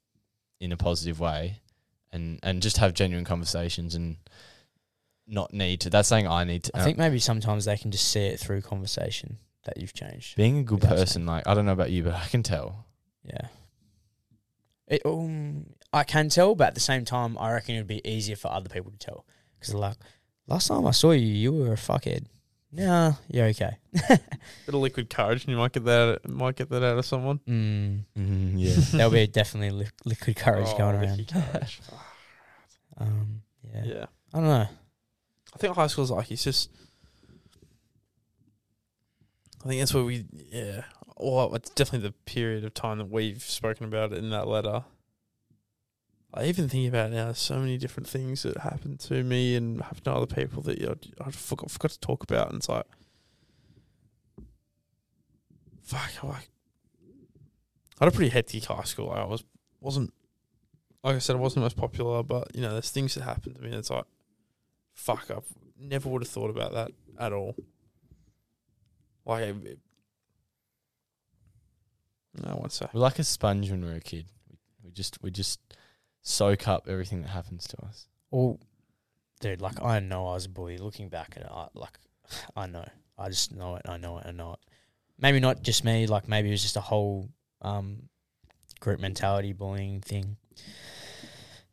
in 0.61 0.73
a 0.73 0.77
positive 0.77 1.21
way 1.21 1.61
and 2.13 2.39
and 2.43 2.63
just 2.63 2.79
have 2.79 2.95
genuine 2.95 3.25
conversations 3.25 3.95
and 3.95 4.17
not 5.27 5.53
need 5.53 5.81
to. 5.81 5.91
That's 5.91 6.09
saying 6.09 6.27
I 6.27 6.45
need 6.45 6.65
to. 6.65 6.77
I 6.77 6.81
uh, 6.81 6.85
think 6.85 6.99
maybe 6.99 7.19
sometimes 7.19 7.65
they 7.65 7.77
can 7.77 7.91
just 7.91 8.11
see 8.11 8.27
it 8.27 8.41
through 8.41 8.63
conversation 8.63 9.39
that 9.65 9.79
you've 9.79 9.95
changed. 9.95 10.37
being 10.37 10.59
a 10.59 10.63
good 10.63 10.81
person, 10.81 11.27
like 11.27 11.47
I 11.47 11.55
don't 11.55 11.67
know 11.67 11.73
about 11.73 11.91
you, 11.91 12.05
but 12.05 12.15
I 12.15 12.27
can 12.27 12.43
tell. 12.43 12.87
Yeah. 13.25 13.49
It, 14.89 15.03
um, 15.05 15.67
I 15.93 16.05
can 16.05 16.29
tell, 16.29 16.55
but 16.55 16.69
at 16.69 16.75
the 16.75 16.81
same 16.81 17.05
time, 17.05 17.37
I 17.39 17.53
reckon 17.53 17.75
it 17.75 17.79
would 17.79 17.87
be 17.87 18.07
easier 18.09 18.37
for 18.37 18.49
other 18.53 18.69
people 18.69 18.91
to 18.93 18.99
tell. 18.99 19.27
Because, 19.59 19.75
like, 19.75 19.97
last 20.47 20.69
time 20.69 20.87
I 20.87 20.93
saw 20.93 21.11
you, 21.11 21.27
you 21.27 21.53
were 21.53 21.73
a 21.73 21.77
fuckhead. 21.77 22.27
Nah, 22.73 23.15
you're 23.31 23.47
okay. 23.47 23.79
Bit 24.09 24.21
of 24.69 24.75
liquid 24.75 25.09
courage, 25.09 25.45
and 25.45 25.51
you 25.53 25.57
might 25.57 25.73
get 25.73 25.85
that 25.85 26.29
might 26.29 26.57
get 26.57 26.69
that 26.71 26.83
out 26.83 26.99
of 26.99 27.07
someone. 27.07 27.41
Mm, 27.49 28.05
Mm, 28.19 28.53
yeah. 28.57 28.75
there'll 28.93 29.11
be 29.13 29.27
definitely 29.27 29.71
li- 29.71 29.91
liquid 30.05 30.37
courage 30.37 30.67
Oh, 30.71 30.79
going 30.79 30.97
around. 30.97 31.27
courage. 31.29 31.81
Um, 32.99 33.43
yeah. 33.75 33.85
yeah. 33.85 34.07
I 34.33 34.39
don't 34.39 34.49
know. 34.49 34.67
I 35.55 35.59
think 35.59 35.75
high 35.75 35.87
school's 35.87 36.11
like 36.11 36.31
it's 36.31 36.45
just. 36.45 36.71
I 39.65 39.69
think 39.69 39.81
that's 39.81 39.93
where 39.95 40.05
we 40.05 40.25
yeah. 40.51 40.83
Well, 41.19 41.55
it's 41.55 41.71
definitely 41.71 42.09
the 42.09 42.15
period 42.31 42.65
of 42.65 42.75
time 42.75 42.99
that 42.99 43.11
we've 43.11 43.43
spoken 43.43 43.87
about 43.87 44.13
it 44.13 44.19
in 44.19 44.31
that 44.31 44.47
letter. 44.47 44.85
I 46.35 46.45
even 46.45 46.69
think 46.69 46.89
about 46.89 47.11
now. 47.11 47.27
There's 47.27 47.39
so 47.39 47.59
many 47.59 47.79
different 47.79 48.07
things 48.07 48.43
that 48.43 48.59
happened 48.59 49.01
to 49.01 49.23
me 49.23 49.57
and 49.57 49.81
happened 49.81 50.05
to 50.05 50.13
other 50.13 50.27
people 50.27 50.63
that 50.65 50.79
I 51.25 51.31
forgot, 51.31 51.71
forgot 51.71 51.93
to 51.93 52.01
talk 52.01 52.23
about. 52.23 52.49
And 52.49 52.59
it's 52.59 52.69
like, 52.69 52.85
fuck. 55.83 56.11
I 56.23 58.05
had 58.05 58.13
a 58.13 58.15
pretty 58.15 58.31
hectic 58.31 58.65
high 58.67 58.85
school. 58.85 59.11
I 59.11 59.25
was 59.25 59.43
wasn't 59.81 60.13
like 61.03 61.17
I 61.17 61.19
said, 61.21 61.37
I 61.37 61.39
wasn't 61.39 61.61
the 61.61 61.67
most 61.67 61.77
popular, 61.77 62.23
but 62.25 62.55
you 62.55 62.61
know, 62.61 62.73
there's 62.73 62.91
things 62.91 63.15
that 63.15 63.23
happened 63.23 63.55
to 63.55 63.63
me. 63.63 63.69
And 63.69 63.77
it's 63.77 63.91
like, 63.91 64.07
fuck, 64.93 65.31
I 65.31 65.37
never 65.81 66.09
would 66.09 66.23
have 66.23 66.29
thought 66.29 66.51
about 66.51 66.73
that 66.75 66.91
at 67.19 67.33
all. 67.33 67.55
Like, 69.25 69.45
it, 69.45 69.79
no, 72.43 72.51
I 72.51 72.55
won't. 72.55 72.81
We're 72.93 73.01
like 73.01 73.19
a 73.19 73.25
sponge 73.25 73.71
when 73.71 73.85
we're 73.85 73.97
a 73.97 74.01
kid. 74.01 74.27
We, 74.51 74.59
we 74.85 74.91
just 74.91 75.23
we 75.23 75.31
just 75.31 75.61
soak 76.23 76.67
up 76.69 76.89
everything 76.89 77.23
that 77.23 77.29
happens 77.29 77.67
to 77.69 77.85
us. 77.85 78.09
Well, 78.31 78.59
dude, 79.41 79.61
like, 79.61 79.81
I 79.83 80.01
know 80.01 80.29
I 80.29 80.35
was 80.35 80.47
a 80.47 80.49
bully. 80.49 80.79
Looking 80.79 81.09
back 81.09 81.35
at 81.37 81.43
it, 81.43 81.49
I, 81.51 81.69
like, 81.75 81.99
I 82.57 82.67
know. 82.67 82.85
I 83.19 83.29
just 83.29 83.55
know 83.55 83.77
it. 83.77 83.83
I 83.89 83.97
know 83.97 84.19
it. 84.19 84.27
I 84.27 84.33
know 84.33 84.55
it. 84.55 84.59
Maybe 85.19 85.41
not 85.41 85.63
just 85.63 85.85
me. 85.85 86.07
Like, 86.07 86.29
maybe 86.29 86.49
it 86.49 86.53
was 86.53 86.63
just 86.63 86.77
a 86.77 86.83
whole 86.83 87.29
um, 87.63 88.09
group 88.81 89.01
mentality 89.01 89.53
bullying 89.53 90.01
thing 90.01 90.37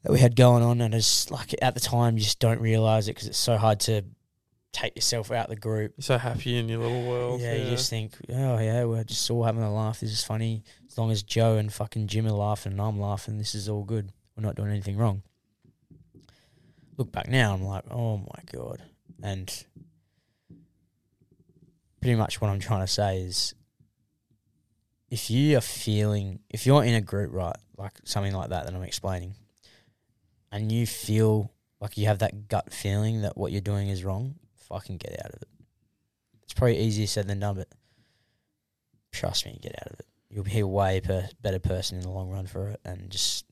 that 0.04 0.12
we 0.12 0.20
had 0.20 0.36
going 0.36 0.64
on. 0.64 0.80
And 0.80 0.94
it's 0.94 1.30
like, 1.32 1.54
at 1.62 1.74
the 1.74 1.82
time, 1.82 2.16
you 2.16 2.24
just 2.24 2.40
don't 2.40 2.62
realize 2.62 3.08
it 3.08 3.16
because 3.16 3.28
it's 3.28 3.38
so 3.38 3.58
hard 3.58 3.82
to 3.82 4.04
take 4.74 4.96
yourself 4.96 5.32
out 5.32 5.48
the 5.48 5.56
group. 5.56 5.94
You're 5.96 6.04
so 6.04 6.18
happy 6.18 6.58
in 6.58 6.68
your 6.68 6.80
little 6.80 7.08
world. 7.08 7.40
Yeah, 7.40 7.54
you 7.54 7.70
just 7.70 7.90
think, 7.90 8.16
oh 8.30 8.58
yeah, 8.58 8.84
we're 8.84 9.04
just 9.04 9.30
all 9.32 9.44
having 9.44 9.64
a 9.64 9.74
laugh. 9.74 10.02
This 10.02 10.12
is 10.12 10.24
funny. 10.24 10.64
As 10.88 10.98
long 10.98 11.12
as 11.12 11.24
Joe 11.24 11.58
and 11.58 11.72
fucking 11.72 12.08
Jim 12.08 12.28
are 12.28 12.32
laughing 12.32 12.74
and 12.74 12.82
I'm 12.82 13.00
laughing, 13.00 13.38
this 13.38 13.56
is 13.56 13.70
all 13.70 13.84
good. 13.84 14.12
We're 14.36 14.44
not 14.44 14.56
doing 14.56 14.72
anything 14.72 14.98
wrong. 14.98 15.22
Look 16.98 17.12
back 17.12 17.30
now, 17.30 17.54
I'm 17.54 17.64
like, 17.64 17.86
oh 17.90 18.18
my 18.18 18.44
god. 18.52 18.84
And 19.22 19.66
pretty 22.02 22.16
much 22.16 22.42
what 22.42 22.50
I'm 22.50 22.60
trying 22.60 22.82
to 22.82 22.92
say 22.92 23.20
is, 23.20 23.56
if 25.10 25.30
you 25.30 25.56
are 25.58 25.62
feeling, 25.62 26.40
if 26.50 26.66
you're 26.66 26.84
in 26.84 26.96
a 26.96 27.02
group, 27.02 27.32
right, 27.32 27.56
like 27.78 27.94
something 28.04 28.34
like 28.34 28.50
that 28.50 28.66
that 28.66 28.74
I'm 28.74 28.84
explaining, 28.84 29.36
and 30.52 30.72
you 30.72 30.88
feel 30.88 31.52
like 31.80 31.98
you 31.98 32.08
have 32.08 32.20
that 32.20 32.48
gut 32.48 32.74
feeling 32.74 33.22
that 33.22 33.38
what 33.38 33.52
you're 33.52 33.62
doing 33.62 33.90
is 33.90 34.04
wrong, 34.04 34.36
fucking 34.74 34.98
get 34.98 35.20
out 35.24 35.32
of 35.32 35.42
it. 35.42 35.48
It's 36.44 36.54
probably 36.54 36.80
easier 36.80 37.08
said 37.08 37.28
than 37.28 37.40
done, 37.40 37.56
but 37.56 37.68
trust 39.12 39.46
me, 39.46 39.60
get 39.62 39.76
out 39.80 39.94
of 39.94 40.00
it. 40.00 40.08
You'll 40.30 40.44
be 40.44 40.60
a 40.60 40.68
way 40.68 41.00
per- 41.00 41.30
better 41.42 41.60
person 41.60 41.98
in 41.98 42.04
the 42.04 42.10
long 42.10 42.30
run 42.30 42.48
for 42.48 42.70
it, 42.70 42.80
and 42.84 43.10
just 43.12 43.46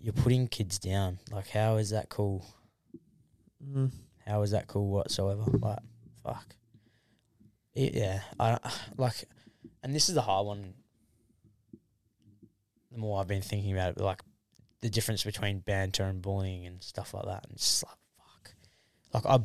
you're 0.00 0.12
putting 0.12 0.48
kids 0.48 0.78
down. 0.78 1.18
Like, 1.30 1.48
how 1.48 1.76
is 1.76 1.90
that 1.90 2.08
cool? 2.08 2.44
Mm. 3.64 3.92
How 4.26 4.42
is 4.42 4.50
that 4.50 4.66
cool 4.66 4.88
whatsoever? 4.88 5.44
Like, 5.46 5.78
fuck. 6.24 6.56
It, 7.74 7.94
yeah, 7.94 8.22
I 8.40 8.58
like, 8.96 9.24
and 9.82 9.94
this 9.94 10.08
is 10.08 10.16
the 10.16 10.22
hard 10.22 10.46
one. 10.46 10.74
The 12.90 12.98
more 12.98 13.20
I've 13.20 13.28
been 13.28 13.42
thinking 13.42 13.72
about 13.72 13.96
it, 13.96 14.00
like 14.00 14.22
the 14.80 14.90
difference 14.90 15.22
between 15.22 15.60
banter 15.60 16.04
and 16.04 16.20
bullying 16.22 16.66
and 16.66 16.82
stuff 16.82 17.14
like 17.14 17.26
that, 17.26 17.46
and 17.48 17.56
just 17.58 17.84
like, 17.84 17.94
fuck. 18.18 18.54
Like 19.12 19.26
I 19.26 19.44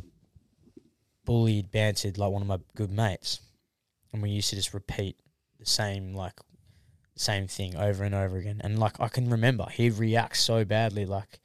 bullied, 1.25 1.71
bantered 1.71 2.17
like 2.17 2.31
one 2.31 2.41
of 2.41 2.47
my 2.47 2.59
good 2.75 2.91
mates, 2.91 3.39
and 4.11 4.21
we 4.21 4.29
used 4.29 4.49
to 4.49 4.55
just 4.55 4.73
repeat 4.73 5.17
the 5.59 5.65
same 5.65 6.13
like 6.13 6.39
same 7.15 7.47
thing 7.47 7.75
over 7.75 8.03
and 8.03 8.15
over 8.15 8.37
again. 8.37 8.61
And 8.63 8.79
like 8.79 8.99
I 8.99 9.07
can 9.07 9.29
remember, 9.29 9.65
he'd 9.71 9.97
react 9.97 10.37
so 10.37 10.65
badly, 10.65 11.05
like 11.05 11.39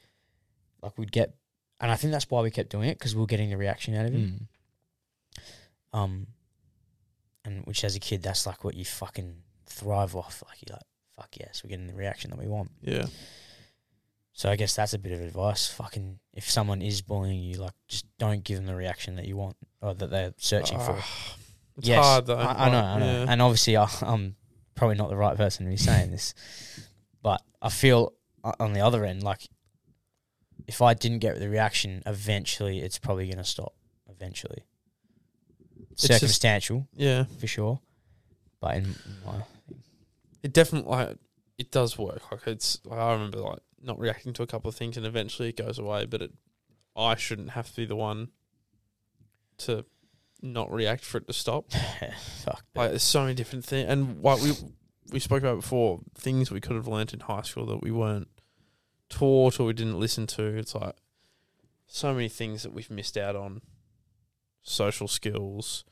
like 0.82 0.96
we'd 0.98 1.12
get, 1.12 1.34
and 1.80 1.90
I 1.90 1.96
think 1.96 2.12
that's 2.12 2.30
why 2.30 2.42
we 2.42 2.50
kept 2.50 2.70
doing 2.70 2.88
it 2.88 2.98
because 2.98 3.14
we 3.14 3.20
were 3.20 3.26
getting 3.26 3.50
the 3.50 3.56
reaction 3.56 3.94
out 3.94 4.06
of 4.06 4.12
him. 4.12 4.48
Mm. 5.92 5.98
Um, 5.98 6.26
and 7.44 7.64
which 7.64 7.84
as 7.84 7.96
a 7.96 8.00
kid, 8.00 8.22
that's 8.22 8.46
like 8.46 8.64
what 8.64 8.74
you 8.74 8.84
fucking 8.84 9.36
thrive 9.66 10.14
off. 10.16 10.42
Like 10.46 10.58
you're 10.66 10.76
like, 10.76 10.86
fuck 11.16 11.36
yes, 11.38 11.62
we're 11.62 11.70
getting 11.70 11.86
the 11.86 11.94
reaction 11.94 12.30
that 12.30 12.38
we 12.38 12.46
want. 12.46 12.70
Yeah. 12.82 13.06
So 14.38 14.50
I 14.50 14.56
guess 14.56 14.76
that's 14.76 14.92
a 14.92 14.98
bit 14.98 15.12
of 15.12 15.22
advice. 15.22 15.66
Fucking, 15.70 16.18
if 16.34 16.50
someone 16.50 16.82
is 16.82 17.00
bullying 17.00 17.42
you, 17.42 17.56
like 17.56 17.72
just 17.88 18.04
don't 18.18 18.44
give 18.44 18.58
them 18.58 18.66
the 18.66 18.74
reaction 18.74 19.16
that 19.16 19.24
you 19.26 19.34
want 19.34 19.56
or 19.80 19.94
that 19.94 20.10
they're 20.10 20.34
searching 20.36 20.78
for. 20.78 20.96
Ah, 21.00 21.36
It's 21.78 21.88
yes, 21.88 22.04
hard 22.04 22.26
though. 22.26 22.36
I, 22.36 22.66
I 22.66 22.70
know, 22.70 22.78
I 22.82 22.98
know. 22.98 23.06
yeah. 23.06 23.26
And 23.30 23.40
obviously, 23.40 23.78
I, 23.78 23.88
I'm 24.02 24.36
probably 24.74 24.96
not 24.96 25.08
the 25.08 25.16
right 25.16 25.38
person 25.38 25.64
to 25.64 25.70
be 25.70 25.78
saying 25.78 26.10
this, 26.10 26.34
but 27.22 27.40
I 27.62 27.70
feel 27.70 28.12
on 28.60 28.74
the 28.74 28.80
other 28.80 29.06
end, 29.06 29.22
like 29.22 29.48
if 30.66 30.82
I 30.82 30.92
didn't 30.92 31.20
get 31.20 31.38
the 31.38 31.48
reaction, 31.48 32.02
eventually 32.04 32.80
it's 32.80 32.98
probably 32.98 33.24
going 33.26 33.38
to 33.38 33.44
stop. 33.44 33.72
Eventually, 34.10 34.64
just- 35.96 36.08
circumstantial 36.12 36.86
Yeah, 36.94 37.24
for 37.38 37.46
sure. 37.46 37.80
But 38.60 38.76
in 38.76 38.94
my, 39.24 39.42
it 40.42 40.52
definitely 40.52 40.90
like 40.90 41.16
it 41.56 41.70
does 41.70 41.96
work. 41.98 42.30
Like 42.30 42.46
it's 42.46 42.80
like, 42.84 42.98
I 42.98 43.12
remember 43.14 43.38
like 43.38 43.60
not 43.82 43.98
reacting 43.98 44.32
to 44.34 44.42
a 44.42 44.46
couple 44.46 44.68
of 44.68 44.76
things 44.76 44.96
and 44.96 45.06
eventually 45.06 45.50
it 45.50 45.56
goes 45.56 45.78
away. 45.78 46.06
But 46.06 46.22
it, 46.22 46.32
I 46.96 47.16
shouldn't 47.16 47.50
have 47.50 47.68
to 47.70 47.76
be 47.76 47.84
the 47.84 47.96
one 47.96 48.28
to 49.58 49.84
not 50.42 50.70
react 50.72 51.04
for 51.04 51.18
it 51.18 51.26
to 51.26 51.32
stop. 51.32 51.70
fuck. 52.44 52.64
Like 52.74 52.90
there's 52.90 53.02
so 53.02 53.22
many 53.22 53.34
different 53.34 53.64
things, 53.64 53.88
and 53.90 54.20
what 54.20 54.40
we 54.40 54.52
we 55.12 55.20
spoke 55.20 55.42
about 55.42 55.56
before, 55.56 56.00
things 56.14 56.50
we 56.50 56.60
could 56.60 56.76
have 56.76 56.88
learnt 56.88 57.14
in 57.14 57.20
high 57.20 57.42
school 57.42 57.66
that 57.66 57.82
we 57.82 57.90
weren't 57.90 58.28
taught 59.08 59.60
or 59.60 59.66
we 59.66 59.72
didn't 59.72 60.00
listen 60.00 60.26
to. 60.26 60.42
It's 60.42 60.74
like 60.74 60.96
so 61.86 62.12
many 62.12 62.28
things 62.28 62.62
that 62.62 62.72
we've 62.72 62.90
missed 62.90 63.16
out 63.16 63.36
on. 63.36 63.60
Social 64.62 65.06
skills, 65.06 65.84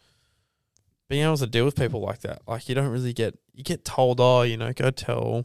being 1.09 1.23
able 1.23 1.37
to 1.37 1.47
deal 1.47 1.65
with 1.65 1.77
people 1.77 2.01
like 2.01 2.23
that. 2.23 2.43
Like 2.47 2.69
you 2.69 2.75
don't 2.75 2.89
really 2.89 3.13
get 3.13 3.39
you 3.53 3.63
get 3.63 3.85
told, 3.85 4.21
oh, 4.21 4.43
you 4.43 4.57
know, 4.57 4.73
go 4.73 4.91
tell 4.91 5.45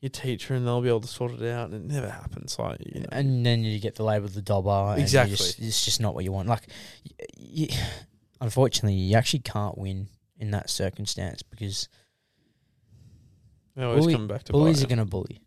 your 0.00 0.10
teacher 0.10 0.54
and 0.54 0.66
they'll 0.66 0.80
be 0.80 0.88
able 0.88 1.00
to 1.02 1.08
sort 1.08 1.32
it 1.32 1.42
out, 1.50 1.70
and 1.70 1.90
it 1.90 1.94
never 1.94 2.08
happens. 2.10 2.58
Like 2.58 2.78
you 2.86 3.00
know, 3.00 3.06
and 3.12 3.44
then 3.44 3.62
you 3.64 3.78
get 3.80 3.96
the 3.96 4.04
label 4.04 4.26
of 4.26 4.34
the 4.34 4.42
dobber. 4.42 4.94
Exactly. 4.98 5.36
just- 5.36 5.58
it's 5.60 5.84
just 5.84 6.00
not 6.00 6.14
what 6.14 6.24
you 6.24 6.32
want. 6.32 6.48
Like, 6.48 6.66
y 7.38 7.68
y 7.70 7.76
unfortunately, 8.40 8.94
you 8.94 9.16
actually 9.16 9.40
can't 9.40 9.76
win 9.76 10.08
in 10.38 10.50
that 10.52 10.70
circumstance 10.70 11.42
because 11.42 11.88
they 13.76 13.84
always 13.84 14.04
bully- 14.04 14.14
come 14.14 14.26
back 14.28 14.44
to 14.44 14.52
bullies 14.52 14.78
bite 14.80 14.84
are 14.86 14.88
going 14.88 14.98
to 14.98 15.04
bully. 15.10 15.40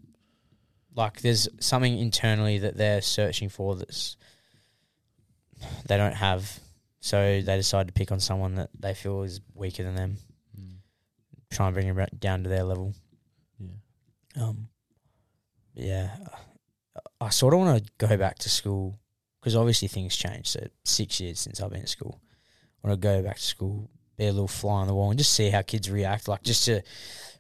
Like, 0.95 1.21
there's 1.21 1.47
something 1.59 1.97
internally 1.97 2.59
that 2.59 2.77
they're 2.77 3.01
searching 3.01 3.49
for 3.49 3.75
that's 3.75 4.15
they 5.87 5.97
don't 5.97 6.13
have, 6.15 6.59
so 6.99 7.41
they 7.41 7.55
decide 7.57 7.87
to 7.87 7.93
pick 7.93 8.11
on 8.11 8.19
someone 8.19 8.55
that 8.55 8.69
they 8.79 8.93
feel 8.93 9.23
is 9.23 9.41
weaker 9.55 9.81
than 9.83 9.95
them, 9.95 10.17
Mm. 10.59 10.75
try 11.49 11.67
and 11.67 11.73
bring 11.73 11.91
them 11.93 12.05
down 12.19 12.43
to 12.43 12.49
their 12.49 12.63
level. 12.63 12.93
Yeah. 15.75 16.15
I 17.19 17.29
sort 17.29 17.53
of 17.53 17.61
want 17.61 17.85
to 17.85 17.91
go 17.97 18.17
back 18.17 18.37
to 18.39 18.49
school 18.49 18.99
because 19.39 19.55
obviously 19.55 19.87
things 19.87 20.15
change. 20.15 20.47
So 20.47 20.67
six 20.83 21.19
years 21.19 21.39
since 21.39 21.61
I've 21.61 21.71
been 21.71 21.81
at 21.81 21.89
school, 21.89 22.19
I 22.83 22.87
want 22.87 23.01
to 23.01 23.07
go 23.07 23.21
back 23.21 23.37
to 23.37 23.41
school, 23.41 23.89
be 24.17 24.27
a 24.27 24.31
little 24.31 24.47
fly 24.47 24.81
on 24.81 24.87
the 24.87 24.93
wall, 24.93 25.09
and 25.09 25.17
just 25.17 25.33
see 25.33 25.49
how 25.49 25.61
kids 25.61 25.89
react. 25.89 26.27
Like 26.27 26.43
just 26.43 26.65
to 26.65 26.81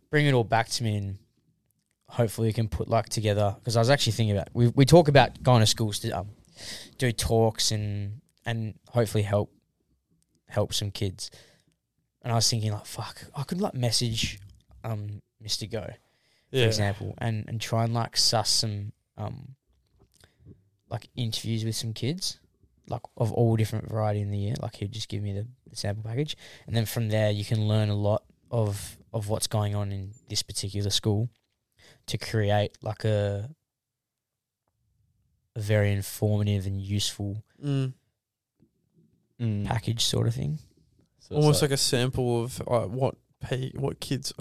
bring 0.09 0.25
it 0.25 0.33
all 0.33 0.43
back 0.43 0.69
to 0.69 0.83
me, 0.83 0.95
and 0.97 1.17
hopefully 2.09 2.47
we 2.47 2.53
can 2.53 2.67
put 2.67 2.87
like 2.87 3.09
together. 3.09 3.55
Because 3.59 3.75
I 3.75 3.79
was 3.79 3.89
actually 3.89 4.13
thinking 4.13 4.35
about 4.35 4.49
we 4.53 4.69
we 4.69 4.85
talk 4.85 5.07
about 5.07 5.41
going 5.43 5.59
to 5.59 5.67
schools 5.67 5.99
to 5.99 6.11
um, 6.11 6.29
do 6.97 7.11
talks 7.11 7.71
and 7.71 8.21
and 8.45 8.75
hopefully 8.89 9.23
help 9.23 9.53
help 10.47 10.73
some 10.73 10.91
kids. 10.91 11.29
And 12.21 12.31
I 12.31 12.35
was 12.35 12.49
thinking 12.49 12.71
like, 12.71 12.85
fuck, 12.85 13.25
I 13.35 13.43
could 13.43 13.61
like 13.61 13.73
message 13.73 14.39
um 14.83 15.21
Mr. 15.43 15.69
Go 15.69 15.89
for 16.53 16.59
Yeah. 16.59 16.65
example, 16.67 17.13
and 17.17 17.45
and 17.49 17.59
try 17.59 17.83
and 17.83 17.93
like 17.93 18.15
suss 18.15 18.49
some 18.49 18.93
um 19.17 19.55
like 20.89 21.09
interviews 21.15 21.65
with 21.65 21.75
some 21.75 21.91
kids, 21.93 22.39
like 22.87 23.01
of 23.17 23.31
all 23.33 23.55
different 23.55 23.89
variety 23.89 24.21
in 24.21 24.29
the 24.31 24.37
year. 24.37 24.55
Like 24.61 24.75
he'd 24.75 24.91
just 24.91 25.09
give 25.09 25.21
me 25.23 25.33
the, 25.33 25.47
the 25.69 25.75
sample 25.75 26.03
package, 26.03 26.37
and 26.67 26.75
then 26.75 26.85
from 26.85 27.09
there 27.09 27.31
you 27.31 27.43
can 27.43 27.67
learn 27.67 27.89
a 27.89 27.95
lot 27.95 28.23
of 28.51 28.97
of 29.11 29.27
what's 29.29 29.47
going 29.47 29.73
on 29.75 29.91
in 29.91 30.11
this 30.29 30.43
particular 30.43 30.89
school 30.89 31.29
to 32.07 32.17
create 32.17 32.77
like 32.81 33.03
a 33.03 33.49
a 35.55 35.59
very 35.59 35.91
informative 35.91 36.65
and 36.65 36.81
useful 36.81 37.43
Mm. 37.63 37.93
Mm. 39.39 39.65
package 39.65 40.03
sort 40.05 40.27
of 40.27 40.33
thing. 40.35 40.59
So 41.19 41.35
Almost 41.35 41.61
like, 41.61 41.71
a 41.71 41.77
sample 41.77 42.43
of 42.43 42.61
uh, 42.67 42.81
what 42.87 43.15
pay, 43.39 43.71
what 43.75 43.99
kids. 43.99 44.33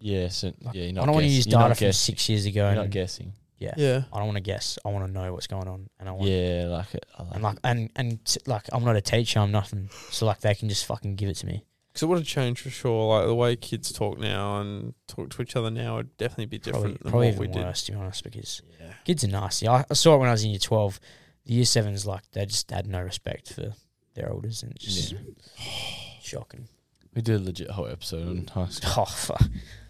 Yeah, 0.00 0.28
so, 0.28 0.52
Like, 0.62 0.74
yeah. 0.74 0.84
You're 0.84 1.02
I 1.02 1.06
don't 1.06 1.14
want 1.14 1.24
to 1.24 1.28
guess- 1.28 1.36
use 1.36 1.46
you're 1.46 1.58
not 1.58 1.68
data 1.68 1.74
from 1.76 1.86
guessing. 1.86 2.14
six 2.14 2.28
years 2.28 2.46
ago. 2.46 2.60
You're 2.60 2.68
and, 2.68 2.76
not 2.76 2.90
guessing. 2.90 3.32
yeah, 3.58 3.74
Yeah, 3.76 4.02
I 4.12 4.18
don't 4.18 4.26
want 4.26 4.36
to 4.36 4.42
guess. 4.42 4.78
I 4.84 4.88
want 4.90 5.06
to 5.06 5.12
know 5.12 5.32
what's 5.32 5.46
going 5.46 5.68
on, 5.68 5.88
and 5.98 6.08
I 6.08 6.12
want 6.12 6.28
Yeah, 6.28 6.66
like 6.68 6.94
it. 6.94 7.04
I 7.18 7.22
like 7.24 7.34
and 7.34 7.42
like 7.42 7.58
and 7.64 7.90
and 7.96 8.24
t- 8.24 8.40
like 8.46 8.64
I'm 8.72 8.84
not 8.84 8.96
a 8.96 9.00
teacher. 9.00 9.40
I'm 9.40 9.50
nothing. 9.52 9.90
So 10.10 10.26
like 10.26 10.40
they 10.40 10.54
can 10.54 10.68
just 10.68 10.84
fucking 10.86 11.16
give 11.16 11.28
it 11.28 11.34
to 11.36 11.46
me. 11.46 11.64
because 11.92 12.02
it 12.04 12.06
would 12.06 12.18
have 12.18 12.26
changed 12.26 12.62
for 12.62 12.70
sure. 12.70 13.16
Like 13.18 13.26
the 13.26 13.34
way 13.34 13.56
kids 13.56 13.92
talk 13.92 14.18
now 14.18 14.60
and 14.60 14.94
talk 15.08 15.30
to 15.30 15.42
each 15.42 15.56
other 15.56 15.70
now 15.70 15.96
would 15.96 16.16
definitely 16.16 16.46
be 16.46 16.58
Probably, 16.58 16.72
different 16.92 17.02
than 17.02 17.10
probably 17.10 17.28
what 17.30 17.38
we 17.38 17.44
even 17.46 17.56
did. 17.58 17.64
worse 17.66 17.82
to 17.84 17.92
be 17.92 17.98
honest, 17.98 18.22
because 18.24 18.62
Yeah. 18.80 18.92
kids 19.04 19.24
are 19.24 19.28
nasty. 19.28 19.66
I, 19.66 19.84
I 19.90 19.94
saw 19.94 20.14
it 20.14 20.18
when 20.18 20.28
I 20.28 20.32
was 20.32 20.44
in 20.44 20.50
year 20.50 20.60
twelve. 20.60 21.00
The 21.46 21.54
year 21.54 21.64
sevens 21.64 22.06
like 22.06 22.30
they 22.32 22.44
just 22.46 22.70
had 22.70 22.86
no 22.86 23.00
respect 23.02 23.52
for 23.54 23.72
their 24.14 24.28
elders, 24.28 24.62
and 24.62 24.72
it's 24.72 24.84
just 24.84 25.14
shocking. 26.22 26.68
we 27.14 27.22
did 27.22 27.40
a 27.40 27.44
legit 27.44 27.70
whole 27.70 27.86
episode 27.88 28.28
on 28.28 28.46
high 28.46 28.68
school. 28.70 28.92
Oh, 28.98 29.04
fuck. 29.06 29.42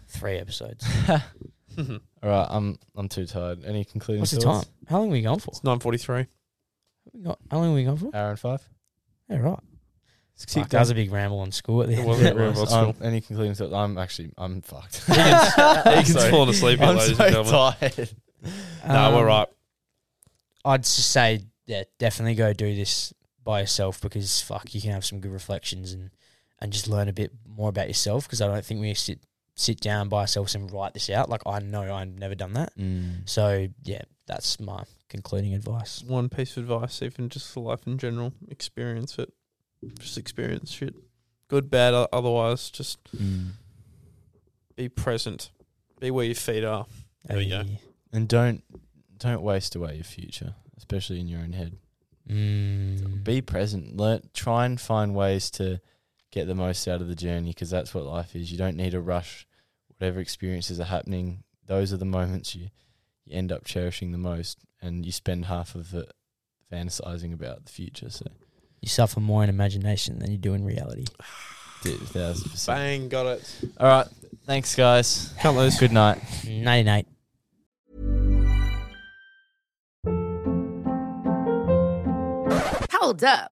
Three 0.09 0.37
episodes. 0.37 0.85
All 1.09 1.19
right, 2.23 2.47
I'm 2.49 2.77
I'm 2.95 3.07
too 3.07 3.25
tired. 3.25 3.63
Any 3.65 3.85
concluding 3.85 4.21
What's 4.21 4.31
the 4.31 4.41
thoughts? 4.41 4.65
time? 4.65 4.73
How 4.87 4.99
long 4.99 5.09
are 5.09 5.13
we 5.13 5.21
going 5.21 5.39
for? 5.39 5.51
It's 5.51 5.63
nine 5.63 5.79
forty 5.79 5.97
three. 5.97 6.25
We 7.13 7.21
got- 7.23 7.39
How 7.49 7.57
long 7.59 7.71
are 7.71 7.75
we 7.75 7.83
going 7.85 7.97
for? 7.97 8.15
Hour 8.15 8.31
and 8.31 8.39
five. 8.39 8.67
Yeah, 9.29 9.37
right. 9.37 9.59
Keep 10.47 10.63
Fuck, 10.63 10.69
that 10.69 10.79
was 10.79 10.89
a 10.89 10.95
big 10.95 11.11
ramble 11.11 11.39
on 11.39 11.51
school 11.51 11.81
at 11.81 11.87
the 11.89 11.95
It 11.95 11.99
end. 11.99 12.07
was. 12.07 12.17
of 12.19 12.23
Yeah, 12.23 12.29
it. 12.31 12.37
it 12.37 12.55
was. 12.55 12.71
Um, 12.73 12.93
school. 12.93 13.05
any 13.07 13.19
concluding 13.21 13.55
thoughts? 13.55 13.73
I'm 13.73 13.97
actually 13.97 14.31
I'm 14.37 14.61
fucked. 14.61 15.03
Egan's 15.09 16.13
Sorry. 16.13 16.31
falling 16.31 16.49
asleep 16.49 16.79
here, 16.79 16.87
I'm 16.87 16.95
ladies 16.97 17.17
so 17.17 17.23
gentlemen. 17.29 17.51
tired. 17.51 18.09
No, 18.87 19.11
we're 19.15 19.19
Um, 19.21 19.25
right. 19.25 19.47
I'd 20.65 20.83
just 20.83 21.09
say, 21.11 21.41
yeah, 21.65 21.83
definitely 21.97 22.35
go 22.35 22.53
do 22.53 22.73
this 22.73 23.13
by 23.43 23.59
yourself 23.61 23.99
because 24.01 24.41
fuck, 24.41 24.73
you 24.73 24.81
can 24.81 24.91
have 24.91 25.03
some 25.05 25.19
good 25.19 25.31
reflections 25.31 25.91
and 25.93 26.09
and 26.61 26.71
just 26.73 26.87
learn 26.87 27.07
a 27.09 27.13
bit 27.13 27.31
more 27.47 27.69
about 27.69 27.87
yourself. 27.87 28.23
Because 28.25 28.41
I 28.41 28.47
don't 28.47 28.63
think 28.63 28.79
we 28.81 28.93
sit 28.93 29.19
sit 29.59 29.81
down 29.81 30.07
by 30.07 30.21
ourselves 30.21 30.55
and 30.55 30.71
write 30.71 30.93
this 30.93 31.09
out. 31.09 31.29
Like 31.29 31.41
I 31.45 31.59
know 31.59 31.93
I've 31.93 32.07
never 32.17 32.33
done 32.35 32.53
that. 32.53 32.75
Mm. 32.77 33.27
So 33.29 33.67
yeah, 33.83 34.03
that's 34.25 34.59
my 34.59 34.83
concluding 35.09 35.53
advice. 35.53 36.01
One 36.03 36.29
piece 36.29 36.55
of 36.55 36.63
advice, 36.71 37.01
even 37.01 37.27
just 37.29 37.51
for 37.51 37.61
life 37.61 37.85
in 37.85 37.97
general, 37.97 38.31
experience 38.49 39.17
it. 39.19 39.33
Just 39.99 40.17
experience 40.17 40.71
shit. 40.71 40.95
Good, 41.49 41.69
bad, 41.69 41.93
otherwise, 42.13 42.69
just 42.69 42.99
Mm. 43.15 43.51
be 44.75 44.87
present. 44.87 45.49
Be 45.99 46.11
where 46.11 46.25
your 46.25 46.35
feet 46.35 46.63
are. 46.63 46.85
There 47.25 47.37
we 47.37 47.49
go. 47.49 47.63
And 48.13 48.27
don't 48.27 48.63
don't 49.17 49.41
waste 49.41 49.75
away 49.75 49.95
your 49.95 50.03
future, 50.05 50.55
especially 50.77 51.19
in 51.19 51.27
your 51.27 51.41
own 51.41 51.51
head. 51.51 51.75
Mm. 52.29 53.23
Be 53.23 53.41
present. 53.41 53.97
Learn. 53.97 54.21
Try 54.33 54.65
and 54.65 54.79
find 54.79 55.13
ways 55.15 55.49
to 55.51 55.81
get 56.31 56.47
the 56.47 56.55
most 56.55 56.87
out 56.87 57.01
of 57.01 57.07
the 57.07 57.15
journey 57.15 57.49
because 57.49 57.69
that's 57.69 57.93
what 57.93 58.05
life 58.05 58.35
is. 58.35 58.51
You 58.51 58.57
don't 58.57 58.77
need 58.77 58.91
to 58.91 59.01
rush 59.01 59.45
whatever 59.99 60.19
experiences 60.19 60.79
are 60.79 60.85
happening. 60.85 61.43
Those 61.67 61.93
are 61.93 61.97
the 61.97 62.05
moments 62.05 62.55
you 62.55 62.69
you 63.25 63.37
end 63.37 63.51
up 63.51 63.63
cherishing 63.65 64.11
the 64.11 64.17
most, 64.17 64.57
and 64.81 65.05
you 65.05 65.11
spend 65.11 65.45
half 65.45 65.75
of 65.75 65.93
it 65.93 66.11
fantasizing 66.71 67.33
about 67.33 67.65
the 67.65 67.71
future. 67.71 68.09
So, 68.09 68.25
You 68.81 68.87
suffer 68.89 69.19
more 69.19 69.43
in 69.43 69.49
imagination 69.49 70.17
than 70.19 70.31
you 70.31 70.37
do 70.37 70.53
in 70.55 70.63
reality. 70.65 71.05
dude, 71.83 71.99
thousand 72.01 72.49
percent. 72.49 72.77
Bang, 72.77 73.09
got 73.09 73.25
it. 73.27 73.55
All 73.77 73.87
right. 73.87 74.07
Thanks, 74.45 74.75
guys. 74.75 75.31
Can't 75.39 75.55
lose. 75.57 75.77
Good 75.79 75.91
night. 75.91 76.19
Night 76.47 76.85
night. 76.85 77.07
Hold 82.91 83.23
up. 83.23 83.51